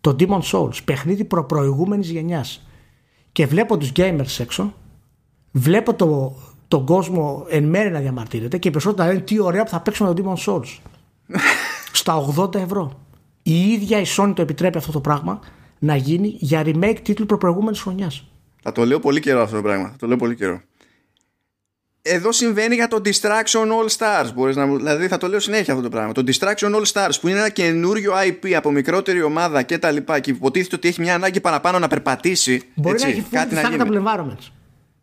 Το 0.00 0.16
Demon 0.18 0.40
Souls, 0.40 0.84
παιχνίδι 0.84 1.24
προπροηγούμενης 1.24 2.10
γενιάς. 2.10 2.66
Και 3.32 3.46
βλέπω 3.46 3.76
τους 3.76 3.92
gamers 3.96 4.38
έξω, 4.38 4.74
βλέπω 5.50 5.94
το, 5.94 6.36
τον 6.68 6.84
κόσμο 6.84 7.46
εν 7.48 7.64
μέρει 7.64 7.90
να 7.90 8.00
διαμαρτύρεται 8.00 8.58
και 8.58 8.70
περισσότερο 8.70 9.06
να 9.06 9.12
λένε 9.12 9.24
τι 9.24 9.40
ωραία 9.40 9.64
που 9.64 9.70
θα 9.70 9.80
παίξουμε 9.80 10.14
το 10.14 10.22
Demon 10.24 10.44
Souls. 10.46 10.78
Στα 11.92 12.34
80 12.36 12.54
ευρώ. 12.54 13.00
Η 13.42 13.72
ίδια 13.72 14.00
η 14.00 14.04
Sony 14.16 14.32
το 14.34 14.42
επιτρέπει 14.42 14.78
αυτό 14.78 14.92
το 14.92 15.00
πράγμα 15.00 15.40
να 15.78 15.96
γίνει 15.96 16.36
για 16.38 16.62
remake 16.64 16.98
τίτλου 17.02 17.26
προπροηγούμενης 17.26 17.80
χρονιάς. 17.80 18.24
Θα 18.62 18.72
το 18.72 18.84
λέω 18.84 19.00
πολύ 19.00 19.20
καιρό 19.20 19.42
αυτό 19.42 19.56
το 19.56 19.62
πράγμα. 19.62 19.88
Θα 19.88 19.96
το 19.96 20.06
λέω 20.06 20.16
πολύ 20.16 20.34
καιρό. 20.34 20.60
Εδώ 22.12 22.32
συμβαίνει 22.32 22.74
για 22.74 22.88
το 22.88 23.00
Distraction 23.04 23.66
All 23.66 23.88
Stars. 23.96 24.30
Μπορείς 24.34 24.56
να, 24.56 24.66
δηλαδή 24.66 25.08
θα 25.08 25.18
το 25.18 25.28
λέω 25.28 25.40
συνέχεια 25.40 25.72
αυτό 25.72 25.84
το 25.84 25.90
πράγμα. 25.90 26.12
Το 26.12 26.24
Distraction 26.26 26.74
All 26.74 26.84
Stars 26.92 27.14
που 27.20 27.28
είναι 27.28 27.38
ένα 27.38 27.48
καινούριο 27.48 28.12
IP 28.26 28.52
από 28.52 28.70
μικρότερη 28.70 29.22
ομάδα 29.22 29.62
και 29.62 29.78
τα 29.78 29.90
λοιπά 29.90 30.20
και 30.20 30.30
υποτίθεται 30.30 30.76
ότι 30.76 30.88
έχει 30.88 31.00
μια 31.00 31.14
ανάγκη 31.14 31.40
παραπάνω 31.40 31.78
να 31.78 31.88
περπατήσει. 31.88 32.62
Μπορεί 32.74 32.94
έτσι, 32.94 33.06
να 33.06 33.12
έχει 33.12 33.24
κάτι 33.30 33.54
να 33.54 33.60
γίνει. 33.60 34.02
environments. 34.04 34.50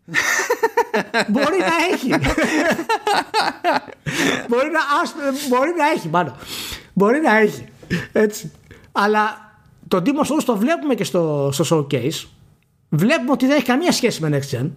μπορεί 1.34 1.58
να 1.58 1.93
έχει. 1.93 2.10
μπορεί, 4.47 4.70
να, 4.72 4.80
ας, 5.01 5.16
μπορεί 5.49 5.74
να 5.78 5.89
έχει 5.95 6.08
μάλλον. 6.08 6.36
Μπορεί 6.93 7.20
να 7.20 7.38
έχει. 7.38 7.66
Έτσι. 8.12 8.51
Αλλά 8.91 9.51
το 9.88 10.01
Demon 10.05 10.36
Souls 10.36 10.43
το 10.45 10.58
βλέπουμε 10.58 10.95
και 10.95 11.03
στο, 11.03 11.49
στο 11.53 11.88
showcase 11.91 12.28
βλέπουμε 12.89 13.32
ότι 13.32 13.45
δεν 13.45 13.55
έχει 13.55 13.66
καμία 13.66 13.91
σχέση 13.91 14.22
με 14.22 14.39
Next 14.39 14.58
Gen. 14.58 14.70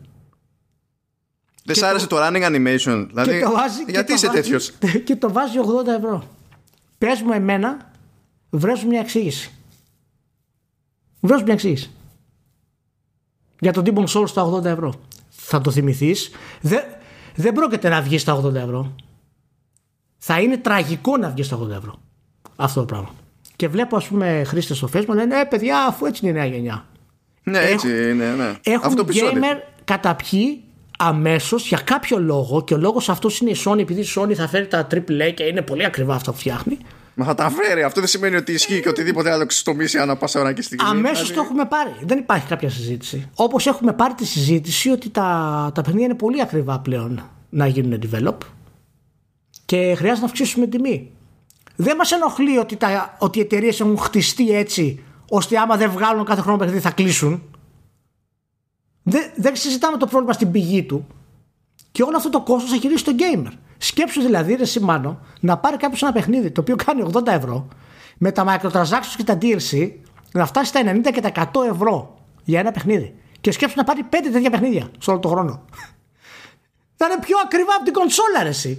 Δεν 1.73 1.83
σ' 1.83 1.89
άρεσε 1.89 2.07
το... 2.07 2.17
running 2.19 2.45
animation, 2.45 3.07
δηλαδή. 3.09 3.41
το 3.41 3.51
βάζει, 3.51 3.83
γιατί 3.89 4.13
είσαι 4.13 4.29
τέτοιος; 4.29 4.73
Και 5.05 5.17
το 5.17 5.33
βάζει 5.33 5.59
80 5.85 5.87
ευρώ. 5.87 6.25
Πες 6.99 7.23
μου 7.23 7.33
εμένα, 7.33 7.91
βρες 8.51 8.85
μια 8.85 9.01
εξήγηση. 9.01 9.51
Βρες 11.21 11.43
μια 11.43 11.53
εξήγηση. 11.53 11.91
Για 13.61 13.73
τον 13.73 13.85
Demon 13.87 14.07
Souls 14.07 14.29
στα 14.29 14.45
80 14.45 14.65
ευρώ. 14.65 14.95
Θα 15.29 15.61
το 15.61 15.71
θυμηθείς. 15.71 16.31
Δεν, 16.61 16.83
δεν 17.35 17.53
πρόκειται 17.53 17.89
να 17.89 18.03
βγει 18.03 18.19
στα 18.19 18.41
80 18.45 18.55
ευρώ. 18.55 18.95
Θα 20.19 20.41
είναι 20.41 20.57
τραγικό 20.57 21.17
να 21.17 21.29
βγει 21.29 21.43
στα 21.43 21.59
80 21.59 21.71
ευρώ. 21.71 22.01
Αυτό 22.57 22.81
το 22.81 22.87
πράγμα. 22.87 23.15
Και 23.57 23.69
βλέπω, 23.69 23.97
ας 23.97 24.07
πούμε, 24.07 24.43
χρήστες 24.47 24.77
στο 24.77 24.89
Facebook 24.93 25.15
λένε 25.15 25.41
Ε, 25.41 25.45
παιδιά, 25.45 25.85
αφού 25.85 26.07
έτσι 26.07 26.27
είναι 26.27 26.39
η 26.39 26.41
νέα 26.41 26.51
γενιά. 26.51 26.85
Ναι, 27.43 27.59
έτσι 27.59 28.11
είναι. 28.11 28.35
Ναι. 28.35 28.55
Έχουν 28.63 28.87
Αυτό 28.87 29.05
gamer 29.09 29.57
καταπιεί 29.85 30.65
αμέσως 31.03 31.67
για 31.67 31.79
κάποιο 31.85 32.19
λόγο 32.19 32.65
και 32.65 32.75
ο 32.75 32.77
λόγος 32.77 33.09
αυτός 33.09 33.41
είναι 33.41 33.51
η 33.51 33.57
Sony, 33.65 33.79
επειδή 33.79 34.01
η 34.01 34.07
Sony 34.17 34.33
θα 34.33 34.49
φέρει 34.49 34.67
τα 34.67 34.87
AAA 34.91 35.33
και 35.35 35.43
είναι 35.43 35.63
πολύ 35.63 35.85
ακριβά 35.85 36.15
αυτά 36.15 36.31
που 36.31 36.39
φτιάχνει. 36.39 36.79
Μα 37.15 37.25
θα 37.25 37.35
τα 37.35 37.51
φέρει. 37.51 37.83
Αυτό 37.83 38.01
δεν 38.01 38.09
σημαίνει 38.09 38.37
ότι 38.37 38.53
ισχύει 38.53 38.81
και 38.81 38.89
οτιδήποτε 38.89 39.31
άλλο 39.31 39.47
ξεστομίσει 39.47 39.99
ανά 39.99 40.17
πάσα 40.17 40.41
ώρα 40.41 40.53
και 40.53 40.63
στιγμή. 40.63 40.89
Αμέσως 40.89 41.17
δηλαδή... 41.19 41.35
το 41.35 41.41
έχουμε 41.41 41.65
πάρει. 41.65 41.91
Δεν 42.03 42.19
υπάρχει 42.19 42.47
κάποια 42.47 42.71
συζήτηση. 42.71 43.29
Όπως 43.35 43.67
έχουμε 43.67 43.93
πάρει 43.93 44.15
τη 44.15 44.27
συζήτηση 44.27 44.91
ότι 44.91 45.11
τα, 45.11 45.71
τα 45.75 45.83
παιχνίδια 45.83 46.07
είναι 46.07 46.15
πολύ 46.15 46.41
ακριβά 46.41 46.79
πλέον 46.79 47.31
να 47.51 47.67
γίνουν 47.67 48.01
develop 48.03 48.37
και 49.65 49.95
χρειάζεται 49.97 50.21
να 50.21 50.27
αυξήσουμε 50.27 50.67
τιμή. 50.67 51.11
Δεν 51.77 51.97
μας 51.97 52.13
ενοχλεί 52.13 52.59
ότι, 52.59 52.77
τα, 52.77 53.17
ότι 53.19 53.39
οι 53.39 53.41
εταιρείες 53.43 53.81
έχουν 53.81 53.99
χτιστεί 53.99 54.51
έτσι 54.57 55.05
ώστε 55.29 55.59
άμα 55.59 55.77
δεν 55.77 55.91
βγάλουν 55.91 56.25
κάθε 56.25 56.41
χρόνο 56.41 56.59
παιχνίδι 56.59 56.81
θα 56.81 56.91
κλείσουν. 56.91 57.43
Δεν, 59.03 59.31
δεν 59.37 59.57
συζητάμε 59.57 59.97
το 59.97 60.07
πρόβλημα 60.07 60.33
στην 60.33 60.51
πηγή 60.51 60.83
του. 60.83 61.07
Και 61.93 62.03
όλο 62.03 62.17
αυτό 62.17 62.31
το 62.31 62.41
κόστος 62.41 62.71
θα 62.71 62.77
γυρίσει 62.77 63.05
το 63.05 63.13
gamer. 63.19 63.53
Σκέψου 63.79 64.21
δηλαδή, 64.21 64.55
ρε 64.55 64.65
Σιμάνο, 64.65 65.21
να 65.41 65.59
πάρει 65.59 65.77
κάποιος 65.77 66.03
ένα 66.03 66.13
παιχνίδι 66.13 66.51
το 66.51 66.61
οποίο 66.61 66.77
κάνει 66.77 67.11
80 67.13 67.27
ευρώ 67.27 67.69
με 68.19 68.33
τα 68.33 68.45
microtransactions 68.49 69.15
και 69.17 69.25
τα 69.25 69.39
DLC 69.43 69.91
να 70.33 70.47
φτάσει 70.47 70.69
στα 70.69 70.81
90 70.85 71.11
και 71.13 71.21
τα 71.21 71.51
100 71.53 71.69
ευρώ 71.73 72.19
για 72.45 72.61
ένα 72.61 72.71
παιχνίδι. 72.71 73.15
Και 73.41 73.51
σκέψου 73.51 73.75
να 73.77 73.85
πάρει 73.85 74.07
5 74.11 74.17
τέτοια 74.33 74.51
παιχνίδια 74.51 74.91
σε 74.99 75.11
όλο 75.11 75.19
τον 75.19 75.31
χρόνο. 75.31 75.65
θα 76.99 77.07
είναι 77.07 77.21
πιο 77.21 77.37
ακριβά 77.45 77.75
από 77.75 77.85
την 77.85 77.93
κονσόλα, 77.93 78.43
ρε, 78.43 78.49
εσύ. 78.49 78.79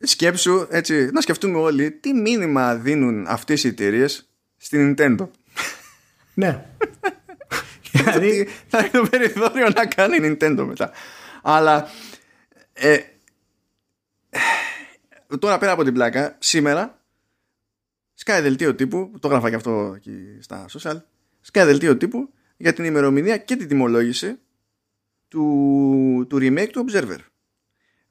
Σκέψου, 0.00 0.66
έτσι, 0.70 1.10
να 1.12 1.20
σκεφτούμε 1.20 1.58
όλοι 1.58 1.90
τι 1.90 2.12
μήνυμα 2.12 2.74
δίνουν 2.74 3.26
αυτές 3.28 3.64
οι 3.64 3.68
εταιρείες 3.68 4.28
στην 4.56 4.94
Nintendo. 4.98 5.28
Ναι. 6.34 6.64
δηλαδή 8.02 8.48
θα 8.68 8.78
έχει 8.78 8.90
το 8.90 9.06
περιθώριο 9.10 9.68
να 9.68 9.86
κάνει 9.86 10.18
Nintendo 10.20 10.64
μετά. 10.68 10.90
Αλλά 11.42 11.88
ε, 12.72 12.98
τώρα 15.38 15.58
πέρα 15.58 15.72
από 15.72 15.84
την 15.84 15.94
πλάκα, 15.94 16.36
σήμερα 16.38 17.00
σκάει 18.14 18.40
δελτίο 18.40 18.74
τύπου, 18.74 19.12
το 19.20 19.28
γράφα 19.28 19.48
και 19.48 19.54
αυτό 19.54 19.92
εκεί 19.96 20.38
στα 20.40 20.64
social, 20.78 20.96
σκάει 21.40 21.64
δελτίο 21.64 21.96
τύπου 21.96 22.28
για 22.56 22.72
την 22.72 22.84
ημερομηνία 22.84 23.36
και 23.36 23.56
την 23.56 23.68
τιμολόγηση 23.68 24.38
του, 25.28 26.26
του 26.28 26.36
remake 26.40 26.68
του 26.72 26.84
Observer. 26.88 27.18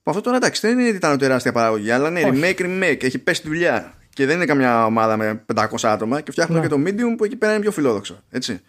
Που 0.04 0.12
αυτό 0.12 0.22
τώρα 0.22 0.38
εντάξει 0.38 0.68
δεν 0.68 0.80
είναι 0.80 0.88
ότι 0.88 0.98
ήταν 0.98 1.18
τεράστια 1.18 1.52
παραγωγή, 1.52 1.92
αλλά 1.92 2.10
είναι 2.10 2.30
remake, 2.34 2.62
remake, 2.62 3.04
έχει 3.04 3.20
πέσει 3.20 3.42
τη 3.42 3.48
δουλειά 3.48 3.94
και 4.10 4.26
δεν 4.26 4.36
είναι 4.36 4.46
καμιά 4.46 4.86
ομάδα 4.86 5.18
με 5.18 5.46
500 5.56 5.66
άτομα 5.82 6.22
και 6.22 6.32
φτιάχνουν 6.32 6.60
ναι. 6.60 6.68
και 6.68 6.74
το 6.74 6.82
medium 6.86 7.18
που 7.18 7.24
εκεί 7.24 7.36
πέρα 7.36 7.52
είναι 7.52 7.62
πιο 7.62 7.72
φιλόδοξο. 7.72 8.24
Έτσι. 8.30 8.62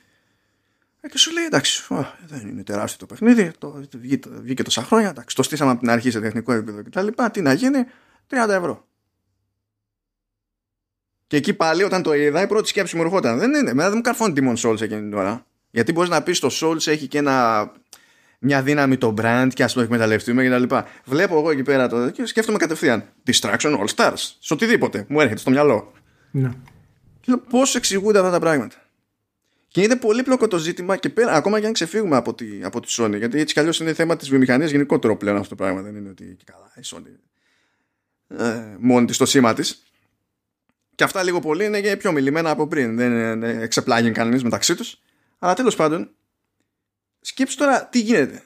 Ε, 1.00 1.08
και 1.08 1.18
σου 1.18 1.32
λέει 1.32 1.44
εντάξει, 1.44 1.82
δεν 2.26 2.48
είναι 2.48 2.62
τεράστιο 2.62 2.98
το 2.98 3.06
παιχνίδι, 3.06 3.50
το, 3.58 3.82
βγήκε, 3.96 4.28
βγήκε 4.30 4.62
τόσα 4.62 4.82
χρόνια, 4.82 5.08
εντάξει, 5.08 5.36
το 5.36 5.42
στήσαμε 5.42 5.70
από 5.70 5.80
την 5.80 5.90
αρχή 5.90 6.10
σε 6.10 6.20
τεχνικό 6.20 6.52
επίπεδο 6.52 6.82
κτλ. 6.82 7.06
Τι 7.32 7.40
να 7.40 7.52
γίνει, 7.52 7.84
30 8.30 8.48
ευρώ. 8.48 8.88
Και 11.26 11.36
εκεί 11.36 11.54
πάλι 11.54 11.82
όταν 11.82 12.02
το 12.02 12.14
είδα, 12.14 12.42
η 12.42 12.46
πρώτη 12.46 12.68
σκέψη 12.68 12.96
μου 12.96 13.02
ερχόταν. 13.02 13.38
Δεν 13.38 13.54
είναι, 13.54 13.72
δεν 13.72 13.92
μου 13.94 14.00
καρφώνει 14.00 14.32
Demon 14.36 14.56
Souls 14.56 14.80
εκείνη 14.80 15.00
την 15.00 15.14
ώρα. 15.14 15.46
Γιατί 15.70 15.92
μπορείς 15.92 16.10
να 16.10 16.22
πεις 16.22 16.38
το 16.38 16.48
Souls 16.60 16.86
έχει 16.86 17.06
και 17.06 17.18
ένα 17.18 17.70
μια 18.38 18.62
δύναμη 18.62 18.96
το 18.96 19.14
brand 19.20 19.48
και 19.54 19.62
ας 19.62 19.72
το 19.72 19.80
εκμεταλλευτούμε 19.80 20.48
κτλ. 20.48 20.76
Βλέπω 21.04 21.38
εγώ 21.38 21.50
εκεί 21.50 21.62
πέρα 21.62 21.88
το 21.88 22.10
και 22.10 22.26
σκέφτομαι 22.26 22.58
κατευθείαν. 22.58 23.04
Distraction 23.26 23.78
All 23.78 23.94
Stars. 23.94 24.14
Σε 24.38 24.54
οτιδήποτε 24.54 25.04
μου 25.08 25.20
έρχεται 25.20 25.40
στο 25.40 25.50
μυαλό. 25.50 25.92
Ναι. 26.30 26.50
Και 27.20 27.36
πώς 27.50 27.74
εξηγούνται 27.74 28.18
αυτά 28.18 28.30
τα 28.30 28.38
πράγματα; 28.38 28.76
Και 29.70 29.82
είναι 29.82 29.96
πολύ 29.96 30.22
πλοκό 30.22 30.48
το 30.48 30.58
ζήτημα 30.58 30.96
και 30.96 31.08
πέρα, 31.08 31.32
ακόμα 31.32 31.60
και 31.60 31.66
αν 31.66 31.72
ξεφύγουμε 31.72 32.16
από 32.16 32.34
τη, 32.34 32.64
από 32.64 32.80
τη 32.80 32.94
Sony, 32.96 33.16
γιατί 33.16 33.38
έτσι 33.38 33.54
κι 33.54 33.60
αλλιώς 33.60 33.80
είναι 33.80 33.94
θέμα 33.94 34.16
της 34.16 34.28
βιομηχανίας 34.28 34.70
γενικότερο 34.70 35.16
πλέον 35.16 35.36
αυτό 35.36 35.48
το 35.48 35.54
πράγμα. 35.54 35.82
Δεν 35.82 35.96
είναι 35.96 36.08
ότι 36.08 36.36
και 36.38 36.44
καλά 36.44 36.72
η 36.76 36.80
Sony 36.84 37.18
ε, 38.38 38.76
μόνη 38.78 39.06
της 39.06 39.16
το 39.16 39.26
σήμα 39.26 39.54
της. 39.54 39.82
Και 40.94 41.04
αυτά 41.04 41.22
λίγο 41.22 41.40
πολύ 41.40 41.64
είναι 41.64 41.80
και 41.80 41.96
πιο 41.96 42.12
μιλημένα 42.12 42.50
από 42.50 42.66
πριν. 42.66 42.96
Δεν 42.96 43.12
είναι 43.12 43.62
εξεπλάγει 43.62 44.10
κανείς 44.10 44.42
μεταξύ 44.42 44.74
τους. 44.74 45.00
Αλλά 45.38 45.54
τέλος 45.54 45.76
πάντων, 45.76 46.10
σκέψου 47.20 47.56
τώρα 47.56 47.86
τι 47.86 48.00
γίνεται. 48.00 48.44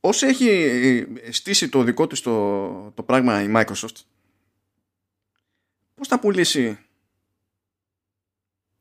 Όσο 0.00 0.26
έχει 0.26 1.06
στήσει 1.30 1.68
το 1.68 1.82
δικό 1.82 2.06
του 2.06 2.22
το, 2.22 2.90
το 2.90 3.02
πράγμα 3.02 3.42
η 3.42 3.52
Microsoft, 3.54 3.96
πώς 5.94 6.08
θα 6.08 6.18
πουλήσει 6.20 6.78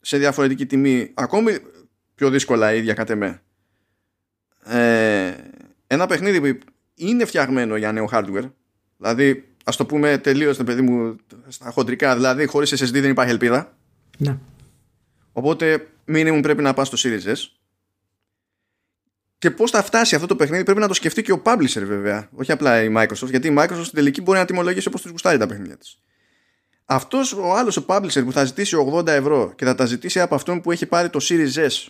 σε 0.06 0.18
διαφορετική 0.18 0.66
τιμή, 0.66 1.12
ακόμη 1.14 1.58
πιο 2.16 2.30
δύσκολα 2.30 2.74
ίδια 2.74 2.94
κατ' 2.94 3.10
εμέ. 3.10 3.42
Ε, 4.66 5.34
ένα 5.88 6.08
παιχνίδι 6.08 6.54
που 6.54 6.72
είναι 6.96 7.26
φτιαγμένο 7.26 7.76
για 7.76 7.92
νέο 7.92 8.10
hardware, 8.12 8.52
δηλαδή 8.98 9.48
ας 9.64 9.76
το 9.76 9.86
πούμε 9.86 10.18
τελείω, 10.18 10.54
παιδί 10.54 10.82
μου, 10.82 11.16
στα 11.48 11.70
χοντρικά, 11.70 12.16
δηλαδή 12.16 12.46
χωρίς 12.46 12.84
SSD 12.84 12.92
δεν 12.92 13.10
υπάρχει 13.10 13.32
ελπίδα. 13.32 13.78
Ναι. 14.18 14.38
Οπότε, 15.32 15.88
minimum 16.08 16.40
πρέπει 16.42 16.62
να 16.62 16.74
πας 16.74 16.88
στο 16.88 16.98
Series 17.00 17.32
S. 17.32 17.36
Και 19.38 19.52
πώς 19.52 19.72
θα 19.72 19.84
φτάσει 19.84 20.16
αυτό 20.16 20.28
το 20.28 20.36
παιχνίδι 20.36 20.64
πρέπει 20.64 20.80
να 20.80 20.88
το 20.88 20.94
σκεφτεί 20.94 21.22
και 21.22 21.32
ο 21.32 21.42
publisher 21.46 21.84
βέβαια. 21.84 22.30
Όχι 22.36 22.52
απλά 22.52 22.84
η 22.84 22.94
Microsoft, 22.98 23.30
γιατί 23.30 23.48
η 23.48 23.56
Microsoft 23.58 23.82
στην 23.82 23.94
τελική 23.94 24.22
μπορεί 24.22 24.40
να 24.40 24.46
τιμολογήσει 24.46 24.88
όπως 24.88 25.02
τους 25.02 25.12
γουστάρει 25.12 25.38
τα 25.38 25.48
παιχνίδια 25.48 25.78
της. 25.78 26.00
Αυτός 26.86 27.34
ο 27.34 27.54
άλλος 27.54 27.78
ο 27.78 27.86
publisher 27.88 28.24
που 28.24 28.32
θα 28.32 28.44
ζητήσει 28.44 28.76
80 28.94 29.08
ευρώ 29.08 29.54
και 29.56 29.66
θα 29.66 29.76
τα 29.76 29.86
ζητήσει 29.86 30.20
από 30.20 30.36
αυτόν 30.36 30.62
που 30.62 30.72
έχει 30.72 30.86
πάρει 30.86 31.10
το 31.10 31.20
Series 31.22 31.54
S. 31.54 31.88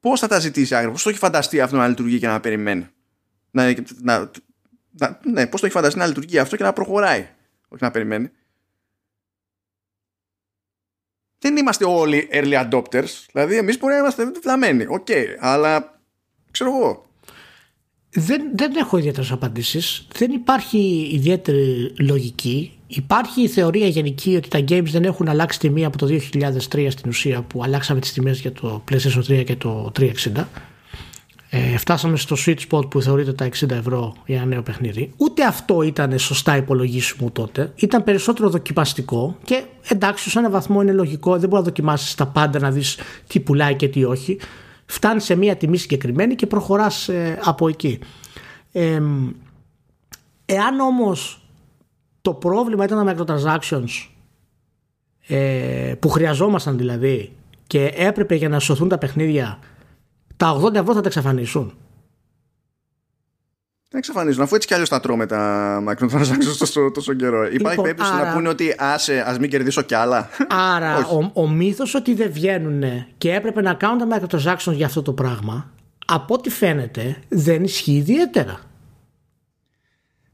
Πώς 0.00 0.20
θα 0.20 0.28
τα 0.28 0.38
ζητήσει 0.38 0.74
άγριο, 0.74 0.90
πώς 0.90 1.02
το 1.02 1.08
έχει 1.08 1.18
φανταστεί 1.18 1.60
αυτό 1.60 1.76
να 1.76 1.88
λειτουργεί 1.88 2.18
και 2.18 2.26
να 2.26 2.40
περιμένει; 2.40 2.88
Να, 3.50 3.74
να, 4.00 4.30
να, 4.90 5.20
ναι, 5.24 5.46
πώς 5.46 5.60
το 5.60 5.66
έχει 5.66 5.74
φανταστεί 5.74 5.98
να 5.98 6.06
λειτουργεί 6.06 6.38
αυτό 6.38 6.56
και 6.56 6.62
να 6.62 6.72
προχωράει. 6.72 7.28
Όχι 7.68 7.82
να 7.82 7.90
περιμένει; 7.90 8.30
Δεν 11.38 11.56
είμαστε 11.56 11.84
όλοι 11.84 12.28
early 12.32 12.68
adopters. 12.70 13.24
Δηλαδή, 13.32 13.56
εμείς 13.56 13.78
μπορεί 13.78 13.92
να 13.92 13.98
είμαστε 13.98 14.30
βλαμμένοι. 14.42 14.86
Οκ, 14.86 15.06
okay, 15.08 15.26
αλλά 15.38 16.00
ξέρω 16.50 16.70
εγώ. 16.70 17.07
Δεν, 18.10 18.42
δεν 18.54 18.76
έχω 18.76 18.98
ιδιαίτερες 18.98 19.32
απαντήσεις. 19.32 20.06
Δεν 20.16 20.30
υπάρχει 20.30 21.10
ιδιαίτερη 21.12 21.92
λογική. 21.98 22.72
Υπάρχει 22.86 23.42
η 23.42 23.48
θεωρία 23.48 23.86
γενική 23.86 24.36
ότι 24.36 24.48
τα 24.48 24.58
games 24.58 24.88
δεν 24.90 25.04
έχουν 25.04 25.28
αλλάξει 25.28 25.58
τιμή 25.58 25.84
από 25.84 25.98
το 25.98 26.06
2003 26.06 26.86
στην 26.90 27.08
ουσία 27.08 27.42
που 27.42 27.62
αλλάξαμε 27.62 28.00
τις 28.00 28.12
τιμές 28.12 28.40
για 28.40 28.52
το 28.52 28.84
PlayStation 28.90 29.40
3 29.40 29.44
και 29.44 29.56
το 29.56 29.92
360 29.98 30.10
ε, 31.50 31.76
φτάσαμε 31.76 32.16
στο 32.16 32.36
sweet 32.46 32.56
spot 32.70 32.90
που 32.90 33.02
θεωρείται 33.02 33.32
τα 33.32 33.48
60 33.48 33.70
ευρώ 33.70 34.14
για 34.26 34.36
ένα 34.36 34.44
νέο 34.44 34.62
παιχνίδι. 34.62 35.12
Ούτε 35.16 35.44
αυτό 35.44 35.82
ήταν 35.82 36.18
σωστά 36.18 36.56
υπολογίσιμο 36.56 37.30
τότε. 37.30 37.72
Ήταν 37.76 38.04
περισσότερο 38.04 38.48
δοκιμαστικό 38.48 39.38
και 39.44 39.64
εντάξει, 39.88 40.30
σε 40.30 40.38
έναν 40.38 40.50
βαθμό 40.50 40.82
είναι 40.82 40.92
λογικό. 40.92 41.30
Δεν 41.30 41.48
μπορείς 41.48 41.64
να 41.64 41.70
δοκιμάσεις 41.70 42.14
τα 42.14 42.26
πάντα 42.26 42.58
να 42.58 42.70
δεις 42.70 42.98
τι 43.26 43.40
πουλάει 43.40 43.74
και 43.74 43.88
τι 43.88 44.04
όχι. 44.04 44.38
Φτάνει 44.90 45.20
σε 45.20 45.34
μία 45.34 45.56
τιμή 45.56 45.76
συγκεκριμένη 45.76 46.34
και 46.34 46.46
προχωράς 46.46 47.08
ε, 47.08 47.38
από 47.42 47.68
εκεί. 47.68 47.98
Ε, 48.72 49.02
εάν 50.44 50.80
όμως 50.80 51.42
το 52.20 52.34
πρόβλημα 52.34 52.84
ήταν 52.84 53.06
τα 53.06 53.14
microtransactions 53.16 54.08
ε, 55.26 55.94
που 55.98 56.08
χρειαζόμασταν 56.08 56.78
δηλαδή 56.78 57.32
και 57.66 57.92
έπρεπε 57.96 58.34
για 58.34 58.48
να 58.48 58.58
σωθούν 58.58 58.88
τα 58.88 58.98
παιχνίδια 58.98 59.58
τα 60.36 60.60
80 60.60 60.74
ευρώ 60.74 60.94
θα 60.94 61.00
τα 61.00 61.06
εξαφανίσουν. 61.06 61.72
Δεν 63.90 63.98
εξαφανίζουν, 64.00 64.42
αφού 64.42 64.54
έτσι 64.54 64.66
κι 64.66 64.74
αλλιώς 64.74 64.88
τα 64.88 65.00
τρώμε 65.00 65.26
τα 65.26 65.82
microtransactions 65.88 66.56
τόσο, 66.58 66.90
τόσο 66.90 67.14
καιρό. 67.14 67.38
Υπάρχει 67.44 67.58
λοιπόν, 67.58 67.82
περίπτωση 67.82 68.10
άρα... 68.14 68.26
να 68.26 68.32
πούνε 68.32 68.48
ότι 68.48 68.74
άσε, 68.78 69.24
ας 69.26 69.38
μην 69.38 69.50
κερδίσω 69.50 69.82
κι 69.82 69.94
άλλα. 69.94 70.28
Άρα, 70.74 71.06
ο, 71.06 71.30
ο 71.32 71.48
μύθος 71.48 71.94
ότι 71.94 72.14
δεν 72.14 72.32
βγαίνουν 72.32 73.06
και 73.18 73.34
έπρεπε 73.34 73.62
να 73.62 73.74
κάνουν 73.74 74.08
τα 74.08 74.20
microtransactions 74.20 74.72
για 74.72 74.86
αυτό 74.86 75.02
το 75.02 75.12
πράγμα, 75.12 75.70
από 76.06 76.34
ό,τι 76.34 76.50
φαίνεται, 76.50 77.16
δεν 77.28 77.64
ισχύει 77.64 77.92
ιδιαίτερα. 77.92 78.60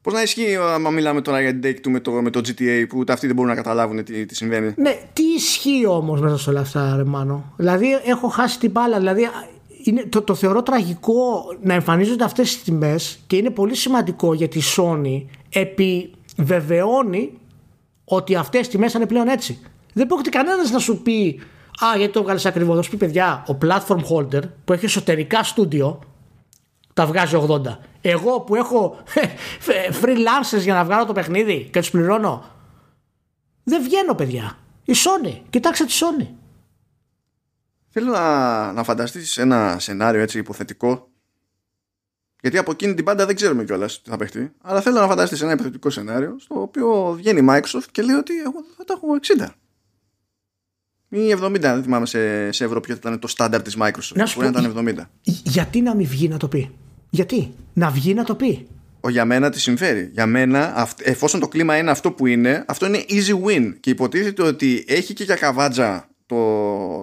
Πώς 0.00 0.12
να 0.12 0.22
ισχύει 0.22 0.56
άμα 0.56 0.90
μιλάμε 0.90 1.20
τώρα 1.20 1.40
για 1.40 1.58
την 1.58 1.70
take 1.70 1.80
του 1.80 1.90
με 1.90 2.00
το, 2.00 2.10
με 2.10 2.30
το 2.30 2.40
GTA 2.40 2.84
που 2.88 2.98
ούτε 2.98 3.12
αυτοί 3.12 3.26
δεν 3.26 3.34
μπορούν 3.34 3.50
να 3.50 3.56
καταλάβουν 3.56 4.04
τι, 4.04 4.26
τι 4.26 4.34
συμβαίνει; 4.34 4.74
Ναι, 4.76 4.98
τι 5.12 5.22
ισχύει 5.22 5.86
όμως 5.86 6.20
μέσα 6.20 6.38
σε 6.38 6.50
όλα 6.50 6.60
αυτά, 6.60 6.96
ρε 6.96 7.02
Δηλαδή, 7.56 8.00
έχω 8.04 8.28
χάσει 8.28 8.58
την 8.58 8.70
μπάλα. 8.70 8.98
Δηλαδή, 8.98 9.28
είναι, 9.84 10.04
το, 10.04 10.22
το 10.22 10.34
θεωρώ 10.34 10.62
τραγικό 10.62 11.44
να 11.62 11.74
εμφανίζονται 11.74 12.24
αυτές 12.24 12.52
τις 12.52 12.62
τιμές 12.62 13.18
και 13.26 13.36
είναι 13.36 13.50
πολύ 13.50 13.74
σημαντικό 13.74 14.34
γιατί 14.34 14.58
η 14.58 14.62
Sony 14.76 15.24
επιβεβαιώνει 15.48 17.38
ότι 18.04 18.34
αυτές 18.34 18.60
τις 18.60 18.68
τιμές 18.68 18.92
είναι 18.92 19.06
πλέον 19.06 19.28
έτσι. 19.28 19.58
Δεν 19.92 20.06
πρόκειται 20.06 20.28
κανένας 20.28 20.70
να 20.70 20.78
σου 20.78 21.02
πει 21.02 21.40
Α, 21.84 21.96
γιατί 21.96 22.12
το 22.12 22.20
έβγαλες 22.20 22.46
ακριβώς. 22.46 22.76
Θα 22.76 22.82
σου 22.82 22.90
πει 22.90 22.96
παιδιά, 22.96 23.44
ο 23.48 23.58
platform 23.64 24.00
holder 24.10 24.42
που 24.64 24.72
έχει 24.72 24.84
εσωτερικά 24.84 25.42
στούντιο 25.42 25.98
τα 26.94 27.06
βγάζει 27.06 27.46
80. 27.48 27.60
Εγώ 28.00 28.40
που 28.40 28.54
έχω 28.54 28.96
freelancers 30.02 30.60
για 30.60 30.74
να 30.74 30.84
βγάλω 30.84 31.04
το 31.06 31.12
παιχνίδι 31.12 31.68
και 31.72 31.78
τους 31.78 31.90
πληρώνω. 31.90 32.44
Δεν 33.64 33.82
βγαίνω, 33.82 34.14
παιδιά. 34.14 34.58
Η 34.84 34.92
Sony. 34.96 35.40
Κοιτάξτε 35.50 35.84
τη 35.84 35.92
Sony. 36.00 36.26
Θέλω 37.96 38.10
να, 38.10 38.72
να 38.72 38.82
φανταστείς 38.84 39.36
ένα 39.38 39.76
σενάριο 39.78 40.20
έτσι 40.20 40.38
υποθετικό 40.38 41.08
γιατί 42.40 42.58
από 42.58 42.70
εκείνη 42.70 42.94
την 42.94 43.04
πάντα 43.04 43.26
δεν 43.26 43.34
ξέρουμε 43.36 43.64
κιόλας 43.64 44.02
τι 44.02 44.10
θα 44.10 44.16
παιχτεί. 44.16 44.52
Αλλά 44.62 44.80
θέλω 44.80 45.00
να 45.00 45.06
φανταστείς 45.06 45.42
ένα 45.42 45.52
υποθετικό 45.52 45.90
σενάριο 45.90 46.36
στο 46.38 46.60
οποίο 46.60 47.14
βγαίνει 47.16 47.40
η 47.40 47.46
Microsoft 47.48 47.84
και 47.90 48.02
λέει 48.02 48.16
ότι 48.16 48.40
εγώ 48.40 48.64
θα 48.76 48.84
τα 48.84 48.94
έχω 48.96 49.06
60. 49.38 49.48
Ή 51.08 51.34
70, 51.42 51.58
δεν 51.60 51.82
θυμάμαι 51.82 52.06
σε, 52.06 52.52
σε 52.52 52.64
ευρώ 52.64 52.80
ποιο 52.80 52.94
ήταν 52.94 53.18
το 53.18 53.26
στάνταρ 53.26 53.62
της 53.62 53.76
Microsoft. 53.80 54.14
Να 54.14 54.26
σου 54.26 54.38
πω, 54.38 54.46
ήταν 54.46 54.74
70. 54.76 55.04
Γιατί 55.24 55.80
να 55.80 55.94
μην 55.94 56.06
βγει 56.06 56.28
να 56.28 56.36
το 56.36 56.48
πει; 56.48 56.70
Γιατί; 57.10 57.54
Να 57.72 57.90
βγει 57.90 58.14
να 58.14 58.24
το 58.24 58.34
πει; 58.34 58.66
Ο, 59.00 59.08
για 59.08 59.24
μένα 59.24 59.50
τη 59.50 59.60
συμφέρει. 59.60 60.10
Για 60.12 60.26
μένα, 60.26 60.88
εφόσον 61.02 61.40
το 61.40 61.48
κλίμα 61.48 61.76
είναι 61.76 61.90
αυτό 61.90 62.12
που 62.12 62.26
είναι, 62.26 62.64
αυτό 62.68 62.86
είναι 62.86 63.04
easy 63.08 63.44
win. 63.46 63.74
Και 63.80 63.90
υποτίθεται 63.90 64.42
ότι 64.42 64.84
έχει 64.88 65.12
και 65.14 65.24
για 65.24 65.36
καβάτζα 65.36 66.13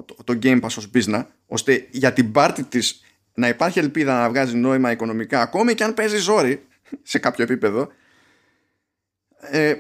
το, 0.06 0.16
το, 0.16 0.24
το 0.24 0.40
Game 0.44 0.62
Pass 0.62 0.76
ως 0.78 0.90
business 0.94 1.26
ώστε 1.46 1.88
για 1.92 2.14
την 2.14 2.32
πάρτη 2.32 2.64
της 2.64 3.02
να 3.34 3.48
υπάρχει 3.48 3.80
ελπίδα 3.80 4.20
να 4.20 4.30
βγάζει 4.30 4.56
νόημα 4.56 4.92
οικονομικά 4.92 5.42
ακόμη 5.42 5.74
και 5.74 5.84
αν 5.84 5.94
παίζει 5.94 6.18
ζόρι 6.18 6.66
σε 7.04 7.20
κάποιο 7.20 7.44
επίπεδο 7.44 7.92
ε, 9.40 9.76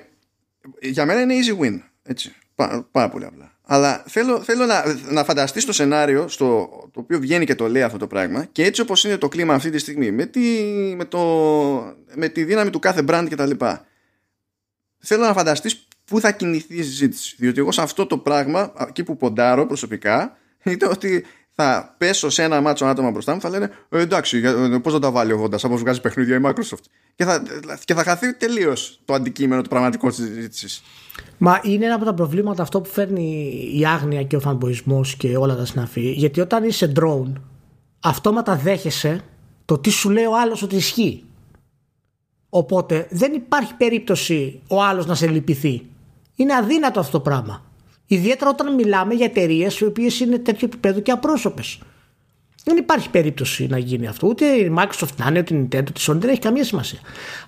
για 0.81 1.05
μένα 1.05 1.21
είναι 1.21 1.33
easy 1.37 1.63
win 1.63 1.81
έτσι, 2.03 2.35
πάρα, 2.55 2.87
πάρα 2.91 3.09
πολύ 3.09 3.25
απλά. 3.25 3.51
Αλλά 3.63 4.03
θέλω, 4.07 4.41
θέλω 4.41 4.65
να, 4.65 4.83
να 5.09 5.23
φανταστείς 5.23 5.65
το 5.65 5.73
σενάριο 5.73 6.27
στο 6.27 6.69
το 6.91 6.99
οποίο 6.99 7.19
βγαίνει 7.19 7.45
και 7.45 7.55
το 7.55 7.69
λέει 7.69 7.81
αυτό 7.81 7.97
το 7.97 8.07
πράγμα 8.07 8.45
και 8.45 8.65
έτσι 8.65 8.81
όπως 8.81 9.03
είναι 9.03 9.17
το 9.17 9.27
κλίμα 9.27 9.53
αυτή 9.53 9.69
τη 9.69 9.77
στιγμή 9.77 10.11
με 10.11 10.25
τη, 10.25 10.39
με 10.95 11.05
το, 11.05 11.19
με 12.15 12.27
τη 12.29 12.43
δύναμη 12.43 12.69
του 12.69 12.79
κάθε 12.79 13.03
brand 13.07 13.25
και 13.29 13.35
τα 13.35 13.45
λοιπά. 13.45 13.85
Θέλω 14.97 15.25
να 15.25 15.33
φανταστείς 15.33 15.87
πού 16.05 16.19
θα 16.19 16.31
κινηθεί 16.31 16.75
η 16.75 16.83
συζήτηση. 16.83 17.35
Διότι 17.39 17.59
εγώ 17.59 17.71
σε 17.71 17.81
αυτό 17.81 18.05
το 18.05 18.17
πράγμα, 18.17 18.73
εκεί 18.87 19.03
που 19.03 19.17
ποντάρω 19.17 19.65
προσωπικά, 19.65 20.37
είναι 20.63 20.85
ότι 20.89 21.25
θα 21.51 21.95
πέσω 21.97 22.29
σε 22.29 22.43
ένα 22.43 22.61
μάτσο 22.61 22.85
άτομα 22.85 23.11
μπροστά 23.11 23.33
μου, 23.33 23.39
θα 23.39 23.49
λένε 23.49 23.71
ε, 23.89 24.01
εντάξει, 24.01 24.37
ε, 24.37 24.77
πώς 24.83 24.93
θα 24.93 24.99
τα 24.99 25.11
βάλει 25.11 25.39
80, 25.43 25.59
σαν 25.59 25.75
βγάζει 25.75 26.01
παιχνίδια 26.01 26.35
η 26.35 26.41
Microsoft. 26.45 26.83
Και 27.15 27.25
θα, 27.25 27.43
και 27.85 27.93
θα 27.93 28.03
χαθεί 28.03 28.33
τελείως 28.33 29.01
το 29.05 29.13
αντικείμενο, 29.13 29.61
το 29.61 29.69
πραγματικό 29.69 30.07
της 30.07 30.17
συζήτησης. 30.17 30.83
Μα 31.37 31.59
είναι 31.63 31.85
ένα 31.85 31.95
από 31.95 32.05
τα 32.05 32.13
προβλήματα 32.13 32.61
αυτό 32.61 32.81
που 32.81 32.89
φέρνει 32.89 33.53
η 33.73 33.85
άγνοια 33.85 34.23
και 34.23 34.35
ο 34.35 34.39
φανμποϊσμός 34.39 35.15
και 35.15 35.37
όλα 35.37 35.55
τα 35.55 35.65
συναφή. 35.65 36.11
Γιατί 36.11 36.41
όταν 36.41 36.63
είσαι 36.63 36.91
drone, 36.99 37.33
αυτόματα 37.99 38.55
δέχεσαι 38.55 39.21
το 39.65 39.77
τι 39.77 39.89
σου 39.89 40.09
λέει 40.09 40.25
ο 40.25 40.39
άλλος 40.39 40.61
ότι 40.61 40.75
ισχύει. 40.75 41.23
Οπότε 42.49 43.07
δεν 43.09 43.33
υπάρχει 43.33 43.73
περίπτωση 43.75 44.61
ο 44.67 44.83
άλλος 44.83 45.05
να 45.05 45.15
σε 45.15 45.27
λυπηθεί. 45.27 45.90
Είναι 46.41 46.55
αδύνατο 46.55 46.99
αυτό 46.99 47.11
το 47.11 47.19
πράγμα. 47.19 47.63
Ιδιαίτερα 48.05 48.49
όταν 48.49 48.73
μιλάμε 48.73 49.13
για 49.13 49.25
εταιρείες 49.25 49.79
οι 49.79 49.85
οποίες 49.85 50.19
είναι 50.19 50.37
τέτοιο 50.37 50.67
επίπεδο 50.67 50.99
και 50.99 51.11
απρόσωπες. 51.11 51.79
Δεν 52.63 52.77
υπάρχει 52.77 53.09
περίπτωση 53.09 53.67
να 53.67 53.77
γίνει 53.77 54.07
αυτό. 54.07 54.27
Ούτε 54.27 54.45
η 54.45 54.73
Microsoft 54.77 55.15
να 55.17 55.27
είναι, 55.27 55.39
ούτε 55.39 55.55
η 55.55 55.67
Nintendo, 55.71 55.89
τη 55.93 56.05
Sony 56.07 56.15
δεν 56.15 56.29
έχει 56.29 56.39
καμία 56.39 56.63
σημασία. 56.63 56.99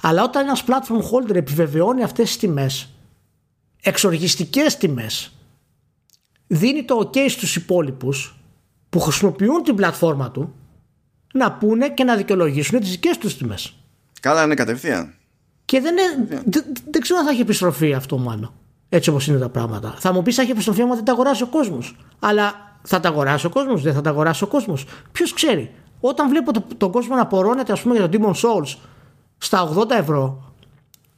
Αλλά 0.02 0.24
όταν 0.24 0.44
ένας 0.46 0.64
platform 0.68 0.98
holder 0.98 1.36
επιβεβαιώνει 1.36 2.04
αυτές 2.04 2.28
τις 2.28 2.38
τιμές, 2.38 2.90
εξοργιστικές 3.82 4.78
τιμές, 4.78 5.32
δίνει 6.48 6.84
το 6.84 6.98
OK 7.00 7.30
στους 7.30 7.56
υπόλοιπους 7.56 8.40
που 8.90 9.00
χρησιμοποιούν 9.00 9.64
την 9.64 9.76
πλατφόρμα 9.76 10.32
του 10.32 10.56
να 11.34 11.52
πούνε 11.52 11.90
και 11.90 12.04
να 12.04 12.16
δικαιολογήσουν 12.16 12.80
τις 12.80 12.90
δικές 12.90 13.18
τους 13.18 13.38
τιμές. 13.38 13.74
Καλά, 14.22 14.44
είναι 14.44 14.56
κατευθείαν. 14.56 15.14
Και 15.66 15.80
δεν, 15.80 15.96
είναι, 15.98 16.42
δεν, 16.46 16.64
δεν 16.90 17.02
ξέρω 17.02 17.20
αν 17.20 17.26
θα 17.26 17.32
έχει 17.32 17.42
επιστροφή 17.42 17.94
αυτό 17.94 18.18
μάλλον. 18.18 18.54
Έτσι 18.94 19.10
όπως 19.10 19.28
είναι 19.28 19.38
τα 19.38 19.50
πράγματα. 19.50 19.96
Θα 19.98 20.14
μου 20.14 20.22
πεις 20.22 20.36
θα 20.36 20.42
έχει 20.42 20.52
επιστροφή 20.52 20.82
άμα 20.82 20.96
δεν 20.96 21.04
τα 21.04 21.12
αγοράσει 21.12 21.44
ο 21.44 21.48
κόσμος. 21.48 21.96
Αλλά 22.20 22.78
θα 22.82 23.00
τα 23.00 23.10
αγοράσει 23.10 23.46
ο 23.46 23.50
κόσμος, 23.50 23.82
δεν 23.82 23.94
θα 23.94 24.02
τα 24.02 24.10
αγοράσει 24.10 24.44
ο 24.44 24.48
κόσμος. 24.48 24.86
Ποιος 25.12 25.34
ξέρει. 25.34 25.72
Όταν 26.00 26.30
βλέπω 26.30 26.52
τον 26.78 26.92
κόσμο 26.92 27.16
να 27.16 27.28
πορώνεται 27.28 27.72
ας 27.72 27.82
πούμε 27.82 27.96
για 27.96 28.10
το 28.10 28.18
Demon 28.18 28.32
Souls 28.32 28.76
στα 29.38 29.74
80 29.76 29.90
ευρώ, 29.92 30.54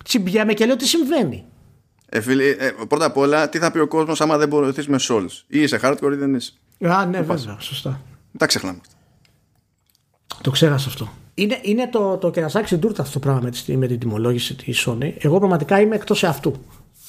τσιμπιάμαι 0.03 0.53
και 0.53 0.65
λέω 0.65 0.75
τι 0.75 0.87
συμβαίνει. 0.87 1.45
Ε, 2.09 2.21
φίλοι, 2.21 2.55
ε, 2.59 2.71
πρώτα 2.87 3.05
απ' 3.05 3.17
όλα, 3.17 3.49
τι 3.49 3.57
θα 3.57 3.71
πει 3.71 3.79
ο 3.79 3.87
κόσμος 3.87 4.21
άμα 4.21 4.37
δεν 4.37 4.47
μπορεί 4.47 4.73
με 4.87 4.99
Souls; 5.01 5.43
Ή 5.47 5.61
είσαι 5.61 5.79
hardcore 5.83 6.11
ή 6.13 6.15
δεν 6.15 6.33
είσαι; 6.33 6.53
Α, 6.87 7.05
ναι, 7.05 7.21
βέβαια, 7.21 7.57
σωστά. 7.59 8.01
τα 8.37 8.45
ξεχνάμε. 8.45 8.79
Το 10.41 10.51
ξέχασα 10.51 10.89
αυτό. 10.89 11.11
Είναι, 11.33 11.59
είναι 11.61 11.87
το, 11.87 12.17
το 12.17 12.31
κερασάκι 12.31 12.67
στην 12.67 12.79
τούρτα 12.79 13.01
αυτό 13.01 13.13
το 13.13 13.19
πράγμα 13.19 13.41
με, 13.67 13.75
με 13.75 13.87
την 13.87 13.99
τιμολόγηση 13.99 14.55
της 14.55 14.87
Sony. 14.87 15.13
Εγώ 15.17 15.37
πραγματικά 15.37 15.79
είμαι 15.79 15.95
εκτός 15.95 16.23
αυτού 16.23 16.53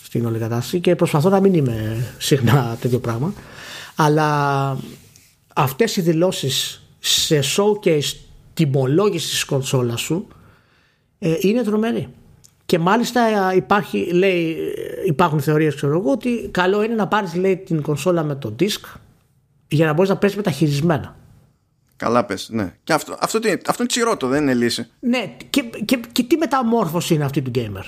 στην 0.06 0.26
όλη 0.26 0.38
κατάσταση 0.38 0.80
και 0.80 0.96
προσπαθώ 0.96 1.28
να 1.28 1.40
μην 1.40 1.54
είμαι 1.54 2.06
συχνά 2.18 2.76
τέτοιο 2.80 2.98
πράγμα. 2.98 3.32
Αλλά 3.96 4.78
αυτές 5.54 5.96
οι 5.96 6.00
δηλώσεις 6.00 6.82
σε 6.98 7.40
showcase 7.56 8.16
τιμολόγηση 8.54 9.28
της 9.28 9.44
κονσόλας 9.44 10.00
σου 10.00 10.28
ε, 11.18 11.34
είναι 11.40 11.62
τρομερή. 11.62 12.08
Και 12.66 12.78
μάλιστα 12.78 13.52
υπάρχει, 13.54 14.10
λέει, 14.12 14.56
υπάρχουν 15.06 15.40
θεωρίες 15.40 15.74
ξέρω 15.74 15.98
εγώ 15.98 16.10
ότι 16.10 16.48
καλό 16.50 16.82
είναι 16.82 16.94
να 16.94 17.08
πάρεις 17.08 17.34
λέει, 17.34 17.56
την 17.56 17.82
κονσόλα 17.82 18.22
με 18.22 18.34
το 18.34 18.54
disc 18.60 18.98
για 19.68 19.86
να 19.86 19.92
μπορείς 19.92 20.10
να 20.10 20.16
παίζει 20.16 20.36
μεταχειρισμένα. 20.36 21.16
Καλά 21.96 22.24
πες, 22.24 22.48
ναι. 22.50 22.74
Και 22.84 22.92
αυτό, 22.92 23.16
αυτό, 23.20 23.38
αυτό, 23.38 23.58
αυτό 23.66 23.82
είναι 23.82 23.90
τσιρότο, 23.90 24.26
δεν 24.26 24.42
είναι 24.42 24.54
λύση. 24.54 24.86
Ναι, 25.00 25.36
και, 25.50 25.62
και, 25.84 26.00
και 26.12 26.22
τι 26.22 26.36
μεταμόρφωση 26.36 27.14
είναι 27.14 27.24
αυτή 27.24 27.42
του 27.42 27.50
gamer; 27.54 27.84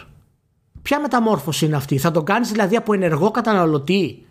Ποια 0.83 1.01
μεταμόρφωση 1.01 1.65
είναι 1.65 1.77
αυτή; 1.77 1.99
Θα 1.99 2.11
το 2.11 2.23
κάνεις 2.23 2.51
δηλαδή 2.51 2.77
από 2.77 2.93
ενεργό 2.93 3.31
καταναλωτή 3.31 4.27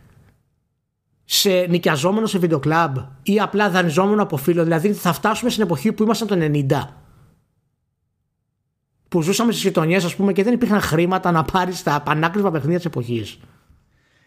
σε 1.25 1.65
νοικιαζόμενο 1.69 2.25
σε 2.25 2.39
βιντεοκλαμπ 2.39 2.97
ή 3.23 3.39
απλά 3.39 3.69
δανειζόμενο 3.69 4.21
από 4.21 4.37
φίλο; 4.37 4.63
Δηλαδή 4.63 4.93
θα 4.93 5.13
φτάσουμε 5.13 5.49
στην 5.49 5.63
εποχή 5.63 5.91
που 5.91 6.03
ήμασταν 6.03 6.27
το 6.27 6.35
90. 6.39 6.87
Που 9.09 9.21
ζούσαμε 9.21 9.51
στις 9.51 9.63
γειτονιές, 9.63 10.03
ας 10.03 10.15
πούμε, 10.15 10.33
και 10.33 10.43
δεν 10.43 10.53
υπήρχαν 10.53 10.81
χρήματα 10.81 11.31
να 11.31 11.43
πάρεις 11.43 11.83
τα 11.83 12.01
πανάκριβα 12.01 12.51
παιχνίδια 12.51 12.77
της 12.77 12.85
εποχής. 12.85 13.39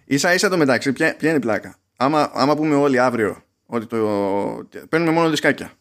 σα 0.07 0.35
ίσα 0.35 0.49
το 0.49 0.57
μεταξύ, 0.57 0.93
ποια, 0.93 1.17
ποια 1.17 1.29
είναι 1.29 1.39
η 1.39 1.41
πλάκα; 1.41 1.77
Άμα, 1.97 2.31
άμα 2.35 2.57
πούμε 2.57 2.75
όλοι 2.75 2.99
αύριο 2.99 3.43
ότι 3.67 3.87
το 3.87 3.99
παίρνουμε 4.89 5.13
μόνο 5.13 5.29
δισκάκια, 5.29 5.73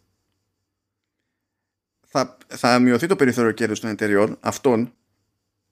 θα, 2.07 2.37
θα 2.47 2.79
μειωθεί 2.79 3.07
το 3.07 3.15
περιθώριο 3.15 3.51
κέρδο 3.51 3.73
των 3.73 3.89
εταιριών 3.89 4.37
αυτών 4.39 4.93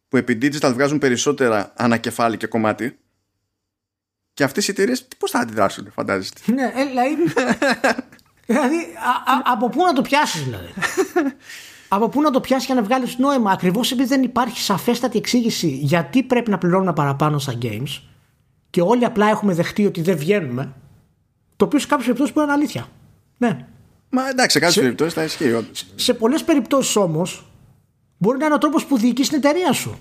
που 0.07 0.17
επί 0.17 0.37
digital 0.41 0.71
βγάζουν 0.73 0.97
περισσότερα 0.97 1.73
ανακεφάλι 1.75 2.37
και 2.37 2.47
κομμάτι 2.47 2.97
και 4.33 4.43
αυτές 4.43 4.67
οι 4.67 4.71
εταιρείες 4.71 5.07
πώς 5.17 5.31
θα 5.31 5.39
αντιδράσουν, 5.39 5.91
φαντάζεστε. 5.91 6.51
Ναι, 6.51 6.71
ε, 6.75 6.85
δηλαδή. 6.85 7.15
δηλαδή 8.47 8.75
α, 8.75 9.33
α, 9.33 9.41
από 9.43 9.69
πού 9.69 9.83
να 9.83 9.93
το 9.93 10.01
πιάσεις, 10.01 10.43
δηλαδή; 10.43 10.73
από 11.87 12.09
πού 12.09 12.21
να 12.21 12.31
το 12.31 12.41
πιάσεις 12.41 12.65
για 12.65 12.75
να 12.75 12.81
βγάλεις 12.83 13.17
νόημα. 13.17 13.51
Ακριβώς 13.51 13.91
επειδή 13.91 14.07
δεν 14.07 14.23
υπάρχει 14.23 14.59
σαφέστατη 14.59 15.17
εξήγηση 15.17 15.67
γιατί 15.67 16.23
πρέπει 16.23 16.49
να 16.49 16.57
πληρώνουμε 16.57 16.93
παραπάνω 16.93 17.39
στα 17.39 17.53
games 17.61 18.01
και 18.69 18.81
όλοι 18.81 19.05
απλά 19.05 19.29
έχουμε 19.29 19.53
δεχτεί 19.53 19.85
ότι 19.85 20.01
δεν 20.01 20.17
βγαίνουμε. 20.17 20.73
Το 21.55 21.65
οποίο 21.65 21.79
σε 21.79 21.87
κάποιες 21.87 22.05
περιπτώσεις 22.05 22.35
μπορεί 22.35 22.47
να 22.47 22.53
είναι 22.53 22.61
αλήθεια. 22.61 22.87
Ναι. 23.37 23.65
Μα 24.09 24.29
εντάξει, 24.29 24.51
σε 24.51 24.59
κάποιες 24.59 24.83
περιπτώσεις 24.83 25.13
θα 25.13 25.23
ισχύει. 25.23 25.67
Σε 25.95 26.13
πολλές 26.13 26.43
περιπτώσεις 26.43 26.95
όμως 26.95 27.46
μπορεί 28.17 28.37
να 28.37 28.45
είναι 28.45 28.53
ο 28.53 28.57
τρόπος 28.57 28.85
που 28.85 28.97
διοικείς 28.97 29.29
την 29.29 29.37
εταιρεία 29.37 29.73
σου 29.73 29.97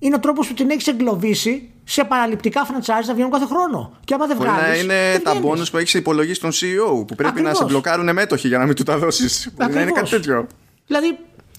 είναι 0.00 0.14
ο 0.14 0.20
τρόπος 0.20 0.48
που 0.48 0.54
την 0.54 0.70
έχεις 0.70 0.86
εγκλωβίσει 0.86 1.70
σε 1.84 2.04
παραληπτικά 2.04 2.66
franchise 2.66 3.06
να 3.06 3.14
βγαίνουν 3.14 3.30
κάθε 3.30 3.44
χρόνο. 3.44 3.92
Και 4.04 4.14
άμα 4.14 4.26
δεν 4.26 4.36
βγάλει. 4.36 4.60
Μπορεί 4.60 4.86
να 4.86 4.94
είναι 4.94 5.18
τα 5.18 5.34
μπόνου 5.34 5.64
που 5.70 5.76
έχεις 5.78 5.94
υπολογίσει 5.94 6.40
τον 6.40 6.50
CEO 6.50 7.06
που 7.06 7.14
πρέπει 7.14 7.28
Ακριβώς. 7.28 7.52
να 7.52 7.54
σε 7.54 7.64
μπλοκάρουν 7.64 8.12
μέτοχοι 8.12 8.48
για 8.48 8.58
να 8.58 8.66
μην 8.66 8.74
του 8.74 8.82
τα 8.82 8.98
δώσεις. 8.98 9.50
Μπορεί 9.56 9.74
να 9.74 9.80
είναι 9.80 9.90
κάτι 9.90 10.10
τέτοιο. 10.10 10.46
Δηλαδή, 10.86 11.18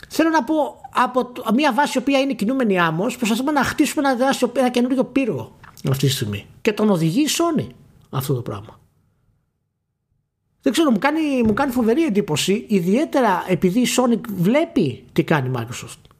θέλω 0.09 0.29
να 0.29 0.43
πω 0.43 0.81
από 0.93 1.31
μια 1.53 1.73
βάση 1.73 1.97
η 1.97 2.01
οποία 2.01 2.19
είναι 2.19 2.33
κινούμενη 2.33 2.79
άμμος, 2.79 3.17
προσπαθούμε 3.17 3.51
να 3.51 3.63
χτίσουμε 3.63 4.07
ένα, 4.07 4.17
δράσιο, 4.17 4.51
ένα 4.55 4.69
καινούριο 4.69 5.03
πύργο 5.03 5.55
αυτή 5.89 6.05
τη 6.05 6.11
στιγμή. 6.11 6.45
Και 6.61 6.73
τον 6.73 6.89
οδηγεί 6.89 7.21
η 7.21 7.29
Sony 7.29 7.67
αυτό 8.09 8.33
το 8.33 8.41
πράγμα. 8.41 8.79
Δεν 10.61 10.73
ξέρω, 10.73 10.91
μου 10.91 10.99
κάνει, 10.99 11.43
μου 11.45 11.53
κάνει 11.53 11.71
φοβερή 11.71 12.03
εντύπωση, 12.05 12.65
ιδιαίτερα 12.67 13.45
επειδή 13.47 13.79
η 13.79 13.87
Sony 13.97 14.19
βλέπει 14.35 15.03
τι 15.13 15.23
κάνει 15.23 15.47
η 15.47 15.51
Microsoft 15.55 16.11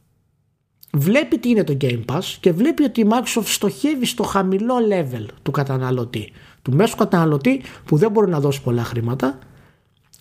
βλέπει 0.92 1.38
τι 1.38 1.48
είναι 1.48 1.64
το 1.64 1.76
Game 1.80 2.04
Pass 2.06 2.22
και 2.40 2.52
βλέπει 2.52 2.82
ότι 2.82 3.00
η 3.00 3.06
Microsoft 3.10 3.44
στοχεύει 3.44 4.06
στο 4.06 4.22
χαμηλό 4.22 4.74
level 4.90 5.26
του 5.42 5.50
καταναλωτή. 5.50 6.32
Του 6.62 6.72
μέσου 6.72 6.96
καταναλωτή 6.96 7.62
που 7.84 7.96
δεν 7.96 8.10
μπορεί 8.10 8.30
να 8.30 8.40
δώσει 8.40 8.62
πολλά 8.62 8.84
χρήματα. 8.84 9.38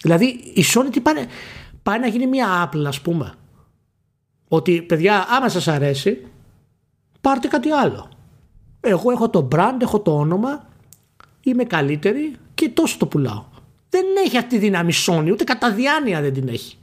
Δηλαδή 0.02 0.26
η 0.54 0.64
Sony 0.74 0.88
τι 0.92 1.00
πάει, 1.00 1.26
πάει 1.84 2.00
να 2.00 2.08
γίνει 2.08 2.28
μια 2.28 2.70
Apple 2.70 2.84
ας 2.86 3.02
πούμε. 3.02 3.34
Ότι 4.48 4.82
παιδιά 4.82 5.26
άμα 5.30 5.50
σας 5.50 5.68
αρέσει 5.68 6.28
πάρτε 7.22 7.48
κάτι 7.48 7.70
άλλο. 7.70 8.10
Εγώ 8.82 9.12
έχω 9.12 9.30
το 9.30 9.48
brand, 9.52 9.78
έχω 9.82 10.00
το 10.00 10.18
όνομα, 10.18 10.68
είμαι 11.42 11.64
καλύτερη 11.64 12.36
και 12.54 12.70
τόσο 12.70 12.98
το 12.98 13.06
πουλάω. 13.06 13.44
Δεν 13.92 14.06
έχει 14.26 14.38
αυτή 14.38 14.50
τη 14.50 14.58
δύναμη 14.58 14.94
Sony, 15.08 15.28
ούτε 15.32 15.44
κατά 15.44 15.74
διάνοια 15.74 16.22
δεν 16.22 16.34
την 16.34 16.48
έχει. 16.48 16.78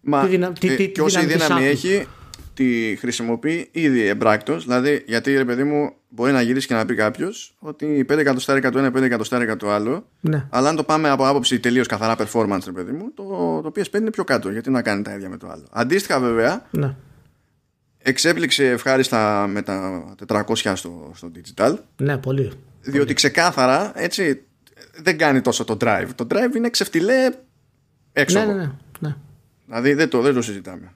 Μα 0.00 0.22
τη 0.22 0.28
δυνα... 0.28 0.52
ε, 0.60 0.74
τι, 0.76 0.88
και 0.88 1.02
όση 1.02 1.26
δύναμη 1.26 1.64
έχει 1.64 2.06
τη 2.54 2.96
χρησιμοποιεί 2.98 3.68
ήδη 3.72 4.06
εμπράκτος. 4.06 4.64
Δηλαδή, 4.64 5.04
γιατί 5.06 5.36
ρε 5.36 5.44
παιδί 5.44 5.64
μου, 5.64 5.92
μπορεί 6.08 6.32
να 6.32 6.42
γυρίσει 6.42 6.66
και 6.66 6.74
να 6.74 6.86
πει 6.86 6.94
κάποιος 6.94 7.56
ότι 7.58 8.06
5 8.12 8.18
εκατοστάρικα 8.18 8.70
το 8.70 8.78
ένα, 8.78 8.88
5 8.88 9.02
εκατοστάρικα 9.02 9.56
το 9.56 9.70
άλλο. 9.70 10.06
Ναι. 10.20 10.46
Αλλά 10.50 10.68
αν 10.68 10.76
το 10.76 10.84
πάμε 10.84 11.08
από 11.08 11.26
άποψη 11.28 11.60
τελείως 11.60 11.86
καθαρά 11.86 12.16
performance, 12.18 12.62
ρε 12.64 12.72
παιδί 12.72 12.92
μου, 12.92 13.12
το, 13.14 13.24
το 13.62 13.72
PS5 13.76 14.00
είναι 14.00 14.10
πιο 14.10 14.24
κάτω. 14.24 14.50
Γιατί 14.50 14.70
να 14.70 14.82
κάνει 14.82 15.02
τα 15.02 15.14
ίδια 15.14 15.28
με 15.28 15.36
το 15.36 15.48
άλλο. 15.48 15.64
Αντίστοιχα, 15.70 16.20
βέβαια, 16.20 16.66
ναι. 16.70 16.94
εξέπληξε 17.98 18.70
ευχάριστα 18.70 19.46
με 19.46 19.62
τα 19.62 20.04
400 20.26 20.42
στο, 20.74 21.10
στο 21.14 21.30
digital. 21.34 21.76
Ναι, 21.96 22.16
πολύ. 22.16 22.52
Διότι 22.80 22.98
πολύ. 22.98 23.14
ξεκάθαρα 23.14 23.92
έτσι 23.94 24.42
δεν 24.96 25.18
κάνει 25.18 25.40
τόσο 25.40 25.64
το 25.64 25.76
drive. 25.80 26.08
Το 26.14 26.26
drive 26.30 26.56
είναι 26.56 26.70
ξεφτιλέ 26.70 27.30
έξω. 28.12 28.38
Ναι, 28.38 28.44
ναι, 28.44 28.54
ναι, 28.54 28.70
ναι. 28.98 29.16
Δηλαδή 29.64 29.94
δεν 29.94 30.08
το, 30.08 30.20
δεν 30.20 30.34
το 30.34 30.42
συζητάμε 30.42 30.92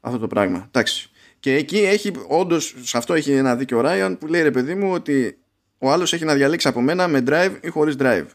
αυτό 0.00 0.18
το 0.18 0.26
πράγμα. 0.26 0.64
Εντάξει. 0.66 1.10
Και 1.40 1.54
εκεί 1.54 1.78
έχει, 1.78 2.12
όντως, 2.28 2.74
σε 2.82 2.96
αυτό 2.96 3.14
έχει 3.14 3.32
ένα 3.32 3.56
δίκιο 3.56 3.78
ο 3.78 3.80
Ράιον 3.80 4.18
που 4.18 4.26
λέει 4.26 4.42
ρε 4.42 4.50
παιδί 4.50 4.74
μου 4.74 4.92
ότι 4.92 5.38
ο 5.78 5.90
άλλος 5.90 6.12
έχει 6.12 6.24
να 6.24 6.34
διαλέξει 6.34 6.68
από 6.68 6.80
μένα 6.80 7.08
με 7.08 7.22
drive 7.26 7.52
ή 7.60 7.68
χωρίς 7.68 7.96
drive. 7.98 8.26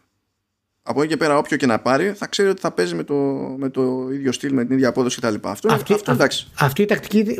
Από 0.85 1.01
εκεί 1.01 1.09
και 1.09 1.17
πέρα, 1.17 1.37
όποιο 1.37 1.57
και 1.57 1.65
να 1.65 1.79
πάρει, 1.79 2.13
θα 2.15 2.27
ξέρει 2.27 2.49
ότι 2.49 2.61
θα 2.61 2.71
παίζει 2.71 2.95
με 2.95 3.03
το, 3.03 3.13
με 3.57 3.69
το 3.69 4.09
ίδιο 4.11 4.31
στυλ, 4.31 4.53
με 4.53 4.65
την 4.65 4.75
ίδια 4.75 4.89
απόδοση 4.89 5.19
κτλ. 5.21 5.35
Αυτό, 5.41 5.73
αυτή, 5.73 5.93
αυτό 5.93 6.11
εντάξει. 6.11 6.47
Αυτή 6.59 6.81
η 6.81 6.85
τακτική 6.85 7.35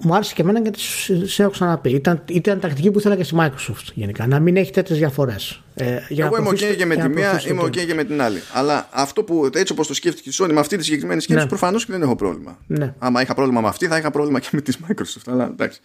μου 0.00 0.14
άρεσε 0.14 0.34
και 0.34 0.42
εμένα 0.42 0.60
γιατί 0.60 0.78
σε 1.26 1.42
έχω 1.42 1.50
ξαναπεί. 1.50 1.90
Ήταν, 1.90 2.22
ήταν 2.28 2.60
τακτική 2.60 2.90
που 2.90 2.98
ήθελα 2.98 3.16
και 3.16 3.24
στη 3.24 3.36
Microsoft 3.38 3.92
γενικά. 3.94 4.26
Να 4.26 4.40
μην 4.40 4.56
έχει 4.56 4.72
τέτοιες 4.72 4.98
διαφορές. 4.98 5.62
Ε, 5.74 5.98
Εγώ 6.08 6.36
είμαι 6.36 6.48
OK 6.48 6.76
και 6.76 6.86
με 6.86 6.96
τη 6.96 7.08
μία, 7.08 7.42
είμαι 7.48 7.62
OK 7.62 7.86
και 7.86 7.94
με 7.94 8.04
την 8.04 8.22
άλλη. 8.22 8.42
Αλλά 8.52 8.88
αυτό 8.90 9.22
που 9.22 9.50
έτσι 9.54 9.72
όπως 9.72 9.86
το 9.86 9.94
σκέφτηκε 9.94 10.28
η 10.28 10.32
Sony 10.38 10.52
με 10.52 10.60
αυτή 10.60 10.76
τη 10.76 10.84
συγκεκριμένη 10.84 11.20
σκέψη, 11.20 11.42
ναι. 11.42 11.48
προφανώς 11.48 11.86
και 11.86 11.92
δεν 11.92 12.02
έχω 12.02 12.16
πρόβλημα. 12.16 12.58
Ναι. 12.66 12.94
Άμα 12.98 13.22
είχα 13.22 13.34
πρόβλημα 13.34 13.60
με 13.60 13.68
αυτή, 13.68 13.86
θα 13.86 13.96
είχα 13.96 14.10
πρόβλημα 14.10 14.40
και 14.40 14.48
με 14.52 14.60
τη 14.60 14.76
Microsoft. 14.88 15.22
Αλλά 15.26 15.44
εντάξει. 15.44 15.80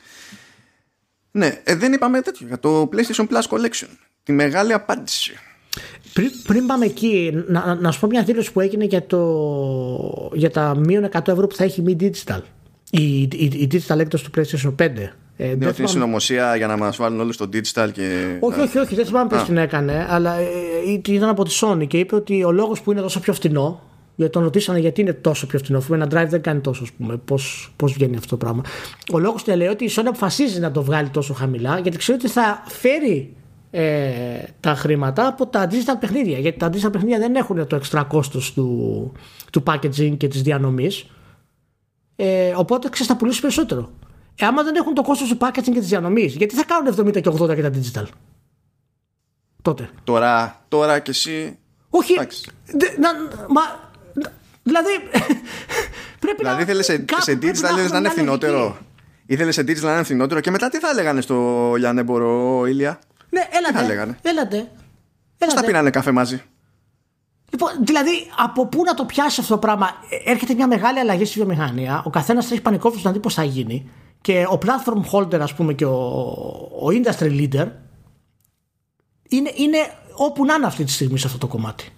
Ναι, 1.32 1.62
ε, 1.64 1.76
δεν 1.76 1.94
είπαμε 1.94 2.22
τέτοιο 2.22 2.48
για 2.48 2.60
το 2.60 2.90
PlayStation 2.94 3.28
Plus 3.28 3.42
Collection. 3.50 3.88
Τη 4.24 4.32
μεγάλη 4.32 4.74
απάντηση. 4.74 5.38
Πριν, 6.18 6.32
πριν 6.44 6.66
πάμε 6.66 6.86
εκεί, 6.86 7.44
να, 7.48 7.76
να 7.76 7.92
σου 7.92 8.00
πω 8.00 8.08
μια 8.08 8.24
δήλωση 8.24 8.52
που 8.52 8.60
έγινε 8.60 8.86
για, 8.86 9.06
το, 9.06 10.32
για 10.34 10.52
τα 10.52 10.76
μείον 10.78 11.10
100 11.12 11.28
ευρώ 11.28 11.48
που 11.48 11.56
θα 11.56 11.64
έχει 11.64 11.84
Mi 11.88 12.02
Digital. 12.02 12.40
Η, 12.90 13.22
η, 13.22 13.30
η 13.38 13.70
Digital 13.72 14.00
έκτος 14.00 14.22
του 14.24 14.32
PlayStation 14.36 14.76
5. 14.80 14.90
Ε, 15.38 15.56
ναι, 15.56 15.68
ότι 15.68 15.80
είναι 15.80 15.90
συνωμοσία 15.90 16.56
για 16.56 16.68
να 16.68 16.78
μας 16.78 16.98
βάλουν 16.98 17.20
όλου 17.20 17.32
στο 17.32 17.46
digital 17.54 17.90
και. 17.92 18.38
Όχι, 18.40 18.60
όχι, 18.60 18.78
όχι, 18.78 18.96
δεν 18.96 19.06
θυμάμαι 19.06 19.30
ποιος 19.30 19.44
την 19.44 19.58
έκανε, 19.58 20.08
αλλά 20.10 20.36
ε, 20.36 20.48
ε, 21.06 21.14
ήταν 21.14 21.30
από 21.30 21.44
τη 21.44 21.60
Sony 21.62 21.88
και 21.88 22.00
είπε 22.00 22.16
ότι 22.16 22.44
ο 22.44 22.52
λόγος 22.52 22.82
που 22.82 22.92
είναι 22.92 23.02
τόσο 23.02 23.20
πιο 23.20 23.34
φθηνό, 23.34 23.82
γιατί 24.16 24.32
τον 24.32 24.44
ρωτήσανε 24.44 24.80
γιατί 24.80 25.02
είναι 25.02 25.14
τόσο 25.14 25.48
πιο 25.48 25.60
φθηνό, 25.60 25.78
αφού 25.78 25.94
ένα 25.94 26.06
drive 26.06 26.30
δεν 26.30 26.42
κάνει 26.42 26.60
τόσο, 26.60 26.84
ας 26.84 26.92
πούμε, 26.92 27.22
πώς 27.76 27.94
βγαίνει 27.94 28.16
αυτό 28.16 28.30
το 28.30 28.38
πράγμα. 28.38 28.62
Ο 29.12 29.20
λόγος 29.20 29.44
του 29.44 29.56
λέει 29.56 29.68
ότι 29.68 29.86
η 29.86 29.92
Sony 29.96 30.06
αποφασίζει 30.08 30.60
να 30.60 30.72
το 30.72 30.84
βγάλει 30.84 31.10
τόσο 31.10 31.34
χαμηλά, 31.34 31.80
γιατί 31.80 31.98
ξέρει 31.98 32.18
ότι 32.18 32.28
θα 32.28 32.64
φέρει 32.68 33.36
ε, 33.72 34.44
τα 34.60 34.76
χρήματα 34.76 35.28
από 35.28 35.48
τα 35.48 35.68
digital 35.72 36.00
παιχνίδια. 36.00 36.40
Γιατί 36.40 36.60
τα 36.60 36.70
digital 36.70 36.92
παιχνίδια 36.92 37.20
δεν 37.20 37.36
έχουν 37.36 37.68
το 37.68 37.76
εξτρά 37.76 38.04
κόστος 38.04 38.54
του, 38.54 39.12
του 39.52 39.64
packaging 39.66 40.18
και 40.18 40.28
της 40.28 40.42
διανομής. 40.42 41.06
Ε, 42.16 42.54
οπότε 42.56 42.90
ξέρεις, 42.90 43.08
θα 43.08 43.18
πουλήσεις 43.18 43.42
περισσότερο. 43.42 43.92
Ε, 44.36 44.46
άμα 44.46 44.64
δεν 44.64 44.76
έχουν 44.76 44.94
το 44.94 45.02
κόστος 45.02 45.30
του 45.30 45.38
packaging 45.40 45.72
και 45.74 45.80
της 45.80 45.88
διανομής, 45.88 46.36
γιατί 46.36 46.56
θα 46.56 46.64
κάνουν 46.66 46.94
70 46.94 47.22
και 47.22 47.30
80 47.30 47.56
και 47.56 47.62
τα 47.62 47.72
digital; 47.74 48.06
Τότε. 49.62 49.90
Τώρα, 50.04 50.66
τώρα 50.68 51.00
και 51.00 51.12
εσύ. 51.12 51.58
Όχι. 51.90 52.14
Δε, 52.66 52.86
να, 53.00 53.10
μα, 53.48 53.92
δηλαδή. 54.64 54.90
πρέπει 56.20 56.38
δηλαδή 56.38 56.62
ήθελε 56.62 56.82
σε, 56.82 57.06
σε 57.18 57.40
digital 57.42 57.92
να 57.92 57.98
είναι 57.98 58.10
φθηνότερο. 58.10 58.78
Ήθελε 59.26 59.52
σε 59.52 59.62
digital 59.62 59.82
να 59.82 59.94
είναι 59.94 60.04
φθηνότερο 60.04 60.40
και 60.40 60.52
μετά 60.52 60.70
τι 60.70 60.80
θα 60.80 60.90
έλεγαν 60.90 61.22
στο 61.22 61.74
λιανέμπορο, 61.78 62.66
Ηλία; 62.66 63.00
Ναι, 63.30 63.42
έλατε. 63.52 63.80
Τι 63.80 63.88
λέγανε. 63.88 64.18
Έλατε. 64.22 64.72
Πώς 65.38 65.54
θα 65.54 65.64
πίνανε 65.64 65.90
καφέ 65.90 66.12
μαζί; 66.12 66.44
Λοιπόν, 67.50 67.70
δηλαδή, 67.84 68.12
από 68.38 68.68
πού 68.68 68.84
να 68.84 68.94
το 68.94 69.06
πιάσει 69.06 69.42
αυτό 69.42 69.54
το 69.54 69.60
πράγμα; 69.60 69.90
Ε, 70.26 70.32
έρχεται 70.32 70.54
μια 70.54 70.68
μεγάλη 70.68 71.00
αλλαγή 71.00 71.26
στη 71.26 71.40
βιομηχανία. 71.40 72.02
Ο 72.06 72.10
καθένας 72.10 72.46
τρέχει 72.48 72.62
πανικόφρονο 72.62 73.04
να 73.06 73.12
δει 73.12 73.20
πώς 73.20 73.34
θα 73.34 73.44
γίνει. 73.44 73.90
Και 74.22 74.46
ο 74.50 74.58
platform 74.66 75.02
holder, 75.12 75.40
ας 75.40 75.54
πούμε, 75.54 75.74
και 75.74 75.86
ο, 75.86 75.98
ο 76.82 76.88
industry 76.88 77.30
leader 77.32 77.68
είναι, 79.30 79.52
είναι 79.56 79.78
όπου 80.14 80.46
να 80.46 80.54
είναι 80.54 80.66
αυτή 80.66 80.84
τη 80.84 80.92
στιγμή 80.92 81.20
σε 81.20 81.28
αυτό 81.28 81.40
το 81.40 81.48
κομμάτι. 81.48 81.92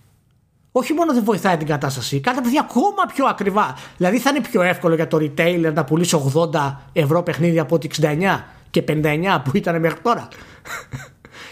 Όχι 0.72 0.93
μόνο 0.93 1.14
δεν 1.14 1.23
βοηθάει 1.23 1.57
την 1.57 1.68
κατάσταση, 1.68 2.19
κάνει 2.19 2.38
τα 2.38 2.43
παιδιά 2.43 2.61
ακόμα 2.61 3.06
πιο 3.14 3.26
ακριβά. 3.26 3.76
Δηλαδή 3.97 4.19
θα 4.19 4.30
είναι 4.30 4.41
πιο 4.41 4.61
εύκολο 4.61 4.95
για 4.95 5.07
το 5.07 5.18
retailer 5.18 5.72
να 5.73 5.84
πουλήσει 5.84 6.31
80 6.53 6.76
ευρώ 6.93 7.23
παιχνίδια 7.23 7.61
από 7.61 7.76
ότι 7.76 7.89
69 8.01 8.39
και 8.69 8.84
59 8.88 9.41
που 9.43 9.51
ήταν 9.53 9.80
μέχρι 9.80 9.99
τώρα. 9.99 10.27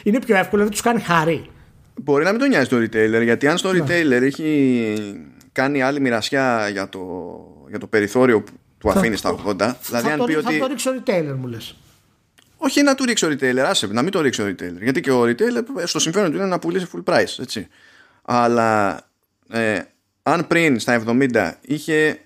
Είναι 0.08 0.20
πιο 0.20 0.36
εύκολο, 0.36 0.62
δεν 0.62 0.72
τους 0.72 0.82
κάνει 0.82 1.02
χάρη. 1.02 1.50
Μπορεί 1.96 2.24
να 2.24 2.32
μην 2.32 2.40
τον 2.40 2.50
νοιάζει 2.50 2.70
το 2.70 2.78
retailer, 2.78 3.24
γιατί 3.24 3.48
αν 3.48 3.58
στο 3.58 3.74
ναι. 3.74 3.80
retailer 3.80 4.22
έχει 4.22 5.26
κάνει 5.52 5.82
άλλη 5.82 6.00
μοιρασιά 6.00 6.70
για 6.70 6.90
το, 6.90 7.00
για 7.70 7.80
το 7.80 7.88
περιθώριο 7.88 8.42
που 8.42 8.52
του 8.78 8.90
αφήνει 8.90 9.16
στα 9.16 9.36
80. 9.46 9.56
Θα, 9.58 9.78
δηλαδή, 9.86 10.10
αν 10.10 10.18
το, 10.18 10.24
πει 10.24 10.36
ότι... 10.36 10.54
θα 10.54 10.60
το 10.60 10.68
ρίξει 10.68 10.90
ο 10.90 10.92
retailer, 11.06 11.36
μου 11.40 11.48
λες. 11.48 11.76
Όχι 12.58 12.82
να 12.82 12.96
του 12.96 13.06
ρίξει 13.06 13.26
ο 13.26 13.30
retailer, 13.30 13.58
άσε, 13.58 13.88
να 13.88 14.02
μην 14.02 14.12
το 14.12 14.22
ρίξει 14.22 14.42
ο 14.42 14.46
retailer. 14.46 14.82
Γιατί 14.82 15.02
και 15.02 15.12
ο 15.12 15.22
retailer 15.22 15.64
στο 15.84 16.00
συμφέρον 16.00 16.32
του 16.32 16.38
είναι 16.38 16.46
να 16.46 16.60
πουλήσει 16.60 16.88
full 16.94 17.14
price. 17.14 17.40
Έτσι. 17.40 17.68
Αλλά 18.22 19.00
ε, 19.50 19.80
αν 20.24 20.48
πριν 20.48 20.80
στα 20.80 21.04
70 21.08 21.52
είχε 21.62 22.20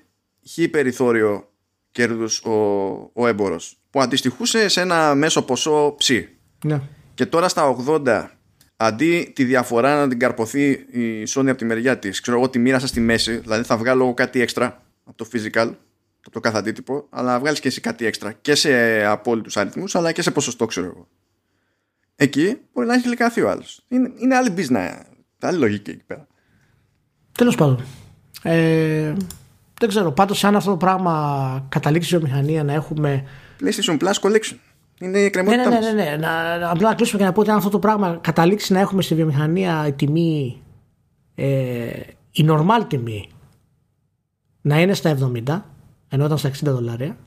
χι 0.47 0.67
περιθώριο 0.67 1.49
κέρδους 1.91 2.41
ο, 2.43 2.51
ο 3.13 3.27
έμπορος 3.27 3.77
που 3.89 4.01
αντιστοιχούσε 4.01 4.67
σε 4.67 4.81
ένα 4.81 5.15
μέσο 5.15 5.41
ποσό 5.41 5.95
ψή. 5.97 6.29
Ναι. 6.63 6.81
Και 7.21 7.27
τώρα 7.27 7.49
στα 7.49 7.75
80 7.87 8.25
αντί 8.77 9.31
τη 9.35 9.43
διαφορά 9.43 9.95
να 9.95 10.07
την 10.07 10.19
καρποθεί 10.19 10.69
η 10.71 11.23
Sony 11.27 11.47
από 11.47 11.55
τη 11.55 11.65
μεριά 11.65 11.99
της, 11.99 12.19
ξέρω 12.19 12.37
εγώ 12.37 12.49
τη 12.49 12.59
μοίρασα 12.59 12.87
στη 12.87 12.99
μέση, 12.99 13.37
δηλαδή 13.37 13.63
θα 13.63 13.77
βγάλω 13.77 14.13
κάτι 14.13 14.41
έξτρα 14.41 14.81
από 15.03 15.17
το 15.17 15.27
physical, 15.33 15.73
από 16.19 16.31
το 16.31 16.39
κάθε 16.39 16.57
αντίτυπο, 16.57 17.07
αλλά 17.09 17.39
βγάλεις 17.39 17.59
και 17.59 17.67
εσύ 17.67 17.81
κάτι 17.81 18.05
έξτρα 18.05 18.31
και 18.31 18.55
σε 18.55 19.03
απόλυτους 19.05 19.57
αριθμούς, 19.57 19.95
αλλά 19.95 20.11
και 20.11 20.21
σε 20.21 20.31
ποσοστό, 20.31 20.65
ξέρω 20.65 20.85
εγώ. 20.85 21.07
Εκεί 22.15 22.57
μπορεί 22.73 22.87
να 22.87 22.93
έχει 22.93 23.07
λικαθεί 23.07 23.41
ο 23.41 23.49
άλλος. 23.49 23.85
Είναι, 23.87 24.11
είναι 24.17 24.35
άλλη 24.35 24.53
business, 24.57 24.91
άλλη 25.39 25.57
λογική 25.57 25.91
εκεί 25.91 26.03
πέρα. 26.07 26.27
Τέλος 27.31 27.55
πάντων. 27.55 27.83
Ε, 28.43 29.13
δεν 29.79 29.89
ξέρω. 29.89 30.11
Πάντως, 30.11 30.43
αν 30.43 30.55
αυτό 30.55 30.69
το 30.69 30.77
πράγμα 30.77 31.65
καταλήξει 31.69 32.15
η 32.15 32.17
βιομηχανία 32.17 32.63
να 32.63 32.73
έχουμε. 32.73 33.27
PlayStation 33.59 33.97
Plus 33.99 34.13
Collection. 34.21 34.55
Είναι 35.01 35.19
η 35.19 35.29
κρεμότητα 35.29 35.69
ναι, 35.69 35.79
ναι, 35.79 35.91
ναι, 35.91 36.03
ναι, 36.03 36.17
Να, 36.17 36.53
απλά 36.69 36.89
να 36.89 36.95
κλείσουμε 36.95 37.19
και 37.19 37.25
να 37.25 37.31
πω 37.31 37.41
ότι 37.41 37.49
αν 37.49 37.57
αυτό 37.57 37.69
το 37.69 37.79
πράγμα 37.79 38.17
καταλήξει 38.21 38.73
να 38.73 38.79
έχουμε 38.79 39.01
στη 39.01 39.15
βιομηχανία 39.15 39.87
η 39.87 39.91
τιμή, 39.91 40.61
ε, 41.35 41.89
η 42.31 42.45
normal 42.49 42.85
τιμή 42.87 43.29
να 44.61 44.81
είναι 44.81 44.93
στα 44.93 45.17
70, 45.45 45.61
ενώ 46.09 46.25
ήταν 46.25 46.37
στα 46.37 46.49
60 46.49 46.53
δολάρια, 46.61 47.17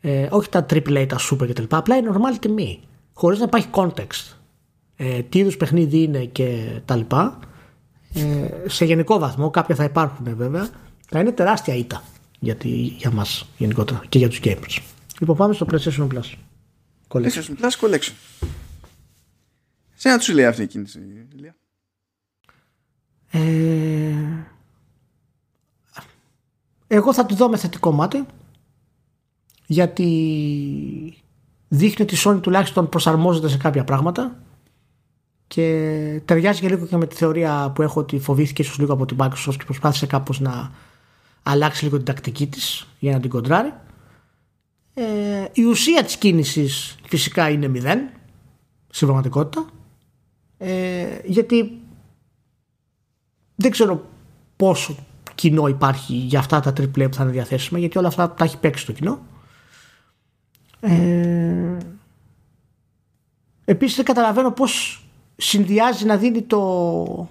ε, 0.00 0.26
όχι 0.30 0.48
τα 0.48 0.66
AAA, 0.70 1.06
τα 1.08 1.18
super 1.30 1.48
κτλ. 1.48 1.62
Απλά 1.68 1.96
η 1.96 2.00
normal 2.10 2.38
τιμή, 2.40 2.80
χωρίς 3.12 3.38
να 3.38 3.44
υπάρχει 3.44 3.68
context. 3.72 4.36
Ε, 4.96 5.22
τι 5.22 5.38
είδους 5.38 5.56
παιχνίδι 5.56 6.02
είναι 6.02 6.24
και 6.24 6.80
τα 6.84 6.96
λοιπά. 6.96 7.38
Ε, 8.14 8.68
σε 8.68 8.84
γενικό 8.84 9.18
βαθμό, 9.18 9.50
κάποια 9.50 9.74
θα 9.74 9.84
υπάρχουν 9.84 10.34
βέβαια, 10.36 10.68
θα 11.08 11.20
είναι 11.20 11.32
τεράστια 11.32 11.74
ήττα 11.74 12.02
για, 12.38 12.54
τη, 12.56 12.68
για 12.68 13.10
μας 13.10 13.48
γενικότερα 13.58 14.02
και 14.08 14.18
για 14.18 14.28
τους 14.28 14.40
gamers. 14.44 14.78
Λοιπόν 15.20 15.36
πάμε 15.36 15.54
στο 15.54 15.66
PlayStation 15.70 16.06
Plus. 16.08 16.32
Collection. 17.12 17.56
Plus 17.60 17.76
Collection. 17.80 18.12
Σε 19.94 20.08
να 20.08 20.18
τους 20.18 20.28
λέει 20.28 20.44
αυτή 20.44 20.62
η 20.62 20.66
κίνηση, 20.66 21.00
Ηλία; 21.34 21.56
Ε, 23.30 24.14
εγώ 26.86 27.14
θα 27.14 27.26
τη 27.26 27.34
δω 27.34 27.48
με 27.48 27.56
θετικό 27.56 27.92
μάτι 27.92 28.26
γιατί 29.66 31.22
δείχνει 31.68 32.04
ότι 32.04 32.14
η 32.14 32.18
Sony 32.24 32.38
τουλάχιστον 32.42 32.88
προσαρμόζεται 32.88 33.48
σε 33.48 33.56
κάποια 33.56 33.84
πράγματα 33.84 34.42
και 35.46 35.62
ταιριάζει 36.24 36.60
και 36.60 36.68
λίγο 36.68 36.86
και 36.86 36.96
με 36.96 37.06
τη 37.06 37.16
θεωρία 37.16 37.72
που 37.74 37.82
έχω 37.82 38.00
ότι 38.00 38.18
φοβήθηκε 38.18 38.62
ίσως 38.62 38.78
λίγο 38.78 38.92
από 38.92 39.06
την 39.06 39.16
Microsoft 39.20 39.54
και 39.58 39.64
προσπάθησε 39.64 40.06
κάπως 40.06 40.40
να 40.40 40.70
αλλάξει 41.42 41.84
λίγο 41.84 41.96
την 41.96 42.04
τακτική 42.04 42.46
της 42.46 42.86
για 42.98 43.12
να 43.12 43.20
την 43.20 43.30
κοντράρει 43.30 43.72
ε, 44.94 45.44
η 45.52 45.64
ουσία 45.64 46.04
της 46.04 46.16
κίνησης 46.16 46.96
φυσικά 47.06 47.48
είναι 47.48 47.68
μηδέν 47.68 48.10
στην 48.88 49.06
πραγματικότητα. 49.06 49.66
Ε, 50.58 51.18
γιατί 51.24 51.80
δεν 53.54 53.70
ξέρω 53.70 54.08
πόσο 54.56 54.96
κοινό 55.34 55.66
υπάρχει 55.66 56.14
για 56.14 56.38
αυτά 56.38 56.60
τα 56.60 56.72
τριπλέ 56.72 57.08
που 57.08 57.14
θα 57.14 57.22
είναι 57.22 57.32
διαθέσιμα 57.32 57.78
γιατί 57.78 57.98
όλα 57.98 58.08
αυτά 58.08 58.30
τα 58.30 58.44
έχει 58.44 58.58
παίξει 58.58 58.86
το 58.86 58.92
κοινό. 58.92 59.26
Ε, 60.80 61.76
επίσης 63.64 63.96
δεν 63.96 64.04
καταλαβαίνω 64.04 64.50
πως 64.50 65.04
συνδυάζει 65.36 66.04
να 66.04 66.16
δίνει 66.16 66.42
το 66.42 67.28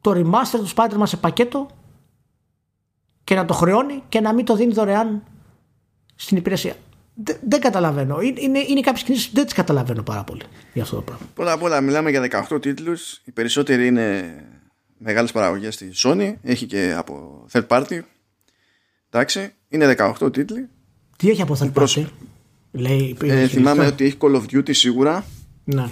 το 0.00 0.10
remaster 0.10 0.58
του 0.58 0.68
Spider-Man 0.74 1.02
σε 1.02 1.16
πακέτο 1.16 1.66
και 3.24 3.34
να 3.34 3.44
το 3.44 3.54
χρεώνει 3.54 4.02
και 4.08 4.20
να 4.20 4.32
μην 4.32 4.44
το 4.44 4.56
δίνει 4.56 4.72
δωρεάν 4.72 5.22
στην 6.20 6.36
υπηρεσία. 6.36 6.74
Δεν, 7.42 7.60
καταλαβαίνω. 7.60 8.20
Είναι, 8.20 8.58
είναι 8.58 8.80
κάποιες 8.80 9.02
κινήσεις 9.02 9.28
που 9.28 9.34
δεν 9.34 9.44
τις 9.44 9.54
καταλαβαίνω 9.54 10.02
πάρα 10.02 10.24
πολύ 10.24 10.42
για 10.72 10.82
αυτό 10.82 10.96
το 10.96 11.02
πράγμα. 11.02 11.26
Πρώτα 11.34 11.52
απ' 11.52 11.62
όλα, 11.62 11.80
μιλάμε 11.80 12.10
για 12.10 12.46
18 12.48 12.62
τίτλους. 12.62 13.20
Οι 13.24 13.30
περισσότεροι 13.30 13.86
είναι 13.86 14.34
μεγάλες 14.98 15.32
παραγωγές 15.32 15.74
στη 15.74 15.90
Sony. 15.94 16.34
Έχει 16.42 16.66
και 16.66 16.94
από 16.96 17.46
third 17.52 17.66
party. 17.66 18.00
Εντάξει, 19.10 19.52
είναι 19.68 19.94
18 19.98 20.32
τίτλοι. 20.32 20.68
Τι 21.16 21.30
έχει 21.30 21.42
από 21.42 21.56
third 21.60 21.72
party, 21.72 22.04
Λέει, 22.72 23.16
ε, 23.22 23.46
θυμάμαι 23.46 23.86
ότι 23.86 24.04
έχει 24.04 24.16
Call 24.20 24.34
of 24.34 24.42
Duty 24.52 24.74
σίγουρα. 24.74 25.24
Ναι. 25.64 25.88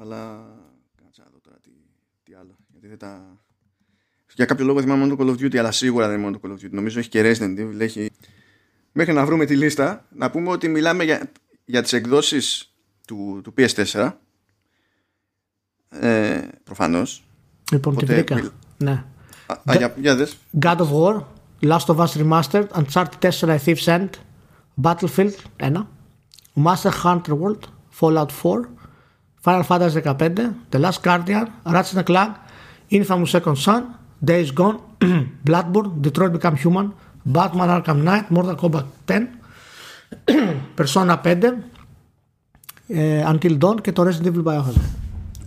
Αλλά. 0.00 0.46
Κάτσε 1.02 1.22
να 1.24 1.30
δω 1.32 1.40
τώρα 1.42 1.56
τι, 1.62 1.70
τι 2.22 2.34
άλλο. 2.40 2.56
Γιατί 2.70 2.86
δεν 2.86 2.98
τα. 2.98 3.38
Για 4.34 4.44
κάποιο 4.44 4.64
λόγο 4.64 4.80
θυμάμαι 4.80 5.00
μόνο 5.04 5.16
το 5.16 5.24
Call 5.24 5.28
of 5.28 5.44
Duty, 5.44 5.56
αλλά 5.56 5.72
σίγουρα 5.72 6.06
δεν 6.08 6.18
είναι 6.18 6.24
μόνο 6.24 6.38
το 6.38 6.48
Call 6.48 6.52
of 6.52 6.64
Duty. 6.64 6.70
Νομίζω 6.70 6.98
έχει 6.98 7.08
και 7.08 7.20
Resident 7.22 7.58
Evil, 7.58 7.80
έχει 7.80 8.10
μέχρι 8.92 9.12
να 9.12 9.24
βρούμε 9.24 9.44
τη 9.44 9.56
λίστα, 9.56 10.04
να 10.08 10.30
πούμε 10.30 10.50
ότι 10.50 10.68
μιλάμε 10.68 11.04
για, 11.04 11.30
για 11.64 11.82
τις 11.82 11.92
εκδόσεις 11.92 12.74
του, 13.06 13.40
του 13.44 13.54
PS4. 13.56 14.12
Ε, 15.88 16.40
προφανώς. 16.64 17.24
Λοιπόν, 17.72 17.96
τη 17.96 18.04
βρήκα. 18.04 18.50
Ναι. 18.76 19.04
Α, 19.46 19.74
για, 19.76 19.94
για 19.96 20.16
δες. 20.16 20.36
God 20.60 20.76
of 20.76 20.90
War, 20.90 21.22
Last 21.62 21.86
of 21.86 21.96
Us 21.96 22.16
Remastered, 22.16 22.68
Uncharted 22.72 23.20
4, 23.20 23.48
A 23.48 23.58
Thief's 23.58 23.86
End, 23.86 24.10
Battlefield 24.82 25.34
1, 25.56 25.86
Master 26.54 26.92
Hunter 27.04 27.34
World, 27.34 27.68
Fallout 27.90 28.32
4, 28.42 28.68
Final 29.44 29.62
Fantasy 29.62 30.00
15, 30.00 30.66
The 30.70 30.78
Last 30.78 31.02
Guardian, 31.02 31.46
Ratchet 31.64 32.04
Clank, 32.06 32.36
Infamous 32.90 33.30
Second 33.30 33.56
Son, 33.56 33.82
Days 34.20 34.50
Gone, 34.52 34.78
Bloodborne, 35.46 36.00
Detroit 36.00 36.32
Become 36.32 36.56
Human, 36.56 36.92
Batman 37.24 37.68
Arkham 37.68 38.02
Knight, 38.04 38.24
Mortal 38.30 38.56
Kombat 38.56 38.84
10, 39.06 39.28
Persona 40.78 41.20
5, 41.22 41.54
ε, 42.86 43.24
Until 43.26 43.58
Dawn 43.58 43.80
και 43.80 43.92
το 43.92 44.02
Resident 44.02 44.26
Evil 44.26 44.42
Biohazard. 44.44 44.80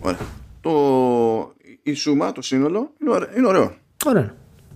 Ωραία. 0.00 0.26
Το, 0.60 1.54
η 1.82 1.94
σούμα, 1.94 2.32
το 2.32 2.42
σύνολο 2.42 2.92
είναι 3.00 3.10
ωραίο. 3.10 3.36
Είναι 3.36 3.46
ωραίο. 3.46 3.76
Ωραία. 4.04 4.34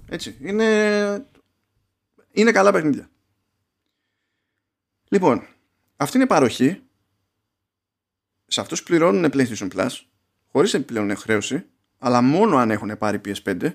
Έτσι. 0.09 0.37
Είναι, 0.41 1.27
είναι 2.31 2.53
καλά 2.53 2.73
παιχνίδια. 2.73 3.09
Λοιπόν, 5.09 5.43
αυτή 5.97 6.17
είναι 6.17 6.27
παροχή 6.27 6.83
σε 8.47 8.61
αυτούς 8.61 8.83
που 8.83 8.87
πληρώνουν 8.87 9.31
PlayStation 9.33 9.69
Plus 9.75 9.89
χωρίς 10.53 10.75
επιπλέον 10.75 11.17
χρέωση 11.17 11.65
αλλά 11.99 12.23
μόνο 12.23 12.57
αν 12.57 12.71
έχουν 12.71 12.99
πάρει 12.99 13.21
PS5 13.25 13.73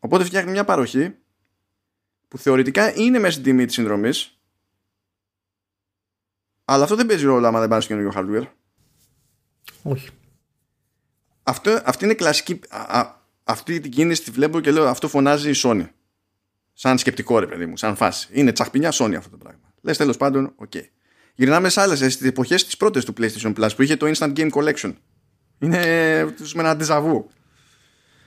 Οπότε 0.00 0.24
φτιάχνει 0.24 0.50
μια 0.50 0.64
παροχή 0.64 1.14
που 2.28 2.38
θεωρητικά 2.38 2.94
είναι 2.94 3.18
μέσα 3.18 3.32
στην 3.32 3.44
τιμή 3.44 3.64
της 3.64 3.74
συνδρομής. 3.74 4.40
Αλλά 6.64 6.82
αυτό 6.82 6.96
δεν 6.96 7.06
παίζει 7.06 7.24
ρόλο 7.24 7.46
άμα 7.46 7.60
δεν 7.60 7.68
πάνε 7.68 7.80
στο 7.80 7.94
καινούργιο 7.94 8.20
hardware. 8.20 8.46
Όχι. 9.82 10.10
Αυτό, 11.42 11.80
αυτή 11.84 12.04
είναι 12.04 12.14
κλασική. 12.14 12.60
Α, 12.68 13.14
αυτή 13.44 13.80
την 13.80 13.90
κίνηση 13.90 14.22
τη 14.22 14.30
βλέπω 14.30 14.60
και 14.60 14.70
λέω 14.70 14.88
αυτό 14.88 15.08
φωνάζει 15.08 15.50
η 15.50 15.54
Sony. 15.56 15.88
Σαν 16.72 16.98
σκεπτικό 16.98 17.38
ρε 17.38 17.46
παιδί 17.46 17.66
μου, 17.66 17.76
σαν 17.76 17.96
φάση. 17.96 18.28
Είναι 18.32 18.52
τσαχπινιά 18.52 18.92
Sony 18.92 19.14
αυτό 19.14 19.30
το 19.30 19.36
πράγμα. 19.36 19.72
Λες 19.80 19.96
τέλος 19.96 20.16
πάντων, 20.16 20.52
ok. 20.56 20.70
Okay. 20.74 20.84
Γυρνάμε 21.34 21.68
σε 21.68 21.80
άλλες 21.80 21.98
στις 21.98 22.22
εποχές 22.22 22.64
τη 22.66 22.76
πρώτη 22.76 23.04
του 23.04 23.14
PlayStation 23.18 23.54
Plus 23.54 23.68
που 23.76 23.82
είχε 23.82 23.96
το 23.96 24.12
Instant 24.14 24.32
Game 24.36 24.50
Collection. 24.50 24.94
Είναι 25.58 26.24
με 26.54 26.62
ένα 26.62 26.76
ντεζαβού 26.76 27.30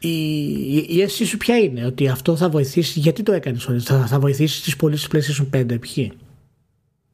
η, 0.07 0.77
η 0.89 1.01
αίσθηση 1.01 1.25
σου 1.25 1.37
ποια 1.37 1.57
είναι, 1.57 1.85
ότι 1.85 2.07
αυτό 2.07 2.35
θα 2.35 2.49
βοηθήσει, 2.49 2.99
γιατί 2.99 3.23
το 3.23 3.31
έκανες 3.31 3.67
θα, 3.79 4.07
θα 4.07 4.19
βοηθήσει 4.19 4.59
στις 4.59 4.75
πωλήσεις 4.75 5.07
PlayStation 5.11 5.59
5, 5.59 5.79
π.χ. 5.81 5.97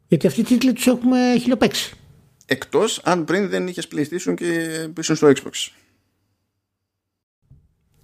Γιατί 0.07 0.27
αυτοί 0.27 0.39
οι 0.39 0.43
τίτλοι 0.43 0.73
τους 0.73 0.87
έχουμε 0.87 1.35
χιλιοπαίξει. 1.39 1.93
Εκτός 2.45 3.01
αν 3.03 3.25
πριν 3.25 3.49
δεν 3.49 3.67
είχες 3.67 3.87
PlayStation 3.95 4.33
και 4.35 4.87
ήσουν 4.93 5.15
στο 5.15 5.27
Xbox. 5.27 5.71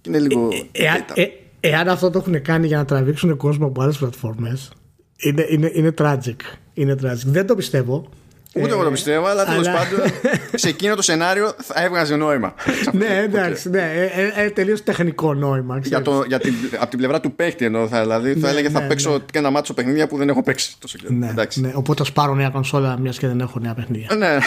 Είναι 0.06 0.18
λίγο. 0.18 0.48
Ε, 0.72 0.84
ε, 1.14 1.22
ε, 1.22 1.30
εάν 1.60 1.88
αυτό 1.88 2.10
το 2.10 2.18
έχουν 2.18 2.42
κάνει 2.42 2.66
για 2.66 2.76
να 2.76 2.84
τραβήξουν 2.84 3.36
κόσμο 3.36 3.66
από 3.66 3.82
άλλες 3.82 3.98
πλατφόρμες, 3.98 4.72
είναι, 5.16 5.46
είναι, 5.48 5.70
είναι 5.74 5.94
tragic. 5.98 6.36
Είναι 6.74 6.96
tragic. 7.02 7.24
Δεν 7.24 7.46
το 7.46 7.54
πιστεύω. 7.54 8.08
Ούτε 8.54 8.70
εγώ 8.70 8.84
το 8.84 8.90
πιστεύω, 8.90 9.26
αλλά 9.26 9.44
τέλος 9.44 9.66
πάντων 9.66 10.00
σε 10.54 10.68
εκείνο 10.68 10.94
το 10.94 11.02
σενάριο 11.02 11.54
θα 11.62 11.82
έβγαζε 11.82 12.16
νόημα. 12.16 12.54
ναι, 12.92 13.18
εντάξει, 13.24 13.70
ναι, 13.70 13.92
ε, 14.14 14.32
ε, 14.34 14.50
τελείως 14.50 14.82
τεχνικό 14.82 15.34
νόημα. 15.34 15.78
Για 15.82 16.02
το, 16.02 16.24
για 16.26 16.38
την, 16.38 16.54
από 16.78 16.90
την 16.90 16.98
πλευρά 16.98 17.20
του 17.20 17.32
παίχτη 17.32 17.64
εννοώ, 17.64 17.88
θα, 17.88 18.00
δηλαδή 18.00 18.34
θα 18.34 18.48
έλεγε 18.48 18.70
θα 18.70 18.82
παίξω 18.82 19.18
και 19.18 19.38
ένα 19.38 19.50
μάτσο 19.50 19.74
παιχνίδια 19.74 20.06
που 20.06 20.16
δεν 20.16 20.28
έχω 20.28 20.42
παίξει 20.42 20.76
τόσο 20.78 20.98
καιρό. 20.98 21.14
Ναι, 21.14 21.34
ναι, 21.54 21.72
οπότε 21.74 22.04
θα 22.04 22.12
πάρω 22.12 22.34
νέα 22.34 22.48
κονσόλα 22.48 22.98
μιας 22.98 23.18
και 23.18 23.26
δεν 23.26 23.40
έχω 23.40 23.58
νέα 23.58 23.74
παιχνίδια. 23.74 24.14
ναι. 24.16 24.38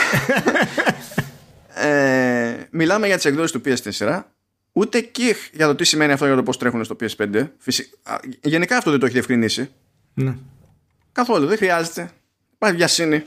ε, 1.89 2.55
μιλάμε 2.69 3.07
για 3.07 3.15
τις 3.15 3.25
εκδόσεις 3.25 3.51
του 3.51 3.61
PS4 3.65 4.21
ούτε 4.71 4.99
και 4.99 5.35
για 5.53 5.67
το 5.67 5.75
τι 5.75 5.83
σημαίνει 5.83 6.11
αυτό 6.11 6.25
για 6.25 6.35
το 6.35 6.43
πώς 6.43 6.57
τρέχουν 6.57 6.83
στο 6.83 6.95
PS5. 6.99 7.47
Γενικά 8.41 8.77
αυτό 8.77 8.89
δεν 8.91 8.99
το 8.99 9.05
έχει 9.05 9.13
διευκρινίσει. 9.13 9.69
Ναι. 10.13 10.35
Καθόλου, 11.11 11.47
δεν 11.47 11.57
χρειάζεται. 11.57 12.09
Πάει 12.57 12.73
βιασύνη. 12.73 13.23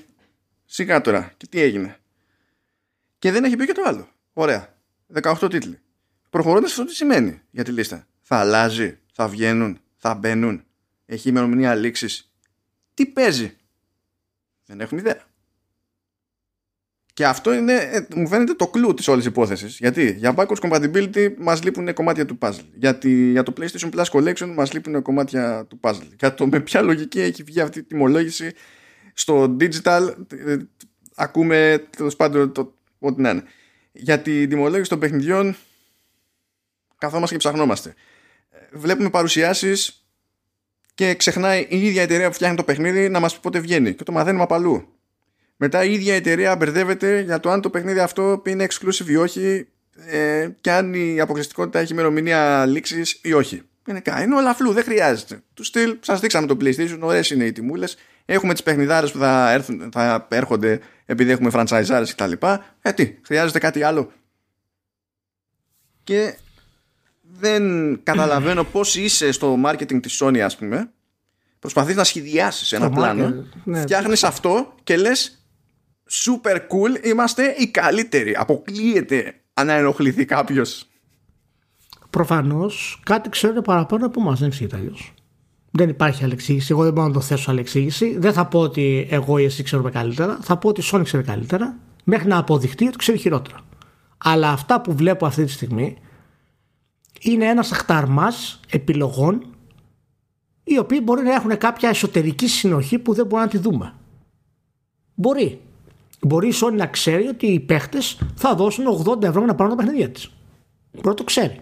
Σιγά 0.73 1.01
τώρα. 1.01 1.33
Και 1.37 1.47
τι 1.47 1.61
έγινε. 1.61 1.97
Και 3.19 3.33
δεν 3.33 3.45
έχει 3.45 3.57
πει 3.57 3.67
και 3.67 3.73
το 3.73 3.83
άλλο. 3.87 4.09
Ωραία. 4.33 4.79
18 5.23 5.51
τίτλοι. 5.51 5.79
Προχωρώντας 6.31 6.71
αυτό 6.71 6.85
τι 6.85 6.95
σημαίνει 6.95 7.41
για 7.51 7.65
τη 7.65 7.71
λίστα. 7.71 8.07
Θα 8.21 8.37
αλλάζει, 8.37 8.99
θα 9.13 9.29
βγαίνουν, 9.29 9.81
θα 9.97 10.15
μπαίνουν. 10.15 10.65
Έχει 11.07 11.29
ημερομηνία 11.29 11.75
λήξης. 11.75 12.33
Τι 12.95 13.07
παίζει. 13.07 13.57
Δεν 14.67 14.81
έχουμε 14.81 15.01
ιδέα. 15.01 15.25
Και 17.13 17.27
αυτό 17.27 17.53
είναι, 17.53 17.75
ε, 17.75 18.07
μου 18.15 18.29
φαίνεται 18.29 18.55
το 18.55 18.69
κλου 18.69 18.95
της 18.95 19.09
όλης 19.09 19.25
υπόθεσης. 19.25 19.79
Γιατί 19.79 20.13
για 20.13 20.35
backwards 20.37 20.61
compatibility 20.61 21.35
μας 21.39 21.63
λείπουν 21.63 21.95
κομμάτια 21.95 22.27
του 22.27 22.39
puzzle. 22.41 22.67
Γιατί 22.75 23.31
για 23.31 23.43
το 23.43 23.53
PlayStation 23.57 23.91
Plus 23.91 24.05
Collection 24.05 24.53
μας 24.55 24.73
λείπουν 24.73 25.03
κομμάτια 25.03 25.67
του 25.69 25.81
puzzle. 25.83 26.09
Για 26.19 26.35
το 26.35 26.47
με 26.47 26.61
ποια 26.61 26.83
λογική 26.83 27.21
έχει 27.21 27.43
βγει 27.43 27.61
αυτή 27.61 27.79
η 27.79 27.83
τιμολόγηση 27.83 28.53
στο 29.15 29.57
digital, 29.61 30.15
ε, 30.47 30.57
ακούμε 31.15 31.87
τέλος 31.97 32.17
πάντων 32.17 32.53
το, 32.53 32.75
ό,τι 32.99 33.21
να 33.21 33.31
είναι. 33.31 33.43
Για 33.93 34.21
την 34.21 34.49
τιμολόγηση 34.49 34.89
των 34.89 34.99
παιχνιδιών, 34.99 35.57
καθόμαστε 36.99 37.35
και 37.35 37.41
ψαχνόμαστε. 37.41 37.95
Ε, 38.51 38.59
βλέπουμε 38.73 39.11
παρουσιάσεις 39.11 40.07
και 40.95 41.15
ξεχνάει 41.15 41.67
η 41.69 41.87
ίδια 41.87 42.03
εταιρεία 42.03 42.29
που 42.29 42.35
φτιάχνει 42.35 42.57
το 42.57 42.65
παιχνίδι 42.65 43.09
να 43.09 43.21
μας 43.21 43.35
πει 43.35 43.41
πότε 43.41 43.59
βγαίνει. 43.59 43.95
Και 43.95 44.05
το 44.05 44.13
μαθαίνουμε 44.13 44.43
από 44.43 44.55
αλλού. 44.55 44.89
Μετά 45.57 45.85
η 45.85 45.93
ίδια 45.93 46.15
εταιρεία 46.15 46.57
μπερδεύεται 46.57 47.21
για 47.21 47.41
το 47.41 47.51
αν 47.51 47.61
το 47.61 47.71
παιχνίδι 47.71 47.99
αυτό 47.99 48.43
είναι 48.47 48.67
exclusive 48.69 49.07
ή 49.07 49.17
όχι 49.17 49.67
ε, 49.95 50.49
και 50.61 50.71
αν 50.71 50.95
η 50.95 51.21
αποκλειστικότητα 51.21 51.79
έχει 51.79 51.93
ημερομηνία 51.93 52.67
λήξης 52.67 53.21
ή 53.23 53.33
όχι. 53.33 53.63
Είναι, 53.89 54.03
είναι 54.23 54.35
όλα 54.35 54.55
φλού, 54.55 54.73
δεν 54.73 54.85
χρειάζεται. 54.85 55.43
Τους 55.55 55.67
στυλ, 55.67 55.97
σας 56.01 56.21
δείξαμε 56.21 56.47
το 56.47 56.57
PlayStation, 56.61 56.99
ωραίες 57.01 57.31
είναι 57.31 57.45
οι 57.45 57.53
τιμούλες. 57.53 57.97
Έχουμε 58.25 58.53
τις 58.53 58.63
παιχνιδάρες 58.63 59.13
που 59.13 59.19
θα, 59.19 59.53
έρθουν, 59.53 59.89
θα 59.93 60.27
έρχονται 60.31 60.81
επειδή 61.07 61.31
έχουμε 61.31 61.51
franchise 61.53 62.05
κτλ. 62.17 62.33
Ε, 62.83 62.93
τι, 62.93 63.19
χρειάζεται 63.23 63.59
κάτι 63.59 63.83
άλλο; 63.83 64.13
Και 66.05 66.37
δεν 67.23 67.63
καταλαβαίνω 68.03 68.65
πώς 68.65 68.97
είσαι 68.97 69.33
στο 69.33 69.59
marketing 69.65 70.03
της 70.03 70.23
Sony, 70.23 70.39
ας 70.39 70.57
πούμε. 70.57 70.91
Προσπαθείς 71.59 71.97
να 71.97 72.05
σχεδιάσεις 72.05 72.73
ένα 72.73 72.91
πλάνο. 72.91 73.47
Ναι, 73.65 73.81
Φτιάχνεις 73.81 74.25
αυτό 74.25 74.75
και 74.83 74.97
λες 74.97 75.47
super 76.11 76.57
cool, 76.57 77.05
είμαστε 77.05 77.55
οι 77.59 77.67
καλύτεροι. 77.67 78.35
Αποκλείεται 78.37 79.35
αν 79.55 79.69
ενοχληθεί 79.69 80.25
κάποιος. 80.25 80.87
Προφανώς 82.11 83.01
κάτι 83.05 83.29
ξέρετε 83.29 83.61
παραπάνω 83.61 84.07
από 84.07 84.21
εμάς, 84.21 84.41
δεν 84.41 84.51
ξέρετε 84.51 84.77
αλλιώς. 84.77 85.15
Δεν 85.75 85.89
υπάρχει 85.89 86.25
άλλη 86.25 86.33
εξήγηση. 86.33 86.73
Εγώ 86.73 86.83
δεν 86.83 86.93
μπορώ 86.93 87.07
να 87.07 87.13
το 87.13 87.21
θέσω 87.21 87.51
άλλη 87.51 87.61
εξήγηση. 87.61 88.19
Δεν 88.19 88.33
θα 88.33 88.47
πω 88.47 88.61
ότι 88.61 89.07
εγώ 89.11 89.39
ή 89.39 89.45
εσύ 89.45 89.63
ξέρουμε 89.63 89.91
καλύτερα. 89.91 90.39
Θα 90.43 90.57
πω 90.57 90.69
ότι 90.69 90.81
η 90.81 90.85
Sony 90.93 91.01
ξέρει 91.05 91.23
καλύτερα 91.23 91.79
μέχρι 92.05 92.29
να 92.29 92.39
αποδειχτεί 92.39 92.87
ότι 92.87 92.97
ξέρει 92.97 93.19
χειρότερα. 93.19 93.59
Αλλά 94.19 94.51
αυτά 94.51 94.81
που 94.81 94.93
βλέπω 94.93 95.27
αυτή 95.27 95.45
τη 95.45 95.51
στιγμή 95.51 95.97
είναι 97.21 97.47
ένας 97.47 97.73
αχταρμά 97.73 98.33
επιλογών 98.71 99.45
οι 100.65 100.79
οποίοι 100.79 101.01
μπορεί 101.03 101.23
να 101.23 101.35
έχουν 101.35 101.59
κάποια 101.59 101.89
εσωτερική 101.89 102.49
συνοχή 102.49 102.99
που 102.99 103.15
δεν 103.15 103.27
μπορούμε 103.27 103.45
να 103.45 103.51
τη 103.51 103.59
δούμε. 103.59 103.95
Μπορεί. 105.15 105.61
Μπορεί 106.21 106.49
η 106.49 106.53
Sony 106.63 106.77
να 106.77 106.87
ξέρει 106.87 107.27
ότι 107.27 107.47
οι 107.47 107.61
παίχτες 107.61 108.19
θα 108.35 108.55
δώσουν 108.55 108.85
80 109.07 109.23
ευρώ 109.23 109.45
να 109.45 109.55
πάρουν 109.55 109.77
τα 109.77 109.83
παιχνίδια 109.83 110.11
της. 110.11 110.31
Μπορεί 110.93 111.09
να 111.09 111.15
το 111.15 111.25
ξέρει. 111.25 111.61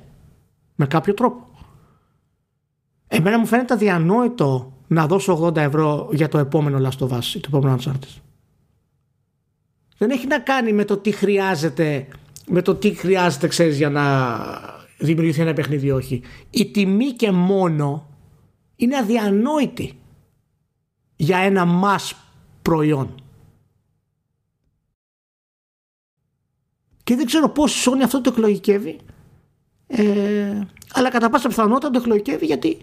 Με 0.75 0.87
κάποιο 0.87 1.15
τρόπο. 1.15 1.50
Εμένα 3.13 3.39
μου 3.39 3.47
φαίνεται 3.47 3.75
αδιανόητο 3.75 4.73
να 4.87 5.07
δώσω 5.07 5.45
80 5.45 5.57
ευρώ 5.57 6.09
για 6.13 6.29
το 6.29 6.39
επόμενο 6.39 6.89
Last 6.89 7.07
of 7.07 7.19
Us 7.19 7.25
ή 7.35 7.41
το 7.41 7.49
επόμενο 7.49 7.77
Uncharted. 7.79 8.21
Δεν 9.99 10.11
έχει 10.11 10.27
να 10.27 10.39
κάνει 10.39 10.73
με 10.73 10.85
το 10.85 10.97
τι 10.97 11.11
χρειάζεται, 11.11 12.09
με 12.47 12.63
το 12.63 12.75
τι 12.75 12.95
χρειάζεται, 12.95 13.49
ξέρεις, 13.49 13.77
για 13.77 13.91
να 13.91 14.05
δημιουργηθεί 14.99 15.41
ένα 15.41 15.53
παιχνίδι 15.53 15.87
ή 15.87 15.91
όχι. 15.91 16.23
Η 16.51 16.71
τιμή 16.71 17.11
και 17.11 17.31
μόνο 17.31 18.09
είναι 18.77 18.97
αδιανόητη 18.97 19.99
για 21.17 21.39
ένα 21.39 21.67
mass 21.85 22.13
προϊόν. 22.63 23.15
Και 27.05 27.17
δεν 27.17 27.27
ξέρω 27.27 27.49
πώς 27.49 27.87
η 27.87 27.91
Sony 27.91 28.03
αυτό 28.05 28.21
το 28.21 28.31
εκλογικεύει. 28.31 28.99
Ε, 29.87 30.61
αλλά 30.93 31.11
κατά 31.11 31.31
πάσα 31.31 31.49
πιθανότητα 31.49 31.91
το 31.91 31.99
εκλογικεύει 31.99 32.47
γιατί 32.47 32.79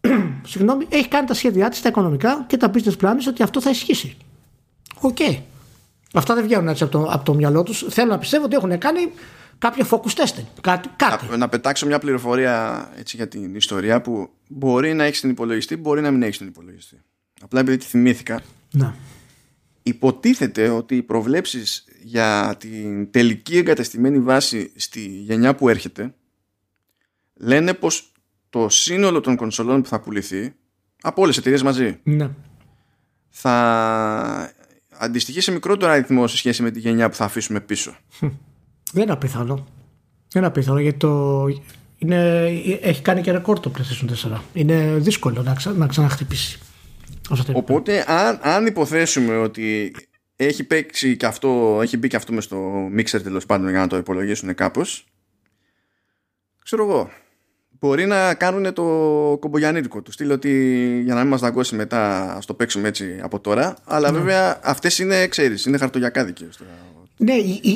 συγγνώμη, 0.46 0.86
έχει 0.88 1.08
κάνει 1.08 1.26
τα 1.26 1.34
σχέδιά 1.34 1.68
της, 1.68 1.80
τα 1.80 1.88
οικονομικά 1.88 2.44
και 2.46 2.56
τα 2.56 2.70
business 2.74 2.96
plans 3.00 3.26
ότι 3.28 3.42
αυτό 3.42 3.60
θα 3.60 3.70
ισχύσει. 3.70 4.16
Ok. 5.00 5.16
Okay. 5.18 5.38
Αυτά 6.14 6.34
δεν 6.34 6.44
βγαίνουν 6.44 6.68
έτσι 6.68 6.82
από 6.82 6.92
το, 6.92 7.02
από 7.10 7.24
το 7.24 7.34
μυαλό 7.34 7.62
τους. 7.62 7.84
Θέλω 7.88 8.10
να 8.10 8.18
πιστεύω 8.18 8.44
ότι 8.44 8.54
έχουν 8.54 8.78
κάνει 8.78 9.12
κάποιο 9.58 9.86
focus 9.90 10.22
testing. 10.22 10.44
Κάτι, 10.60 10.88
κάτι. 10.96 11.26
Να, 11.30 11.36
να 11.36 11.48
πετάξω 11.48 11.86
μια 11.86 11.98
πληροφορία 11.98 12.88
έτσι, 12.98 13.16
για 13.16 13.28
την 13.28 13.54
ιστορία 13.54 14.00
που 14.00 14.30
μπορεί 14.48 14.94
να 14.94 15.04
έχει 15.04 15.20
την 15.20 15.30
υπολογιστή, 15.30 15.76
μπορεί 15.76 16.00
να 16.00 16.10
μην 16.10 16.22
έχει 16.22 16.38
την 16.38 16.46
υπολογιστή. 16.46 17.00
Απλά 17.42 17.60
επειδή 17.60 17.76
τη 17.76 17.84
θυμήθηκα. 17.84 18.40
Να. 18.70 18.94
Υποτίθεται 19.82 20.68
ότι 20.68 20.96
οι 20.96 21.02
προβλέψεις 21.02 21.84
για 22.02 22.56
την 22.58 23.10
τελική 23.10 23.56
εγκαταστημένη 23.56 24.18
βάση 24.20 24.72
στη 24.76 25.00
γενιά 25.00 25.54
που 25.54 25.68
έρχεται 25.68 26.14
λένε 27.34 27.74
πως 27.74 28.12
το 28.50 28.68
σύνολο 28.68 29.20
των 29.20 29.36
κονσολών 29.36 29.82
που 29.82 29.88
θα 29.88 30.00
πουληθεί 30.00 30.54
από 31.02 31.22
όλες 31.22 31.34
τις 31.34 31.44
εταιρείες 31.44 31.62
μαζί 31.62 32.00
ναι. 32.02 32.30
θα 33.28 34.52
αντιστοιχεί 34.90 35.40
σε 35.40 35.52
μικρότερο 35.52 35.90
αριθμό 35.90 36.26
σε 36.26 36.36
σχέση 36.36 36.62
με 36.62 36.70
τη 36.70 36.78
γενιά 36.78 37.08
που 37.08 37.14
θα 37.14 37.24
αφήσουμε 37.24 37.60
πίσω. 37.60 37.96
Δεν 38.92 39.02
είναι 39.02 39.12
απίθανο. 39.12 39.54
Δεν 40.28 40.42
είναι 40.42 40.46
απίθανο 40.46 40.80
γιατί 40.80 40.98
το... 40.98 41.46
Είναι... 41.98 42.44
έχει 42.80 43.02
κάνει 43.02 43.20
και 43.20 43.32
ρεκόρ 43.32 43.60
το 43.60 43.72
PlayStation 43.76 44.34
4. 44.34 44.40
Είναι 44.52 44.96
δύσκολο 44.98 45.42
να, 45.42 45.54
ξα... 45.54 45.72
να 45.72 45.86
ξαναχτυπήσει. 45.86 46.58
Οπότε 47.52 48.04
αν, 48.06 48.38
αν 48.42 48.66
υποθέσουμε 48.66 49.36
ότι 49.36 49.94
έχει 50.36 50.64
παίξει 50.64 51.16
και 51.16 51.26
αυτό, 51.26 51.78
έχει 51.82 51.96
μπει 51.96 52.08
και 52.08 52.16
αυτό 52.16 52.32
μες 52.32 52.44
στο 52.44 52.86
mixer 52.96 53.22
τέλος 53.22 53.46
πάντων 53.46 53.70
για 53.70 53.78
να 53.78 53.86
το 53.86 53.96
υπολογίσουν 53.96 54.54
κάπως 54.54 55.06
ξέρω 56.64 56.84
εγώ 56.84 57.10
μπορεί 57.86 58.06
να 58.06 58.34
κάνουν 58.34 58.72
το 58.72 58.82
κομπογιανίτικο 59.40 60.02
τους. 60.02 60.14
Στείλω 60.14 60.34
ότι 60.34 60.50
για 61.04 61.14
να 61.14 61.20
μην 61.20 61.28
μας 61.28 61.40
δαγκώσει 61.40 61.74
μετά 61.74 62.36
στο 62.40 62.54
παίξουμε 62.54 62.88
έτσι 62.88 63.18
από 63.22 63.40
τώρα. 63.40 63.76
Αλλά 63.84 64.10
ναι. 64.10 64.18
βέβαια 64.18 64.60
αυτές 64.62 64.98
είναι 64.98 65.26
ξέρεις 65.26 65.66
είναι 65.66 65.78
χαρτογιακάδικες 65.78 66.58
ναι, 67.16 67.32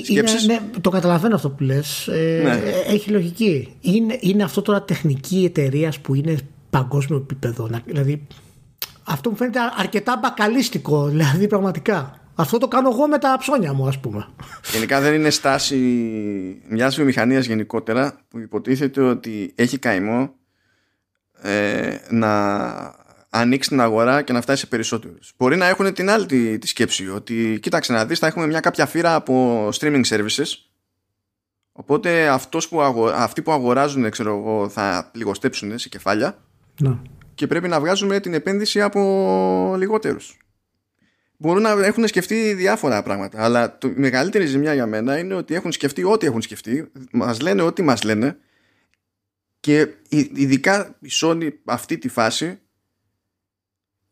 είναι, 0.06 0.22
ναι, 0.47 0.60
το 0.80 0.90
καταλαβαίνω 0.90 1.35
αυτό 1.35 1.51
που 1.51 1.62
λες. 1.62 2.09
Ε, 2.09 2.40
ναι. 2.44 2.93
έχει 2.94 3.10
λογική. 3.10 3.76
Είναι, 3.80 4.18
είναι 4.20 4.43
αυτό 4.43 4.62
τώρα 4.62 4.82
τεχνική 4.82 5.44
εταιρεία 5.44 5.93
που 6.02 6.14
είναι 6.14 6.36
παγκόσμιο 6.70 7.18
επίπεδο 7.18 7.70
δηλαδή 7.85 8.26
αυτό 9.05 9.30
μου 9.30 9.36
φαίνεται 9.36 9.59
αρκετά 9.76 10.18
μπακαλίστικο 10.22 11.06
δηλαδή 11.12 11.47
πραγματικά 11.47 12.20
αυτό 12.40 12.59
το 12.59 12.69
κάνω 12.69 12.89
εγώ 12.89 13.09
με 13.09 13.19
τα 13.19 13.36
ψώνια 13.39 13.73
μου, 13.73 13.86
ας 13.86 14.01
πούμε. 14.01 14.28
Γενικά 14.73 15.01
δεν 15.01 15.15
είναι 15.15 15.31
στάση 15.31 15.77
μιας 16.69 16.97
βιομηχανίας 16.97 17.47
γενικότερα 17.47 18.20
που 18.28 18.39
υποτίθεται 18.39 19.01
ότι 19.01 19.52
έχει 19.55 19.78
καημό 19.78 20.35
ε, 21.43 21.97
να 22.10 22.97
ανοίξει 23.31 23.69
την 23.69 23.81
αγορά 23.81 24.23
και 24.23 24.32
να 24.32 24.40
φτάσει 24.40 24.60
σε 24.60 24.66
περισσότερους. 24.66 25.32
Μπορεί 25.36 25.56
να 25.56 25.66
έχουν 25.66 25.93
την 25.93 26.10
άλλη 26.10 26.27
τη, 26.59 26.66
σκέψη 26.66 27.09
ότι 27.09 27.59
κοίταξε 27.62 27.93
να 27.93 28.06
δεις, 28.06 28.19
θα 28.19 28.27
έχουμε 28.27 28.47
μια 28.47 28.60
κάποια 28.60 28.86
φύρα 28.86 29.15
από 29.15 29.69
streaming 29.73 30.05
services. 30.05 30.47
Οπότε 31.73 32.28
αυτός 32.28 32.69
που 32.69 32.82
αυτοί 33.15 33.43
που 33.43 33.52
αγοράζουν 33.52 34.10
ξέρω 34.10 34.36
εγώ, 34.36 34.69
θα 34.69 35.10
λιγοστέψουν 35.15 35.78
σε 35.78 35.89
κεφάλια 35.89 36.39
να. 36.81 37.02
και 37.35 37.47
πρέπει 37.47 37.69
να 37.69 37.81
βγάζουμε 37.81 38.20
την 38.20 38.35
επένδυση 38.35 38.82
από 38.82 39.74
λιγότερους 39.78 40.36
μπορούν 41.39 41.62
να 41.62 41.70
έχουν 41.70 42.09
σκεφτεί 42.09 42.55
διάφορα 42.55 43.02
πράγματα. 43.02 43.44
Αλλά 43.44 43.78
το, 43.78 43.89
η 43.89 43.94
μεγαλύτερη 43.97 44.47
ζημιά 44.47 44.74
για 44.74 44.86
μένα 44.86 45.19
είναι 45.19 45.35
ότι 45.35 45.55
έχουν 45.55 45.73
σκεφτεί 45.73 46.05
ό,τι 46.05 46.27
έχουν 46.27 46.43
σκεφτεί. 46.43 46.90
Μας 47.12 47.40
λένε 47.40 47.62
ό,τι 47.62 47.82
μας 47.82 48.02
λένε. 48.02 48.39
Και 49.60 49.89
ειδικά 50.09 50.97
η 51.01 51.09
Sony 51.10 51.51
αυτή 51.65 51.98
τη 51.98 52.09
φάση 52.09 52.60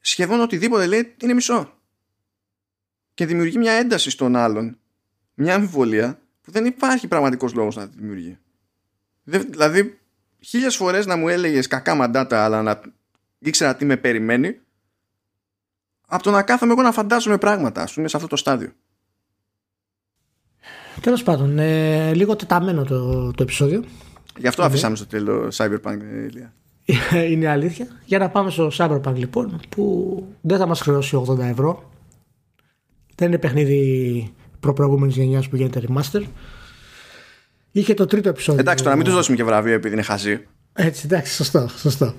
σχεδόν 0.01 0.41
οτιδήποτε 0.41 0.87
λέει 0.87 1.15
είναι 1.23 1.35
μισό. 1.35 1.81
και 3.15 3.27
δημιουργεί 3.27 3.59
μια 3.59 3.73
ένταση 3.73 4.11
στον 4.11 4.37
άλλον, 4.37 4.79
μια 5.35 5.55
αμφιβολία 5.55 6.21
που 6.43 6.51
δεν 6.51 6.65
υπάρχει 6.65 7.09
πραγματικός 7.09 7.55
λόγος 7.55 7.77
να 7.77 7.89
τη 7.89 7.97
δημιουργεί. 7.97 8.39
Δηλαδή, 9.25 9.99
χίλιες 10.41 10.77
φορές 10.77 11.07
να 11.07 11.17
μου 11.17 11.29
έλεγες 11.29 11.67
κακά 11.67 11.95
μαντάτα, 11.95 12.45
αλλά 12.45 12.63
να 12.63 12.81
ήξερα 13.39 13.77
τι 13.77 13.85
με 13.85 13.97
περιμένει, 13.97 14.61
από 16.07 16.23
το 16.23 16.31
να 16.31 16.43
κάθομαι 16.43 16.73
εγώ 16.73 16.83
να 16.83 16.93
φαντάζομαι 16.93 17.39
πράγματα, 17.39 17.83
ας 17.83 17.93
πούμε, 17.93 18.09
σε 18.09 18.17
αυτό 18.17 18.29
το 18.29 18.37
στάδιο. 18.37 18.73
Τέλος 21.01 21.23
πάντων, 21.23 21.59
ε, 21.59 22.15
λίγο 22.15 22.37
τεταμένο 22.37 22.85
το, 22.85 23.31
το 23.31 23.43
επεισόδιο. 23.43 23.85
Γι' 24.39 24.47
αυτό 24.47 24.63
αφήσαμε 24.63 24.97
στο 24.97 25.07
τέλος 25.07 25.57
Cyberpunk, 25.61 25.99
Ηλία. 26.29 26.53
Είναι 27.31 27.49
αλήθεια. 27.49 27.87
Για 28.05 28.19
να 28.19 28.29
πάμε 28.29 28.51
στο 28.51 28.71
Cyberpunk 28.73 29.15
λοιπόν, 29.15 29.61
που 29.69 30.25
δεν 30.41 30.59
θα 30.59 30.67
μας 30.67 30.81
χρεώσει 30.81 31.25
80 31.29 31.39
ευρώ. 31.39 31.91
Δεν 33.15 33.29
είναι 33.29 33.39
παιχνίδι 33.39 34.33
προπροηγούμενη 34.61 35.13
γενιάς 35.13 35.49
που 35.49 35.57
γίνεται 35.57 35.83
remaster. 35.89 36.23
Είχε 37.73 37.95
το 37.95 38.07
τρίτο 38.07 38.29
επεισόδιο. 38.29 38.61
Εντάξει, 38.61 38.85
τώρα 38.85 38.97
μην 38.97 39.05
τους 39.05 39.15
δώσουμε 39.15 39.37
και 39.37 39.45
βραβείο 39.45 39.75
επειδή 39.75 39.95
είναι 39.95 40.03
χαζί. 40.03 40.47
Έτσι, 40.73 41.03
εντάξει, 41.05 41.35
σωστό. 41.35 41.69
σωστό. 41.79 42.15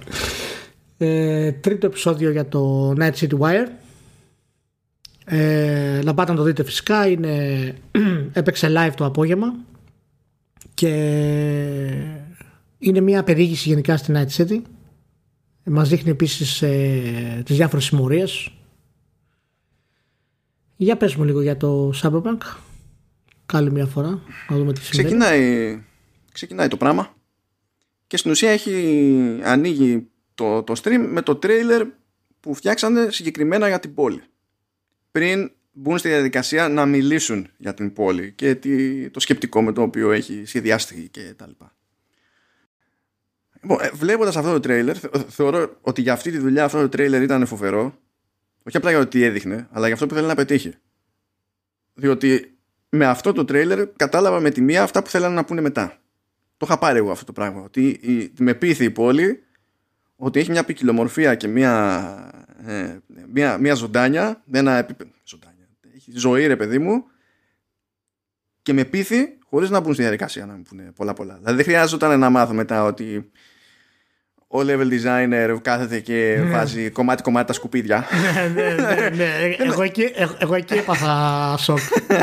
Ε, 0.97 1.51
τρίτο 1.51 1.85
επεισόδιο 1.85 2.31
για 2.31 2.47
το 2.47 2.93
Night 2.99 3.13
City 3.13 3.39
Wire. 3.39 3.67
Ε, 5.25 6.01
να 6.03 6.13
πάτε 6.13 6.31
να 6.31 6.37
το 6.37 6.43
δείτε 6.43 6.63
φυσικά. 6.63 7.07
Είναι, 7.07 7.73
έπαιξε 8.33 8.73
live 8.77 8.93
το 8.95 9.05
απόγευμα 9.05 9.55
και 10.73 10.89
είναι 12.77 12.99
μια 13.01 13.23
περίγηση 13.23 13.69
γενικά 13.69 13.97
στη 13.97 14.13
Night 14.15 14.29
City. 14.37 14.61
Μας 15.63 15.89
δείχνει 15.89 16.11
επίσης 16.11 16.61
ε, 16.61 17.41
τις 17.45 17.55
διάφορες 17.55 17.85
συμμορίες. 17.85 18.51
Για 20.75 20.97
πες 20.97 21.15
μου 21.15 21.23
λίγο 21.23 21.41
για 21.41 21.57
το 21.57 21.93
Cyberpunk. 22.01 22.37
Κάλλη 23.45 23.71
μια 23.71 23.85
φορά. 23.85 24.21
Να 24.49 24.57
δούμε 24.57 24.73
τι 24.73 24.81
ξεκινάει, 24.81 25.79
ξεκινάει 26.31 26.67
το 26.67 26.77
πράγμα 26.77 27.15
και 28.07 28.17
στην 28.17 28.31
ουσία 28.31 28.49
έχει 28.49 28.73
ανοίγει 29.43 30.07
το, 30.37 30.63
το 30.63 30.73
stream 30.83 31.07
με 31.09 31.21
το 31.21 31.39
trailer 31.43 31.87
που 32.39 32.53
φτιάξανε 32.53 33.09
συγκεκριμένα 33.11 33.67
για 33.67 33.79
την 33.79 33.93
πόλη. 33.93 34.21
Πριν 35.11 35.51
μπουν 35.71 35.97
στη 35.97 36.07
διαδικασία 36.07 36.69
να 36.69 36.85
μιλήσουν 36.85 37.49
για 37.57 37.73
την 37.73 37.93
πόλη 37.93 38.31
και 38.31 38.55
το 39.11 39.19
σκεπτικό 39.19 39.61
με 39.61 39.71
το 39.71 39.81
οποίο 39.81 40.11
έχει 40.11 40.43
σχεδιάστηκε 40.45 41.01
και 41.01 41.33
τα 41.35 41.47
λοιπά. 41.47 41.75
Λοιπόν, 43.61 43.77
ε, 43.81 43.89
βλέποντας 43.93 44.35
αυτό 44.35 44.51
το 44.51 44.59
τρέιλερ 44.59 44.97
θεωρώ 45.27 45.77
ότι 45.81 46.01
για 46.01 46.13
αυτή 46.13 46.31
τη 46.31 46.37
δουλειά 46.37 46.63
αυτό 46.63 46.81
το 46.81 46.89
τρέιλερ 46.89 47.21
ήταν 47.21 47.45
φοβερό 47.45 47.99
όχι 48.63 48.77
απλά 48.77 48.89
για 48.89 48.99
ότι 48.99 49.23
έδειχνε 49.23 49.67
αλλά 49.71 49.85
για 49.85 49.93
αυτό 49.93 50.07
που 50.07 50.13
θέλει 50.13 50.27
να 50.27 50.35
πετύχει 50.35 50.73
διότι 51.93 52.57
με 52.89 53.05
αυτό 53.05 53.33
το 53.33 53.45
τρέιλερ 53.45 53.87
κατάλαβα 53.95 54.39
με 54.39 54.49
τη 54.49 54.61
μία 54.61 54.83
αυτά 54.83 55.03
που 55.03 55.09
θέλανε 55.09 55.35
να 55.35 55.45
πούνε 55.45 55.61
μετά 55.61 55.97
το 56.57 56.65
είχα 56.69 56.77
πάρει 56.77 56.97
εγώ 56.97 57.11
αυτό 57.11 57.25
το 57.25 57.33
πράγμα 57.33 57.61
ότι 57.61 57.99
με 58.39 58.53
πείθει 58.53 58.83
η 58.83 58.91
πόλη 58.91 59.43
ότι 60.17 60.39
έχει 60.39 60.51
μια 60.51 60.63
ποικιλομορφία 60.63 61.35
και 61.35 61.47
μια, 61.47 62.31
ε, 62.65 62.97
μια, 63.33 63.57
μια 63.57 63.73
ζωντάνια, 63.73 64.43
ένα 64.51 64.77
επίπεδο. 64.77 65.11
Ζωντάνια. 65.23 65.67
Έχει 65.95 66.11
ζωή, 66.15 66.47
ρε 66.47 66.55
παιδί 66.55 66.79
μου, 66.79 67.03
και 68.61 68.73
με 68.73 68.83
πείθει 68.85 69.37
χωρίς 69.49 69.69
να 69.69 69.79
μπουν 69.79 69.93
στη 69.93 70.01
διαδικασία 70.01 70.45
να 70.45 70.53
μου 70.53 70.61
πούνε 70.61 70.91
πολλά 70.95 71.13
πολλά. 71.13 71.35
Δηλαδή 71.35 71.55
δεν 71.55 71.65
χρειάζονταν 71.65 72.19
να 72.19 72.29
μάθω 72.29 72.53
μετά 72.53 72.83
ότι 72.83 73.31
ο 74.49 74.59
level 74.59 74.87
designer 74.91 75.57
κάθεται 75.61 75.99
και 75.99 76.39
ναι. 76.43 76.49
βάζει 76.49 76.89
κομμάτι-κομμάτι 76.89 77.47
τα 77.47 77.53
σκουπίδια. 77.53 78.05
ναι, 78.55 78.73
ναι, 78.73 78.85
ναι. 78.85 79.09
ναι. 79.09 79.55
εγώ, 79.57 79.81
εκεί, 79.81 80.11
εγώ 80.37 80.55
εκεί 80.55 80.73
έπαθα 80.73 81.55
σοκ. 81.57 81.77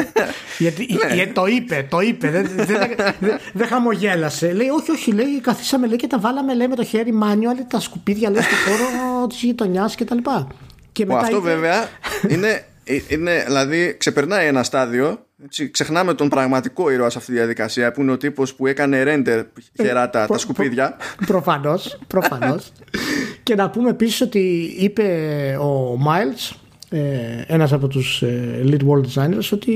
γιατί, 0.59 0.99
ναι. 1.07 1.15
γιατί, 1.15 1.33
το 1.33 1.47
είπε, 1.47 1.87
το 1.91 2.01
είπε. 2.01 2.31
Δεν, 2.31 2.51
δεν, 2.55 3.39
δεν, 3.53 3.67
χαμογέλασε. 3.67 4.53
Λέει, 4.53 4.69
όχι, 4.69 4.91
όχι, 4.91 5.13
λέει, 5.13 5.41
καθίσαμε 5.41 5.87
λέει, 5.87 5.97
και 5.97 6.07
τα 6.07 6.19
βάλαμε 6.19 6.55
λέει, 6.55 6.69
με 6.69 6.75
το 6.75 6.85
χέρι 6.85 7.19
manual 7.23 7.65
τα 7.69 7.81
σκουπίδια 7.81 8.31
λέει, 8.31 8.43
στο 8.43 8.55
χώρο 8.55 8.87
της 9.31 9.43
γειτονιάς 9.43 9.95
κτλ. 9.95 10.19
Και 10.93 11.07
μετά 11.07 11.19
αυτό 11.19 11.37
είπε... 11.37 11.49
βέβαια 11.49 11.89
είναι, 12.29 12.65
είναι, 13.09 13.45
δηλαδή 13.47 13.97
ξεπερνάει 13.99 14.47
ένα 14.47 14.63
στάδιο 14.63 15.24
έτσι, 15.43 15.71
ξεχνάμε 15.71 16.15
τον 16.15 16.29
πραγματικό 16.29 16.91
ήρωα 16.91 17.11
σε 17.11 17.19
αυτή 17.19 17.31
τη 17.31 17.37
διαδικασία 17.37 17.93
που 17.93 18.01
είναι 18.01 18.13
ο 18.13 18.17
τύπος 18.17 18.55
που 18.55 18.67
έκανε 18.67 19.03
render 19.07 19.45
χεράτα 19.83 20.27
τα 20.27 20.39
σκουπίδια. 20.39 20.97
Προφανώς, 21.27 21.99
προφανώς. 22.07 22.73
και 23.43 23.55
να 23.55 23.71
πούμε 23.71 23.91
επίσης 23.91 24.21
ότι 24.21 24.75
είπε 24.79 25.03
ο 25.61 25.99
Miles, 26.07 26.57
ε, 26.89 27.45
ένας 27.47 27.73
από 27.73 27.89
τους 27.89 28.23
ε, 28.23 28.65
lead 28.65 28.81
world 28.89 29.05
designers, 29.15 29.49
ότι 29.53 29.73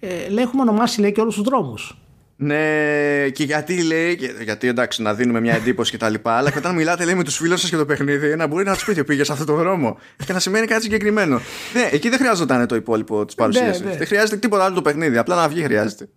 ε, 0.00 0.28
λέει, 0.28 0.44
έχουμε 0.44 0.62
ονομάσει 0.62 1.00
λέει, 1.00 1.12
και 1.12 1.20
όλους 1.20 1.34
τους 1.34 1.44
δρόμους. 1.44 1.96
Ναι, 2.44 3.28
και 3.28 3.44
γιατί 3.44 3.82
λέει, 3.82 4.18
γιατί 4.42 4.68
εντάξει 4.68 5.02
να 5.02 5.14
δίνουμε 5.14 5.40
μια 5.40 5.54
εντύπωση 5.54 5.90
και 5.90 5.96
τα 5.96 6.08
λοιπά, 6.08 6.32
αλλά 6.32 6.50
και 6.50 6.58
όταν 6.58 6.74
μιλάτε 6.74 7.04
λέει 7.04 7.14
με 7.14 7.24
τους 7.24 7.36
φίλους 7.36 7.60
σας 7.60 7.68
για 7.68 7.78
το 7.78 7.86
παιχνίδι, 7.86 8.36
να 8.36 8.46
μπορεί 8.46 8.64
να 8.64 8.74
τους 8.74 8.84
πείτε 8.84 9.04
πήγες 9.04 9.26
σε 9.26 9.32
αυτόν 9.32 9.46
τον 9.46 9.56
δρόμο 9.56 9.98
και 10.26 10.32
να 10.32 10.38
σημαίνει 10.38 10.66
κάτι 10.66 10.82
συγκεκριμένο. 10.82 11.40
Ναι, 11.74 11.88
εκεί 11.92 12.08
δεν 12.08 12.18
χρειάζονταν 12.18 12.66
το 12.66 12.74
υπόλοιπο 12.74 13.24
της 13.24 13.34
παρουσίασης. 13.34 13.82
Ναι, 13.82 13.90
ναι. 13.90 13.96
Δεν 13.96 14.06
χρειάζεται 14.06 14.36
τίποτα 14.36 14.64
άλλο 14.64 14.74
το 14.74 14.82
παιχνίδι, 14.82 15.16
απλά 15.16 15.36
να 15.36 15.48
βγει 15.48 15.62
χρειάζεται. 15.62 16.08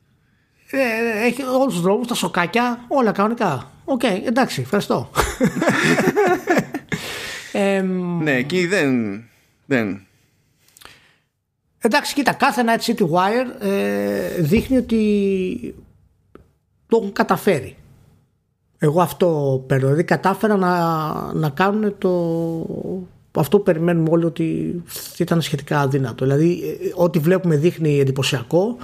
Ναι, 0.71 0.79
ναι 0.79 1.25
έχει 1.25 1.43
όλους 1.43 1.73
τους 1.73 1.81
δρόμους, 1.81 2.07
τα 2.07 2.13
σοκάκια, 2.13 2.85
όλα 2.87 3.11
κανονικά. 3.11 3.71
Ok, 3.85 4.01
okay, 4.03 4.27
εντάξει, 4.27 4.61
ευχαριστώ. 4.61 5.09
ε, 7.51 7.81
ναι, 8.21 8.35
εκεί 8.35 8.67
δεν. 8.67 9.23
δεν. 9.65 10.07
Εντάξει, 11.79 12.13
κοίτα, 12.13 12.33
κάθε 12.33 12.63
Night 12.65 12.91
City 12.91 13.03
Wire 13.03 13.67
ε, 13.67 14.41
δείχνει 14.41 14.77
ότι 14.77 15.05
το 16.95 17.01
έχουν 17.01 17.13
καταφέρει. 17.13 17.75
Εγώ 18.77 19.01
αυτό 19.01 19.63
παίρνω. 19.67 19.85
Δηλαδή 19.85 20.03
κατάφερα 20.03 20.55
να, 20.55 21.33
να 21.33 21.49
κάνουν 21.49 21.95
το, 21.97 22.09
αυτό 23.31 23.57
που 23.57 23.63
περιμένουμε 23.63 24.09
όλοι 24.09 24.25
ότι 24.25 24.75
ήταν 25.17 25.41
σχετικά 25.41 25.79
αδύνατο. 25.79 26.25
Δηλαδή 26.25 26.63
ό,τι 26.95 27.19
βλέπουμε 27.19 27.55
δείχνει 27.55 27.99
εντυπωσιακό. 27.99 28.77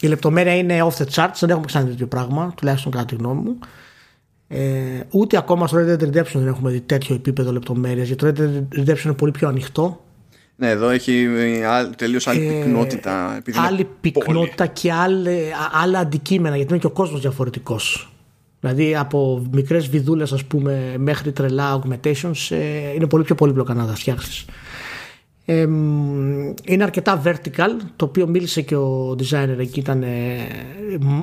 Η 0.00 0.06
λεπτομέρεια 0.06 0.56
είναι 0.56 0.82
off 0.82 1.02
the 1.02 1.06
charts. 1.14 1.36
Δεν 1.40 1.50
έχουμε 1.50 1.66
ξαναδεί 1.66 1.90
τέτοιο 1.90 2.06
πράγμα, 2.06 2.52
τουλάχιστον 2.56 2.92
κατά 2.92 3.04
τη 3.04 3.14
γνώμη 3.14 3.40
μου. 3.40 3.58
Ε, 4.48 5.00
ούτε 5.10 5.36
ακόμα 5.36 5.66
στο 5.66 5.78
Red 5.78 5.98
Dead 5.98 6.06
Redemption 6.06 6.34
δεν 6.34 6.46
έχουμε 6.46 6.70
δει 6.70 6.80
τέτοιο 6.80 7.14
επίπεδο 7.14 7.52
λεπτομέρειας. 7.52 8.06
Γιατί 8.06 8.32
το 8.32 8.44
Red 8.44 8.48
Dead 8.48 8.80
Redemption 8.80 9.04
είναι 9.04 9.14
πολύ 9.14 9.32
πιο 9.32 9.48
ανοιχτό. 9.48 10.03
Ναι, 10.56 10.70
εδώ 10.70 10.88
έχει 10.88 11.28
τελείως 11.96 12.26
άλλη 12.26 12.46
ε, 12.46 12.50
πυκνότητα. 12.50 13.42
Άλλη 13.54 13.88
πυκνότητα 14.00 14.66
και 14.66 14.92
άλλα, 14.92 15.30
άλλα 15.82 15.98
αντικείμενα, 15.98 16.56
γιατί 16.56 16.70
είναι 16.70 16.80
και 16.80 16.86
ο 16.86 16.90
κόσμος 16.90 17.20
διαφορετικός. 17.20 18.08
Δηλαδή 18.60 18.96
από 18.96 19.46
μικρές 19.52 19.88
βιδούλες, 19.88 20.32
ας 20.32 20.44
πούμε, 20.44 20.94
μέχρι 20.98 21.32
τρελά 21.32 21.80
augmentations, 21.80 22.50
ε, 22.50 22.94
είναι 22.94 23.06
πολύ 23.06 23.24
πιο 23.24 23.34
πολύπλοκα 23.34 23.74
να 23.74 23.86
τα 23.86 23.94
φτιάξεις. 23.94 24.44
Ε, 25.44 25.60
είναι 26.64 26.82
αρκετά 26.82 27.22
vertical, 27.24 27.68
το 27.96 28.04
οποίο 28.04 28.26
μίλησε 28.26 28.62
και 28.62 28.76
ο 28.76 29.16
designer 29.18 29.58
εκεί. 29.58 29.80
Ήταν, 29.80 30.02
ε, 30.02 30.36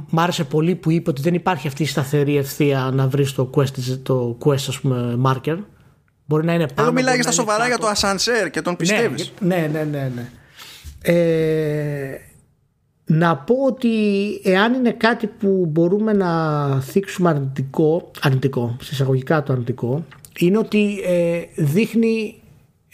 μ' 0.10 0.20
άρεσε 0.20 0.44
πολύ 0.44 0.76
που 0.76 0.92
είπε 0.92 1.10
ότι 1.10 1.22
δεν 1.22 1.34
υπάρχει 1.34 1.68
αυτή 1.68 1.84
η 1.84 1.86
σταθερή 1.86 2.38
ευθεία 2.38 2.92
να 2.94 3.08
βρεις 3.08 3.34
το 3.34 3.50
quest, 3.56 4.00
το 4.04 4.38
quest 4.46 4.54
ας 4.54 4.80
πούμε, 4.80 5.20
marker 5.24 5.58
Μπορεί 6.32 6.46
να 6.46 6.54
είναι 6.54 6.68
πάνω. 6.68 6.88
Εδώ 6.88 7.00
μιλάει 7.00 7.22
στα 7.22 7.32
σοβαρά 7.32 7.68
για 7.68 7.78
το 7.78 7.88
ασανσέρ 7.88 8.50
και 8.50 8.62
τον 8.62 8.76
πιστεύεις. 8.76 9.32
Ναι, 9.40 9.70
ναι, 9.72 9.84
ναι. 9.92 10.12
ναι, 10.16 10.30
Ε, 11.02 12.22
να 13.06 13.38
πω 13.38 13.56
ότι 13.68 13.90
εάν 14.44 14.74
είναι 14.74 14.92
κάτι 14.92 15.28
που 15.28 15.66
μπορούμε 15.70 16.14
να 16.14 16.32
θίξουμε 16.82 17.30
αρνητικό, 17.30 18.12
αρνητικό, 18.22 18.78
συσσαγωγικά 18.82 19.44
το 19.44 19.54
αρνητικό, 19.54 20.06
είναι 20.40 20.58
ότι 20.58 21.00
ε, 21.06 21.42
δείχνει 21.56 22.42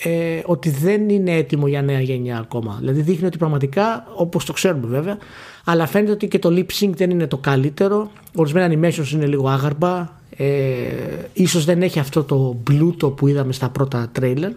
ε, 0.04 0.42
ότι 0.46 0.70
δεν 0.70 1.10
είναι 1.10 1.32
έτοιμο 1.32 1.68
για 1.68 1.82
νέα 1.82 2.02
γενιά 2.02 2.38
ακόμα. 2.38 2.78
Δηλαδή 2.80 3.02
δείχνει 3.02 3.28
ότι 3.28 3.38
πραγματικά, 3.38 4.08
όπως 4.16 4.46
το 4.46 4.54
ξέρουμε 4.54 4.88
βέβαια, 4.88 5.18
αλλά 5.66 5.86
φαίνεται 5.86 6.12
ότι 6.12 6.28
και 6.28 6.40
το 6.40 6.50
lip 6.52 6.84
sync 6.84 6.90
δεν 6.90 7.10
είναι 7.10 7.28
το 7.28 7.38
καλύτερο. 7.38 8.12
Ορισμένα 8.36 8.74
animations 8.74 9.10
είναι 9.12 9.26
λίγο 9.26 9.50
άγαρμπα, 9.50 10.16
ε, 10.38 10.46
ίσως 11.34 11.66
δεν 11.66 11.82
έχει 11.82 12.00
αυτό 12.00 12.24
το 12.24 12.58
μπλούτο 12.64 13.10
που 13.10 13.28
είδαμε 13.28 13.54
στα 13.54 13.70
πρώτα 13.70 14.10
τρέιλερ. 14.12 14.52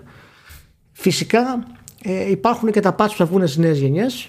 Φυσικά 0.93 1.67
ε, 2.03 2.31
υπάρχουν 2.31 2.71
και 2.71 2.81
τα 2.81 2.95
patch 2.99 3.09
που 3.09 3.17
θα 3.17 3.27
βγουν 3.27 3.47
στις 3.47 3.57
νέες 3.57 3.79
γενιές 3.79 4.29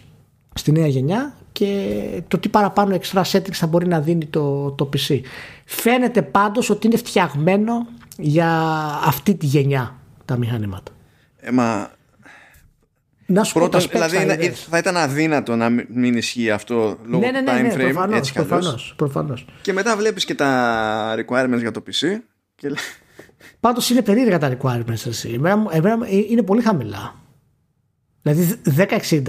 στη 0.53 0.71
νέα 0.71 0.87
γενιά 0.87 1.35
και 1.51 1.97
το 2.27 2.37
τι 2.37 2.49
παραπάνω 2.49 2.97
extra 3.01 3.21
settings 3.21 3.51
θα 3.51 3.67
μπορεί 3.67 3.87
να 3.87 3.99
δίνει 3.99 4.25
το, 4.25 4.71
το 4.71 4.89
PC 4.93 5.19
φαίνεται 5.65 6.21
πάντως 6.21 6.69
ότι 6.69 6.87
είναι 6.87 6.97
φτιαγμένο 6.97 7.87
για 8.17 8.49
αυτή 9.05 9.35
τη 9.35 9.45
γενιά 9.45 9.95
τα 10.25 10.37
μηχανήματα. 10.37 10.91
Ε, 11.39 11.51
μα 11.51 11.91
να 13.31 13.43
σου 13.43 13.53
Πρώτον, 13.53 13.81
δηλαδή 13.91 14.21
είναι, 14.21 14.53
θα 14.69 14.77
ήταν 14.77 14.97
αδύνατο 14.97 15.55
να 15.55 15.69
μην 15.69 16.13
ισχύει 16.17 16.51
αυτό 16.51 16.97
λόγω 17.05 17.23
ναι, 17.23 17.31
ναι, 17.31 17.41
ναι, 17.41 17.51
time 17.51 17.61
ναι, 17.61 17.73
frame. 17.73 17.77
Προφανώς, 17.77 18.17
έτσι 18.17 18.33
προφανώς, 18.33 18.93
προφανώς. 18.97 19.45
Και 19.61 19.73
μετά 19.73 19.95
βλέπεις 19.95 20.25
και 20.25 20.35
τα 20.35 21.15
requirements 21.15 21.59
για 21.59 21.71
το 21.71 21.83
PC. 21.87 22.07
Και... 22.55 22.71
Πάντως 23.59 23.89
είναι 23.89 24.01
περίεργα 24.01 24.37
τα 24.37 24.57
requirements 24.57 25.05
εσύ. 25.07 25.31
Εμένα, 25.33 25.65
εμένα 25.71 26.07
είναι 26.07 26.43
πολύ 26.43 26.61
χαμηλά. 26.61 27.15
Δηλαδή 28.21 28.61
1060 28.77 29.21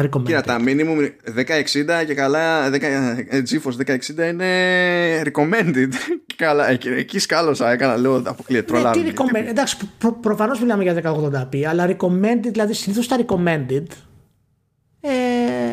τα 0.00 0.08
recommended. 0.08 0.24
Κοίτα, 0.24 0.42
τα 0.42 0.58
minimum 0.60 1.10
1060 2.02 2.04
και 2.06 2.14
καλά 2.14 2.70
10, 2.70 2.82
ε, 3.28 3.42
GeForce 3.50 3.86
1060 3.86 4.28
είναι 4.30 5.22
recommended. 5.22 5.88
καλά, 6.36 6.70
εκεί, 6.70 6.88
εκεί 6.88 7.18
σκάλωσα, 7.18 7.70
έκανα, 7.70 7.96
λέω, 7.96 8.16
αποκλείεται, 8.16 8.72
Ναι, 8.72 8.78
τρολάρουν. 8.80 9.04
τι 9.04 9.10
recommended. 9.16 9.46
Εντάξει, 9.48 9.76
προ, 9.98 10.12
προφανώς 10.12 10.60
μιλάμε 10.60 10.82
για 10.82 10.94
1080p, 10.94 11.62
αλλά 11.62 11.96
recommended, 11.96 12.48
δηλαδή 12.52 12.72
συνήθως 12.72 13.08
τα 13.08 13.16
recommended 13.26 13.84
ε, 15.00 15.10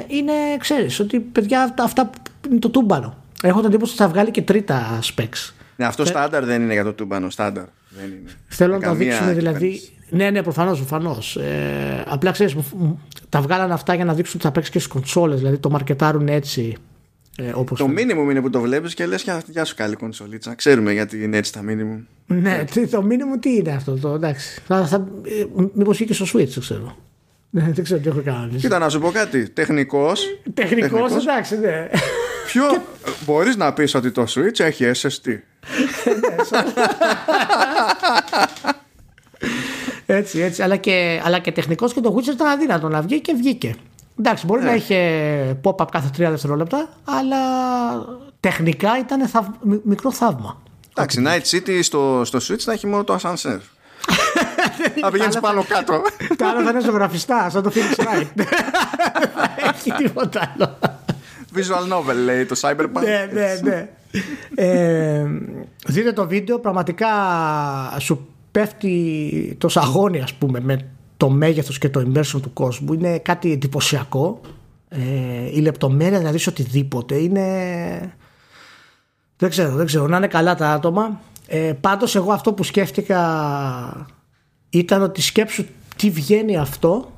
είναι, 0.07 0.33
ξέρεις, 0.59 0.99
ότι 0.99 1.19
παιδιά 1.19 1.63
αυτά, 1.63 1.83
αυτά 1.83 2.09
είναι 2.49 2.59
το 2.59 2.69
τούμπανο. 2.69 3.17
Έχω 3.43 3.57
την 3.59 3.67
εντύπωση 3.69 3.91
ότι 3.93 4.01
θα 4.01 4.07
βγάλει 4.07 4.31
και 4.31 4.41
τρίτα 4.41 4.99
specs. 5.03 5.53
Ναι, 5.75 5.85
αυτό 5.85 6.05
στάνταρ 6.05 6.45
δεν 6.45 6.61
είναι 6.61 6.73
για 6.73 6.83
το 6.83 6.93
τούμπανο, 6.93 7.29
στάνταρ. 7.29 7.65
Δεν 7.89 8.05
είναι. 8.05 8.29
Θέλω 8.47 8.73
να 8.73 8.79
το 8.79 8.85
Καμία 8.85 9.05
δείξουν 9.07 9.33
δηλαδή. 9.33 9.57
κυβέρνηση. 9.57 9.91
Ναι, 10.09 10.29
ναι, 10.29 10.43
προφανώς. 10.43 10.77
Προφανώς. 10.77 11.35
Ε, 11.35 12.03
απλά 12.07 12.31
ξέρεις, 12.31 12.55
τα 13.33 13.41
βγάλανε 13.41 13.73
αυτά 13.73 13.93
για 13.95 14.05
να 14.05 14.13
δείξουν 14.13 14.35
ότι 14.35 14.45
θα 14.45 14.51
παίξει 14.53 14.71
και 14.71 14.79
στις 14.79 14.91
κονσόλες. 14.91 15.37
Δηλαδή 15.39 15.57
το 15.57 15.69
μαρκετάρουν 15.69 16.27
έτσι. 16.27 16.75
Ε, 17.37 17.51
όπως 17.55 17.79
Το 17.79 17.85
θέλουν. 17.95 17.97
minimum 18.27 18.31
είναι 18.31 18.41
που 18.41 18.49
το 18.49 18.59
βλέπεις 18.61 18.93
και 18.93 19.05
λες: 19.05 19.25
Γεια 19.47 19.65
σου, 19.65 19.75
καλή 19.75 19.95
κονσολίτσα. 19.95 20.55
Ξέρουμε 20.55 20.91
γιατί 20.93 21.23
είναι 21.23 21.37
έτσι 21.37 21.53
τα 21.53 21.61
minimum. 21.67 22.03
Ναι, 22.25 22.63
τι- 22.71 22.87
το 22.87 23.01
μήνυμα 23.01 23.39
τι 23.39 23.55
είναι 23.55 23.71
αυτό. 23.71 23.91
Το, 23.97 24.13
εντάξει. 24.13 24.61
Θα, 24.67 24.85
θα, 24.85 25.07
ε, 25.23 25.45
Μήπως 25.73 25.97
βγήκε 25.97 26.13
στο 26.13 26.25
Switch, 26.33 26.47
δεν 26.47 26.59
ξέρω. 26.59 26.95
Ναι, 27.49 27.69
δεν 27.75 27.83
ξέρω 27.83 27.99
τι 27.99 28.07
έχω 28.07 28.21
κάνει. 28.25 28.55
Κοίτα, 28.57 28.79
να 28.79 28.89
σου 28.89 28.99
πω 28.99 29.11
κάτι. 29.11 29.49
Τεχνικός. 29.49 30.39
Τεχνικός, 30.53 31.11
εντάξει, 31.15 31.57
ναι. 31.59 31.87
Ποιο. 32.47 32.63
Μπορείς 33.25 33.55
να 33.55 33.73
πεις 33.73 33.93
ότι 33.95 34.11
το 34.11 34.23
Switch 34.27 34.59
έχει 34.59 34.91
SSD. 34.95 35.27
έτσι, 40.15 40.39
έτσι. 40.39 40.61
Αλλά 40.61 40.75
και, 40.75 41.21
αλλά 41.25 41.39
και 41.39 41.51
τεχνικός 41.51 41.93
και 41.93 42.01
το 42.01 42.15
Witcher 42.17 42.33
ήταν 42.33 42.47
αδύνατο 42.47 42.89
να 42.89 43.01
βγει 43.01 43.21
και 43.21 43.33
βγήκε. 43.33 43.75
Εντάξει, 44.19 44.45
μπορεί 44.45 44.61
Ναι. 44.63 44.69
να 44.69 44.75
είχε 44.75 44.99
pop-up 45.63 45.87
κάθε 45.91 46.09
τρία 46.13 46.29
δευτερόλεπτα, 46.29 46.89
αλλά 47.03 47.37
τεχνικά 48.39 48.97
ήταν 48.99 49.27
θαυ- 49.27 49.47
μι- 49.61 49.81
μικρό 49.85 50.11
θαύμα. 50.11 50.61
Εντάξει, 50.95 51.23
Night 51.27 51.55
City 51.55 51.79
στο, 51.81 52.21
στο 52.25 52.37
Switch 52.47 52.59
θα 52.59 52.71
έχει 52.71 52.87
μόνο 52.87 53.03
το 53.03 53.19
Ascenseur. 53.21 53.59
Θα 55.01 55.11
πηγαίνεις 55.11 55.39
πάνω 55.39 55.63
κάτω. 55.67 56.01
Τα 56.37 56.47
άλλα 56.47 56.63
θα 56.63 56.69
είναι 56.69 56.81
ζωγραφιστά, 56.81 57.49
σαν 57.49 57.63
το 57.63 57.71
Phoenix 57.75 58.01
Wright. 58.03 58.27
Δεν 58.35 58.47
έχει 59.73 59.91
τίποτα 59.91 60.53
άλλο. 60.55 60.77
Visual 61.55 61.93
novel 61.93 62.15
λέει 62.23 62.45
το 62.45 62.55
Cyberpunk. 62.61 63.01
ναι, 63.03 63.29
ναι, 63.33 63.59
ναι. 63.63 63.89
Ε, 64.55 65.25
δείτε 65.85 66.13
το 66.13 66.27
βίντεο, 66.27 66.59
πραγματικά 66.59 67.07
σου 67.99 68.27
πέφτει 68.53 69.55
το 69.57 69.69
σαγόνι 69.69 70.21
ας 70.21 70.33
πούμε 70.33 70.59
με 70.59 70.89
το 71.17 71.29
μέγεθος 71.29 71.77
και 71.77 71.89
το 71.89 71.99
immersion 72.13 72.41
του 72.41 72.53
κόσμου. 72.53 72.93
Είναι 72.93 73.19
κάτι 73.19 73.51
εντυπωσιακό. 73.51 74.41
Ε, 74.89 74.99
η 75.53 75.59
λεπτομέρεια 75.61 76.19
να 76.21 76.31
δεις 76.31 76.47
οτιδήποτε 76.47 77.15
είναι... 77.15 78.15
Δεν 79.37 79.49
ξέρω, 79.49 79.75
δεν 79.75 79.85
ξέρω. 79.85 80.07
Να 80.07 80.17
είναι 80.17 80.27
καλά 80.27 80.55
τα 80.55 80.69
άτομα. 80.71 81.21
Ε, 81.47 81.73
πάντως 81.81 82.15
εγώ 82.15 82.31
αυτό 82.31 82.53
που 82.53 82.63
σκέφτηκα 82.63 84.07
ήταν 84.69 85.01
ότι 85.01 85.21
σκέψου 85.21 85.65
τι 85.95 86.09
βγαίνει 86.09 86.57
αυτό 86.57 87.11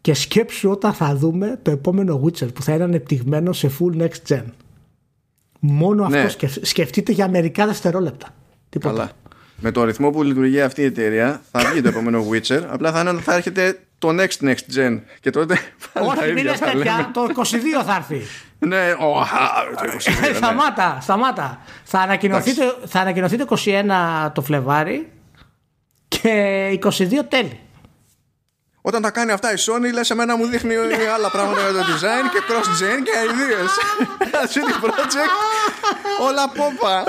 και 0.00 0.14
σκέψου 0.14 0.70
όταν 0.70 0.92
θα 0.92 1.16
δούμε 1.16 1.58
το 1.62 1.70
επόμενο 1.70 2.20
Witcher 2.24 2.54
που 2.54 2.62
θα 2.62 2.74
είναι 2.74 2.84
ανεπτυγμένο 2.84 3.52
σε 3.52 3.70
full 3.78 4.02
next 4.02 4.28
gen. 4.28 4.42
Μόνο 5.60 6.08
Ναι. 6.08 6.16
αυτό 6.18 6.30
σκεφ- 6.30 6.66
σκεφτείτε 6.66 7.12
για 7.12 7.28
μερικά 7.28 7.66
δευτερόλεπτα. 7.66 8.28
Τίποτα. 8.68 8.94
Καλά. 8.94 9.10
Με 9.64 9.70
το 9.70 9.84
ρυθμό 9.84 10.10
που 10.10 10.22
λειτουργεί 10.22 10.60
αυτή 10.60 10.80
η 10.80 10.84
εταιρεία 10.84 11.40
θα 11.50 11.60
βγει 11.70 11.80
το 11.80 11.88
επόμενο 11.88 12.26
Witcher. 12.30 12.62
Απλά 12.68 12.92
θα, 12.92 13.00
είναι, 13.00 13.20
θα 13.20 13.34
έρχεται 13.34 13.78
το 13.98 14.08
next 14.08 14.44
next 14.48 14.76
gen. 14.76 15.00
Και 15.20 15.30
τότε 15.30 15.58
πάλι 15.92 16.06
τα 16.06 16.12
Όχι, 16.12 16.24
μην 16.26 16.36
ίδια 16.36 16.50
λες 16.50 16.58
θα 16.58 16.66
τέτοια. 16.70 16.96
λέμε. 16.96 17.08
Το 17.12 17.26
22 17.80 17.84
θα 17.86 17.94
έρθει. 17.96 18.26
Ναι, 18.58 18.94
ο, 18.98 19.20
α, 19.20 19.26
το 19.76 19.82
22, 19.82 20.28
ναι. 20.28 20.34
σταμάτα, 20.34 20.98
σταμάτα. 21.00 21.60
Θα 21.84 21.98
ανακοινωθεί, 21.98 22.54
το, 22.54 22.76
θα 22.86 23.00
ανακοινωθεί 23.00 23.36
το 23.36 23.56
21 24.26 24.30
το 24.32 24.42
Φλεβάρι 24.42 25.08
και 26.08 26.78
22 26.82 26.88
τέλη. 27.28 27.60
Όταν 28.84 29.02
τα 29.02 29.10
κάνει 29.10 29.32
αυτά 29.32 29.52
η 29.52 29.54
Sony, 29.58 29.92
λες 29.92 30.10
εμένα 30.10 30.36
μου 30.36 30.46
δείχνει 30.46 30.74
άλλα 31.14 31.30
πράγματα 31.30 31.60
για 31.60 31.72
το 31.72 31.86
design 31.92 32.24
και 32.32 32.40
cross-gen 32.48 32.98
και 33.04 33.12
ideas. 33.28 33.72
CD 34.52 34.84
Project, 34.84 35.34
όλα 36.28 36.48
πόπα. 36.48 37.04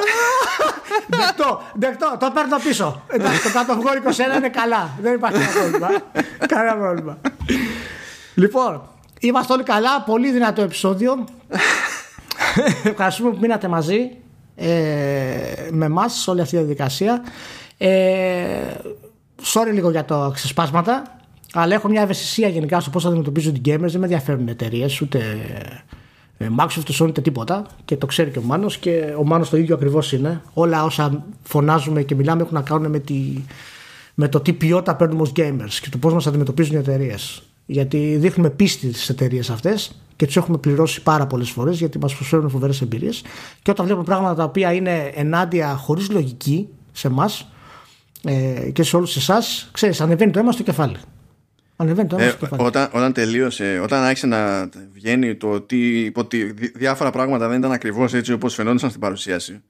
δεκτό, 1.08 1.62
δεκτό, 1.74 2.18
το 2.20 2.32
παίρνω 2.32 2.58
πίσω. 2.58 3.04
Εντάξει, 3.08 3.44
το 3.44 3.52
κάτω 3.52 3.76
βγόρι 3.76 4.02
21 4.06 4.38
είναι 4.38 4.50
καλά. 4.50 4.90
Δεν 5.02 5.14
υπάρχει 5.14 5.40
κανένα 5.40 5.60
πρόβλημα. 5.60 5.90
Κανένα 6.48 6.76
πρόβλημα. 6.76 7.18
Λοιπόν, 8.34 8.90
είμαστε 9.20 9.54
όλοι 9.54 9.64
καλά. 9.64 10.02
Πολύ 10.02 10.32
δυνατό 10.32 10.62
επεισόδιο. 10.62 11.26
Ευχαριστούμε 12.84 13.30
που 13.30 13.38
μείνατε 13.42 13.68
μαζί 13.68 14.18
ε, 14.56 14.68
με 15.72 15.86
εμάς 15.86 16.14
σε 16.14 16.30
όλη 16.30 16.42
αυτή 16.42 16.56
τη 16.56 16.62
διαδικασία. 16.62 17.24
Ε, 17.78 18.74
sorry 19.54 19.72
λίγο 19.72 19.90
για 19.90 20.06
τα 20.06 20.32
ξεσπάσματα, 20.34 21.04
αλλά 21.54 21.74
έχω 21.74 21.88
μια 21.88 22.02
ευαισθησία 22.02 22.48
γενικά 22.48 22.80
στο 22.80 22.90
πώς 22.90 23.04
θα 23.04 23.10
αντιμετωπίζουν 23.10 23.56
οι 23.56 23.62
gamers. 23.66 23.80
Δεν 23.80 24.00
με 24.00 24.06
ενδιαφέρουν 24.06 24.48
εταιρείες, 24.48 25.02
ούτε 25.02 25.20
ε, 26.38 26.48
Microsoft, 26.58 26.80
ούτε 26.80 26.94
Sony, 27.00 27.08
ούτε 27.08 27.22
τίποτα. 27.22 27.66
Και 27.86 27.98
το 27.98 28.06
ξέρει 28.06 28.32
και 28.32 28.40
ο 28.40 28.42
Μάνος. 28.42 28.78
Και 28.78 29.14
ο 29.20 29.24
Μάνος 29.24 29.50
το 29.50 29.58
ίδιο 29.58 29.76
ακριβώς 29.76 30.14
είναι. 30.14 30.42
Όλα 30.54 30.84
όσα 30.84 31.26
φωνάζουμε 31.44 32.04
και 32.04 32.16
μιλάμε 32.16 32.42
έχουν 32.42 32.54
να 32.54 32.62
κάνουν 32.62 32.92
με, 32.92 33.00
τη, 33.00 33.44
με 34.14 34.28
το 34.28 34.40
τι 34.40 34.54
ποιότητα 34.54 34.96
παίρνουμε 34.96 35.22
ως 35.22 35.32
gamers 35.36 35.74
και 35.82 35.90
το 35.90 35.98
πώς 35.98 36.14
μας 36.14 36.28
αντιμετωπίζουν 36.28 36.76
οι 36.76 36.78
εταιρείες. 36.78 37.44
Γιατί 37.66 38.16
δείχνουμε 38.20 38.50
πίστη 38.50 38.94
στις 38.94 39.10
εταιρείες 39.10 39.50
αυτές 39.50 39.92
και 40.16 40.26
τους 40.26 40.38
έχουμε 40.38 40.58
πληρώσει 40.58 41.02
πάρα 41.04 41.28
πολλές 41.28 41.50
φορές 41.50 41.78
γιατί 41.78 42.00
μας 42.00 42.16
προσφέρουν 42.16 42.50
φοβερές 42.50 42.82
εμπειρίες. 42.82 43.22
Και 43.62 43.72
όταν 43.72 43.86
βλέπουμε 43.86 44.06
πράγματα 44.06 44.36
τα 44.36 44.44
οποία 44.44 44.74
είναι 44.74 45.12
ενάντια 45.16 45.76
χωρίς 45.76 46.10
λογική 46.10 46.68
σε 46.92 47.08
εμά 47.08 47.30
ε, 48.24 48.70
και 48.74 48.84
σε 48.84 48.96
όλους 48.96 49.16
εσάς, 49.16 49.70
ξέρεις, 49.72 50.02
ανεβαίνει 50.02 50.32
το 50.32 50.40
αίμα 50.40 50.52
στο 50.52 50.64
κεφάλι. 50.64 50.98
Ανεβαίνει 51.84 52.08
το 52.08 52.16
αίμα 52.16 52.26
Ε, 52.26 52.30
στο 52.30 52.38
κεφάλι. 52.38 52.64
όταν, 52.68 52.90
όταν 52.92 53.14
τελείωσε, 53.14 53.80
όταν 53.84 54.04
άρχισε 54.04 54.28
να 54.28 54.70
βγαίνει 54.94 55.36
το 55.36 55.50
ότι, 55.52 56.12
ότι 56.16 56.44
δι- 56.44 56.78
διάφορα 56.78 57.10
πράγματα 57.12 57.48
δεν 57.48 57.58
ήταν 57.58 57.72
ακριβώς 57.72 58.14
έτσι 58.14 58.34
όπως 58.34 58.54
φαινόντουσαν 58.54 58.90
στην 58.90 59.02
παρουσίαση 59.02 59.62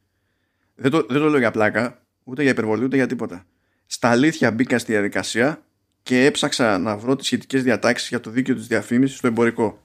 δεν 0.76 0.92
το, 0.92 1.06
δεν 1.10 1.22
το 1.22 1.30
λέω 1.30 1.40
για 1.40 1.52
πλάκα 1.52 2.02
ούτε 2.24 2.42
για 2.42 2.52
υπερβολή 2.52 2.84
ούτε 2.84 2.96
για 2.96 3.08
τίποτα 3.08 3.46
στα 3.86 4.10
αλήθεια 4.10 4.52
μπήκα 4.52 4.78
στη 4.78 4.92
διαδικασία 4.92 5.62
και 6.04 6.26
έψαξα 6.26 6.78
να 6.78 6.98
βρω 6.98 7.16
τις 7.16 7.26
σχετικές 7.26 7.64
διατάξεις 7.64 8.10
για 8.10 8.20
το 8.20 8.30
δίκαιο 8.30 8.56
της 8.56 8.68
διαφήμισης 8.68 9.18
στο 9.18 9.28
εμπορικό 9.28 9.82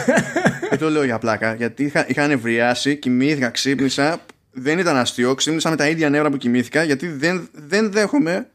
δεν 0.70 0.78
το 0.78 0.90
λέω 0.90 1.04
για 1.04 1.18
πλάκα 1.18 1.54
γιατί 1.54 1.84
είχα, 1.84 2.08
είχα 2.08 2.26
νευριάσει, 2.26 2.96
κοιμήθηκα, 2.96 3.48
ξύπνησα 3.50 4.20
δεν 4.52 4.78
ήταν 4.78 4.96
αστείο, 4.96 5.34
ξύπνησα 5.34 5.70
με 5.70 5.76
τα 5.76 5.88
ίδια 5.88 6.10
νεύρα 6.10 6.30
που 6.30 6.36
κοιμήθηκα 6.36 6.82
γιατί 6.82 7.08
δεν, 7.08 7.48
δεν 7.52 7.92
δέχομαι 7.92 8.48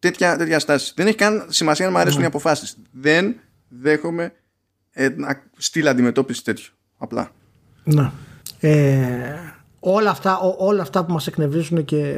τέτοια, 0.00 0.36
τέτοια 0.36 0.58
στάση. 0.58 0.92
Δεν 0.96 1.06
έχει 1.06 1.16
καν 1.16 1.46
σημασία 1.48 1.84
να 1.86 1.90
μου 1.92 1.98
αρέσουν 1.98 2.22
οι 2.22 2.24
αποφάσεις. 2.24 2.76
Δεν 2.90 3.36
δέχομαι 3.68 4.32
ε, 4.90 5.08
να 5.08 5.42
στυλ 5.56 5.88
αντιμετώπιση 5.88 6.44
τέτοιο. 6.44 6.70
Απλά. 6.98 7.30
Ναι. 7.84 8.10
Ε, 8.60 9.34
όλα, 9.80 10.10
αυτά, 10.10 10.38
ό, 10.38 10.54
όλα 10.66 10.82
αυτά 10.82 11.04
που 11.04 11.12
μας 11.12 11.26
εκνευρίζουν 11.26 11.84
και 11.84 12.16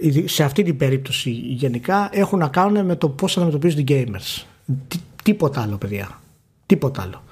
ειδι- 0.00 0.28
σε 0.28 0.44
αυτή 0.44 0.62
την 0.62 0.76
περίπτωση 0.76 1.30
γενικά 1.30 2.08
έχουν 2.12 2.38
να 2.38 2.48
κάνουν 2.48 2.86
με 2.86 2.96
το 2.96 3.08
πώς 3.08 3.36
αντιμετωπίζουν 3.36 3.78
οι 3.78 3.84
gamers. 3.88 4.42
Τι, 4.88 4.98
τίποτα 5.22 5.60
άλλο 5.62 5.76
παιδιά. 5.76 6.20
Τίποτα 6.66 7.02
άλλο. 7.02 7.22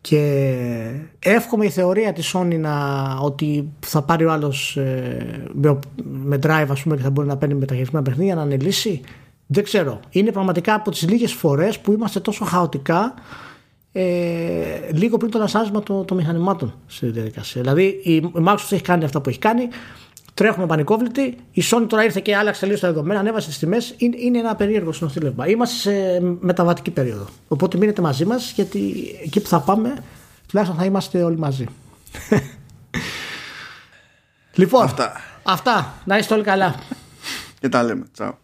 Και 0.00 0.20
εύχομαι 1.18 1.64
η 1.64 1.70
θεωρία 1.70 2.12
της 2.12 2.34
Sony 2.36 2.58
να, 2.58 3.04
ότι 3.16 3.72
θα 3.80 4.02
πάρει 4.02 4.24
ο 4.24 4.32
άλλος 4.32 4.76
ε, 4.76 5.44
με, 5.52 5.78
με 6.04 6.36
drive 6.42 6.66
ας 6.70 6.82
πούμε 6.82 6.96
και 6.96 7.02
θα 7.02 7.10
μπορεί 7.10 7.28
να 7.28 7.36
παίρνει 7.36 7.54
μεταχειρισμένα 7.54 8.04
παιχνίδια 8.04 8.34
να 8.34 8.42
είναι 8.42 8.56
λύση. 8.56 9.00
Δεν 9.52 9.64
ξέρω. 9.64 10.00
Είναι 10.10 10.32
πραγματικά 10.32 10.74
από 10.74 10.90
τις 10.90 11.08
λίγες 11.08 11.32
φορές 11.32 11.78
που 11.78 11.92
είμαστε 11.92 12.20
τόσο 12.20 12.44
χαοτικά 12.44 13.14
ε, 13.92 14.92
λίγο 14.92 15.16
πριν 15.16 15.30
το 15.30 15.38
λανσάρισμα 15.38 15.82
των 15.82 16.04
των 16.04 16.16
μηχανημάτων 16.16 16.74
στη 16.86 17.06
διαδικασία. 17.06 17.60
Δηλαδή 17.60 17.84
η 17.84 18.32
Microsoft 18.46 18.70
έχει 18.70 18.82
κάνει 18.82 19.04
αυτά 19.04 19.20
που 19.20 19.28
έχει 19.28 19.38
κάνει. 19.38 19.68
Τρέχουμε 20.34 20.66
πανικόβλητοι. 20.66 21.36
Η 21.52 21.62
Sony 21.70 21.84
τώρα 21.88 22.04
ήρθε 22.04 22.20
και 22.20 22.36
άλλαξε 22.36 22.60
τελείω 22.60 22.78
τα 22.78 22.88
δεδομένα, 22.88 23.20
ανέβασε 23.20 23.48
τις 23.48 23.58
τιμές. 23.58 23.94
Είναι, 23.96 24.16
είναι 24.18 24.38
ένα 24.38 24.56
περίεργο 24.56 24.92
συνοθήλευμα. 24.92 25.48
Είμαστε 25.48 25.90
σε 25.90 26.20
μεταβατική 26.40 26.90
περίοδο. 26.90 27.26
Οπότε 27.48 27.78
μείνετε 27.78 28.02
μαζί 28.02 28.24
μας, 28.24 28.52
γιατί 28.52 28.94
εκεί 29.24 29.40
που 29.40 29.48
θα 29.48 29.60
πάμε, 29.60 29.94
τουλάχιστον 30.48 30.78
θα 30.78 30.84
είμαστε 30.84 31.22
όλοι 31.22 31.38
μαζί. 31.38 31.66
λοιπόν, 34.60 34.84
Αυτά. 34.84 35.12
αυτά. 35.42 35.94
Να 36.04 36.18
είστε 36.18 36.34
όλοι 36.34 36.42
καλά. 36.42 36.74
Και 37.60 37.68
τα 37.68 37.82
λέμε. 37.82 38.04
Τσαου. 38.12 38.34